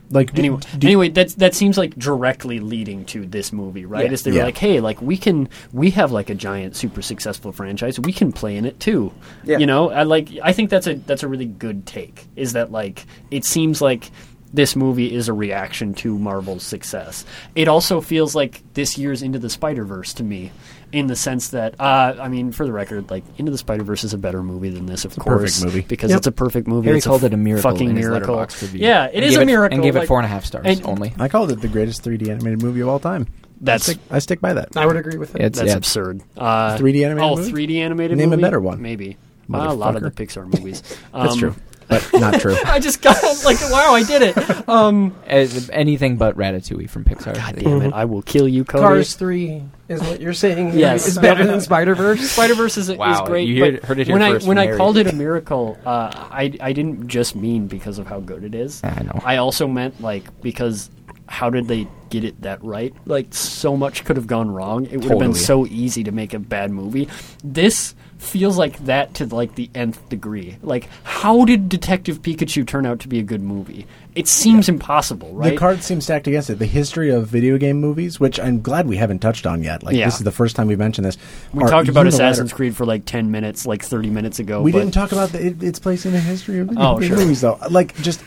Like 0.09 0.31
d- 0.33 0.39
anyway, 0.39 0.59
d- 0.77 0.87
anyway, 0.87 1.09
that's 1.09 1.35
that 1.35 1.53
seems 1.53 1.77
like 1.77 1.93
directly 1.95 2.59
leading 2.61 3.03
to 3.05 3.25
this 3.25 3.51
movie, 3.51 3.85
right? 3.85 4.05
Yeah. 4.05 4.11
Is 4.13 4.23
they're 4.23 4.33
Yeah. 4.33 4.45
like, 4.45 4.57
hey, 4.57 4.79
like 4.79 5.01
we 5.01 5.17
can, 5.17 5.49
we 5.73 5.89
have 5.91 6.11
like 6.13 6.29
a 6.29 6.35
giant, 6.35 6.75
super 6.77 7.01
successful 7.01 7.51
franchise, 7.51 7.99
we 7.99 8.13
can 8.13 8.31
play 8.31 8.55
in 8.55 8.63
it 8.65 8.79
too. 8.79 9.11
Yeah. 9.43 9.57
You 9.57 9.65
know, 9.65 9.89
I 9.91 10.03
like, 10.03 10.29
I 10.41 10.53
think 10.53 10.69
that's 10.69 10.87
a 10.87 10.93
that's 10.95 11.23
a 11.23 11.27
really 11.27 11.45
good 11.45 11.85
take. 11.85 12.25
Is 12.37 12.53
that 12.53 12.71
like 12.71 13.05
it 13.31 13.43
seems 13.43 13.81
like 13.81 14.09
this 14.53 14.75
movie 14.75 15.13
is 15.13 15.27
a 15.27 15.33
reaction 15.33 15.93
to 15.95 16.17
Marvel's 16.17 16.63
success. 16.63 17.25
It 17.55 17.67
also 17.67 18.01
feels 18.01 18.33
like 18.35 18.61
this 18.73 18.97
year's 18.97 19.21
Into 19.21 19.39
the 19.39 19.49
Spider 19.49 19.83
Verse 19.83 20.13
to 20.15 20.23
me. 20.23 20.51
In 20.93 21.07
the 21.07 21.17
sense 21.17 21.49
that, 21.49 21.75
uh, 21.81 22.15
I 22.17 22.29
mean, 22.29 22.53
for 22.53 22.65
the 22.65 22.71
record, 22.71 23.09
like 23.11 23.25
Into 23.37 23.51
the 23.51 23.57
Spider 23.57 23.83
Verse 23.83 24.05
is 24.05 24.13
a 24.13 24.17
better 24.17 24.41
movie 24.41 24.69
than 24.69 24.85
this, 24.85 25.03
of 25.03 25.11
a 25.11 25.15
perfect 25.15 25.27
course, 25.27 25.63
movie. 25.63 25.81
because 25.81 26.11
Yep. 26.11 26.17
it's 26.19 26.27
a 26.27 26.31
perfect 26.31 26.65
movie. 26.65 26.85
Harry 26.85 26.97
it's 26.99 27.05
called 27.05 27.23
a 27.23 27.25
it 27.27 27.33
a 27.33 27.37
miracle 27.37 27.71
fucking 27.71 27.89
in 27.89 27.95
his 27.97 28.05
miracle. 28.07 28.37
Letterboxd 28.37 28.61
review. 28.61 28.79
Yeah, 28.87 29.05
it 29.07 29.15
And 29.15 29.25
is 29.25 29.31
gave 29.33 29.41
a 29.41 29.45
miracle. 29.45 29.75
and 29.75 29.83
gave 29.83 29.95
it 29.97 29.99
like- 29.99 30.07
four 30.07 30.17
and 30.19 30.25
a 30.25 30.29
half 30.29 30.45
stars 30.45 30.65
and- 30.65 30.85
only. 30.85 31.13
I 31.19 31.27
called 31.27 31.51
it 31.51 31.59
the 31.59 31.67
greatest 31.67 32.03
3D 32.03 32.29
animated 32.29 32.61
movie 32.63 32.79
of 32.79 32.87
all 32.87 32.99
time. 32.99 33.27
That's 33.59 33.89
I 33.89 33.91
stick, 33.93 34.01
I 34.11 34.19
stick 34.19 34.39
by 34.41 34.53
that. 34.53 34.77
I 34.77 34.85
would 34.85 34.95
agree 34.95 35.17
with 35.17 35.35
it. 35.35 35.41
It's 35.41 35.59
That's 35.59 35.71
yeah. 35.71 35.75
absurd. 35.77 36.21
Uh, 36.37 36.77
3D 36.77 37.03
animated 37.03 37.31
Oh, 37.31 37.35
movie? 37.35 37.51
3D 37.51 37.79
animated 37.81 38.17
Name 38.17 38.27
a 38.27 38.37
movie? 38.37 38.41
better 38.43 38.61
one. 38.61 38.81
Maybe. 38.81 39.17
Uh, 39.53 39.57
a 39.69 39.73
lot 39.73 39.95
of 39.97 40.03
the 40.03 40.11
Pixar 40.11 40.45
movies. 40.45 40.81
That's 41.13 41.33
Um, 41.33 41.39
true, 41.39 41.55
but 41.87 42.07
not 42.13 42.39
true. 42.39 42.55
I 42.65 42.79
just 42.79 43.01
got 43.01 43.15
like, 43.45 43.59
wow, 43.69 43.93
I 43.93 44.03
did 44.03 44.21
it. 44.21 44.69
Um, 44.69 45.15
As- 45.25 45.69
anything 45.71 46.17
but 46.17 46.35
Ratatouille 46.37 46.89
from 46.89 47.03
Pixar. 47.05 47.35
God 47.35 47.55
damn 47.57 47.81
it, 47.81 47.93
I 47.93 48.05
will 48.05 48.21
kill 48.21 48.47
you, 48.47 48.63
Cody. 48.65 48.81
Cars 48.81 49.13
three 49.15 49.63
is 49.87 50.01
what 50.01 50.19
you're 50.19 50.33
saying. 50.33 50.77
Yes. 50.77 51.07
is 51.07 51.17
better 51.17 51.45
than 51.45 51.61
Spider 51.61 51.95
Verse. 51.95 52.19
Spider 52.31 52.55
Verse 52.55 52.77
is, 52.77 52.91
Wow, 52.91 53.11
is 53.23 53.29
great. 53.29 53.47
you 53.47 53.55
hear- 53.55 53.71
but 53.73 53.83
heard 53.85 53.99
it 53.99 54.07
here 54.07 54.15
when 54.15 54.21
I 54.23 54.31
when 54.33 54.41
from 54.41 54.57
I 54.59 54.75
called 54.75 54.97
it 54.97 55.07
a 55.07 55.13
miracle, 55.15 55.77
uh, 55.85 56.09
I 56.13 56.53
I 56.61 56.73
didn't 56.73 57.07
just 57.07 57.35
mean 57.35 57.67
because 57.67 57.99
of 57.99 58.07
how 58.07 58.19
good 58.19 58.43
it 58.43 58.53
is. 58.55 58.83
I 58.83 59.03
know. 59.03 59.19
I 59.23 59.37
also 59.37 59.67
meant 59.67 60.01
like 60.01 60.41
because 60.41 60.89
how 61.29 61.49
did 61.49 61.67
they 61.67 61.85
get 62.09 62.23
it 62.23 62.41
that 62.41 62.63
right? 62.63 62.93
Like 63.05 63.33
so 63.33 63.75
much 63.75 64.05
could 64.05 64.15
have 64.15 64.27
gone 64.27 64.49
wrong. 64.49 64.85
It 64.85 64.97
would 65.01 65.09
have 65.09 65.19
been 65.19 65.33
so 65.33 65.65
easy 65.65 66.03
to 66.05 66.11
make 66.11 66.33
a 66.33 66.39
bad 66.39 66.71
movie. 66.71 67.09
This 67.43 67.95
feels 68.17 68.57
like 68.57 68.77
that 68.85 69.13
to 69.15 69.25
like 69.27 69.55
the 69.55 69.69
nth 69.75 70.09
degree. 70.09 70.57
Like 70.61 70.89
how 71.03 71.45
did 71.45 71.69
Detective 71.69 72.21
Pikachu 72.21 72.65
turn 72.65 72.85
out 72.85 72.99
to 73.01 73.07
be 73.07 73.19
a 73.19 73.23
good 73.23 73.41
movie? 73.41 73.85
It 74.15 74.27
seems 74.27 74.67
impossible, 74.67 75.31
right? 75.33 75.51
The 75.51 75.57
cards 75.57 75.85
seem 75.85 76.01
stacked 76.01 76.25
against 76.27 76.49
it. 76.49 76.55
The 76.59 76.65
history 76.65 77.11
of 77.11 77.27
video 77.27 77.57
game 77.57 77.79
movies, 77.79 78.19
which 78.19 78.39
I'm 78.39 78.61
glad 78.61 78.87
we 78.87 78.97
haven't 78.97 79.19
touched 79.19 79.45
on 79.45 79.61
yet. 79.63 79.83
Like 79.83 79.95
Yeah. 79.95 80.05
this 80.05 80.15
is 80.15 80.21
the 80.23 80.31
first 80.31 80.55
time 80.55 80.67
we've 80.67 80.79
mentioned 80.79 81.05
this. 81.05 81.17
we 81.53 81.63
talked 81.65 81.87
about 81.89 82.07
Assassin's 82.07 82.51
Creed 82.51 82.75
for 82.75 82.85
like 82.85 83.05
10 83.05 83.29
minutes, 83.29 83.65
like 83.67 83.83
30 83.83 84.09
minutes 84.09 84.39
ago. 84.39 84.61
We 84.61 84.71
didn't 84.71 84.91
talk 84.91 85.11
about 85.11 85.29
the, 85.29 85.45
it, 85.47 85.61
its 85.61 85.77
place 85.79 86.05
in 86.05 86.13
the 86.13 86.19
history 86.19 86.59
of 86.59 86.67
video 86.69 86.83
Oh, 86.83 86.99
sure. 86.99 87.17
movies, 87.17 87.41
though. 87.41 87.59
Like 87.69 87.95
just 88.01 88.21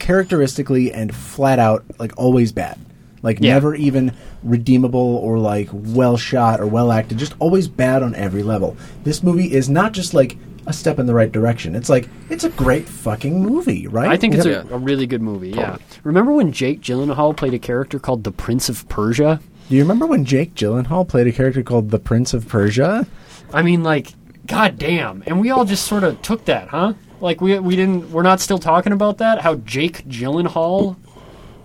characteristically 0.00 0.92
and 0.92 1.14
flat 1.14 1.58
out, 1.58 1.84
like 1.98 2.12
always 2.16 2.52
bad. 2.52 2.78
Like 3.26 3.38
Yeah. 3.40 3.54
never 3.54 3.74
even 3.74 4.12
redeemable 4.44 5.16
or 5.16 5.38
like 5.38 5.68
well 5.72 6.16
shot 6.16 6.60
or 6.60 6.66
well 6.66 6.92
acted. 6.92 7.18
Just 7.18 7.34
always 7.40 7.66
bad 7.66 8.02
on 8.04 8.14
every 8.14 8.44
level. 8.44 8.76
This 9.02 9.22
movie 9.22 9.52
is 9.52 9.68
not 9.68 9.92
just 9.92 10.14
like 10.14 10.38
a 10.68 10.72
step 10.72 10.98
in 11.00 11.06
the 11.06 11.14
right 11.14 11.30
direction. 11.32 11.74
It's 11.74 11.88
like 11.88 12.08
it's 12.30 12.44
a 12.44 12.50
great 12.50 12.88
fucking 12.88 13.42
movie, 13.42 13.88
right? 13.88 14.08
I 14.08 14.16
think 14.16 14.34
it's 14.34 14.46
a, 14.46 14.60
a 14.70 14.78
really 14.78 15.06
good 15.06 15.22
movie. 15.22 15.50
Yeah. 15.50 15.76
Remember 16.04 16.32
when 16.32 16.52
Jake 16.52 16.80
Gyllenhaal 16.80 17.36
played 17.36 17.54
a 17.54 17.58
character 17.58 17.98
called 17.98 18.22
the 18.24 18.32
Prince 18.32 18.68
of 18.68 18.88
Persia? 18.88 19.40
Do 19.68 19.74
you 19.74 19.82
remember 19.82 20.06
when 20.06 20.24
Jake 20.24 20.54
Gyllenhaal 20.54 21.06
played 21.08 21.26
a 21.26 21.32
character 21.32 21.64
called 21.64 21.90
the 21.90 21.98
Prince 21.98 22.32
of 22.32 22.46
Persia? 22.48 23.06
I 23.52 23.62
mean, 23.62 23.82
like, 23.82 24.12
god 24.46 24.78
damn! 24.78 25.24
And 25.26 25.40
we 25.40 25.50
all 25.50 25.64
just 25.64 25.84
sort 25.86 26.04
of 26.04 26.22
took 26.22 26.44
that, 26.44 26.68
huh? 26.68 26.94
Like 27.20 27.40
we 27.40 27.58
we 27.58 27.74
didn't. 27.74 28.10
We're 28.10 28.22
not 28.22 28.40
still 28.40 28.58
talking 28.58 28.92
about 28.92 29.18
that. 29.18 29.40
How 29.40 29.56
Jake 29.56 30.04
Gyllenhaal, 30.06 30.96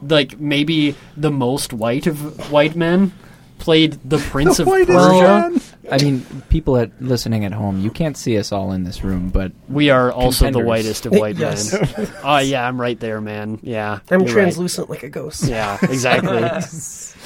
like 0.01 0.39
maybe 0.39 0.95
the 1.17 1.31
most 1.31 1.73
white 1.73 2.07
of 2.07 2.51
white 2.51 2.75
men, 2.75 3.11
played 3.59 3.99
the 4.03 4.17
Prince 4.31 4.59
of 4.59 4.67
Whitest 4.67 4.97
Persia. 4.97 5.21
man. 5.51 5.61
I 5.91 5.97
mean, 6.01 6.25
people 6.49 6.77
at 6.77 6.89
listening 7.01 7.43
at 7.43 7.51
home, 7.51 7.81
you 7.81 7.91
can't 7.91 8.15
see 8.15 8.37
us 8.37 8.51
all 8.53 8.71
in 8.71 8.83
this 8.85 9.03
room, 9.03 9.29
but 9.29 9.51
We 9.67 9.89
are 9.89 10.09
also 10.11 10.49
the 10.49 10.59
whitest 10.63 11.05
of 11.05 11.11
white 11.15 11.35
Yes. 11.35 11.73
men. 11.73 12.07
Oh 12.23 12.37
yeah, 12.37 12.65
I'm 12.67 12.79
right 12.79 12.97
there, 12.99 13.19
man. 13.19 13.59
Yeah, 13.61 13.99
I'm 14.09 14.19
you're 14.21 14.27
right. 14.27 14.33
translucent 14.33 14.89
like 14.89 15.03
a 15.03 15.09
ghost. 15.09 15.43
Yeah, 15.47 15.77
exactly. 15.81 16.37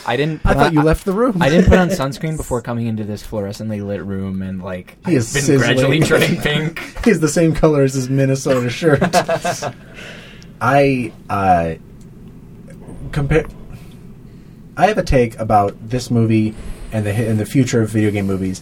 I 0.08 0.18
didn't. 0.18 0.42
I 0.46 0.54
thought 0.54 0.68
on- 0.68 0.74
you 0.74 0.82
left 0.82 1.06
the 1.06 1.14
room. 1.14 1.42
I 1.42 1.50
didn't 1.50 1.70
put 1.70 1.78
on 1.80 1.90
sunscreen 1.90 2.38
before 2.38 2.62
coming 2.62 2.88
into 2.88 3.04
this 3.04 3.26
fluorescently 3.26 3.86
lit 3.86 4.04
room, 4.04 4.42
and 4.42 4.62
like 4.64 4.98
he 5.06 5.14
has 5.16 5.32
been 5.34 5.44
sizzling. 5.44 5.60
gradually 5.60 6.00
turning 6.00 6.42
pink. 6.42 6.80
He's 7.06 7.20
the 7.20 7.30
same 7.30 7.54
color 7.54 7.84
as 7.84 7.94
his 7.94 8.10
Minnesota 8.10 8.70
shirt. 8.70 9.02
I 10.62 11.12
uh, 11.30 11.76
compare. 13.16 13.46
I 14.78 14.88
have 14.88 14.98
a 14.98 15.04
take 15.04 15.40
about 15.40 15.74
this 15.90 16.12
movie 16.12 16.54
and 16.92 17.06
the 17.06 17.12
and 17.12 17.40
the 17.40 17.46
future 17.46 17.82
of 17.82 17.90
video 17.90 18.12
game 18.12 18.28
movies, 18.28 18.62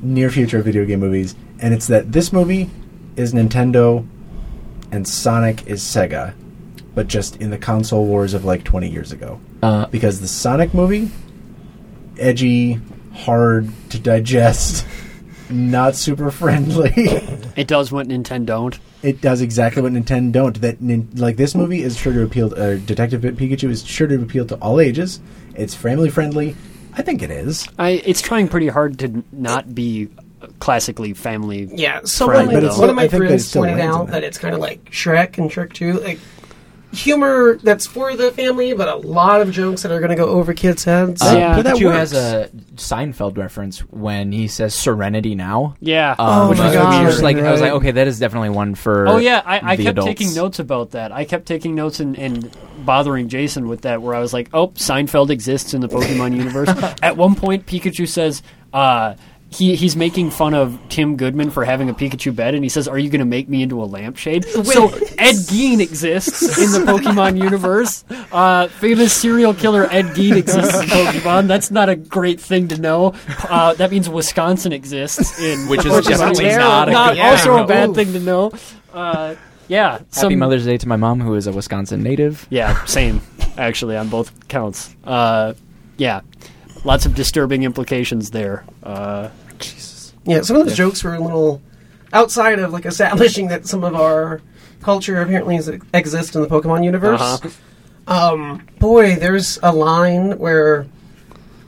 near 0.00 0.30
future 0.30 0.58
of 0.58 0.64
video 0.64 0.84
game 0.84 1.00
movies, 1.00 1.36
and 1.60 1.72
it's 1.74 1.86
that 1.88 2.10
this 2.10 2.32
movie 2.32 2.70
is 3.16 3.32
Nintendo, 3.34 4.06
and 4.90 5.06
Sonic 5.06 5.66
is 5.66 5.82
Sega, 5.82 6.34
but 6.94 7.06
just 7.06 7.36
in 7.36 7.50
the 7.50 7.58
console 7.58 8.06
wars 8.06 8.32
of 8.34 8.44
like 8.44 8.64
twenty 8.64 8.88
years 8.88 9.12
ago. 9.12 9.40
Uh, 9.62 9.86
Because 9.86 10.20
the 10.20 10.28
Sonic 10.28 10.72
movie, 10.74 11.10
edgy, 12.18 12.80
hard 13.12 13.70
to 13.90 13.98
digest, 13.98 14.86
not 15.50 15.96
super 15.96 16.30
friendly. 16.30 16.92
it 17.56 17.68
does 17.68 17.92
what 17.92 18.08
Nintendo 18.08 18.46
don't. 18.46 18.78
It 19.02 19.20
does 19.20 19.40
exactly 19.40 19.82
what 19.82 19.92
Nintendo 19.92 20.32
don't. 20.32 20.60
That 20.60 20.80
nin- 20.80 21.08
like 21.14 21.36
this 21.36 21.54
movie 21.54 21.82
is 21.82 21.96
sure 21.96 22.12
to 22.12 22.22
appeal. 22.22 22.50
To, 22.50 22.74
uh, 22.74 22.76
Detective 22.84 23.20
Pikachu 23.22 23.68
is 23.70 23.84
sure 23.84 24.06
to 24.06 24.20
appeal 24.22 24.46
to 24.46 24.56
all 24.56 24.80
ages. 24.80 25.20
It's 25.54 25.74
family 25.74 26.10
friendly. 26.10 26.56
I 26.94 27.02
think 27.02 27.22
it 27.22 27.30
is. 27.30 27.66
I, 27.78 28.02
it's 28.04 28.20
trying 28.20 28.48
pretty 28.48 28.68
hard 28.68 28.98
to 29.00 29.24
not 29.32 29.74
be 29.74 30.08
classically 30.58 31.14
family. 31.14 31.68
Yeah, 31.72 32.00
someone 32.04 32.36
Friendly, 32.36 32.54
like, 32.54 32.62
but 32.62 32.68
it's 32.70 32.78
one 32.78 32.90
of 32.90 32.96
my 32.96 33.02
I 33.04 33.08
think 33.08 33.22
that 33.22 33.26
it 33.26 33.28
friends 33.28 33.52
pointed 33.52 33.80
out 33.80 34.06
that. 34.06 34.12
that 34.12 34.24
it's 34.24 34.38
kind 34.38 34.54
of 34.54 34.60
like 34.60 34.84
Shrek 34.90 35.38
and 35.38 35.50
Shrek 35.50 35.72
2, 35.72 36.00
like 36.00 36.18
humor 36.92 37.56
that's 37.62 37.86
for 37.86 38.14
the 38.16 38.30
family, 38.32 38.74
but 38.74 38.88
a 38.88 38.96
lot 38.96 39.40
of 39.40 39.50
jokes 39.50 39.82
that 39.82 39.90
are 39.92 39.98
going 39.98 40.10
to 40.10 40.16
go 40.16 40.26
over 40.26 40.52
kids' 40.54 40.84
heads. 40.84 41.22
uh, 41.22 41.34
Yeah. 41.36 41.56
But 41.56 41.62
that 41.62 41.76
Pikachu 41.76 41.92
has 41.92 42.12
a 42.12 42.50
Seinfeld 42.76 43.38
reference 43.38 43.80
when 43.90 44.32
he 44.32 44.46
says 44.48 44.74
"Serenity 44.74 45.34
now." 45.34 45.74
Yeah. 45.80 46.12
Um, 46.18 46.28
Oh 46.28 46.48
which 46.50 46.58
my 46.58 46.66
was 46.66 46.74
God. 46.74 47.06
just 47.06 47.22
like 47.22 47.36
I 47.38 47.50
was 47.50 47.60
like, 47.60 47.72
okay, 47.72 47.90
that 47.92 48.06
is 48.06 48.18
definitely 48.18 48.50
one 48.50 48.74
for. 48.74 49.06
Oh 49.08 49.16
yeah, 49.18 49.42
I, 49.44 49.72
I 49.72 49.76
the 49.76 49.84
kept 49.84 49.98
adults. 49.98 50.08
taking 50.20 50.34
notes 50.34 50.58
about 50.58 50.90
that. 50.92 51.12
I 51.12 51.24
kept 51.24 51.46
taking 51.46 51.74
notes 51.74 52.00
and, 52.00 52.18
and 52.18 52.54
bothering 52.84 53.28
Jason 53.28 53.68
with 53.68 53.82
that, 53.82 54.02
where 54.02 54.14
I 54.14 54.20
was 54.20 54.32
like, 54.32 54.50
"Oh, 54.52 54.68
Seinfeld 54.68 55.30
exists 55.30 55.74
in 55.74 55.80
the 55.80 55.88
Pokemon 55.88 56.36
universe." 56.36 56.68
At 57.02 57.16
one 57.16 57.34
point, 57.34 57.66
Pikachu 57.66 58.06
says, 58.08 58.42
uh, 58.72 59.14
he 59.54 59.74
he's 59.76 59.96
making 59.96 60.30
fun 60.30 60.54
of 60.54 60.78
Tim 60.88 61.16
Goodman 61.16 61.50
for 61.50 61.64
having 61.64 61.88
a 61.90 61.94
Pikachu 61.94 62.34
bed, 62.34 62.54
and 62.54 62.64
he 62.64 62.68
says, 62.68 62.88
"Are 62.88 62.98
you 62.98 63.10
going 63.10 63.20
to 63.20 63.24
make 63.24 63.48
me 63.48 63.62
into 63.62 63.82
a 63.82 63.84
lampshade?" 63.86 64.44
so 64.44 64.88
Ed 65.18 65.36
Gein 65.48 65.80
exists 65.80 66.42
in 66.58 66.72
the 66.72 66.90
Pokemon 66.90 67.36
universe. 67.42 68.04
Uh, 68.32 68.68
famous 68.68 69.12
serial 69.12 69.54
killer 69.54 69.84
Ed 69.90 70.06
Gein 70.14 70.36
exists 70.36 70.74
in 70.80 70.88
Pokemon. 70.88 71.46
That's 71.48 71.70
not 71.70 71.88
a 71.88 71.96
great 71.96 72.40
thing 72.40 72.68
to 72.68 72.80
know. 72.80 73.14
Uh, 73.48 73.74
that 73.74 73.90
means 73.90 74.08
Wisconsin 74.08 74.72
exists 74.72 75.38
in 75.40 75.68
Which 75.68 75.84
is 75.84 75.92
Pokemon. 75.92 76.08
definitely 76.08 76.44
terrible. 76.44 76.68
not 76.68 76.88
a 76.88 76.92
Not 76.92 77.14
good 77.14 77.20
also 77.20 77.56
a 77.62 77.66
bad 77.66 77.90
Oof. 77.90 77.96
thing 77.96 78.12
to 78.14 78.20
know. 78.20 78.52
Uh, 78.92 79.34
yeah, 79.68 79.92
Happy 79.92 80.04
some- 80.10 80.38
Mother's 80.38 80.64
Day 80.66 80.76
to 80.76 80.88
my 80.88 80.96
mom, 80.96 81.20
who 81.20 81.34
is 81.34 81.46
a 81.46 81.52
Wisconsin 81.52 82.02
native. 82.02 82.46
yeah, 82.50 82.84
same. 82.84 83.20
Actually, 83.56 83.96
on 83.96 84.08
both 84.08 84.48
counts. 84.48 84.94
Uh, 85.04 85.54
yeah, 85.98 86.20
lots 86.84 87.06
of 87.06 87.14
disturbing 87.14 87.62
implications 87.62 88.30
there. 88.30 88.64
Yeah, 90.24 90.42
some 90.42 90.56
of 90.56 90.66
those 90.66 90.76
jokes 90.76 91.02
were 91.02 91.14
a 91.14 91.20
little 91.20 91.60
outside 92.12 92.58
of 92.58 92.72
like 92.72 92.86
establishing 92.86 93.48
that 93.48 93.66
some 93.66 93.84
of 93.84 93.94
our 93.94 94.40
culture 94.80 95.20
apparently 95.20 95.56
is, 95.56 95.68
exists 95.94 96.34
in 96.34 96.42
the 96.42 96.48
Pokemon 96.48 96.84
universe. 96.84 97.20
Uh-huh. 97.20 97.48
Um, 98.06 98.66
boy, 98.78 99.14
there's 99.16 99.58
a 99.62 99.72
line 99.72 100.38
where 100.38 100.86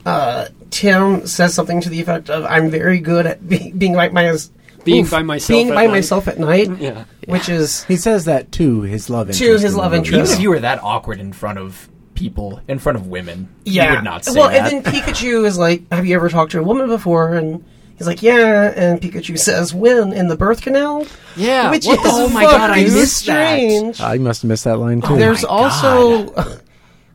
uh, 0.05 0.47
Tim 0.69 1.25
says 1.25 1.53
something 1.53 1.81
to 1.81 1.89
the 1.89 1.99
effect 2.01 2.29
of, 2.29 2.43
"I'm 2.45 2.69
very 2.69 2.99
good 2.99 3.25
at 3.25 3.47
be- 3.47 3.71
being 3.71 3.93
by 3.93 4.09
my 4.09 4.37
Being 4.83 5.07
by 5.07 5.23
myself 5.23 5.55
being 5.55 5.69
at 5.69 5.75
by 5.75 5.85
night." 5.85 5.91
myself 5.91 6.27
at 6.27 6.37
night." 6.37 6.69
yeah. 6.77 7.05
which 7.27 7.49
is 7.49 7.83
He 7.85 7.95
says 7.95 8.25
that 8.25 8.51
to 8.53 8.81
his 8.81 9.09
love 9.09 9.29
interest. 9.29 9.39
To 9.39 9.51
his 9.53 9.73
in 9.73 9.77
love 9.77 9.93
interest. 9.93 10.31
Even 10.31 10.37
if 10.37 10.41
you 10.41 10.49
were 10.49 10.59
that 10.59 10.83
awkward 10.83 11.19
in 11.19 11.33
front 11.33 11.57
of 11.57 11.89
people, 12.13 12.61
in 12.67 12.79
front 12.79 12.97
of 12.97 13.07
women, 13.07 13.49
yeah. 13.63 13.89
you 13.89 13.95
would 13.95 14.03
not 14.03 14.25
say 14.25 14.33
that. 14.33 14.39
well, 14.39 14.49
that. 14.49 14.73
and 14.73 14.83
then 14.83 14.93
Pikachu 14.93 15.45
is 15.45 15.57
like, 15.57 15.89
"Have 15.91 16.05
you 16.05 16.15
ever 16.15 16.29
talked 16.29 16.51
to 16.51 16.59
a 16.59 16.63
woman 16.63 16.87
before?" 16.87 17.35
And 17.35 17.63
he's 17.97 18.07
like, 18.07 18.21
"Yeah." 18.21 18.71
And 18.75 19.01
Pikachu 19.01 19.37
says, 19.37 19.73
"When 19.73 20.13
in 20.13 20.27
the 20.27 20.35
birth 20.37 20.61
canal?" 20.61 21.05
Yeah. 21.35 21.71
Which 21.71 21.85
what 21.85 21.97
is 21.99 22.03
the- 22.03 22.09
oh 22.11 22.29
my 22.29 22.43
God, 22.43 22.69
I 22.71 22.79
fucking 22.83 22.93
missed 22.93 23.25
that. 23.25 23.57
strange. 23.57 24.01
I 24.01 24.17
must 24.17 24.41
have 24.43 24.49
missed 24.49 24.63
that 24.65 24.77
line 24.79 25.01
too. 25.01 25.15
There's 25.17 25.43
also 25.43 26.33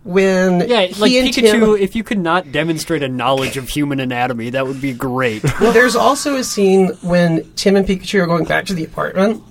when 0.04 0.68
yeah, 0.68 0.88
like 0.98 1.10
he 1.10 1.18
and 1.18 1.28
Pikachu. 1.28 1.42
Tim, 1.76 1.76
If 1.76 1.94
you 1.94 2.02
could 2.02 2.18
not 2.18 2.52
demonstrate 2.52 3.02
a 3.02 3.08
knowledge 3.08 3.56
of 3.56 3.68
human 3.68 4.00
anatomy, 4.00 4.50
that 4.50 4.66
would 4.66 4.80
be 4.80 4.92
great. 4.92 5.42
there's 5.60 5.96
also 5.96 6.36
a 6.36 6.44
scene 6.44 6.88
when 7.02 7.50
Tim 7.54 7.76
and 7.76 7.86
Pikachu 7.86 8.20
are 8.22 8.26
going 8.26 8.44
back 8.44 8.66
to 8.66 8.74
the 8.74 8.84
apartment. 8.84 9.42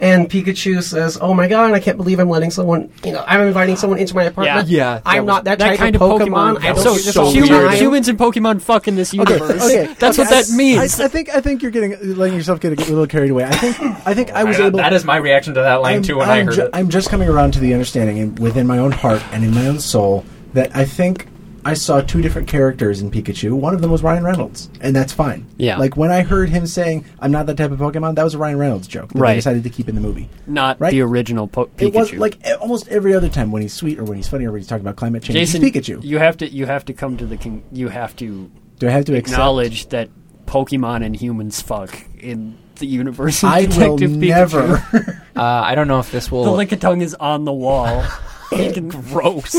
And 0.00 0.30
Pikachu 0.30 0.80
says, 0.80 1.18
"Oh 1.20 1.34
my 1.34 1.48
god, 1.48 1.72
I 1.72 1.80
can't 1.80 1.96
believe 1.96 2.20
I'm 2.20 2.28
letting 2.30 2.52
someone, 2.52 2.92
you 3.04 3.10
know, 3.10 3.24
I'm 3.26 3.40
inviting 3.40 3.74
someone 3.74 3.98
into 3.98 4.14
my 4.14 4.24
apartment. 4.24 4.68
Yeah, 4.68 4.94
that 4.94 5.02
I'm 5.04 5.24
was- 5.24 5.26
not 5.26 5.44
that, 5.44 5.58
that 5.58 5.66
type 5.70 5.78
kind 5.78 5.96
of 5.96 6.00
Pokemon. 6.00 6.60
I 6.62 6.72
don't 6.72 6.76
so 6.78 6.94
do 6.94 7.00
so 7.00 7.24
all 7.24 7.32
human- 7.32 7.72
humans 7.72 8.06
and 8.08 8.16
Pokemon 8.16 8.62
fuck 8.62 8.86
in 8.86 8.94
this 8.94 9.12
universe. 9.12 9.40
okay. 9.50 9.82
okay. 9.84 9.94
That's 9.98 10.16
what 10.16 10.28
okay, 10.28 10.40
that 10.42 10.50
means. 10.56 11.00
I, 11.00 11.06
I 11.06 11.08
think 11.08 11.30
I 11.30 11.40
think 11.40 11.62
you're 11.62 11.72
getting 11.72 11.96
letting 12.16 12.36
yourself 12.36 12.60
get 12.60 12.72
a 12.72 12.84
little 12.84 13.08
carried 13.08 13.30
away. 13.32 13.44
I 13.44 13.50
think 13.56 13.80
I 14.06 14.14
think 14.14 14.30
I 14.30 14.44
was 14.44 14.60
I- 14.60 14.66
able. 14.66 14.78
that 14.78 14.92
is 14.92 15.04
my 15.04 15.16
reaction 15.16 15.54
to 15.54 15.62
that 15.62 15.82
line 15.82 15.96
I'm, 15.96 16.02
too 16.02 16.18
when 16.18 16.28
i 16.30 16.38
I'm 16.38 16.46
heard 16.46 16.54
ju- 16.54 16.62
it. 16.66 16.70
I'm 16.74 16.90
just 16.90 17.10
coming 17.10 17.28
around 17.28 17.54
to 17.54 17.58
the 17.58 17.72
understanding 17.72 18.18
in, 18.18 18.34
within 18.36 18.68
my 18.68 18.78
own 18.78 18.92
heart 18.92 19.22
and 19.32 19.42
in 19.44 19.52
my 19.52 19.66
own 19.66 19.80
soul 19.80 20.24
that 20.52 20.76
I 20.76 20.84
think 20.84 21.26
I 21.68 21.74
saw 21.74 22.00
two 22.00 22.22
different 22.22 22.48
characters 22.48 23.00
in 23.00 23.10
Pikachu. 23.10 23.52
One 23.52 23.74
of 23.74 23.80
them 23.80 23.90
was 23.90 24.02
Ryan 24.02 24.24
Reynolds, 24.24 24.70
and 24.80 24.94
that's 24.96 25.12
fine. 25.12 25.46
Yeah. 25.56 25.76
Like 25.76 25.96
when 25.96 26.10
I 26.10 26.22
heard 26.22 26.48
him 26.48 26.66
saying, 26.66 27.04
"I'm 27.20 27.30
not 27.30 27.46
that 27.46 27.56
type 27.56 27.70
of 27.70 27.78
Pokemon," 27.78 28.14
that 28.16 28.24
was 28.24 28.34
a 28.34 28.38
Ryan 28.38 28.58
Reynolds 28.58 28.88
joke 28.88 29.12
that 29.12 29.18
Right. 29.18 29.30
they 29.32 29.36
decided 29.36 29.62
to 29.64 29.70
keep 29.70 29.88
in 29.88 29.94
the 29.94 30.00
movie. 30.00 30.28
not 30.46 30.80
Right. 30.80 30.90
the 30.90 31.02
original 31.02 31.46
po- 31.46 31.66
Pikachu. 31.76 31.86
It 31.86 31.94
was 31.94 32.12
like 32.14 32.38
almost 32.60 32.88
every 32.88 33.14
other 33.14 33.28
time 33.28 33.52
when 33.52 33.62
he's 33.62 33.72
sweet 33.74 33.98
or 33.98 34.04
when 34.04 34.16
he's 34.16 34.28
funny 34.28 34.46
or 34.46 34.52
when 34.52 34.60
he's 34.60 34.68
talking 34.68 34.84
about 34.84 34.96
climate 34.96 35.22
change. 35.22 35.38
Jason, 35.38 35.62
he's 35.62 35.72
Pikachu. 35.72 36.02
you 36.02 36.18
have 36.18 36.36
to 36.38 36.48
you 36.50 36.66
have 36.66 36.84
to 36.86 36.92
come 36.92 37.16
to 37.18 37.26
the 37.26 37.36
con- 37.36 37.62
you 37.72 37.88
have 37.88 38.16
to 38.16 38.50
Do 38.78 38.88
I 38.88 38.90
have 38.90 39.04
to 39.06 39.14
accept? 39.16 39.34
acknowledge 39.38 39.88
that 39.90 40.08
Pokemon 40.46 41.04
and 41.04 41.14
humans 41.14 41.60
fuck 41.60 41.94
in 42.18 42.54
the 42.76 42.86
universe. 42.86 43.44
I 43.44 43.66
will 43.76 43.98
never. 43.98 44.82
Uh, 45.36 45.42
I 45.42 45.76
don't 45.76 45.86
know 45.86 46.00
if 46.00 46.10
this 46.10 46.32
will. 46.32 46.42
The 46.44 46.50
will. 46.50 46.58
Lickitung 46.58 47.00
is 47.02 47.14
on 47.14 47.44
the 47.44 47.52
wall. 47.52 48.02
Fucking 48.50 48.88
gross. 49.12 49.54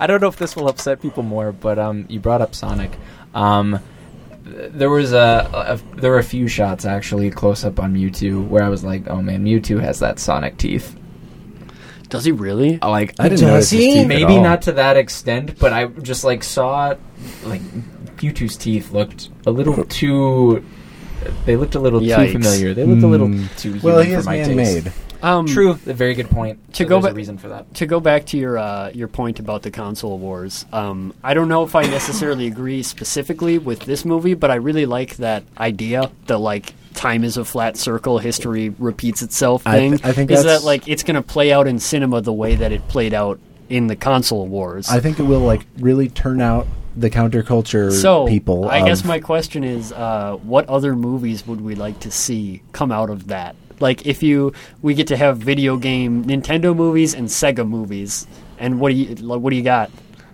I 0.00 0.06
don't 0.06 0.20
know 0.20 0.28
if 0.28 0.36
this 0.36 0.56
will 0.56 0.68
upset 0.68 1.00
people 1.02 1.22
more, 1.22 1.52
but 1.52 1.78
um, 1.78 2.06
you 2.08 2.20
brought 2.20 2.40
up 2.40 2.54
Sonic. 2.54 2.90
Um, 3.34 3.80
th- 4.44 4.72
there 4.72 4.90
was 4.90 5.12
a, 5.12 5.78
a 5.94 5.96
there 6.00 6.10
were 6.10 6.18
a 6.18 6.24
few 6.24 6.48
shots 6.48 6.84
actually 6.84 7.30
close 7.30 7.64
up 7.64 7.78
on 7.78 7.94
Mewtwo 7.94 8.46
where 8.48 8.62
I 8.62 8.68
was 8.68 8.82
like, 8.84 9.08
oh 9.08 9.20
man, 9.22 9.44
Mewtwo 9.44 9.80
has 9.80 9.98
that 10.00 10.18
Sonic 10.18 10.56
teeth. 10.56 10.96
Does 12.08 12.24
he 12.24 12.32
really? 12.32 12.78
I 12.82 12.88
Like 12.88 13.14
I 13.20 13.24
didn't 13.28 13.40
Does 13.40 13.42
notice 13.42 13.70
his 13.70 13.80
he? 13.80 13.92
teeth 13.94 14.06
maybe 14.08 14.38
not 14.40 14.62
to 14.62 14.72
that 14.72 14.96
extent, 14.96 15.58
but 15.58 15.72
I 15.72 15.86
just 15.86 16.24
like 16.24 16.42
saw 16.42 16.94
like 17.44 17.60
Mewtwo's 18.16 18.56
teeth 18.56 18.90
looked 18.92 19.28
a 19.46 19.50
little 19.50 19.84
too. 19.84 20.64
They 21.44 21.56
looked 21.56 21.74
a 21.74 21.78
little 21.80 22.00
Yikes. 22.00 22.26
too 22.26 22.32
familiar. 22.32 22.74
They 22.74 22.84
looked 22.84 23.02
a 23.02 23.06
little 23.06 23.28
Mm. 23.28 23.56
too. 23.58 23.74
Human 23.74 23.82
Well, 23.84 24.00
he 24.00 24.12
for 24.14 24.18
is 24.20 24.26
my 24.26 24.36
taste. 24.42 24.88
Man-made. 25.22 25.38
Um, 25.38 25.46
True, 25.46 25.70
a 25.70 25.74
very 25.94 26.14
good 26.14 26.30
point. 26.30 26.58
To 26.74 26.84
So 26.84 26.88
go 26.88 26.94
there's 26.96 27.04
back- 27.04 27.12
a 27.12 27.16
reason 27.16 27.38
for 27.38 27.48
that. 27.48 27.74
to 27.74 27.86
go 27.86 28.00
back 28.00 28.26
to 28.26 28.38
your 28.38 28.58
uh, 28.58 28.90
your 28.94 29.08
point 29.08 29.38
about 29.38 29.62
the 29.62 29.70
console 29.70 30.18
wars, 30.18 30.66
um, 30.72 31.14
I 31.22 31.34
don't 31.34 31.48
know 31.48 31.62
if 31.64 31.74
I 31.74 31.82
necessarily 31.82 32.46
agree 32.46 32.82
specifically 32.82 33.58
with 33.58 33.80
this 33.80 34.04
movie, 34.04 34.34
but 34.34 34.50
I 34.50 34.56
really 34.56 34.86
like 34.86 35.16
that 35.16 35.44
idea. 35.58 36.10
The 36.26 36.38
like 36.38 36.74
time 36.94 37.24
is 37.24 37.36
a 37.36 37.44
flat 37.44 37.76
circle, 37.76 38.18
history 38.18 38.70
repeats 38.78 39.22
itself 39.22 39.66
I 39.66 39.72
thing. 39.78 39.90
th- 39.92 40.04
I 40.04 40.12
think 40.12 40.30
is 40.30 40.44
that 40.44 40.64
like 40.64 40.88
it's 40.88 41.02
going 41.02 41.14
to 41.16 41.22
play 41.22 41.52
out 41.52 41.66
in 41.66 41.78
cinema 41.78 42.20
the 42.20 42.32
way 42.32 42.56
that 42.56 42.72
it 42.72 42.86
played 42.88 43.14
out 43.14 43.38
in 43.68 43.86
the 43.86 43.96
console 43.96 44.46
wars. 44.48 44.88
I 44.88 45.00
think 45.00 45.18
it 45.20 45.22
will 45.22 45.40
like 45.40 45.64
really 45.78 46.08
turn 46.08 46.40
out 46.40 46.66
the 46.96 47.08
counterculture 47.08 47.92
so 47.92 48.26
people. 48.26 48.68
I 48.68 48.84
guess 48.84 49.04
my 49.04 49.20
question 49.20 49.62
is, 49.62 49.92
uh, 49.92 50.36
what 50.42 50.68
other 50.68 50.96
movies 50.96 51.46
would 51.46 51.60
we 51.60 51.76
like 51.76 52.00
to 52.00 52.10
see 52.10 52.62
come 52.72 52.90
out 52.90 53.10
of 53.10 53.28
that? 53.28 53.54
Like, 53.80 54.06
if 54.06 54.22
you 54.22 54.52
we 54.82 54.94
get 54.94 55.06
to 55.08 55.16
have 55.16 55.38
video 55.38 55.76
game 55.76 56.24
Nintendo 56.24 56.76
movies 56.76 57.14
and 57.14 57.28
Sega 57.28 57.66
movies, 57.68 58.26
and 58.58 58.78
what 58.78 58.90
do 58.90 58.96
you 58.96 59.14
like, 59.16 59.40
what 59.40 59.50
do 59.50 59.56
you 59.56 59.62
got? 59.62 59.90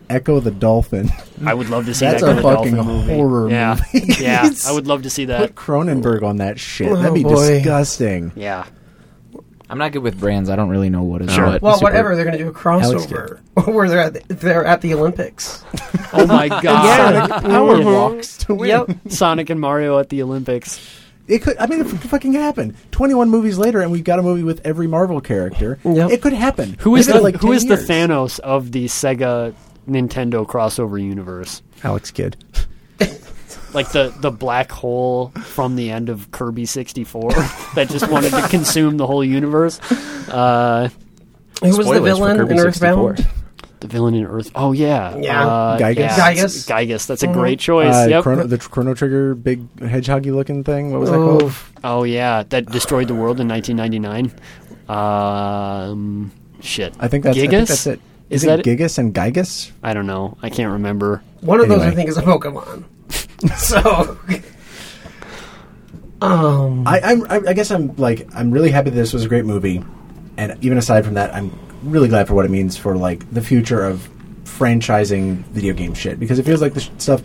Ecco 0.09 0.39
the 0.41 0.53
Dolphin. 0.53 1.11
I 1.45 1.53
would 1.55 1.69
love 1.69 1.87
to 1.87 1.95
see 1.95 2.07
That's 2.07 2.23
that 2.23 2.39
a 2.39 2.43
kind 2.43 2.57
fucking 2.57 2.75
Dolphin 2.77 3.09
horror 3.17 3.51
yeah. 3.51 3.77
movie. 3.93 4.07
yeah, 4.23 4.47
It's- 4.47 4.65
I 4.67 4.73
would 4.75 4.87
love 4.87 5.03
to 5.03 5.11
see 5.11 5.25
that. 5.25 5.41
Put 5.41 5.55
Cronenberg 5.57 6.23
on 6.23 6.37
that 6.37 6.61
shit. 6.61 6.89
Oh, 6.93 6.97
That'd 6.97 7.15
be 7.15 7.25
boy. 7.25 7.35
disgusting. 7.57 8.31
Yeah, 8.37 8.67
I'm 9.69 9.79
not 9.79 9.91
good 9.91 10.03
with 10.05 10.21
brands. 10.21 10.49
I 10.49 10.55
don't 10.55 10.69
really 10.69 10.91
know 10.91 11.03
what 11.03 11.23
is 11.23 11.33
Sure. 11.33 11.47
what. 11.47 11.61
Well, 11.63 11.75
Super- 11.79 11.91
whatever 11.91 12.15
they're 12.15 12.25
going 12.25 12.39
to 12.39 12.45
do 12.45 12.51
a 12.51 12.53
crossover 12.53 13.41
where 13.67 13.89
they're 13.89 13.99
at 14.01 14.29
the, 14.29 14.35
they're 14.35 14.65
at 14.65 14.81
the 14.81 14.95
Olympics. 14.95 15.65
oh 16.13 16.25
my 16.25 16.47
god, 16.63 17.29
Sonic 17.29 17.43
power 17.51 17.81
walks 17.83 18.39
to 18.39 18.55
win. 18.55 18.69
Yep. 18.69 18.91
Sonic 19.09 19.51
and 19.51 19.61
Mario 19.61 19.99
at 19.99 20.09
the 20.09 20.23
Olympics. 20.23 20.79
It 21.29 21.43
could. 21.43 21.57
I 21.59 21.67
mean, 21.67 21.81
it 21.81 21.87
fucking 21.87 22.35
happened. 22.35 22.77
Twenty-one 22.93 23.29
movies 23.31 23.59
later, 23.59 23.81
and 23.81 23.91
we've 23.91 24.05
got 24.05 24.19
a 24.19 24.23
movie 24.23 24.45
with 24.45 24.65
every 24.65 24.87
Marvel 24.87 25.21
character. 25.21 25.79
Yep. 25.85 26.11
It 26.11 26.23
could 26.23 26.33
happen. 26.33 26.77
Who 26.81 26.97
is 26.97 27.07
the 27.07 27.21
like 27.21 27.37
who 27.37 27.49
10 27.49 27.57
is 27.57 27.67
the. 27.67 27.77
Thanos 27.77 28.39
of 28.41 28.73
the 28.73 28.87
Sega 28.87 29.55
Nintendo 29.89 30.47
crossover 30.47 31.03
universe? 31.03 31.63
Alex 31.83 32.11
Kidd. 32.11 32.37
like 33.73 33.91
the 33.93 34.15
the 34.21 34.31
black 34.31 34.71
hole 34.71 35.31
from 35.45 35.77
the 35.77 35.91
end 35.91 36.09
of 36.09 36.31
Kirby 36.31 36.65
64 36.65 37.31
that 37.75 37.89
just 37.91 38.09
wanted 38.09 38.31
to 38.31 38.49
consume 38.49 38.97
the 38.97 39.07
whole 39.07 39.25
universe. 39.25 39.81
Uh, 40.31 40.89
Who 41.61 41.69
was 41.69 41.77
the 41.79 41.83
Spoilers 41.83 41.97
for 41.97 42.05
villain 42.05 42.37
Kirby 42.39 42.55
in 42.55 42.61
64. 42.61 43.11
Earthbound? 43.11 43.29
The 43.81 43.89
villain 43.89 44.15
in 44.15 44.25
Earth. 44.25 44.51
Oh 44.55 44.73
yeah, 44.73 45.17
Yeah. 45.19 45.47
Uh, 45.47 45.79
Giygas? 45.79 45.97
yeah. 45.97 46.33
Giygas. 46.33 46.67
Giygas. 46.67 47.07
That's 47.07 47.23
a 47.23 47.27
Mhm. 47.29 47.33
great 47.35 47.59
choice. 47.59 47.95
Uh, 47.95 48.07
yep. 48.09 48.23
Chrono, 48.23 48.45
the 48.47 48.57
Chrono 48.59 48.95
Trigger, 48.95 49.35
big 49.35 49.69
hedgehoggy 49.77 50.35
looking 50.35 50.65
thing. 50.65 50.93
What 50.93 51.01
was 51.01 51.11
that 51.11 51.17
Oh, 51.19 51.39
called? 51.41 51.53
oh 51.85 52.05
yeah, 52.05 52.43
that 52.49 52.67
destroyed 52.67 53.09
the 53.09 53.15
world 53.15 53.39
in 53.39 53.49
1999. 53.49 54.33
Um, 54.89 56.31
shit. 56.61 56.95
I 56.99 57.09
think 57.09 57.25
that's. 57.25 57.37
I 57.37 57.41
Gigas. 57.43 57.51
think 57.51 57.69
that's 57.69 57.87
it. 57.87 58.01
Is 58.31 58.43
Is, 58.43 58.45
it 58.45 58.47
that 58.49 58.67
it? 58.67 58.79
Gigas 58.79 58.99
and 58.99 59.15
Giygas? 59.15 59.71
I 59.83 59.93
don't 59.95 60.07
know. 60.07 60.37
I 60.43 60.49
can't 60.51 60.73
remember. 60.73 61.23
One 61.43 61.61
of 61.61 61.69
those 61.69 61.83
I 61.83 61.91
think 61.91 62.09
is 62.09 62.17
a 62.17 62.23
Pokemon. 62.23 62.85
so, 63.57 64.17
um, 66.23 66.87
I, 66.87 67.01
I'm, 67.01 67.25
I, 67.31 67.41
I 67.49 67.53
guess 67.53 67.71
I'm 67.71 67.95
like 67.97 68.27
I'm 68.35 68.51
really 68.51 68.71
happy 68.71 68.91
that 68.91 68.97
this 68.97 69.13
was 69.13 69.25
a 69.25 69.29
great 69.29 69.45
movie, 69.45 69.85
and 70.39 70.57
even 70.65 70.79
aside 70.79 71.05
from 71.05 71.15
that, 71.15 71.35
I'm 71.35 71.51
really 71.87 72.09
glad 72.09 72.29
for 72.29 72.35
what 72.35 72.45
it 72.45 72.51
means 72.51 72.77
for 72.77 72.97
like 72.97 73.29
the 73.33 73.43
future 73.43 73.85
of 73.85 74.09
franchising 74.45 75.39
video 75.47 75.75
game 75.75 75.95
shit 75.95 76.19
because 76.19 76.39
it 76.39 76.45
feels 76.45 76.63
like 76.63 76.75
the 76.75 76.81
sh- 76.81 76.91
stuff, 76.99 77.23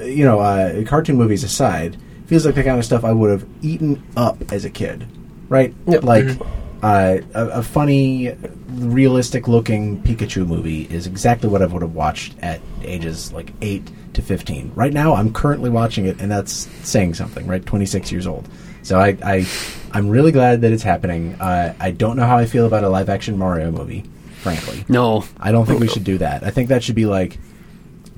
you 0.00 0.24
know, 0.24 0.40
uh, 0.40 0.84
cartoon 0.84 1.16
movies 1.16 1.44
aside, 1.44 1.96
feels 2.26 2.44
like 2.44 2.54
the 2.54 2.62
kind 2.62 2.78
of 2.78 2.84
stuff 2.84 3.04
I 3.04 3.12
would 3.12 3.30
have 3.30 3.46
eaten 3.62 4.02
up 4.16 4.52
as 4.52 4.64
a 4.64 4.70
kid, 4.70 5.06
right? 5.48 5.74
Yep. 5.86 6.02
Like 6.04 6.38
uh, 6.82 7.18
a, 7.34 7.46
a 7.48 7.62
funny, 7.62 8.36
realistic 8.68 9.48
looking 9.48 10.02
Pikachu 10.02 10.46
movie 10.46 10.82
is 10.84 11.06
exactly 11.06 11.48
what 11.48 11.62
I 11.62 11.66
would 11.66 11.82
have 11.82 11.94
watched 11.94 12.34
at 12.40 12.60
ages 12.82 13.32
like 13.32 13.52
eight 13.62 13.90
to 14.14 14.22
fifteen. 14.22 14.72
Right 14.74 14.92
now, 14.92 15.14
I'm 15.14 15.32
currently 15.32 15.70
watching 15.70 16.06
it, 16.06 16.20
and 16.20 16.30
that's 16.30 16.52
saying 16.88 17.14
something. 17.14 17.46
Right, 17.46 17.64
twenty 17.64 17.86
six 17.86 18.12
years 18.12 18.26
old. 18.26 18.48
So 18.88 18.98
I, 18.98 19.18
I, 19.22 19.46
I'm 19.92 20.08
really 20.08 20.32
glad 20.32 20.62
that 20.62 20.72
it's 20.72 20.82
happening. 20.82 21.34
Uh, 21.34 21.74
I 21.78 21.90
don't 21.90 22.16
know 22.16 22.24
how 22.24 22.38
I 22.38 22.46
feel 22.46 22.64
about 22.66 22.84
a 22.84 22.88
live 22.88 23.10
action 23.10 23.36
Mario 23.36 23.70
movie, 23.70 24.02
frankly. 24.38 24.82
No. 24.88 25.24
I 25.38 25.52
don't 25.52 25.66
think 25.66 25.78
we 25.78 25.88
should 25.88 26.04
do 26.04 26.16
that. 26.16 26.42
I 26.42 26.48
think 26.48 26.70
that 26.70 26.82
should 26.82 26.94
be 26.94 27.04
like, 27.04 27.38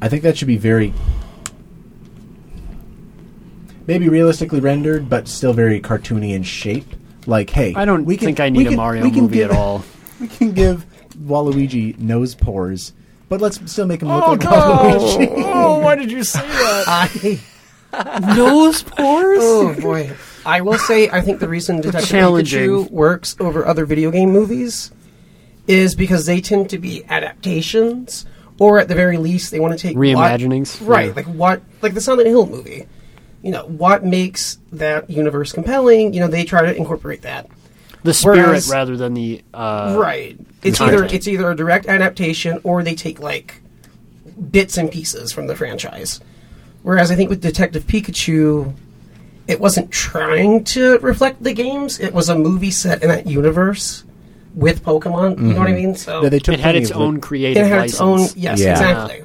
I 0.01 0.09
think 0.09 0.23
that 0.23 0.39
should 0.39 0.47
be 0.47 0.59
very. 0.59 0.95
maybe 3.89 4.09
realistically 4.09 4.61
rendered, 4.61 5.09
but 5.09 5.27
still 5.27 5.53
very 5.53 5.81
cartoony 5.81 6.35
in 6.35 6.45
shape. 6.45 6.87
Like, 7.27 7.51
hey, 7.51 7.75
I 7.75 7.85
don't 7.85 8.05
we 8.05 8.17
can, 8.17 8.27
think 8.27 8.39
I 8.39 8.45
we 8.45 8.59
need 8.59 8.69
a 8.69 8.77
Mario 8.77 9.03
movie 9.11 9.39
give- 9.39 9.51
at 9.51 9.57
all. 9.57 9.85
We 10.21 10.29
can 10.29 10.53
give 10.53 10.87
Waluigi 11.19 11.99
nose 11.99 12.37
pores, 12.37 12.93
but 13.29 13.41
let's 13.41 13.59
still 13.73 13.87
make 13.87 14.03
him 14.03 14.09
look 14.09 14.23
Oh 14.23 14.31
like 14.33 14.43
no! 14.45 14.51
Waluigi. 14.51 15.29
oh, 15.47 15.79
why 15.81 15.97
did 15.97 16.13
you 16.13 16.23
say 16.23 16.41
that? 16.47 16.85
I 17.93 18.37
Nose 18.37 18.83
pores. 18.85 19.39
oh 19.43 19.75
boy. 19.81 20.13
I 20.51 20.63
will 20.63 20.79
say 20.79 21.09
I 21.09 21.21
think 21.21 21.39
the 21.39 21.49
reason 21.49 21.81
Detective 21.81 22.11
Pikachu 22.11 22.91
works 22.91 23.37
over 23.39 23.65
other 23.65 23.87
video 23.87 24.11
game 24.11 24.31
movies 24.33 24.91
is 25.69 25.95
because 25.95 26.27
they 26.27 26.41
tend 26.41 26.71
to 26.71 26.79
be 26.79 27.05
adaptations, 27.09 28.27
or 28.59 28.81
at 28.81 28.89
the 28.89 28.97
very 28.97 29.17
least, 29.17 29.53
they 29.53 29.61
want 29.61 29.79
to 29.79 29.81
take 29.81 29.97
what- 29.97 30.07
Reimaginings? 30.07 30.85
right? 30.85 31.09
Yeah. 31.09 31.13
Like 31.15 31.27
what, 31.27 31.63
like 31.83 31.95
the 31.95 32.01
Silent 32.01 32.27
Hill 32.27 32.47
movie. 32.47 32.87
You 33.43 33.53
know 33.53 33.65
what 33.67 34.05
makes 34.05 34.59
that 34.73 35.09
universe 35.09 35.53
compelling? 35.53 36.13
You 36.15 36.21
know 36.21 36.27
they 36.29 36.45
try 36.45 36.63
to 36.63 36.75
incorporate 36.77 37.23
that. 37.23 37.47
The 38.03 38.13
spirit 38.13 38.39
Whereas- 38.39 38.69
rather 38.69 38.97
than 38.97 39.15
the 39.15 39.43
uh, 39.55 39.97
right. 40.01 40.37
It's 40.65 40.79
content. 40.79 41.05
either 41.05 41.15
it's 41.15 41.29
either 41.29 41.51
a 41.51 41.55
direct 41.57 41.87
adaptation 41.87 42.61
or 42.65 42.83
they 42.83 42.97
take 42.97 43.21
like 43.21 43.63
bits 44.51 44.77
and 44.77 44.91
pieces 44.91 45.33
from 45.33 45.47
the 45.47 45.55
franchise. 45.55 46.21
Whereas 46.83 47.11
I 47.11 47.15
think 47.15 47.31
with 47.31 47.41
Detective 47.41 47.85
Pikachu, 47.87 48.75
it 49.47 49.61
wasn't 49.61 49.91
trying 49.91 50.65
to 50.65 50.99
reflect 50.99 51.43
the 51.43 51.53
games. 51.53 51.99
It 52.01 52.13
was 52.15 52.29
a 52.29 52.35
movie 52.39 52.71
set 52.71 53.03
in 53.03 53.09
that 53.09 53.27
universe 53.27 54.05
with 54.55 54.85
Pokemon. 54.85 55.39
You 55.39 55.55
know 55.55 55.61
what 55.61 55.69
I 55.69 55.73
mean? 55.75 55.95
So 55.95 56.23
Yeah, 56.23 56.29
they 56.29 56.39
took 56.39 56.55
It 56.55 56.61
had 56.61 56.71
plenty 56.73 56.79
its 56.83 56.91
of 56.91 56.97
own 56.99 57.15
li- 57.17 57.21
creative 57.21 57.67
it 57.67 57.69
had 57.69 57.85
its 57.87 58.01
own. 58.01 58.19
license. 58.21 58.37
Yes, 58.37 58.61
Yeah. 58.61 58.71
exactly. 58.73 59.25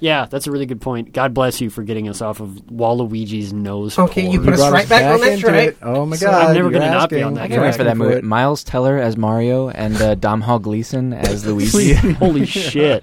Yeah, 0.00 0.26
that's 0.28 0.46
a 0.46 0.50
really 0.50 0.66
good 0.66 0.82
point. 0.82 1.12
God 1.14 1.32
bless 1.32 1.60
you 1.62 1.70
for 1.70 1.82
getting 1.82 2.08
us 2.10 2.20
off 2.20 2.40
of 2.40 2.48
Waluigi's 2.70 3.54
nose. 3.54 3.98
Okay, 3.98 4.28
you 4.28 4.38
pore. 4.38 4.44
put 4.46 4.54
us 4.54 4.60
brought 4.60 4.72
right 4.72 4.88
back 4.88 5.14
on 5.14 5.20
that 5.20 5.32
into 5.32 5.46
track. 5.46 5.68
it. 5.68 5.76
Oh 5.80 6.04
my 6.04 6.16
So 6.16 6.26
god! 6.26 6.48
I'm 6.48 6.54
never 6.54 6.68
you're 6.70 6.78
gonna 6.78 6.90
not 6.92 7.08
be 7.08 7.16
asking. 7.16 7.24
on 7.24 7.34
that 7.34 7.44
I 7.44 7.48
can't 7.48 7.62
wait 7.62 7.72
for 7.74 7.84
that 7.84 7.90
Asking 7.92 7.98
movie. 8.04 8.16
it. 8.16 8.24
Miles 8.24 8.64
Teller 8.64 8.98
as 8.98 9.16
Mario 9.16 9.70
and 9.70 9.96
uh, 10.02 10.14
Domhnall 10.16 10.58
Gleeson 10.58 11.14
as 11.14 11.46
Luigi. 11.50 11.94
Holy 12.14 12.44
shit! 12.44 13.02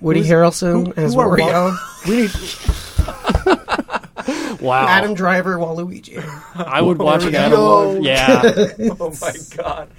Woody 0.00 0.22
Harrelson 0.22 0.96
as 0.96 1.14
who 1.14 1.20
are 1.20 1.36
Wario. 1.36 1.76
We 2.06 2.16
need 2.22 3.58
Wow, 4.62 4.86
Adam 4.86 5.14
Driver, 5.14 5.56
Waluigi. 5.58 6.22
I 6.56 6.80
would 6.80 6.98
watch 6.98 7.24
an 7.24 7.32
Yo. 7.32 7.40
Adam. 7.90 8.02
Yeah, 8.02 8.42
oh 9.00 9.12
my 9.20 9.32
god. 9.56 9.90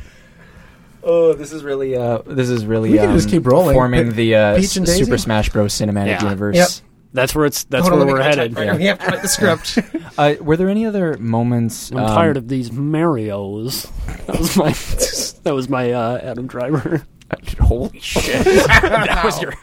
Oh, 1.03 1.34
this 1.34 1.52
is 1.52 1.64
really 1.64 1.95
uh, 1.98 2.19
this 2.26 2.49
is 2.49 2.65
really 2.65 2.91
We 2.91 2.98
can 2.98 3.10
um, 3.10 3.15
just 3.15 3.30
keep 3.30 3.45
rolling. 3.45 3.76
forming 3.76 4.14
the 4.14 4.35
uh, 4.35 4.56
Peach 4.57 4.77
and 4.77 4.88
S- 4.88 4.95
Super 4.98 5.18
Smash 5.18 5.49
Bros. 5.49 5.73
cinematic 5.73 6.07
Yeah. 6.07 6.23
universe. 6.23 6.56
Yep. 6.56 6.69
that's 7.11 7.35
where 7.35 7.45
it's. 7.45 7.65
That's 7.65 7.88
Hold 7.88 7.99
on, 8.02 8.07
where 8.07 8.07
let 8.07 8.07
me 8.07 8.14
we're 8.14 8.19
get 8.19 8.38
my 8.38 8.41
headed. 8.44 8.56
typewriter. 8.56 8.77
We 8.80 8.85
have 8.85 8.99
to 8.99 9.06
write 9.07 9.22
the 9.22 9.27
script. 9.27 9.80
Uh, 10.15 10.35
were 10.41 10.56
there 10.56 10.69
any 10.69 10.85
other 10.85 11.18
moments? 11.18 11.90
I'm 11.91 11.98
um, 11.98 12.06
tired 12.07 12.38
of 12.38 12.48
these 12.48 12.69
Marios. 12.69 13.90
That 14.27 14.38
was 14.40 14.56
my. 14.56 14.69
that 15.44 15.56
was 15.56 15.69
my 15.69 15.91
uh, 15.91 16.19
Adam 16.22 16.45
Driver. 16.45 17.03
Holy 17.60 17.99
shit! 17.99 18.43
that 18.45 19.22
was 19.23 19.41
your. 19.41 19.53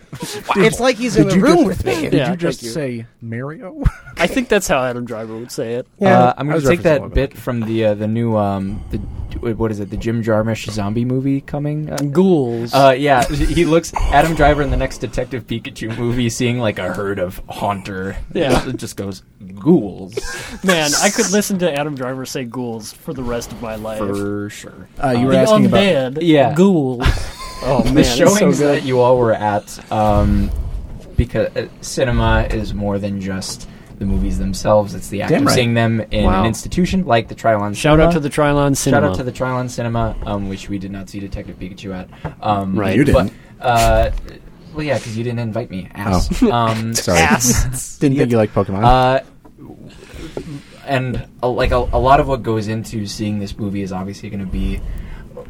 it's 0.56 0.80
like 0.80 0.96
he's 0.96 1.16
in 1.16 1.28
Did 1.28 1.36
the 1.36 1.40
room 1.40 1.56
just- 1.56 1.66
with 1.66 1.84
me. 1.84 2.00
Did 2.02 2.12
Yeah, 2.14 2.30
you 2.30 2.36
just 2.36 2.60
thank 2.60 2.66
you. 2.66 2.72
say 2.72 3.06
Mario? 3.20 3.82
I 4.16 4.26
think 4.26 4.48
that's 4.48 4.68
how 4.68 4.82
Adam 4.84 5.04
Driver 5.04 5.36
would 5.36 5.50
say 5.52 5.74
it. 5.74 5.86
Yeah. 5.98 6.18
Uh, 6.18 6.34
I'm 6.36 6.48
I 6.48 6.52
going 6.52 6.54
was 6.54 6.64
to 6.64 6.70
take 6.70 6.80
referencing 6.80 6.82
that 6.84 7.00
one, 7.02 7.10
bit 7.10 7.36
from 7.38 7.60
the 7.60 7.84
uh, 7.86 7.94
the 7.94 8.08
new 8.08 8.36
um 8.36 8.82
the 8.90 8.98
what 9.54 9.70
is 9.70 9.78
it 9.80 9.88
the 9.90 9.96
Jim 9.96 10.22
Jarmusch 10.22 10.68
zombie 10.70 11.04
movie 11.04 11.40
coming. 11.40 11.90
Uh, 11.90 11.96
Ghouls. 11.98 12.74
Uh, 12.74 12.94
yeah, 12.98 13.24
he 13.28 13.64
looks 13.64 13.94
Adam 13.94 14.34
Driver 14.34 14.60
in 14.60 14.70
the 14.70 14.76
next 14.76 14.98
Detective 14.98 15.46
Pikachu 15.46 15.96
movie, 15.96 16.28
seeing 16.28 16.58
like 16.58 16.78
a 16.78 16.92
herd 16.92 17.18
of 17.18 17.40
haunter. 17.48 18.16
Yeah. 18.34 18.68
it 18.68 18.76
just 18.76 18.96
goes 18.96 19.22
ghouls 19.58 20.14
Man, 20.64 20.90
I 21.02 21.08
could 21.10 21.30
listen 21.30 21.58
to 21.60 21.72
Adam 21.72 21.94
Driver 21.94 22.26
say 22.26 22.44
ghouls 22.44 22.92
for 22.92 23.14
the 23.14 23.22
rest 23.22 23.52
of 23.52 23.62
my 23.62 23.76
life. 23.76 23.98
for 23.98 24.50
sure. 24.50 24.88
Uh, 25.02 25.10
you 25.10 25.26
were 25.26 25.32
the 25.32 25.38
asking 25.38 25.66
about. 25.66 25.80
undead 25.82 26.18
Yeah. 26.22 26.54
ghouls. 26.54 27.06
Oh 27.62 27.82
man, 27.84 27.94
the 27.94 28.00
it's 28.00 28.16
so 28.16 28.26
showings 28.36 28.58
good. 28.58 28.78
that 28.78 28.84
you 28.84 29.00
all 29.00 29.18
were 29.18 29.32
at, 29.32 29.92
um, 29.92 30.50
because 31.16 31.54
uh, 31.56 31.68
cinema 31.82 32.46
is 32.50 32.72
more 32.74 32.98
than 32.98 33.20
just 33.20 33.68
the 33.98 34.06
movies 34.06 34.38
themselves. 34.38 34.94
It's 34.94 35.08
the 35.08 35.20
act 35.22 35.30
Damn 35.30 35.42
of 35.42 35.48
right. 35.48 35.54
seeing 35.54 35.74
them 35.74 36.00
in 36.10 36.24
Wow. 36.24 36.40
an 36.40 36.46
institution 36.46 37.04
like 37.04 37.28
the 37.28 37.34
Trylon. 37.34 37.76
Shout 37.76 37.94
Cinema. 37.98 38.04
out 38.04 38.12
to 38.12 38.20
the 38.20 38.30
Trylon 38.30 38.76
Cinema. 38.76 39.02
Shout 39.08 39.10
out 39.12 39.16
to 39.18 39.22
the 39.24 39.32
Trylon 39.32 39.68
Cinema, 39.68 40.16
um, 40.24 40.48
which 40.48 40.68
we 40.70 40.78
did 40.78 40.90
not 40.90 41.10
see 41.10 41.20
Detective 41.20 41.58
Pikachu 41.58 41.94
at. 41.94 42.08
Um, 42.42 42.78
Right. 42.78 42.96
You 42.96 43.04
didn't. 43.04 43.32
But, 43.58 43.64
uh, 43.66 44.10
well, 44.74 44.84
yeah, 44.86 44.96
because 44.96 45.18
you 45.18 45.24
didn't 45.24 45.40
invite 45.40 45.70
me. 45.70 45.88
Ass. 45.94 46.42
Um, 46.50 46.94
Sorry, 46.94 47.18
Ass. 47.20 47.98
didn't 47.98 48.16
think 48.16 48.30
you 48.30 48.38
liked 48.38 48.54
Pokemon. 48.54 48.84
uh, 48.84 49.20
and 50.86 51.26
uh, 51.42 51.48
like 51.48 51.70
a, 51.72 51.76
a 51.76 51.98
lot 51.98 52.20
of 52.20 52.28
what 52.28 52.42
goes 52.42 52.68
into 52.68 53.06
seeing 53.06 53.38
this 53.38 53.56
movie 53.58 53.82
is 53.82 53.92
obviously 53.92 54.30
going 54.30 54.40
to 54.44 54.50
be 54.50 54.80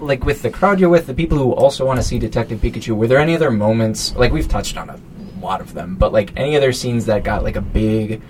like 0.00 0.24
with 0.24 0.42
the 0.42 0.50
crowd 0.50 0.80
you're 0.80 0.88
with, 0.88 1.06
the 1.06 1.14
people 1.14 1.38
who 1.38 1.52
also 1.52 1.84
want 1.86 1.98
to 1.98 2.02
see 2.02 2.18
Detective 2.18 2.60
Pikachu. 2.60 2.96
Were 2.96 3.06
there 3.06 3.18
any 3.18 3.34
other 3.34 3.50
moments? 3.50 4.14
Like 4.16 4.32
we've 4.32 4.48
touched 4.48 4.76
on 4.76 4.88
a 4.90 4.98
lot 5.40 5.60
of 5.60 5.74
them, 5.74 5.96
but 5.96 6.12
like 6.12 6.32
any 6.36 6.56
other 6.56 6.72
scenes 6.72 7.06
that 7.06 7.24
got 7.24 7.42
like 7.42 7.56
a 7.56 7.60
big 7.60 8.20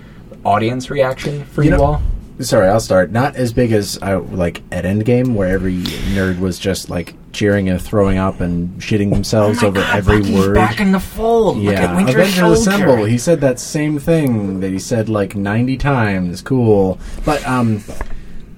audience 0.45 0.89
reaction 0.89 1.43
for 1.45 1.63
You 1.63 1.71
you, 1.71 1.77
know- 1.77 1.83
all? 1.83 2.01
Sorry, 2.39 2.67
I'll 2.67 2.79
start. 2.79 3.11
Not 3.11 3.35
as 3.35 3.53
big 3.53 3.71
as 3.71 3.99
I 4.01 4.15
like 4.15 4.63
at 4.71 4.83
Endgame, 4.83 5.35
where 5.35 5.49
every 5.49 5.75
nerd 5.75 6.39
was 6.39 6.57
just 6.57 6.89
like 6.89 7.13
cheering 7.33 7.69
and 7.69 7.79
throwing 7.79 8.17
up 8.17 8.39
and 8.41 8.79
shitting 8.81 9.11
themselves 9.13 9.61
over 9.61 9.79
every 9.79 10.21
Bucky's 10.21 10.35
word. 10.47 10.55
back 10.55 10.79
in 10.79 10.91
the 10.91 10.99
fold. 10.99 11.59
Yeah, 11.59 11.91
Avengers. 11.93 12.39
Assemble. 12.39 13.03
He 13.05 13.19
said 13.19 13.41
that 13.41 13.59
same 13.59 13.99
thing 13.99 14.59
that 14.61 14.71
he 14.71 14.79
said 14.79 15.07
like 15.07 15.35
ninety 15.35 15.77
times. 15.77 16.41
Cool, 16.41 16.97
but 17.25 17.45
um, 17.45 17.83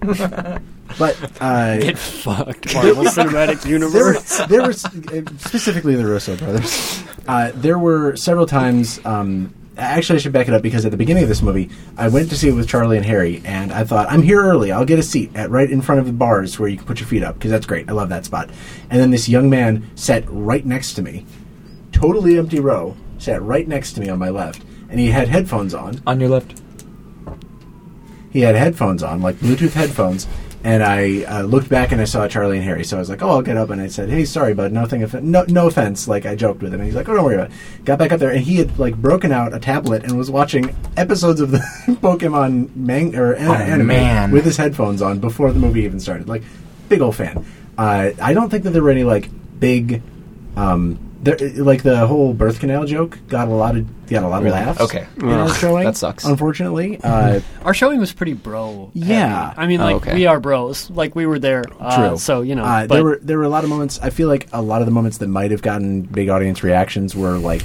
but 0.99 1.17
uh, 1.41 1.77
Get 1.79 1.97
fucked. 1.97 2.73
Marvel 2.73 3.03
Cinematic 3.05 3.61
there, 3.61 3.71
Universe. 3.71 4.39
were- 4.39 4.47
there 4.47 4.61
was 4.61 4.81
specifically 5.39 5.95
the 5.95 6.05
Russo 6.05 6.35
brothers. 6.37 7.03
Uh, 7.27 7.51
there 7.55 7.77
were 7.79 8.15
several 8.15 8.45
times. 8.45 8.99
Um, 9.05 9.53
actually, 9.77 10.17
I 10.17 10.21
should 10.21 10.33
back 10.33 10.47
it 10.47 10.53
up 10.53 10.61
because 10.61 10.85
at 10.85 10.91
the 10.91 10.97
beginning 10.97 11.23
of 11.23 11.29
this 11.29 11.41
movie, 11.41 11.69
I 11.97 12.07
went 12.09 12.29
to 12.29 12.37
see 12.37 12.49
it 12.49 12.53
with 12.53 12.67
Charlie 12.67 12.97
and 12.97 13.05
Harry, 13.05 13.41
and 13.45 13.71
I 13.71 13.83
thought, 13.85 14.11
I'm 14.11 14.21
here 14.21 14.41
early. 14.43 14.71
I'll 14.71 14.85
get 14.85 14.99
a 14.99 15.03
seat 15.03 15.31
at 15.35 15.49
right 15.49 15.69
in 15.69 15.81
front 15.81 15.99
of 15.99 16.05
the 16.07 16.13
bars 16.13 16.59
where 16.59 16.69
you 16.69 16.77
can 16.77 16.85
put 16.85 16.99
your 16.99 17.07
feet 17.07 17.23
up 17.23 17.35
because 17.35 17.51
that's 17.51 17.65
great. 17.65 17.89
I 17.89 17.93
love 17.93 18.09
that 18.09 18.25
spot. 18.25 18.49
And 18.89 18.99
then 18.99 19.11
this 19.11 19.27
young 19.29 19.49
man 19.49 19.89
sat 19.95 20.23
right 20.27 20.65
next 20.65 20.93
to 20.93 21.01
me, 21.01 21.25
totally 21.91 22.37
empty 22.37 22.59
row, 22.59 22.95
sat 23.17 23.41
right 23.41 23.67
next 23.67 23.93
to 23.93 24.01
me 24.01 24.09
on 24.09 24.19
my 24.19 24.29
left, 24.29 24.63
and 24.89 24.99
he 24.99 25.07
had 25.07 25.27
headphones 25.29 25.73
on 25.73 26.01
on 26.05 26.19
your 26.19 26.29
left. 26.29 26.61
he 28.31 28.41
had 28.41 28.55
headphones 28.55 29.01
on, 29.01 29.21
like 29.21 29.35
Bluetooth 29.37 29.73
headphones, 29.73 30.27
and 30.63 30.81
I 30.83 31.23
uh, 31.23 31.41
looked 31.43 31.69
back 31.69 31.91
and 31.91 31.99
I 31.99 32.05
saw 32.05 32.27
Charlie 32.27 32.57
and 32.57 32.65
Harry. 32.65 32.83
So 32.83 32.97
I 32.97 32.99
was 32.99 33.09
like, 33.09 33.21
"Oh, 33.21 33.29
I'll 33.29 33.41
get 33.41 33.57
up," 33.57 33.69
and 33.69 33.81
I 33.81 33.87
said, 33.87 34.09
"Hey, 34.09 34.25
sorry, 34.25 34.53
bud, 34.53 34.71
nothing, 34.71 35.03
off- 35.03 35.13
no, 35.13 35.43
no 35.47 35.67
offense." 35.67 36.07
Like 36.07 36.25
I 36.25 36.35
joked 36.35 36.61
with 36.61 36.73
him, 36.73 36.79
and 36.79 36.85
he's 36.87 36.95
like, 36.95 37.09
"Oh, 37.09 37.15
don't 37.15 37.25
worry 37.25 37.35
about 37.35 37.49
it." 37.51 37.85
Got 37.85 37.99
back 37.99 38.11
up 38.11 38.19
there, 38.19 38.31
and 38.31 38.41
he 38.43 38.55
had 38.55 38.77
like 38.79 38.95
broken 38.95 39.31
out 39.31 39.53
a 39.53 39.59
tablet 39.59 40.03
and 40.03 40.17
was 40.17 40.31
watching 40.31 40.75
episodes 40.97 41.41
of 41.41 41.51
the 41.51 41.57
Pokemon 42.01 42.75
mang- 42.75 43.15
or 43.15 43.33
an- 43.33 43.47
Oh, 43.47 43.53
anime 43.53 43.87
man. 43.87 44.31
with 44.31 44.45
his 44.45 44.57
headphones 44.57 45.01
on 45.01 45.19
before 45.19 45.51
the 45.51 45.59
movie 45.59 45.81
even 45.83 45.99
started. 45.99 46.27
Like, 46.29 46.43
big 46.89 47.01
old 47.01 47.15
fan. 47.15 47.45
Uh, 47.77 48.11
I 48.21 48.33
don't 48.33 48.49
think 48.49 48.63
that 48.63 48.69
there 48.71 48.83
were 48.83 48.91
any 48.91 49.03
like 49.03 49.29
big. 49.59 50.01
Um, 50.55 50.99
there, 51.23 51.37
like 51.63 51.83
the 51.83 52.05
whole 52.07 52.33
birth 52.33 52.59
canal 52.59 52.85
joke 52.85 53.17
got 53.27 53.47
a 53.47 53.51
lot 53.51 53.75
of 53.77 54.07
got 54.07 54.23
a 54.23 54.27
lot 54.27 54.37
of 54.39 54.43
Really? 54.45 54.57
laughs. 54.57 54.79
Okay. 54.81 55.07
in 55.17 55.29
our 55.29 55.49
showing. 55.53 55.85
that 55.85 55.97
sucks. 55.97 56.25
Unfortunately, 56.25 56.99
uh, 57.03 57.39
Our 57.63 57.73
showing 57.73 57.99
was 57.99 58.11
pretty 58.13 58.33
bro. 58.33 58.91
Yeah. 58.93 59.49
heavy. 59.49 59.59
I 59.61 59.67
mean, 59.67 59.81
Oh, 59.81 59.85
like 59.85 59.95
okay. 59.97 60.13
we 60.15 60.25
are 60.25 60.39
bros. 60.39 60.89
Like 60.89 61.15
we 61.15 61.25
were 61.25 61.39
there. 61.39 61.63
Uh, 61.79 62.09
True. 62.09 62.17
So 62.17 62.41
you 62.41 62.55
know, 62.55 62.63
uh, 62.63 62.87
but 62.87 62.95
there 62.95 63.03
were 63.03 63.19
there 63.21 63.37
were 63.37 63.43
a 63.45 63.49
lot 63.49 63.63
of 63.63 63.69
moments. 63.69 63.99
I 64.01 64.09
feel 64.09 64.27
like 64.27 64.47
a 64.53 64.61
lot 64.61 64.81
of 64.81 64.85
the 64.85 64.91
moments 64.91 65.17
that 65.19 65.27
might 65.27 65.51
have 65.51 65.61
gotten 65.61 66.01
big 66.01 66.29
audience 66.29 66.63
reactions 66.63 67.15
were 67.15 67.37
like 67.37 67.63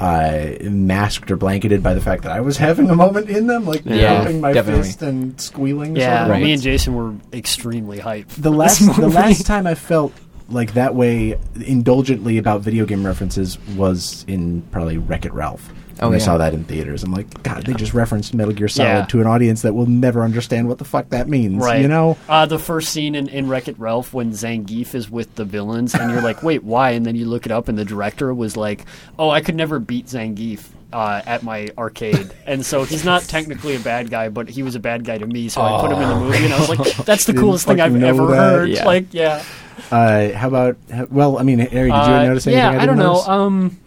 uh, 0.00 0.50
masked 0.62 1.28
or 1.30 1.36
blanketed 1.36 1.82
by 1.82 1.92
the 1.94 2.00
fact 2.00 2.22
that 2.22 2.30
I 2.30 2.40
was 2.40 2.56
having 2.56 2.88
a 2.88 2.94
moment 2.94 3.28
in 3.28 3.48
them, 3.48 3.64
like 3.64 3.82
Yeah, 3.84 4.18
pumping 4.18 4.40
my 4.40 4.52
definitely. 4.52 4.84
fist 4.84 5.02
and 5.02 5.40
squealing. 5.40 5.96
yeah, 5.96 6.18
sort 6.18 6.22
of 6.26 6.30
Right. 6.30 6.42
me 6.44 6.52
and 6.52 6.62
Jason 6.62 6.94
were 6.94 7.14
extremely 7.32 7.98
hyped. 7.98 8.28
The 8.40 8.50
last 8.52 8.78
the 8.96 9.08
last 9.08 9.44
time 9.46 9.66
I 9.66 9.74
felt 9.74 10.12
like 10.48 10.74
that 10.74 10.94
way 10.94 11.38
indulgently 11.66 12.38
about 12.38 12.62
video 12.62 12.86
game 12.86 13.04
references 13.04 13.58
was 13.76 14.24
in 14.28 14.62
probably 14.70 14.98
Wreck 14.98 15.24
It 15.26 15.32
Ralph. 15.32 15.70
Oh, 16.00 16.10
when 16.10 16.14
I 16.14 16.18
saw 16.18 16.38
that 16.38 16.54
in 16.54 16.62
theaters, 16.62 17.02
I'm 17.02 17.12
like, 17.12 17.42
God, 17.42 17.66
they 17.66 17.74
just 17.74 17.92
referenced 17.92 18.32
Metal 18.32 18.54
Gear 18.54 18.68
Solid 18.68 18.88
Yeah. 18.88 19.04
to 19.06 19.20
an 19.20 19.26
audience 19.26 19.62
that 19.62 19.74
will 19.74 19.86
never 19.86 20.22
understand 20.22 20.68
what 20.68 20.78
the 20.78 20.84
fuck 20.84 21.08
that 21.08 21.28
means. 21.28 21.60
Right. 21.64 21.82
You 21.82 21.88
know? 21.88 22.16
uh, 22.28 22.46
the 22.46 22.58
first 22.60 22.90
scene 22.90 23.16
in, 23.16 23.26
in 23.28 23.48
Wreck 23.48 23.66
It 23.66 23.76
Ralph 23.80 24.14
when 24.14 24.30
Zangief 24.30 24.94
is 24.94 25.10
with 25.10 25.34
the 25.34 25.44
villains, 25.44 25.94
and 25.94 26.12
you're 26.12 26.22
like, 26.22 26.40
wait, 26.44 26.62
why? 26.62 26.90
And 26.90 27.04
then 27.04 27.16
you 27.16 27.24
look 27.26 27.46
it 27.46 27.52
up, 27.52 27.66
and 27.66 27.76
the 27.76 27.84
director 27.84 28.32
was 28.32 28.56
like, 28.56 28.84
oh, 29.18 29.28
I 29.28 29.40
could 29.40 29.56
never 29.56 29.80
beat 29.80 30.06
Zangief. 30.06 30.68
Uh, 30.90 31.20
at 31.26 31.42
my 31.42 31.68
arcade, 31.76 32.32
and 32.46 32.64
so 32.64 32.82
he's 32.84 33.04
not 33.04 33.20
technically 33.24 33.76
a 33.76 33.78
bad 33.80 34.08
guy, 34.10 34.30
but 34.30 34.48
he 34.48 34.62
was 34.62 34.74
a 34.74 34.80
bad 34.80 35.04
guy 35.04 35.18
to 35.18 35.26
me. 35.26 35.50
So 35.50 35.60
I 35.60 35.82
put 35.82 35.92
him 35.92 36.00
in 36.00 36.08
the 36.08 36.14
movie, 36.16 36.44
and 36.46 36.54
I 36.54 36.58
was 36.60 36.68
like, 36.70 36.96
"That's 37.04 37.26
the 37.26 37.34
coolest 37.34 37.66
thing 37.66 37.78
I've 37.78 37.94
ever 38.02 38.26
that. 38.28 38.34
heard." 38.36 38.68
Yeah. 38.70 38.84
Like, 38.86 39.12
yeah, 39.12 39.44
Uh, 39.90 40.32
how 40.32 40.48
about? 40.48 40.78
Well, 41.10 41.36
I 41.38 41.42
mean, 41.42 41.58
Harry, 41.58 41.90
did 41.90 41.94
you 41.96 42.00
Uh, 42.14 42.22
notice 42.24 42.46
anything? 42.46 42.62
yeah, 42.64 42.70
I, 42.70 42.84
I, 42.84 42.86
don't 42.86 42.96
know. 42.96 43.16
Um, 43.16 43.78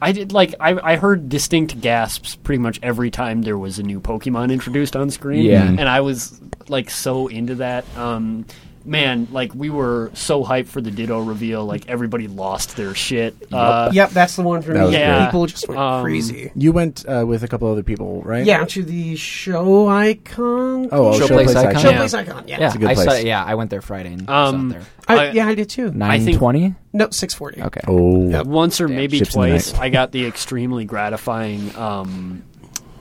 I 0.00 0.12
did 0.12 0.32
like 0.32 0.54
I, 0.60 0.92
I 0.92 0.96
heard 0.96 1.28
distinct 1.28 1.80
gasps 1.80 2.36
pretty 2.36 2.60
much 2.60 2.78
every 2.82 3.10
time 3.10 3.42
there 3.42 3.58
was 3.58 3.78
a 3.78 3.82
new 3.82 3.98
Pokemon 3.98 4.52
introduced 4.52 4.94
on 4.94 5.10
screen. 5.10 5.44
Yeah. 5.46 5.64
and 5.64 5.88
I 5.88 6.02
was 6.02 6.40
like 6.68 6.88
so 6.90 7.28
into 7.28 7.56
that. 7.56 7.84
Um, 7.96 8.44
man, 8.86 9.28
like 9.32 9.54
we 9.54 9.68
were 9.70 10.10
so 10.14 10.44
hyped 10.44 10.66
for 10.68 10.80
the 10.80 10.90
Ditto 10.90 11.20
reveal. 11.22 11.64
Like 11.64 11.88
everybody 11.88 12.28
lost 12.28 12.76
their 12.76 12.94
shit. 12.94 13.34
Uh, 13.52 13.90
yep, 13.92 14.10
that's 14.10 14.36
the 14.36 14.42
one 14.42 14.62
for 14.62 14.72
me. 14.72 14.92
Yeah. 14.92 15.18
great. 15.18 15.26
People 15.26 15.46
just 15.46 15.68
went 15.68 15.80
Um, 15.80 16.02
crazy. 16.02 16.52
You 16.54 16.72
went 16.72 17.04
uh, 17.08 17.24
with 17.26 17.42
a 17.42 17.48
couple 17.48 17.70
other 17.70 17.82
people, 17.82 18.22
right? 18.22 18.44
Yeah, 18.46 18.64
to 18.64 18.82
the 18.82 19.16
show 19.16 19.88
icon. 19.88 20.88
Oh, 20.92 21.12
oh, 21.14 21.18
Showplace 21.18 21.46
Showplace 21.48 21.56
Icon? 21.56 21.66
Icon. 21.76 21.82
Showplace 21.94 22.14
icon. 22.18 22.48
Yeah. 22.48 22.60
Yeah, 22.60 22.74
a 22.74 22.78
good 22.78 22.88
I 22.90 22.94
saw. 22.94 23.04
place. 23.04 23.24
Yeah, 23.24 23.44
I 23.44 23.54
went 23.54 23.70
there 23.70 23.82
Friday 23.82 24.12
and 24.12 24.28
Um, 24.30 24.70
saw 24.72 24.76
it 24.78 24.80
there. 24.80 24.88
I, 25.08 25.26
I- 25.28 25.30
yeah, 25.32 25.46
I 25.48 25.54
did 25.54 25.68
too. 25.68 25.86
I 25.88 25.90
Nine 25.90 26.24
think- 26.24 26.38
twenty. 26.38 26.74
No, 26.92 27.10
six 27.10 27.34
forty. 27.34 27.60
Okay. 27.62 27.80
Oh, 27.86 28.42
once 28.44 28.80
or 28.80 28.88
maybe 28.88 29.18
Ships 29.18 29.34
twice. 29.34 29.74
I 29.74 29.90
got 29.90 30.12
the 30.12 30.24
extremely 30.26 30.84
gratifying. 30.86 31.74
Um, 31.76 32.42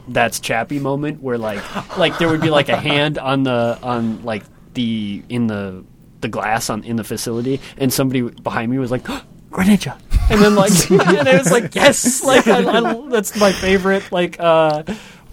that's 0.08 0.40
Chappie 0.40 0.80
moment 0.80 1.22
where 1.22 1.38
like 1.38 1.98
like 1.98 2.18
there 2.20 2.28
would 2.28 2.42
be 2.42 2.50
like 2.52 2.70
a 2.70 2.76
hand 2.78 3.18
on 3.18 3.44
the 3.44 3.80
on 3.82 4.24
like 4.24 4.44
the 4.76 5.24
in 5.30 5.48
the 5.48 5.84
the 6.22 6.28
glass 6.28 6.70
on 6.70 6.84
in 6.84 6.96
the 6.96 7.04
facility, 7.04 7.60
and 7.78 7.92
somebody 7.92 8.22
behind 8.22 8.72
me 8.72 8.78
was 8.78 8.92
like. 8.92 9.06
Greninja, 9.52 9.98
and 10.30 10.42
then 10.42 10.54
like, 10.54 10.92
and 10.92 11.28
it 11.30 11.38
was 11.38 11.50
like, 11.50 11.76
yes, 11.76 12.22
like 12.26 12.46
I, 12.46 12.58
I, 12.60 13.08
that's 13.08 13.40
my 13.40 13.54
favorite, 13.54 14.12
like, 14.12 14.36
uh, 14.38 14.84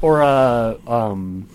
or 0.01 0.23
uh, 0.23 0.77
um, 0.87 1.49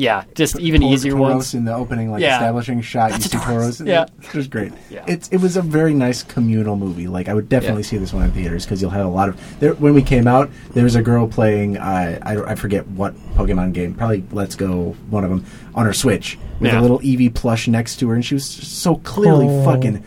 yeah, 0.00 0.24
just 0.34 0.58
even 0.58 0.80
Tor- 0.80 0.92
easier 0.92 1.12
Tauros 1.12 1.18
ones. 1.20 1.54
in 1.54 1.64
the 1.64 1.74
opening, 1.74 2.10
like 2.10 2.22
Yeah. 2.22 2.36
establishing 2.36 2.80
shot. 2.80 3.10
That's 3.10 3.24
you 3.26 3.30
see 3.30 3.36
a 3.38 3.40
Tauros. 3.40 3.80
Tauros. 3.82 3.86
Yeah. 3.86 4.06
it 4.22 4.34
was 4.34 4.48
great. 4.48 4.72
Yeah. 4.90 5.04
It's 5.06 5.28
it 5.28 5.38
was 5.38 5.56
a 5.56 5.62
very 5.62 5.94
nice 5.94 6.22
communal 6.22 6.76
movie. 6.76 7.06
Like 7.06 7.28
I 7.28 7.34
would 7.34 7.48
definitely 7.48 7.82
Yeah. 7.82 7.88
see 7.88 7.96
this 7.98 8.12
one 8.12 8.24
in 8.24 8.30
theaters 8.32 8.64
because 8.64 8.80
you'll 8.80 8.90
have 8.90 9.06
a 9.06 9.08
lot 9.10 9.28
of. 9.28 9.60
There, 9.60 9.74
when 9.74 9.94
we 9.94 10.02
came 10.02 10.26
out, 10.26 10.50
there 10.74 10.84
was 10.84 10.94
a 10.96 11.02
girl 11.02 11.28
playing. 11.28 11.76
Uh, 11.76 12.18
I 12.22 12.52
I 12.52 12.54
forget 12.54 12.86
what 12.88 13.14
Pokemon 13.36 13.72
game. 13.74 13.94
Probably 13.94 14.24
Let's 14.32 14.54
Go, 14.56 14.96
one 15.10 15.24
of 15.24 15.30
them 15.30 15.44
on 15.74 15.86
her 15.86 15.92
Switch 15.92 16.38
with 16.58 16.72
Yeah. 16.72 16.80
a 16.80 16.82
little 16.82 16.98
Eevee 17.00 17.32
plush 17.34 17.68
next 17.68 17.96
to 17.96 18.08
her, 18.08 18.14
and 18.14 18.24
she 18.24 18.34
was 18.34 18.44
so 18.46 18.96
clearly 18.96 19.46
Oh. 19.48 19.64
fucking. 19.64 20.02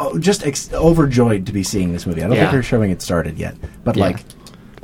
Oh, 0.00 0.16
just 0.16 0.46
ex- 0.46 0.72
overjoyed 0.72 1.44
to 1.46 1.52
be 1.52 1.64
seeing 1.64 1.92
this 1.92 2.06
movie. 2.06 2.22
I 2.22 2.28
don't 2.28 2.36
Yeah. 2.36 2.42
think 2.42 2.52
they're 2.52 2.62
showing 2.62 2.90
it 2.92 3.02
started 3.02 3.36
yet, 3.36 3.56
but 3.82 3.96
Yeah. 3.96 4.04
like 4.04 4.18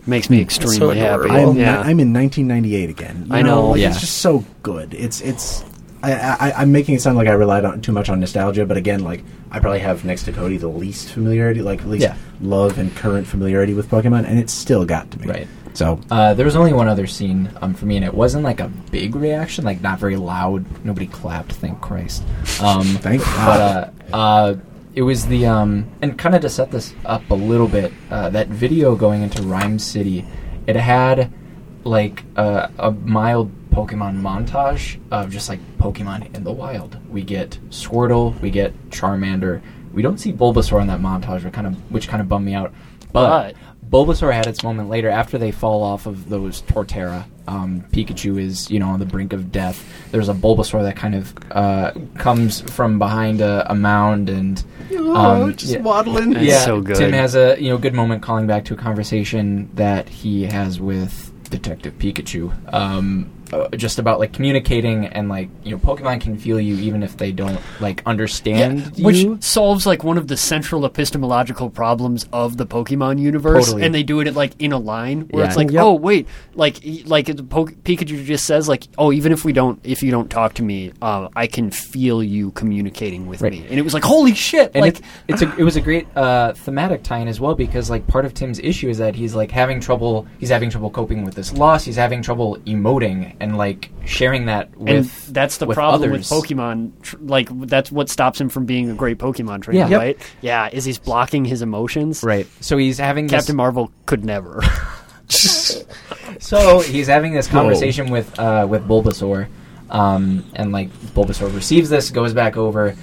Makes 0.06 0.28
me 0.30 0.40
extremely 0.40 0.98
happy. 0.98 1.28
I'm, 1.30 1.56
yeah. 1.56 1.80
I'm 1.80 1.98
in 2.00 2.12
1998 2.12 2.90
again. 2.90 3.26
You 3.28 3.34
I 3.36 3.42
know, 3.42 3.70
like, 3.70 3.80
yeah. 3.80 3.88
It's 3.90 4.00
just 4.00 4.18
so 4.18 4.44
good. 4.62 4.92
It's 4.94 5.20
it's. 5.20 5.64
I, 6.02 6.12
I, 6.12 6.52
I'm 6.60 6.70
making 6.70 6.94
it 6.96 7.00
sound 7.00 7.16
like 7.16 7.28
I 7.28 7.32
relied 7.32 7.64
on 7.64 7.80
too 7.80 7.92
much 7.92 8.10
on 8.10 8.20
nostalgia, 8.20 8.66
but 8.66 8.76
again, 8.76 9.02
like 9.02 9.24
I 9.50 9.58
probably 9.60 9.78
have 9.78 10.04
next 10.04 10.24
to 10.24 10.32
Cody 10.32 10.58
the 10.58 10.68
least 10.68 11.08
familiarity, 11.08 11.62
like 11.62 11.80
at 11.80 11.86
least 11.88 12.02
Yeah. 12.02 12.16
love 12.42 12.78
and 12.78 12.94
current 12.94 13.26
familiarity 13.26 13.72
with 13.72 13.88
Pokemon, 13.88 14.26
and 14.28 14.38
it 14.38 14.50
still 14.50 14.84
got 14.84 15.10
to 15.12 15.20
me. 15.20 15.28
Right. 15.28 15.48
So 15.72 15.98
Uh, 16.10 16.34
there 16.34 16.44
was 16.44 16.54
only 16.56 16.74
one 16.74 16.88
other 16.88 17.06
scene 17.06 17.50
um, 17.62 17.72
for 17.72 17.86
me, 17.86 17.96
and 17.96 18.04
it 18.04 18.12
wasn't 18.12 18.44
like 18.44 18.60
a 18.60 18.68
big 18.90 19.16
reaction, 19.16 19.64
like 19.64 19.80
not 19.80 19.98
very 19.98 20.16
loud. 20.16 20.66
Nobody 20.84 21.06
clapped, 21.06 21.52
thank 21.54 21.80
Christ. 21.80 22.22
Um, 22.62 22.84
Thank 22.84 23.22
But 23.22 23.34
God. 23.34 23.92
uh, 24.12 24.16
uh, 24.16 24.54
it 24.94 25.02
was 25.02 25.26
the 25.26 25.46
um, 25.46 25.90
and 26.00 26.16
kind 26.16 26.34
of 26.34 26.42
to 26.42 26.48
set 26.48 26.70
this 26.70 26.94
up 27.04 27.28
a 27.30 27.34
little 27.34 27.68
bit. 27.68 27.92
Uh, 28.10 28.30
that 28.30 28.48
video 28.48 28.94
going 28.94 29.22
into 29.22 29.42
Rhyme 29.42 29.78
City, 29.78 30.24
it 30.66 30.76
had 30.76 31.32
like 31.82 32.24
uh, 32.36 32.68
a 32.78 32.90
mild 32.92 33.50
Pokemon 33.70 34.20
montage 34.20 35.00
of 35.10 35.30
just 35.30 35.48
like 35.48 35.58
Pokemon 35.78 36.34
in 36.34 36.44
the 36.44 36.52
wild. 36.52 36.96
We 37.10 37.22
get 37.22 37.58
Squirtle, 37.70 38.40
we 38.40 38.50
get 38.50 38.90
Charmander. 38.90 39.60
We 39.92 40.02
don't 40.02 40.18
see 40.18 40.32
Bulbasaur 40.32 40.80
in 40.80 40.86
that 40.86 41.00
montage, 41.00 41.44
which 41.44 41.52
kind 41.52 41.66
of 41.66 41.74
which 41.90 42.08
kind 42.08 42.20
of 42.20 42.28
bummed 42.28 42.46
me 42.46 42.54
out. 42.54 42.72
But 43.12 43.56
Bulbasaur 43.94 44.32
had 44.32 44.48
its 44.48 44.64
moment 44.64 44.88
later 44.88 45.08
after 45.08 45.38
they 45.38 45.52
fall 45.52 45.84
off 45.84 46.06
of 46.06 46.28
those 46.28 46.62
Torterra. 46.62 47.26
Um, 47.46 47.84
Pikachu 47.92 48.40
is, 48.40 48.68
you 48.68 48.80
know, 48.80 48.88
on 48.88 48.98
the 48.98 49.06
brink 49.06 49.32
of 49.32 49.52
death. 49.52 49.86
There's 50.10 50.28
a 50.28 50.34
Bulbasaur 50.34 50.82
that 50.82 50.96
kind 50.96 51.14
of 51.14 51.32
uh, 51.52 51.92
comes 52.16 52.60
from 52.72 52.98
behind 52.98 53.40
a, 53.40 53.70
a 53.70 53.74
mound 53.76 54.28
and 54.28 54.64
oh, 54.94 55.14
um, 55.44 55.54
just 55.54 55.74
yeah. 55.74 55.78
waddling. 55.78 56.32
That's 56.32 56.44
yeah, 56.44 56.64
so 56.64 56.80
good. 56.80 56.96
Tim 56.96 57.12
has 57.12 57.36
a 57.36 57.56
you 57.60 57.68
know 57.68 57.78
good 57.78 57.94
moment 57.94 58.20
calling 58.20 58.48
back 58.48 58.64
to 58.64 58.74
a 58.74 58.76
conversation 58.76 59.70
that 59.74 60.08
he 60.08 60.42
has 60.42 60.80
with 60.80 61.30
Detective 61.50 61.96
Pikachu, 61.96 62.52
um, 62.74 63.30
just 63.76 63.98
about 63.98 64.18
like 64.18 64.32
communicating 64.32 65.06
and 65.06 65.28
like 65.28 65.48
you 65.62 65.70
know 65.70 65.78
Pokemon 65.78 66.20
can 66.20 66.36
feel 66.38 66.60
you 66.60 66.76
even 66.76 67.02
if 67.02 67.16
they 67.16 67.32
don't 67.32 67.58
like 67.80 68.02
understand 68.06 68.96
which 68.98 69.16
you. 69.16 69.38
solves 69.40 69.86
like 69.86 70.02
one 70.04 70.18
of 70.18 70.28
the 70.28 70.36
central 70.36 70.84
epistemological 70.84 71.70
problems 71.70 72.26
of 72.32 72.56
the 72.56 72.66
Pokemon 72.66 73.18
universe, 73.20 73.66
Totally. 73.66 73.84
and 73.84 73.94
they 73.94 74.02
do 74.02 74.20
it 74.20 74.34
like 74.34 74.52
in 74.58 74.72
a 74.72 74.78
line 74.78 75.22
where 75.30 75.42
Yeah. 75.44 75.48
it's 75.48 75.56
like, 75.56 75.70
Yep. 75.70 75.82
oh 75.84 75.94
wait, 75.94 76.26
like 76.54 76.80
like 77.06 77.26
the 77.26 77.42
po- 77.42 77.66
Pikachu 77.66 78.24
just 78.24 78.44
says 78.44 78.68
like, 78.68 78.84
oh 78.98 79.12
even 79.12 79.32
if 79.32 79.44
we 79.44 79.52
don't, 79.52 79.78
if 79.84 80.02
you 80.02 80.10
don't 80.10 80.30
talk 80.30 80.54
to 80.54 80.62
me, 80.62 80.92
uh, 81.02 81.28
I 81.36 81.46
can 81.46 81.70
feel 81.70 82.22
you 82.22 82.50
communicating 82.52 83.26
with 83.26 83.40
Right. 83.42 83.52
me, 83.52 83.66
and 83.68 83.78
it 83.78 83.82
was 83.82 83.94
like, 83.94 84.04
holy 84.04 84.34
shit, 84.34 84.70
and 84.74 84.82
like 84.82 84.98
it's, 84.98 85.02
it's 85.28 85.42
a, 85.42 85.56
it 85.56 85.64
was 85.64 85.76
a 85.76 85.80
great 85.80 86.06
uh, 86.16 86.52
thematic 86.54 87.02
tie-in 87.02 87.28
as 87.28 87.40
well 87.40 87.54
because 87.54 87.90
like 87.90 88.06
part 88.06 88.24
of 88.24 88.34
Tim's 88.34 88.58
issue 88.58 88.88
is 88.88 88.98
that 88.98 89.14
he's 89.14 89.34
like 89.34 89.50
having 89.50 89.80
trouble 89.80 90.26
he's 90.38 90.50
having 90.50 90.70
trouble 90.70 90.90
coping 90.90 91.24
with 91.24 91.34
this 91.34 91.52
loss 91.52 91.84
he's 91.84 91.96
having 91.96 92.22
trouble 92.22 92.56
emoting 92.66 93.34
and 93.44 93.56
like 93.56 93.90
sharing 94.04 94.46
that 94.46 94.70
and 94.74 94.88
with 94.88 95.32
that's 95.32 95.58
the 95.58 95.66
with 95.66 95.76
problem 95.76 96.02
others. 96.10 96.30
with 96.30 96.44
Pokemon. 96.44 96.90
Tr- 97.02 97.16
like 97.20 97.48
that's 97.68 97.92
what 97.92 98.08
stops 98.08 98.40
him 98.40 98.48
from 98.48 98.64
being 98.66 98.90
a 98.90 98.94
great 98.94 99.18
Pokemon 99.18 99.62
trainer, 99.62 99.80
Yeah. 99.80 99.88
Yep. 99.88 100.00
right? 100.00 100.32
Yeah, 100.40 100.68
is 100.72 100.84
he's 100.84 100.98
blocking 100.98 101.44
his 101.44 101.62
emotions. 101.62 102.22
right 102.24 102.46
so 102.60 102.76
he's 102.76 102.98
having 102.98 103.26
this, 103.26 103.32
Captain 103.42 103.56
Marvel 103.56 103.92
could 104.06 104.24
never. 104.24 104.62
So 106.40 106.80
he's 106.80 107.06
having 107.06 107.32
this 107.32 107.46
conversation 107.46 108.10
with 108.10 108.38
uh, 108.38 108.66
with 108.68 108.86
Bulbasaur, 108.86 109.48
um, 109.90 110.44
and 110.54 110.72
like 110.72 110.90
Bulbasaur 111.14 111.54
receives 111.54 111.88
this, 111.88 112.10
goes 112.10 112.34
back 112.34 112.56
over, 112.56 112.94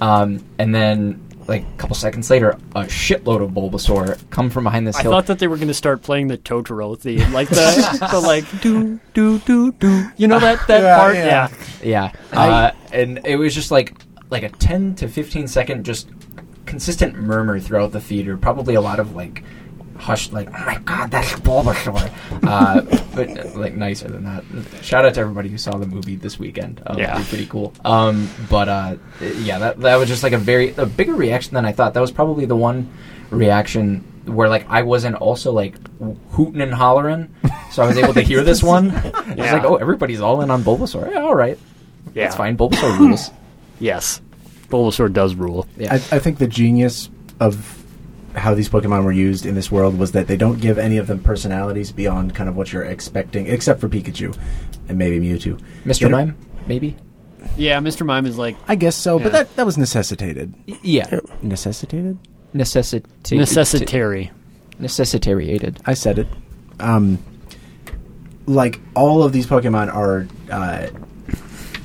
um, 0.00 0.44
and 0.58 0.74
then 0.74 1.20
like 1.50 1.62
a 1.64 1.76
couple 1.76 1.94
seconds 1.96 2.30
later, 2.30 2.50
a 2.74 2.84
shitload 2.84 3.42
of 3.42 3.50
Bulbasaur 3.50 4.18
come 4.30 4.48
from 4.48 4.64
behind 4.64 4.86
this 4.86 4.96
I 4.96 5.02
hill. 5.02 5.10
thought 5.10 5.26
that 5.26 5.38
they 5.38 5.48
were 5.48 5.56
going 5.56 5.68
to 5.68 5.74
start 5.74 6.00
playing 6.00 6.28
the 6.28 6.38
Totoro 6.38 6.98
theme, 6.98 7.30
like 7.32 7.48
the, 7.50 8.08
the 8.10 8.20
like 8.24 8.44
do 8.62 8.98
do 9.12 9.38
do 9.40 9.72
do. 9.72 10.06
You 10.16 10.28
know 10.28 10.38
that 10.40 10.66
that 10.68 10.82
Yeah, 10.82 10.96
part? 10.98 11.14
yeah. 11.16 11.48
Yeah. 11.82 12.12
yeah, 12.32 12.40
uh, 12.40 12.72
and 12.92 13.20
it 13.26 13.36
was 13.36 13.54
just 13.54 13.70
like 13.70 13.94
like 14.30 14.44
a 14.44 14.48
ten 14.48 14.94
to 14.94 15.08
fifteen 15.08 15.46
second 15.46 15.84
just 15.84 16.08
consistent 16.66 17.16
murmur 17.16 17.58
throughout 17.60 17.92
the 17.92 18.00
theater. 18.00 18.36
Probably 18.36 18.74
a 18.76 18.80
lot 18.80 19.00
of 19.00 19.14
like 19.16 19.42
hushed 20.00 20.32
like 20.32 20.48
oh 20.48 20.64
my 20.66 20.78
god 20.78 21.10
that's 21.10 21.32
Bulbasaur, 21.40 22.10
uh, 22.46 22.80
but 23.14 23.54
like 23.56 23.74
nicer 23.74 24.08
than 24.08 24.24
that. 24.24 24.42
Shout 24.82 25.04
out 25.04 25.14
to 25.14 25.20
everybody 25.20 25.48
who 25.48 25.58
saw 25.58 25.76
the 25.76 25.86
movie 25.86 26.16
this 26.16 26.38
weekend. 26.38 26.82
Um, 26.86 26.98
Yeah. 26.98 27.22
pretty 27.28 27.46
cool. 27.46 27.72
Um, 27.84 28.28
but 28.48 28.68
uh, 28.68 28.96
yeah, 29.38 29.58
that 29.58 29.80
that 29.80 29.96
was 29.96 30.08
just 30.08 30.22
like 30.22 30.32
a 30.32 30.38
very 30.38 30.74
a 30.76 30.86
bigger 30.86 31.14
reaction 31.14 31.54
than 31.54 31.64
I 31.64 31.72
thought. 31.72 31.94
That 31.94 32.00
was 32.00 32.10
probably 32.12 32.46
the 32.46 32.56
one 32.56 32.88
reaction 33.30 34.04
where 34.26 34.48
like 34.48 34.66
I 34.68 34.82
wasn't 34.82 35.16
also 35.16 35.52
like 35.52 35.74
hooting 36.32 36.60
and 36.60 36.72
hollering, 36.74 37.34
so 37.72 37.82
I 37.82 37.86
was 37.86 37.96
able 37.96 38.14
to 38.14 38.20
hear 38.22 38.42
this 38.42 38.62
one. 38.62 38.90
I 38.94 39.10
was 39.34 39.52
like, 39.52 39.64
oh, 39.64 39.76
everybody's 39.76 40.20
all 40.20 40.40
in 40.42 40.50
on 40.50 40.62
Bulbasaur. 40.62 41.10
Yeah, 41.12 41.20
all 41.22 41.34
right, 41.34 41.58
Yeah. 42.14 42.24
that's 42.24 42.36
fine. 42.36 42.56
Bulbasaur 42.56 42.98
rules. 42.98 43.30
Yes. 43.78 44.20
Bulbasaur 44.68 45.12
does 45.12 45.34
rule. 45.34 45.66
Yeah, 45.76 45.92
I, 45.94 45.96
I 45.96 46.18
think 46.20 46.38
the 46.38 46.46
genius 46.46 47.10
of 47.40 47.79
how 48.34 48.54
these 48.54 48.68
Pokemon 48.68 49.04
were 49.04 49.12
used 49.12 49.44
in 49.46 49.54
this 49.54 49.70
world 49.72 49.98
was 49.98 50.12
that 50.12 50.26
they 50.26 50.36
don't 50.36 50.60
give 50.60 50.78
any 50.78 50.96
of 50.98 51.06
them 51.06 51.20
personalities 51.22 51.90
beyond 51.92 52.34
kind 52.34 52.48
of 52.48 52.56
what 52.56 52.72
you're 52.72 52.84
expecting, 52.84 53.46
except 53.46 53.80
for 53.80 53.88
Pikachu 53.88 54.36
and 54.88 54.96
maybe 54.98 55.18
Mewtwo. 55.20 55.60
Mr. 55.84 56.02
You 56.02 56.08
Mime, 56.10 56.36
maybe. 56.66 56.96
Yeah, 57.56 57.78
Mr. 57.80 58.04
Mime 58.06 58.26
is 58.26 58.36
like 58.38 58.56
I 58.68 58.74
guess 58.76 58.94
so, 58.96 59.16
Yeah. 59.18 59.22
but 59.24 59.32
that 59.32 59.56
that 59.56 59.66
was 59.66 59.76
necessitated. 59.78 60.54
Yeah, 60.82 61.18
Necessitated? 61.42 62.18
necessity 62.52 63.36
necessitary. 63.36 64.30
necessitariated. 64.78 65.78
I 65.86 65.94
said 65.94 66.18
it. 66.18 66.28
Um, 66.78 67.18
like 68.46 68.80
all 68.94 69.22
of 69.22 69.32
these 69.32 69.46
Pokemon 69.46 69.94
are 69.94 70.26
uh, 70.50 70.88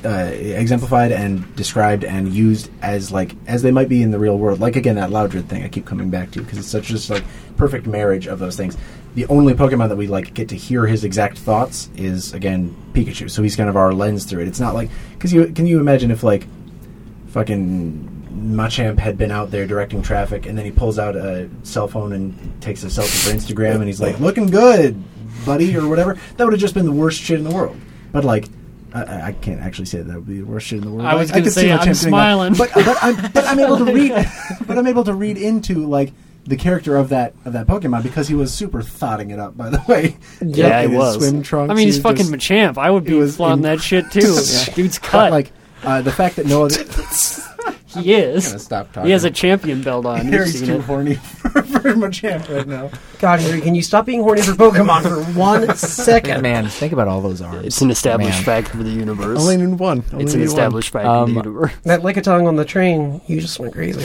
uh, 0.05 0.31
exemplified 0.33 1.11
and 1.11 1.55
described 1.55 2.03
and 2.03 2.33
used 2.33 2.69
as 2.81 3.11
like 3.11 3.35
as 3.47 3.61
they 3.61 3.71
might 3.71 3.89
be 3.89 4.01
in 4.01 4.11
the 4.11 4.19
real 4.19 4.37
world. 4.37 4.59
Like 4.59 4.75
again, 4.75 4.95
that 4.95 5.09
Loudred 5.09 5.47
thing 5.47 5.63
I 5.63 5.67
keep 5.67 5.85
coming 5.85 6.09
back 6.09 6.31
to 6.31 6.41
because 6.41 6.57
it's 6.57 6.67
such 6.67 6.85
just 6.85 7.09
like 7.09 7.23
perfect 7.57 7.87
marriage 7.87 8.27
of 8.27 8.39
those 8.39 8.55
things. 8.55 8.77
The 9.15 9.25
only 9.27 9.53
Pokemon 9.53 9.89
that 9.89 9.95
we 9.95 10.07
like 10.07 10.33
get 10.33 10.49
to 10.49 10.55
hear 10.55 10.85
his 10.85 11.03
exact 11.03 11.37
thoughts 11.37 11.89
is 11.95 12.33
again 12.33 12.75
Pikachu. 12.93 13.29
So 13.29 13.41
he's 13.43 13.55
kind 13.55 13.69
of 13.69 13.75
our 13.75 13.93
lens 13.93 14.25
through 14.25 14.43
it. 14.43 14.47
It's 14.47 14.59
not 14.59 14.73
like 14.73 14.89
because 15.13 15.33
you 15.33 15.47
can 15.47 15.65
you 15.65 15.79
imagine 15.79 16.11
if 16.11 16.23
like 16.23 16.47
fucking 17.27 18.15
Machamp 18.35 18.99
had 18.99 19.17
been 19.17 19.31
out 19.31 19.51
there 19.51 19.65
directing 19.65 20.01
traffic, 20.01 20.45
and 20.45 20.57
then 20.57 20.65
he 20.65 20.71
pulls 20.71 20.99
out 20.99 21.15
a 21.15 21.49
cell 21.63 21.87
phone 21.87 22.13
and 22.13 22.61
takes 22.61 22.83
a 22.83 22.87
selfie 22.87 23.23
for 23.25 23.35
Instagram, 23.35 23.75
and 23.75 23.85
he's 23.85 24.01
like, 24.01 24.19
"Looking 24.19 24.47
good, 24.47 25.01
buddy," 25.45 25.75
or 25.75 25.87
whatever. 25.87 26.17
That 26.37 26.43
would 26.43 26.53
have 26.53 26.59
just 26.59 26.73
been 26.73 26.85
the 26.85 26.91
worst 26.91 27.21
shit 27.21 27.37
in 27.37 27.45
the 27.45 27.55
world. 27.55 27.77
But 28.11 28.23
like, 28.25 28.47
I- 28.95 29.03
I, 29.03 29.27
I 29.27 29.31
can't 29.33 29.61
actually 29.61 29.85
say 29.85 29.97
that, 29.99 30.05
that 30.05 30.15
would 30.15 30.27
be 30.27 30.39
the 30.39 30.45
worst 30.45 30.67
shit 30.67 30.79
in 30.79 30.85
the 30.85 30.91
world. 30.91 31.05
I 31.05 31.15
was 31.15 31.29
gonna 31.29 31.43
could 31.43 31.53
say, 31.53 31.61
see 31.63 31.71
I'm 31.71 31.79
Machamp 31.79 31.83
doing 31.83 31.93
that. 31.93 31.97
smiling. 32.09 32.53
but 32.53 32.71
but 32.73 32.97
I'm 33.01 33.31
but 33.33 33.45
I'm 33.45 33.59
able 33.59 33.77
to 33.77 33.85
read, 33.85 34.11
but 34.67 34.77
I'm 34.77 34.87
able 34.87 35.03
to 35.03 35.13
read 35.13 35.37
into 35.37 35.85
like 35.85 36.13
the 36.45 36.55
character 36.55 36.95
of 36.95 37.09
that 37.09 37.33
of 37.43 37.53
that 37.53 37.67
Pokemon 37.67 38.03
because 38.03 38.27
he 38.27 38.35
was 38.35 38.53
super 38.53 38.81
thotting 38.81 39.31
it 39.31 39.39
up. 39.39 39.57
By 39.57 39.69
the 39.69 39.81
way, 39.87 40.15
Yeah, 40.41 40.79
In 40.81 40.85
it 40.85 40.89
his 40.91 40.97
was. 40.99 41.15
swim 41.27 41.43
trunks. 41.43 41.71
I 41.71 41.73
mean, 41.75 41.87
he's 41.87 41.95
he 41.97 42.01
fucking 42.01 42.17
just- 42.17 42.31
Machamp. 42.31 42.77
I 42.77 42.89
would 42.89 43.03
be 43.03 43.13
was 43.15 43.35
flaunting 43.35 43.65
in- 43.65 43.75
that 43.77 43.81
shit 43.83 44.11
too. 44.11 44.21
Dude's 44.75 44.99
But, 44.99 45.07
cut. 45.09 45.31
like 45.31 45.51
uh, 45.83 46.01
the 46.01 46.11
fact 46.11 46.35
that 46.37 46.45
no 46.45 46.65
other. 46.65 46.83
he 48.03 48.13
is. 48.13 48.47
gonna 48.47 48.59
stop 48.59 48.91
talking. 48.91 49.05
He 49.07 49.11
has 49.11 49.23
a 49.23 49.31
champion 49.31 49.81
belt 49.81 50.05
on. 50.05 50.23
You've 50.25 50.33
Harry's 50.33 50.59
seen 50.59 50.67
too 50.67 50.75
it. 50.75 50.81
horny 50.81 51.15
for, 51.15 51.49
for 51.63 51.93
Machamp 51.93 52.47
right 52.55 52.67
now. 52.67 52.89
God, 53.19 53.39
Harry, 53.39 53.61
can 53.61 53.75
you 53.75 53.81
stop 53.81 54.05
being 54.05 54.21
horny 54.23 54.41
for 54.41 54.51
Pokemon 54.53 55.03
for 55.03 55.23
one 55.39 55.75
second? 55.77 56.41
Man, 56.41 56.67
think 56.67 56.93
about 56.93 57.07
all 57.07 57.21
those 57.21 57.41
arms. 57.41 57.65
It's 57.65 57.81
an 57.81 57.89
established 57.91 58.37
Man. 58.37 58.43
fact 58.63 58.67
for 58.69 58.83
the 58.83 58.89
universe. 58.89 59.39
Only 59.39 59.55
in 59.55 59.77
one. 59.77 60.03
Only 60.11 60.25
it's 60.25 60.33
an 60.33 60.39
need 60.41 60.47
one. 60.47 60.53
established 60.57 60.89
fact 60.91 61.05
Um, 61.05 61.29
in 61.29 61.35
the 61.35 61.41
universe. 61.41 61.71
That 61.83 62.01
Lickitung 62.01 62.47
on 62.47 62.55
the 62.55 62.65
train, 62.65 63.21
you 63.27 63.39
just 63.41 63.59
went 63.59 63.73
crazy. 63.73 64.01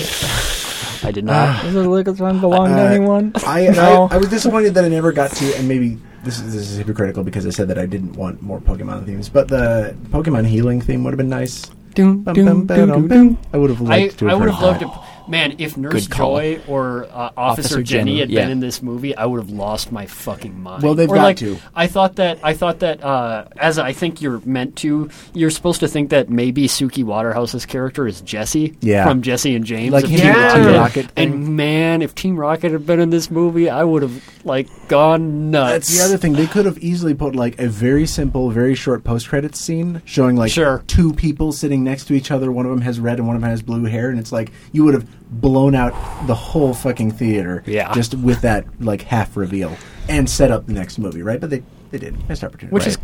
I 1.07 1.13
did 1.13 1.25
not. 1.25 1.63
Does 1.63 1.75
a 1.77 1.79
Lickitung 1.79 2.41
belong 2.41 2.73
Uh, 2.73 2.77
to 2.89 2.95
anyone? 2.95 3.33
I, 3.47 3.69
No. 3.69 4.09
I 4.11 4.15
I 4.15 4.19
was 4.19 4.29
disappointed 4.29 4.75
that 4.75 4.85
I 4.85 4.89
never 4.89 5.13
got 5.13 5.31
to, 5.33 5.57
and 5.57 5.67
maybe 5.67 5.99
this 6.25 6.39
is 6.39 6.53
this 6.53 6.71
is 6.71 6.77
hypocritical 6.77 7.25
because 7.25 7.47
I 7.47 7.51
said 7.51 7.69
that 7.69 7.79
I 7.79 7.87
didn't 7.87 8.13
want 8.13 8.43
more 8.43 8.61
Pokemon 8.61 9.07
themes, 9.07 9.31
but 9.31 9.49
the 9.49 9.97
Pokemon 10.11 10.47
healing 10.47 10.81
theme 10.83 11.03
would 11.05 11.13
have 11.13 11.19
been 11.19 11.31
nice. 11.31 11.71
Doom, 11.95 12.23
Bum, 12.23 12.35
doom, 12.35 12.47
bum, 12.47 12.67
doom, 12.67 12.67
ba-dum, 12.67 13.09
doom, 13.09 13.09
doom. 13.09 13.39
I 13.53 13.57
would 13.59 13.71
have 13.71 13.83
I, 13.83 13.85
liked 13.85 14.19
to. 14.19 14.27
I 14.29 14.31
have 14.31 14.41
would 14.41 14.51
have 14.51 14.63
loved 14.63 14.81
that. 14.81 14.89
it. 14.89 15.10
Man, 15.31 15.55
if 15.59 15.77
Nurse. 15.77 16.07
Joy 16.07 16.61
or 16.67 17.05
uh, 17.05 17.09
Officer, 17.09 17.33
Officer 17.37 17.83
Jenny, 17.83 18.13
Jenny, 18.13 18.21
had 18.21 18.31
yeah. 18.31 18.43
been 18.43 18.51
in 18.51 18.61
this 18.61 18.83
movie, 18.83 19.17
I 19.17 19.25
would 19.27 19.39
have 19.39 19.51
lost 19.51 19.93
my 19.93 20.07
fucking 20.07 20.61
mind. 20.61 20.83
Well, 20.83 20.95
they've 20.95 21.09
or 21.09 21.15
got 21.15 21.23
like, 21.23 21.37
to. 21.39 21.59
I 21.75 21.87
thought 21.87 22.17
that. 22.17 22.41
I 22.43 22.55
thought 22.55 22.81
that. 22.81 23.03
Uh, 23.03 23.45
as 23.57 23.79
I 23.79 23.93
think 23.93 24.21
you're 24.21 24.41
meant 24.45 24.77
to, 24.77 25.09
you're 25.33 25.51
supposed 25.51 25.81
to 25.81 25.89
think 25.89 26.11
that 26.11 26.29
maybe 26.29 26.67
Suki 26.67 27.05
Waterhouse's 27.05 27.65
character 27.65 28.07
is 28.07 28.21
Jessie 28.21 28.77
Yeah. 28.81 29.07
from 29.07 29.23
Jessie 29.23 29.55
and 29.55 29.65
James, 29.65 29.93
Like 29.93 30.07
Team 30.07 30.19
Yeah. 30.19 30.33
Rocket. 30.33 30.65
Team 30.65 30.75
Rocket 30.75 31.11
thing. 31.13 31.33
And 31.33 31.57
man, 31.57 32.03
if 32.03 32.15
Team 32.15 32.37
Rocket 32.37 32.73
had 32.73 32.87
been 32.87 33.01
in 33.01 33.11
this 33.11 33.31
movie, 33.31 33.71
I 33.71 33.85
would 33.85 34.03
have 34.03 34.45
like 34.45 34.69
gone 34.89 35.51
nuts. 35.51 35.73
That's 35.73 35.99
the 35.99 36.05
other 36.05 36.17
thing. 36.17 36.33
They 36.33 36.47
could 36.47 36.67
have 36.67 36.79
easily 36.79 37.15
put 37.15 37.37
like 37.37 37.59
a 37.61 37.69
very 37.69 38.07
simple, 38.07 38.51
very 38.51 38.75
short 38.75 39.05
post 39.05 39.29
credits 39.29 39.61
scene 39.61 40.03
showing 40.05 40.37
like 40.37 40.51
Sure. 40.51 40.83
two 40.87 41.13
people 41.13 41.53
sitting 41.53 41.85
next 41.85 42.07
to 42.07 42.15
each 42.15 42.31
other. 42.31 42.51
One 42.51 42.67
of 42.67 42.71
them 42.71 42.81
has 42.81 42.99
red 42.99 43.19
and 43.19 43.27
one 43.27 43.37
of 43.37 43.43
them 43.43 43.51
has 43.51 43.63
blue 43.63 43.85
hair, 43.85 44.11
and 44.11 44.19
it's 44.19 44.33
like 44.33 44.51
you 44.73 44.85
would 44.85 44.95
have 44.95 45.07
blown 45.31 45.75
out 45.75 45.93
the 46.27 46.35
whole 46.35 46.75
fucking 46.75 47.13
theater. 47.13 47.63
Yeah. 47.67 47.93
just 47.93 48.15
with 48.15 48.41
that 48.43 48.65
like 48.81 49.03
half 49.03 49.37
reveal 49.37 49.77
and 50.09 50.29
set 50.29 50.51
up 50.51 50.67
the 50.67 50.73
next 50.73 50.99
movie, 50.99 51.23
right? 51.23 51.41
But 51.41 51.51
they 51.51 51.63
they 51.91 51.99
did 51.99 52.29
missed 52.29 52.45
opportunity, 52.45 52.75
Which 52.75 52.83
right? 52.85 52.89
is 52.93 52.99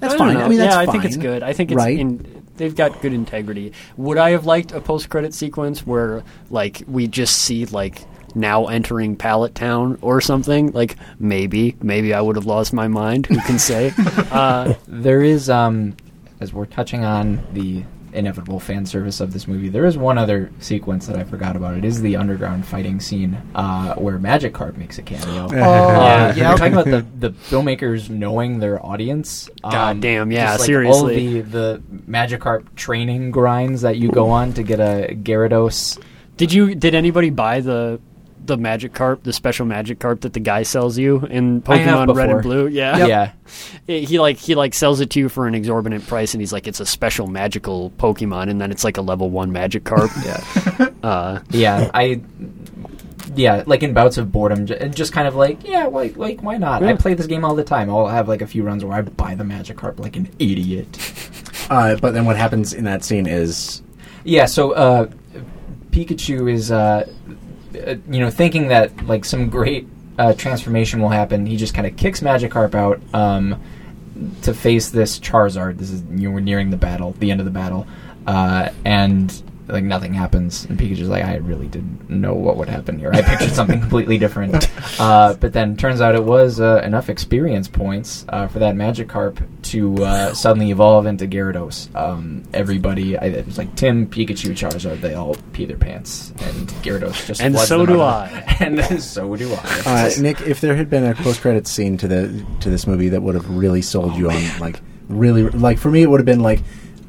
that's 0.00 0.14
I 0.14 0.18
fine. 0.18 0.34
know. 0.34 0.40
I 0.44 0.48
mean, 0.48 0.58
that's 0.58 0.74
yeah, 0.74 0.80
I 0.80 0.86
think 0.86 1.04
it's 1.04 1.16
good. 1.16 1.42
I 1.44 1.52
think 1.52 1.70
it's 1.70 1.76
right. 1.76 1.96
in, 1.96 2.44
they've 2.56 2.74
got 2.74 3.00
good 3.02 3.12
integrity. 3.12 3.72
Would 3.96 4.18
I 4.18 4.30
have 4.30 4.46
liked 4.46 4.72
a 4.72 4.80
post-credit 4.80 5.32
sequence 5.32 5.86
where 5.86 6.24
like 6.50 6.82
we 6.88 7.06
just 7.06 7.36
see 7.36 7.66
like 7.66 8.04
now 8.34 8.66
entering 8.66 9.14
Pallet 9.14 9.54
Town 9.54 9.98
or 10.02 10.20
something? 10.20 10.72
Like 10.72 10.96
maybe, 11.20 11.76
maybe 11.80 12.14
I 12.14 12.20
would 12.20 12.34
have 12.34 12.46
lost 12.46 12.72
my 12.72 12.88
mind. 12.88 13.26
Who 13.26 13.38
can 13.42 13.60
say? 13.60 13.92
uh, 14.32 14.74
There 14.88 15.22
is, 15.22 15.48
um, 15.48 15.96
as 16.40 16.52
we're 16.52 16.66
touching 16.66 17.04
on 17.04 17.44
the 17.52 17.84
inevitable 18.12 18.60
fan 18.60 18.84
service 18.86 19.20
of 19.20 19.32
this 19.32 19.46
movie, 19.48 19.68
there 19.68 19.84
is 19.84 19.96
one 19.96 20.18
other 20.18 20.50
sequence 20.60 21.06
that 21.06 21.16
I 21.16 21.24
forgot 21.24 21.56
about. 21.56 21.76
It 21.76 21.84
is 21.84 22.00
the 22.02 22.16
underground 22.16 22.66
fighting 22.66 23.00
scene 23.00 23.36
uh, 23.54 23.94
where 23.94 24.18
Magikarp 24.18 24.76
makes 24.76 24.98
a 24.98 25.02
cameo. 25.02 25.48
Oh, 25.52 25.64
Uh, 25.64 26.34
yeah. 26.36 26.50
We're 26.50 26.56
talking 26.56 26.72
about 26.72 26.84
the, 26.86 27.06
the 27.18 27.30
filmmakers 27.30 28.10
knowing 28.10 28.58
their 28.58 28.84
audience. 28.84 29.48
Um, 29.64 29.70
God 29.72 30.00
damn, 30.00 30.30
yeah, 30.32 30.46
just 30.52 30.60
like 30.60 30.66
seriously. 30.66 31.00
All 31.00 31.06
the, 31.06 31.40
the 31.42 31.82
Magikarp 32.08 32.74
training 32.74 33.30
grinds 33.30 33.82
that 33.82 33.96
you 33.96 34.10
go 34.10 34.30
on 34.30 34.52
to 34.54 34.62
get 34.62 34.80
a 34.80 35.14
Gyarados. 35.14 36.02
did 36.36 36.52
you? 36.52 36.74
Did 36.74 36.94
anybody 36.94 37.30
buy 37.30 37.60
the? 37.60 38.00
The 38.44 38.56
Magikarp, 38.56 39.22
the 39.22 39.32
special 39.32 39.66
Magikarp 39.66 40.22
that 40.22 40.32
the 40.32 40.40
guy 40.40 40.64
sells 40.64 40.98
you 40.98 41.20
in 41.26 41.62
Pokemon 41.62 42.14
Red 42.16 42.30
and 42.30 42.42
Blue, 42.42 42.66
yeah, 42.66 43.06
Yeah. 43.06 43.32
It- 43.86 44.08
he 44.08 44.18
like 44.18 44.36
he 44.36 44.54
like 44.56 44.74
sells 44.74 45.00
it 45.00 45.10
to 45.10 45.20
you 45.20 45.28
for 45.28 45.46
an 45.46 45.54
exorbitant 45.54 46.06
price, 46.08 46.34
and 46.34 46.40
he's 46.40 46.52
like, 46.52 46.66
it's 46.66 46.80
a 46.80 46.86
special 46.86 47.26
magical 47.28 47.90
Pokemon, 47.98 48.50
and 48.50 48.60
then 48.60 48.70
it's 48.72 48.82
like 48.84 48.96
a 48.96 49.02
level 49.02 49.30
one 49.30 49.52
Magikarp. 49.52 50.10
Yeah. 50.24 50.88
uh, 51.08 51.40
yeah, 51.50 51.90
I. 51.94 52.20
Yeah, 53.34 53.62
like 53.66 53.82
in 53.82 53.94
bouts 53.94 54.18
of 54.18 54.30
boredom, 54.30 54.66
and 54.78 54.94
just 54.94 55.12
kind 55.12 55.26
of 55.26 55.34
like, 55.34 55.66
yeah, 55.66 55.86
like, 55.86 56.16
like 56.18 56.42
why 56.42 56.58
not? 56.58 56.82
I 56.82 56.94
play 56.94 57.14
this 57.14 57.26
game 57.26 57.44
all 57.46 57.54
the 57.54 57.64
time. 57.64 57.88
I'll 57.88 58.08
have 58.08 58.28
like 58.28 58.42
a 58.42 58.46
few 58.46 58.62
runs 58.62 58.84
where 58.84 58.98
I 58.98 59.00
buy 59.02 59.34
the 59.36 59.44
Magikarp 59.44 59.98
like 60.00 60.16
an 60.16 60.28
idiot. 60.38 60.98
Uh, 61.70 61.96
but 61.96 62.12
then 62.12 62.26
what 62.26 62.36
happens 62.36 62.74
in 62.74 62.84
that 62.84 63.02
scene 63.04 63.26
is 63.26 63.80
Yeah, 64.24 64.44
so 64.46 64.72
uh, 64.72 65.06
Pikachu 65.90 66.52
is, 66.52 66.70
uh, 66.70 67.08
uh, 67.76 67.96
you 68.08 68.20
know, 68.20 68.30
thinking 68.30 68.68
that 68.68 69.06
like 69.06 69.24
some 69.24 69.48
great 69.50 69.86
uh, 70.18 70.32
transformation 70.34 71.00
will 71.00 71.08
happen. 71.08 71.46
He 71.46 71.56
just 71.56 71.74
kind 71.74 71.86
of 71.86 71.96
kicks 71.96 72.20
Magikarp 72.20 72.74
out 72.74 73.00
um, 73.14 73.60
to 74.42 74.54
face 74.54 74.90
this 74.90 75.18
Charizard. 75.18 75.78
This 75.78 75.90
is 75.90 76.02
you 76.02 76.28
know, 76.28 76.30
we're 76.30 76.40
nearing 76.40 76.70
the 76.70 76.76
battle, 76.76 77.12
the 77.18 77.30
end 77.30 77.40
of 77.40 77.44
the 77.44 77.52
battle, 77.52 77.86
uh, 78.26 78.70
and 78.84 79.42
like 79.68 79.84
nothing 79.84 80.12
happens. 80.12 80.64
And 80.64 80.78
Pikachu's 80.78 81.08
like, 81.08 81.24
I 81.24 81.36
really 81.36 81.68
didn't 81.68 82.10
know 82.10 82.34
what 82.34 82.56
would 82.56 82.68
happen 82.68 82.98
here. 82.98 83.10
I 83.12 83.22
pictured 83.22 83.52
something 83.52 83.80
completely 83.86 84.18
different. 84.18 84.68
Uh, 85.00 85.34
but 85.34 85.52
then 85.52 85.76
turns 85.76 86.00
out 86.00 86.14
it 86.14 86.24
was 86.24 86.60
uh, 86.60 86.82
enough 86.84 87.08
experience 87.08 87.68
points 87.68 88.24
uh, 88.28 88.48
for 88.48 88.58
that 88.58 88.74
Magikarp 88.74 89.44
to 89.62 90.04
uh, 90.04 90.34
suddenly 90.34 90.70
evolve 90.70 91.06
into 91.06 91.26
Gyarados. 91.26 91.94
Um, 91.94 92.42
everybody, 92.52 93.16
I, 93.16 93.26
it 93.26 93.46
was 93.46 93.58
like 93.58 93.74
Tim, 93.76 94.06
Pikachu, 94.06 94.50
Charizard, 94.50 95.00
they 95.00 95.14
all 95.14 95.36
pee 95.52 95.64
their 95.64 95.76
pants, 95.78 96.32
and 96.40 96.68
Gyarados 96.82 97.26
just 97.26 97.40
And 97.40 97.58
so 97.58 97.86
do 97.86 98.00
I. 98.00 98.28
and 98.60 99.02
so 99.02 99.34
do 99.36 99.52
I. 99.54 99.82
Uh, 99.86 100.10
Nick, 100.20 100.40
if 100.42 100.60
there 100.60 100.76
had 100.76 100.90
been 100.90 101.04
a 101.04 101.14
post 101.14 101.40
credit 101.40 101.66
scene 101.66 101.96
to 101.98 102.08
the 102.08 102.44
to 102.60 102.70
this 102.70 102.86
movie 102.86 103.08
that 103.10 103.22
would 103.22 103.34
have 103.34 103.48
really 103.48 103.82
sold 103.82 104.16
you 104.16 104.30
on, 104.30 104.58
like, 104.58 104.80
really, 105.08 105.44
like 105.48 105.78
for 105.78 105.90
me, 105.90 106.02
it 106.02 106.10
would 106.10 106.20
have 106.20 106.26
been 106.26 106.40
like, 106.40 106.60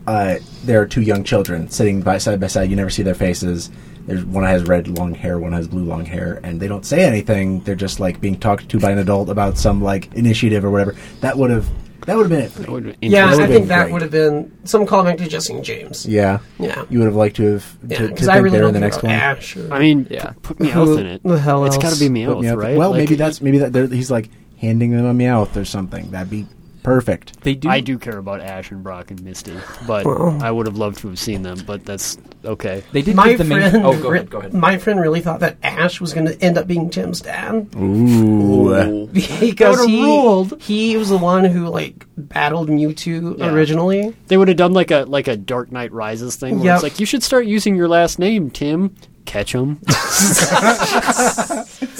uh, 0.07 0.35
there 0.65 0.81
are 0.81 0.85
two 0.85 1.01
young 1.01 1.23
children 1.23 1.69
sitting 1.69 2.01
by 2.01 2.17
side 2.17 2.39
by 2.39 2.47
side. 2.47 2.69
You 2.69 2.75
never 2.75 2.89
see 2.89 3.03
their 3.03 3.15
faces. 3.15 3.69
There's 4.05 4.25
one 4.25 4.43
has 4.43 4.63
red 4.65 4.87
long 4.89 5.13
hair, 5.13 5.39
one 5.39 5.53
has 5.53 5.67
blue 5.67 5.85
long 5.85 6.05
hair, 6.05 6.39
and 6.43 6.59
they 6.59 6.67
don't 6.67 6.85
say 6.85 7.05
anything. 7.05 7.61
They're 7.61 7.75
just 7.75 7.99
like 8.01 8.19
being 8.19 8.37
talked 8.37 8.67
to 8.69 8.79
by 8.79 8.91
an 8.91 8.97
adult 8.97 9.29
about 9.29 9.57
some 9.57 9.81
like 9.81 10.13
initiative 10.13 10.65
or 10.65 10.71
whatever. 10.71 10.95
That 11.21 11.37
would 11.37 11.51
have 11.51 11.69
that 12.05 12.17
would 12.17 12.29
have 12.29 12.69
been 12.69 12.85
it. 12.91 12.97
Yeah, 13.01 13.27
I 13.29 13.47
think 13.47 13.69
that 13.69 13.89
would 13.89 14.01
have 14.01 14.11
been 14.11 14.51
some 14.65 14.85
callback 14.85 15.19
to 15.19 15.27
Jessie 15.29 15.53
and 15.53 15.63
James. 15.63 16.05
Yeah, 16.05 16.39
Yeah. 16.59 16.83
You 16.89 16.99
would 16.99 17.05
have 17.05 17.15
liked 17.15 17.37
to 17.37 17.43
have 17.53 17.77
Yeah, 17.87 17.97
to, 17.99 18.03
to 18.03 18.09
because 18.09 18.25
think 18.27 18.35
I 18.35 18.37
really 18.39 18.57
they're 18.57 18.67
in 18.67 18.73
the 18.73 18.79
think 18.81 18.91
next 18.91 18.97
about 18.97 19.07
one. 19.07 19.15
Ash 19.15 19.55
or- 19.55 19.73
I 19.73 19.79
mean, 19.79 20.07
Yeah. 20.09 20.31
p- 20.31 20.35
put 20.41 20.57
Meowth 20.57 20.99
in 20.99 21.05
it. 21.05 21.23
The 21.23 21.39
hell 21.39 21.63
It's 21.63 21.75
else? 21.75 21.83
got 21.83 21.93
to 21.93 21.99
be 21.99 22.09
Put 22.25 22.39
Meowth, 22.39 22.43
Meowth- 22.43 22.57
right? 22.61 22.77
Well, 22.77 22.89
Like, 22.91 22.97
maybe 22.97 23.15
that's 23.15 23.41
maybe 23.41 23.59
that 23.59 23.89
he's 23.93 24.11
like 24.11 24.29
handing 24.59 24.91
them 24.91 25.05
a 25.05 25.13
Meowth 25.13 25.55
or 25.55 25.63
something. 25.63 26.11
That'd 26.11 26.29
be 26.29 26.45
perfect. 26.83 27.41
They 27.41 27.55
do. 27.55 27.69
I 27.69 27.79
do 27.79 27.97
care 27.97 28.17
about 28.17 28.41
Ash 28.41 28.71
and 28.71 28.83
Brock 28.83 29.11
and 29.11 29.21
Misty, 29.23 29.53
but 29.87 30.05
Well. 30.05 30.37
I 30.43 30.51
would 30.51 30.67
have 30.67 30.77
loved 30.77 30.99
to 30.99 31.07
have 31.09 31.19
seen 31.19 31.41
them. 31.41 31.59
But 31.65 31.85
that's 31.85 32.17
okay. 32.45 32.83
They 32.91 33.01
did 33.01 33.15
My 33.15 33.29
give 33.29 33.37
the 33.39 33.43
main. 33.45 33.69
friend, 33.71 33.85
oh, 33.85 33.99
go 34.01 34.09
re- 34.09 34.19
ahead. 34.19 34.29
Go 34.29 34.39
ahead. 34.39 34.53
my 34.53 34.77
friend 34.77 34.99
really 34.99 35.21
thought 35.21 35.39
that 35.39 35.57
Ash 35.63 35.99
was 36.01 36.13
going 36.13 36.27
to 36.27 36.39
end 36.43 36.57
up 36.57 36.67
being 36.67 36.89
Tim's 36.89 37.21
dad 37.21 37.67
Ooh. 37.75 39.07
because 39.39 39.77
would've 39.77 39.89
he 39.89 40.03
ruled. 40.03 40.61
he 40.61 40.97
was 40.97 41.09
the 41.09 41.17
one 41.17 41.45
who 41.45 41.67
like 41.69 42.05
battled 42.17 42.69
Mewtwo 42.69 43.37
Yeah. 43.39 43.53
originally. 43.53 44.13
They 44.27 44.37
would 44.37 44.47
have 44.49 44.57
done 44.57 44.73
like 44.73 44.91
a 44.91 45.05
like 45.07 45.27
a 45.27 45.37
Dark 45.37 45.71
Knight 45.71 45.91
Rises 45.91 46.35
thing 46.35 46.57
where 46.57 46.65
Yep. 46.65 46.75
it's 46.75 46.83
like 46.83 46.99
you 46.99 47.05
should 47.05 47.23
start 47.23 47.45
using 47.45 47.75
your 47.75 47.87
last 47.87 48.19
name, 48.19 48.49
Tim. 48.51 48.95
Catch 49.25 49.55
him. 49.55 49.79
it's 49.87 50.41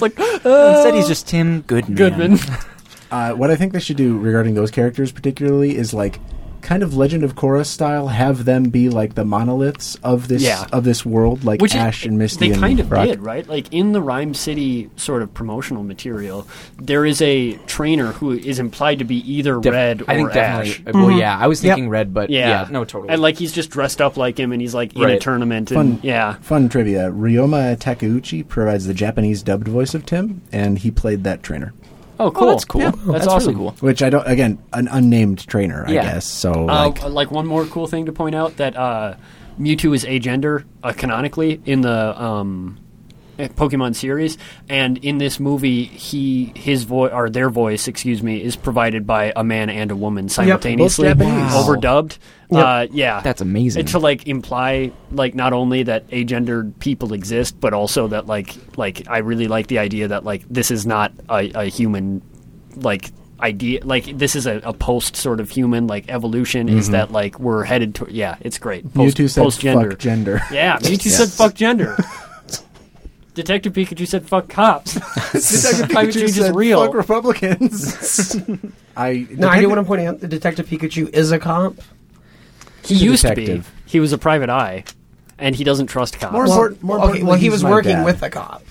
like 0.02 0.18
Instead, 0.20 0.94
he's 0.94 1.06
uh, 1.06 1.08
just 1.08 1.28
Tim 1.28 1.62
Goodman. 1.62 1.96
Goodman. 1.96 2.38
Uh, 3.14 3.34
what 3.34 3.52
I 3.52 3.56
think 3.56 3.74
they 3.74 3.80
should 3.80 3.98
do 3.98 4.18
regarding 4.18 4.56
those 4.56 4.72
characters, 4.72 5.12
particularly, 5.12 5.78
is 5.78 5.94
like 5.94 6.20
kind 6.62 6.82
of 6.82 6.96
Legend 6.96 7.24
of 7.26 7.36
Korra 7.36 7.66
style. 7.66 8.08
Have 8.08 8.46
them 8.46 8.64
be 8.70 8.90
like 8.90 9.14
the 9.16 9.26
monoliths 9.26 9.98
of 10.02 10.30
this 10.30 10.42
Yeah. 10.42 10.66
of 10.72 10.84
this 10.86 11.06
world, 11.06 11.44
like 11.44 11.62
Which 11.62 11.76
Ash 11.76 12.04
is, 12.04 12.08
and 12.08 12.18
Misty. 12.18 12.48
they 12.48 12.54
and 12.54 12.62
kind 12.62 12.80
of 12.80 12.88
Brock. 12.90 13.06
did, 13.06 13.20
right? 13.22 13.48
Like 13.48 13.72
in 13.74 13.92
the 13.92 14.02
Rhyme 14.02 14.34
City 14.34 14.90
sort 14.96 15.22
of 15.22 15.32
promotional 15.34 15.84
material, 15.84 16.48
there 16.82 17.06
is 17.06 17.22
a 17.22 17.54
trainer 17.68 18.14
who 18.14 18.32
is 18.32 18.58
implied 18.60 18.98
to 19.00 19.06
be 19.06 19.18
either 19.32 19.60
Def- 19.60 19.74
red 19.74 20.02
or 20.04 20.06
I 20.10 20.16
think 20.16 20.36
Ash. 20.36 20.78
definitely. 20.80 21.02
Well, 21.02 21.12
yeah, 21.12 21.38
I 21.38 21.46
was 21.48 21.64
Yep. 21.64 21.76
thinking 21.76 21.90
red, 21.90 22.14
but 22.14 22.30
Yeah. 22.32 22.48
yeah, 22.64 22.68
no, 22.72 22.84
totally. 22.86 23.14
And 23.14 23.22
like 23.22 23.38
he's 23.38 23.52
just 23.52 23.70
dressed 23.70 24.02
up 24.02 24.16
like 24.18 24.40
him, 24.40 24.52
and 24.54 24.60
he's 24.62 24.74
like 24.74 24.96
in 24.96 25.04
a 25.04 25.20
tournament. 25.20 25.70
And 25.70 25.78
Fun, 25.78 26.00
yeah, 26.02 26.36
fun 26.42 26.68
trivia. 26.70 27.12
Ryoma 27.12 27.78
Takeuchi 27.78 28.48
provides 28.48 28.88
the 28.88 28.94
Japanese 28.96 29.44
dubbed 29.44 29.68
voice 29.68 29.94
of 29.94 30.06
Tim, 30.06 30.42
and 30.52 30.80
he 30.80 30.90
played 30.90 31.26
that 31.26 31.44
trainer. 31.44 31.74
Oh, 32.20 32.30
cool. 32.32 32.48
that's 32.50 32.66
cool. 32.66 32.82
Yeah, 32.82 32.92
That's 32.92 33.06
that's, 33.06 33.26
really 33.26 33.36
awesome. 33.36 33.56
cool. 33.56 33.72
Which 33.80 34.02
I 34.04 34.10
don't. 34.10 34.28
Again, 34.28 34.60
an 34.74 34.88
unnamed 34.90 35.48
trainer, 35.48 35.84
I 35.88 35.92
Yeah. 35.94 36.04
guess. 36.04 36.26
So 36.26 36.52
Uh, 36.70 36.86
like, 36.90 37.04
like, 37.10 37.32
one 37.32 37.48
more 37.48 37.66
cool 37.66 37.88
thing 37.88 38.06
to 38.06 38.12
point 38.14 38.36
out 38.36 38.58
that 38.58 38.76
uh, 38.78 39.16
Mewtwo 39.60 39.96
is 39.96 40.04
agender 40.06 40.64
uh, 40.84 40.94
canonically 40.94 41.62
in 41.66 41.82
the 41.82 42.22
um, 42.22 42.78
Pokemon 43.38 43.96
series, 43.96 44.38
and 44.70 44.98
in 45.00 45.18
this 45.18 45.40
movie, 45.40 45.86
he 45.86 46.52
his 46.56 46.84
voice 46.84 47.12
or 47.14 47.30
their 47.30 47.50
voice, 47.50 47.88
excuse 47.88 48.22
me, 48.22 48.42
is 48.42 48.56
provided 48.56 49.08
by 49.08 49.34
a 49.36 49.44
man 49.44 49.70
and 49.70 49.92
a 49.92 49.96
woman 49.96 50.30
simultaneously, 50.30 51.08
Japanese. 51.08 51.34
Wow. 51.34 51.66
overdubbed. 51.68 52.18
Yep. 52.50 52.66
Uh, 52.66 52.88
yeah, 52.92 53.22
That's 53.22 53.42
amazing. 53.42 53.82
And 53.82 53.90
to 53.90 54.00
like 54.00 54.28
imply 54.28 54.92
like 55.12 55.34
not 55.34 55.54
only 55.54 55.84
that 55.84 56.08
agendered 56.10 56.78
people 56.80 57.14
exist, 57.14 57.60
but 57.60 57.74
also 57.74 58.08
that 58.10 58.28
like 58.28 58.56
like 58.78 59.08
I 59.10 59.20
really 59.20 59.48
like 59.48 59.68
the 59.68 59.80
idea 59.80 60.10
that 60.10 60.24
like 60.24 60.44
this 60.50 60.70
is 60.70 60.86
not 60.86 61.12
a, 61.30 61.52
a 61.56 61.66
human 61.66 62.22
like 62.76 63.12
idea 63.40 63.84
like 63.84 64.06
this 64.18 64.36
is 64.36 64.46
a, 64.46 64.62
a 64.64 64.74
post 64.74 65.16
sort 65.16 65.40
of 65.40 65.50
human 65.50 65.86
like 65.86 66.06
evolution 66.08 66.70
is 66.70 66.92
that 66.92 67.12
like 67.12 67.38
we're 67.40 67.64
headed 67.64 67.94
to 67.94 68.08
yeah 68.10 68.38
it's 68.40 68.58
great 68.58 68.84
post, 68.94 69.18
Mewtwo 69.18 69.30
said 69.30 69.44
post 69.44 69.60
gender 69.60 69.90
fuck 69.92 70.00
gender. 70.00 70.42
yeah 70.50 70.78
Mewtwo 70.78 71.02
said 71.10 71.30
fuck 71.30 71.54
gender 71.54 71.98
Detective 73.34 73.74
Pikachu 73.74 74.08
said 74.08 74.28
fuck 74.28 74.48
cops 74.50 74.94
Detective 74.94 75.90
Climate 75.90 76.12
Pikachu 76.12 76.20
change 76.20 76.24
is 76.32 76.36
said, 76.36 76.56
real. 76.56 76.86
Fuck 76.86 76.94
Republicans. 76.94 78.36
I 78.98 79.28
No, 79.32 79.48
I 79.48 79.60
do 79.60 79.68
want 79.70 79.80
to 79.80 79.86
point 79.86 80.02
out 80.04 80.20
that 80.20 80.28
Detective 80.28 80.68
Pikachu 80.68 81.10
is 81.10 81.32
a 81.32 81.40
cop. 81.40 81.76
he 82.86 82.94
He's 82.96 83.02
a 83.02 83.06
used 83.06 83.26
to 83.26 83.36
be 83.36 83.62
he 83.86 84.00
was 84.00 84.14
a 84.14 84.18
private 84.18 84.50
eye 84.50 84.84
and 85.40 85.56
he 85.56 85.64
doesn't 85.64 85.88
trust 85.88 86.20
cops 86.20 86.32
More 86.34 86.44
Well, 86.44 86.52
important- 86.54 86.84
more 86.84 86.96
okay, 86.98 87.04
importantly, 87.06 87.28
well, 87.30 87.38
he 87.40 87.46
he's 87.46 87.52
was 87.54 87.64
my 87.64 87.72
working 87.72 87.92
dad. 87.94 88.06
with 88.06 88.22
a 88.24 88.30
cop. 88.30 88.64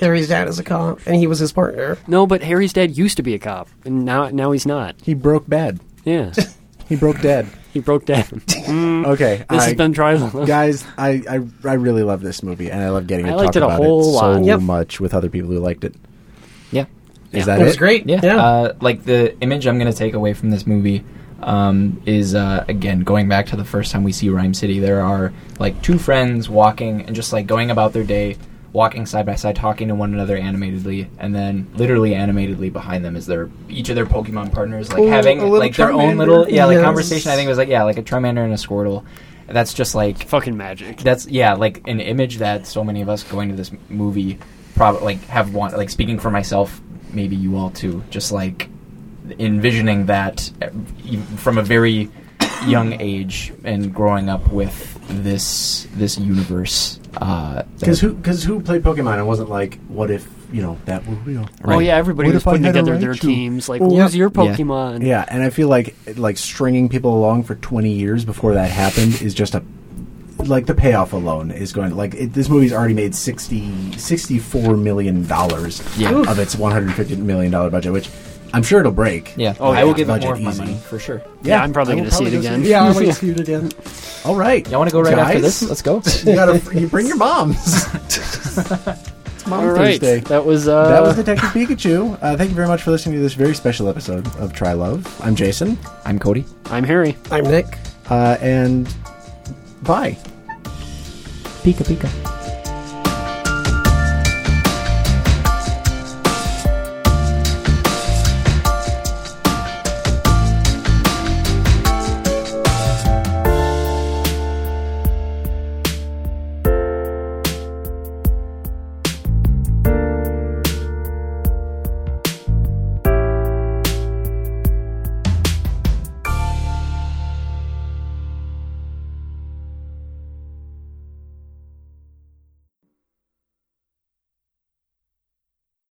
Harry's 0.00 0.28
dad 0.28 0.48
is 0.48 0.58
a 0.58 0.64
cop, 0.64 0.98
and 1.06 1.14
he 1.16 1.26
was 1.26 1.38
his 1.38 1.52
partner. 1.52 1.96
no 2.06 2.26
but 2.26 2.42
Harry's 2.42 2.72
dad 2.72 2.96
used 2.96 3.16
to 3.16 3.22
be 3.22 3.32
a 3.34 3.38
cop 3.38 3.68
and 3.86 4.04
now 4.04 4.28
now 4.28 4.52
he's 4.52 4.66
not 4.66 4.96
He 5.02 5.14
broke 5.14 5.46
bad. 5.48 5.80
yeah 6.04 6.32
He 6.88 6.96
broke 6.96 7.20
dead. 7.22 7.46
He 7.74 7.80
broke 7.80 8.06
down 8.06 8.24
Okay, 9.06 9.44
this 9.50 9.60
I- 9.62 9.64
has 9.66 9.74
been 9.74 9.92
trial 9.92 10.46
guys. 10.46 10.84
I, 10.96 11.22
I 11.28 11.40
I 11.68 11.74
really 11.74 12.02
love 12.02 12.22
this 12.22 12.42
movie, 12.42 12.70
and 12.70 12.80
I 12.82 12.88
love 12.88 13.06
getting 13.06 13.26
to 13.26 13.32
I 13.32 13.34
talk 13.34 13.40
liked 13.44 13.56
it 13.56 13.62
a 13.62 13.66
about 13.66 13.76
whole 13.82 14.00
it 14.00 14.04
so 14.04 14.10
lot. 14.32 14.44
Yep. 14.44 14.60
much 14.60 15.00
with 15.00 15.12
other 15.12 15.28
people 15.28 15.50
who 15.50 15.58
liked 15.58 15.84
it. 15.84 15.94
yeah. 16.70 16.86
Is 17.32 17.40
Yeah. 17.40 17.44
that 17.46 17.58
It 17.58 17.62
it? 17.62 17.66
was 17.66 17.76
great. 17.76 18.08
Yeah. 18.08 18.20
Yeah. 18.22 18.36
Uh, 18.36 18.72
like 18.80 19.04
the 19.04 19.36
image 19.40 19.66
I'm 19.66 19.78
going 19.78 19.90
to 19.92 19.96
take 19.98 20.14
away 20.14 20.32
from 20.32 20.50
this 20.50 20.66
movie 20.66 21.04
um, 21.42 22.00
is 22.06 22.34
uh, 22.34 22.64
again 22.68 23.00
going 23.00 23.28
back 23.28 23.46
to 23.46 23.56
the 23.56 23.64
first 23.64 23.90
time 23.92 24.04
we 24.04 24.12
see 24.12 24.28
Rhyme 24.30 24.54
City. 24.54 24.78
There 24.78 25.02
are 25.02 25.32
like 25.58 25.82
two 25.82 25.98
friends 25.98 26.48
walking 26.48 27.02
and 27.02 27.14
just 27.14 27.32
like 27.32 27.46
going 27.46 27.70
about 27.70 27.92
their 27.92 28.04
day, 28.04 28.36
walking 28.74 29.06
side 29.06 29.24
by 29.24 29.36
side, 29.36 29.56
talking 29.56 29.88
to 29.88 29.94
one 29.94 30.12
another 30.12 30.36
animatedly, 30.36 31.08
and 31.18 31.34
then 31.34 31.66
literally 31.74 32.10
animatedly 32.14 32.70
behind 32.70 33.02
them 33.04 33.16
is 33.16 33.24
their 33.24 33.48
each 33.70 33.88
of 33.88 33.94
their 33.94 34.04
Pokemon 34.04 34.52
partners 34.52 34.92
like 34.92 35.00
Ooh, 35.00 35.06
having 35.08 35.38
a 35.38 35.42
little 35.44 35.58
like 35.60 35.74
their 35.76 35.92
own 35.92 36.18
little 36.18 36.46
yeah 36.48 36.66
like 36.66 36.74
Yes. 36.74 36.84
conversation. 36.84 37.30
I 37.30 37.36
think 37.36 37.46
it 37.46 37.50
was 37.50 37.56
like 37.58 37.68
yeah 37.68 37.84
like 37.84 37.96
a 37.96 38.02
Charmander 38.02 38.44
and 38.44 38.52
a 38.52 38.56
Squirtle. 38.56 39.04
That's 39.46 39.72
just 39.74 39.94
like 39.94 40.26
fucking 40.26 40.56
magic 40.56 40.98
that's 40.98 41.26
yeah 41.28 41.52
like 41.54 41.86
an 41.86 42.00
image 42.00 42.38
that 42.38 42.66
so 42.66 42.82
many 42.82 43.00
of 43.02 43.08
us 43.08 43.22
going 43.22 43.48
to 43.50 43.54
this 43.54 43.70
movie 43.88 44.38
probably 44.74 45.02
like 45.02 45.24
have 45.26 45.54
want 45.54 45.76
like 45.76 45.90
speaking 45.90 46.18
for 46.18 46.30
myself 46.30 46.80
maybe 47.12 47.36
you 47.36 47.56
all 47.58 47.68
too 47.70 48.02
just 48.10 48.32
like 48.32 48.68
envisioning 49.38 50.06
that 50.06 50.50
uh, 50.62 50.68
e- 51.04 51.16
from 51.36 51.58
a 51.58 51.62
very 51.62 52.10
young 52.66 52.98
age 53.00 53.52
and 53.64 53.94
growing 53.94 54.28
up 54.30 54.50
with 54.50 54.98
this 55.22 55.86
this 55.94 56.18
universe 56.18 56.98
Uh, 57.20 57.62
because 57.78 58.00
that- 58.00 58.06
who 58.08 58.14
because 58.14 58.44
who 58.44 58.60
played 58.60 58.82
Pokemon 58.82 59.14
and 59.18 59.26
wasn't 59.26 59.50
like, 59.50 59.78
what 59.88 60.10
if 60.10 60.28
you 60.52 60.62
know 60.62 60.78
that 60.86 61.06
were 61.06 61.14
real? 61.16 61.48
Oh 61.64 61.68
Right. 61.70 61.86
yeah, 61.86 61.96
everybody 61.96 62.28
What 62.28 62.34
was 62.34 62.44
putting 62.44 62.62
together 62.62 62.96
their 62.98 63.14
teams. 63.14 63.68
Like, 63.68 63.80
Well, 63.80 63.90
who's 63.90 64.14
your 64.16 64.28
yeah. 64.34 64.42
Pokemon? 64.56 65.06
Yeah, 65.06 65.24
and 65.28 65.42
I 65.42 65.50
feel 65.50 65.68
like 65.68 65.94
like 66.16 66.36
stringing 66.38 66.88
people 66.88 67.16
along 67.16 67.44
for 67.44 67.54
twenty 67.56 67.92
years 67.92 68.24
before 68.24 68.54
that 68.54 68.70
happened 68.70 69.20
is 69.22 69.34
just 69.34 69.54
a 69.54 69.62
like 70.44 70.66
the 70.66 70.74
payoff 70.74 71.12
alone 71.14 71.50
is 71.50 71.72
going 71.72 71.96
like 71.96 72.14
it, 72.14 72.34
this 72.34 72.48
movie's 72.50 72.72
already 72.72 72.92
made 72.92 73.14
60 73.14 73.92
64 73.96 74.76
million 74.76 75.26
dollars 75.26 75.80
Yeah. 75.96 76.20
of 76.28 76.38
its 76.38 76.54
150 76.56 77.16
million 77.16 77.50
dollar 77.52 77.70
budget 77.70 77.92
which 77.94 78.10
i'm 78.54 78.62
sure 78.62 78.80
it'll 78.80 78.92
break 78.92 79.34
yeah 79.36 79.54
Oh, 79.60 79.70
i 79.72 79.84
will 79.84 79.92
give 79.94 80.08
it 80.08 80.12
Budget 80.12 80.24
more 80.28 80.34
of 80.36 80.42
my 80.42 80.54
money 80.54 80.76
for 80.78 80.98
sure 80.98 81.20
Yeah, 81.42 81.62
I'm 81.62 81.72
probably 81.72 81.92
I 81.92 81.96
will 81.96 82.02
gonna 82.04 82.12
see 82.16 82.26
it 82.26 82.30
go 82.32 82.38
again. 82.38 82.62
it. 82.62 82.68
yeah, 82.68 82.82
I 82.82 82.90
want 82.94 83.06
to 83.06 83.12
see 83.12 83.30
it 83.30 83.40
again. 83.40 83.70
all 84.24 84.36
right 84.36 84.66
y'all 84.70 84.78
want 84.78 84.88
to 84.90 84.94
go 84.94 85.02
right 85.02 85.18
after 85.18 85.34
Guys? 85.34 85.42
this 85.42 85.68
let's 85.68 85.82
go 85.82 86.00
you 86.30 86.34
gotta 86.36 86.62
you 86.80 86.88
bring 86.88 87.06
your 87.06 87.16
moms 87.16 87.84
it's 87.94 89.46
mom 89.46 89.60
All 89.60 89.70
right, 89.72 90.00
thursday 90.00 90.20
that 90.20 90.44
was 90.46 90.68
uh, 90.68 90.88
that 90.88 91.02
was 91.02 91.16
Detective 91.16 91.50
Pikachu. 91.50 92.16
Uh, 92.22 92.34
thank 92.36 92.48
you 92.48 92.56
very 92.56 92.66
much 92.68 92.80
for 92.82 92.90
listening 92.92 93.16
to 93.16 93.20
this 93.20 93.34
very 93.34 93.54
special 93.54 93.88
episode 93.90 94.26
of 94.38 94.54
Try 94.54 94.72
Love. 94.72 95.04
I'm 95.22 95.34
Jason, 95.34 95.76
i'm 96.06 96.18
cody 96.18 96.46
I'm 96.70 96.82
Harry. 96.84 97.14
I'm 97.30 97.44
Nick. 97.44 97.66
uh, 98.08 98.38
and 98.40 98.86
bye. 99.82 100.16
pika 101.62 101.84
pika 101.84 102.08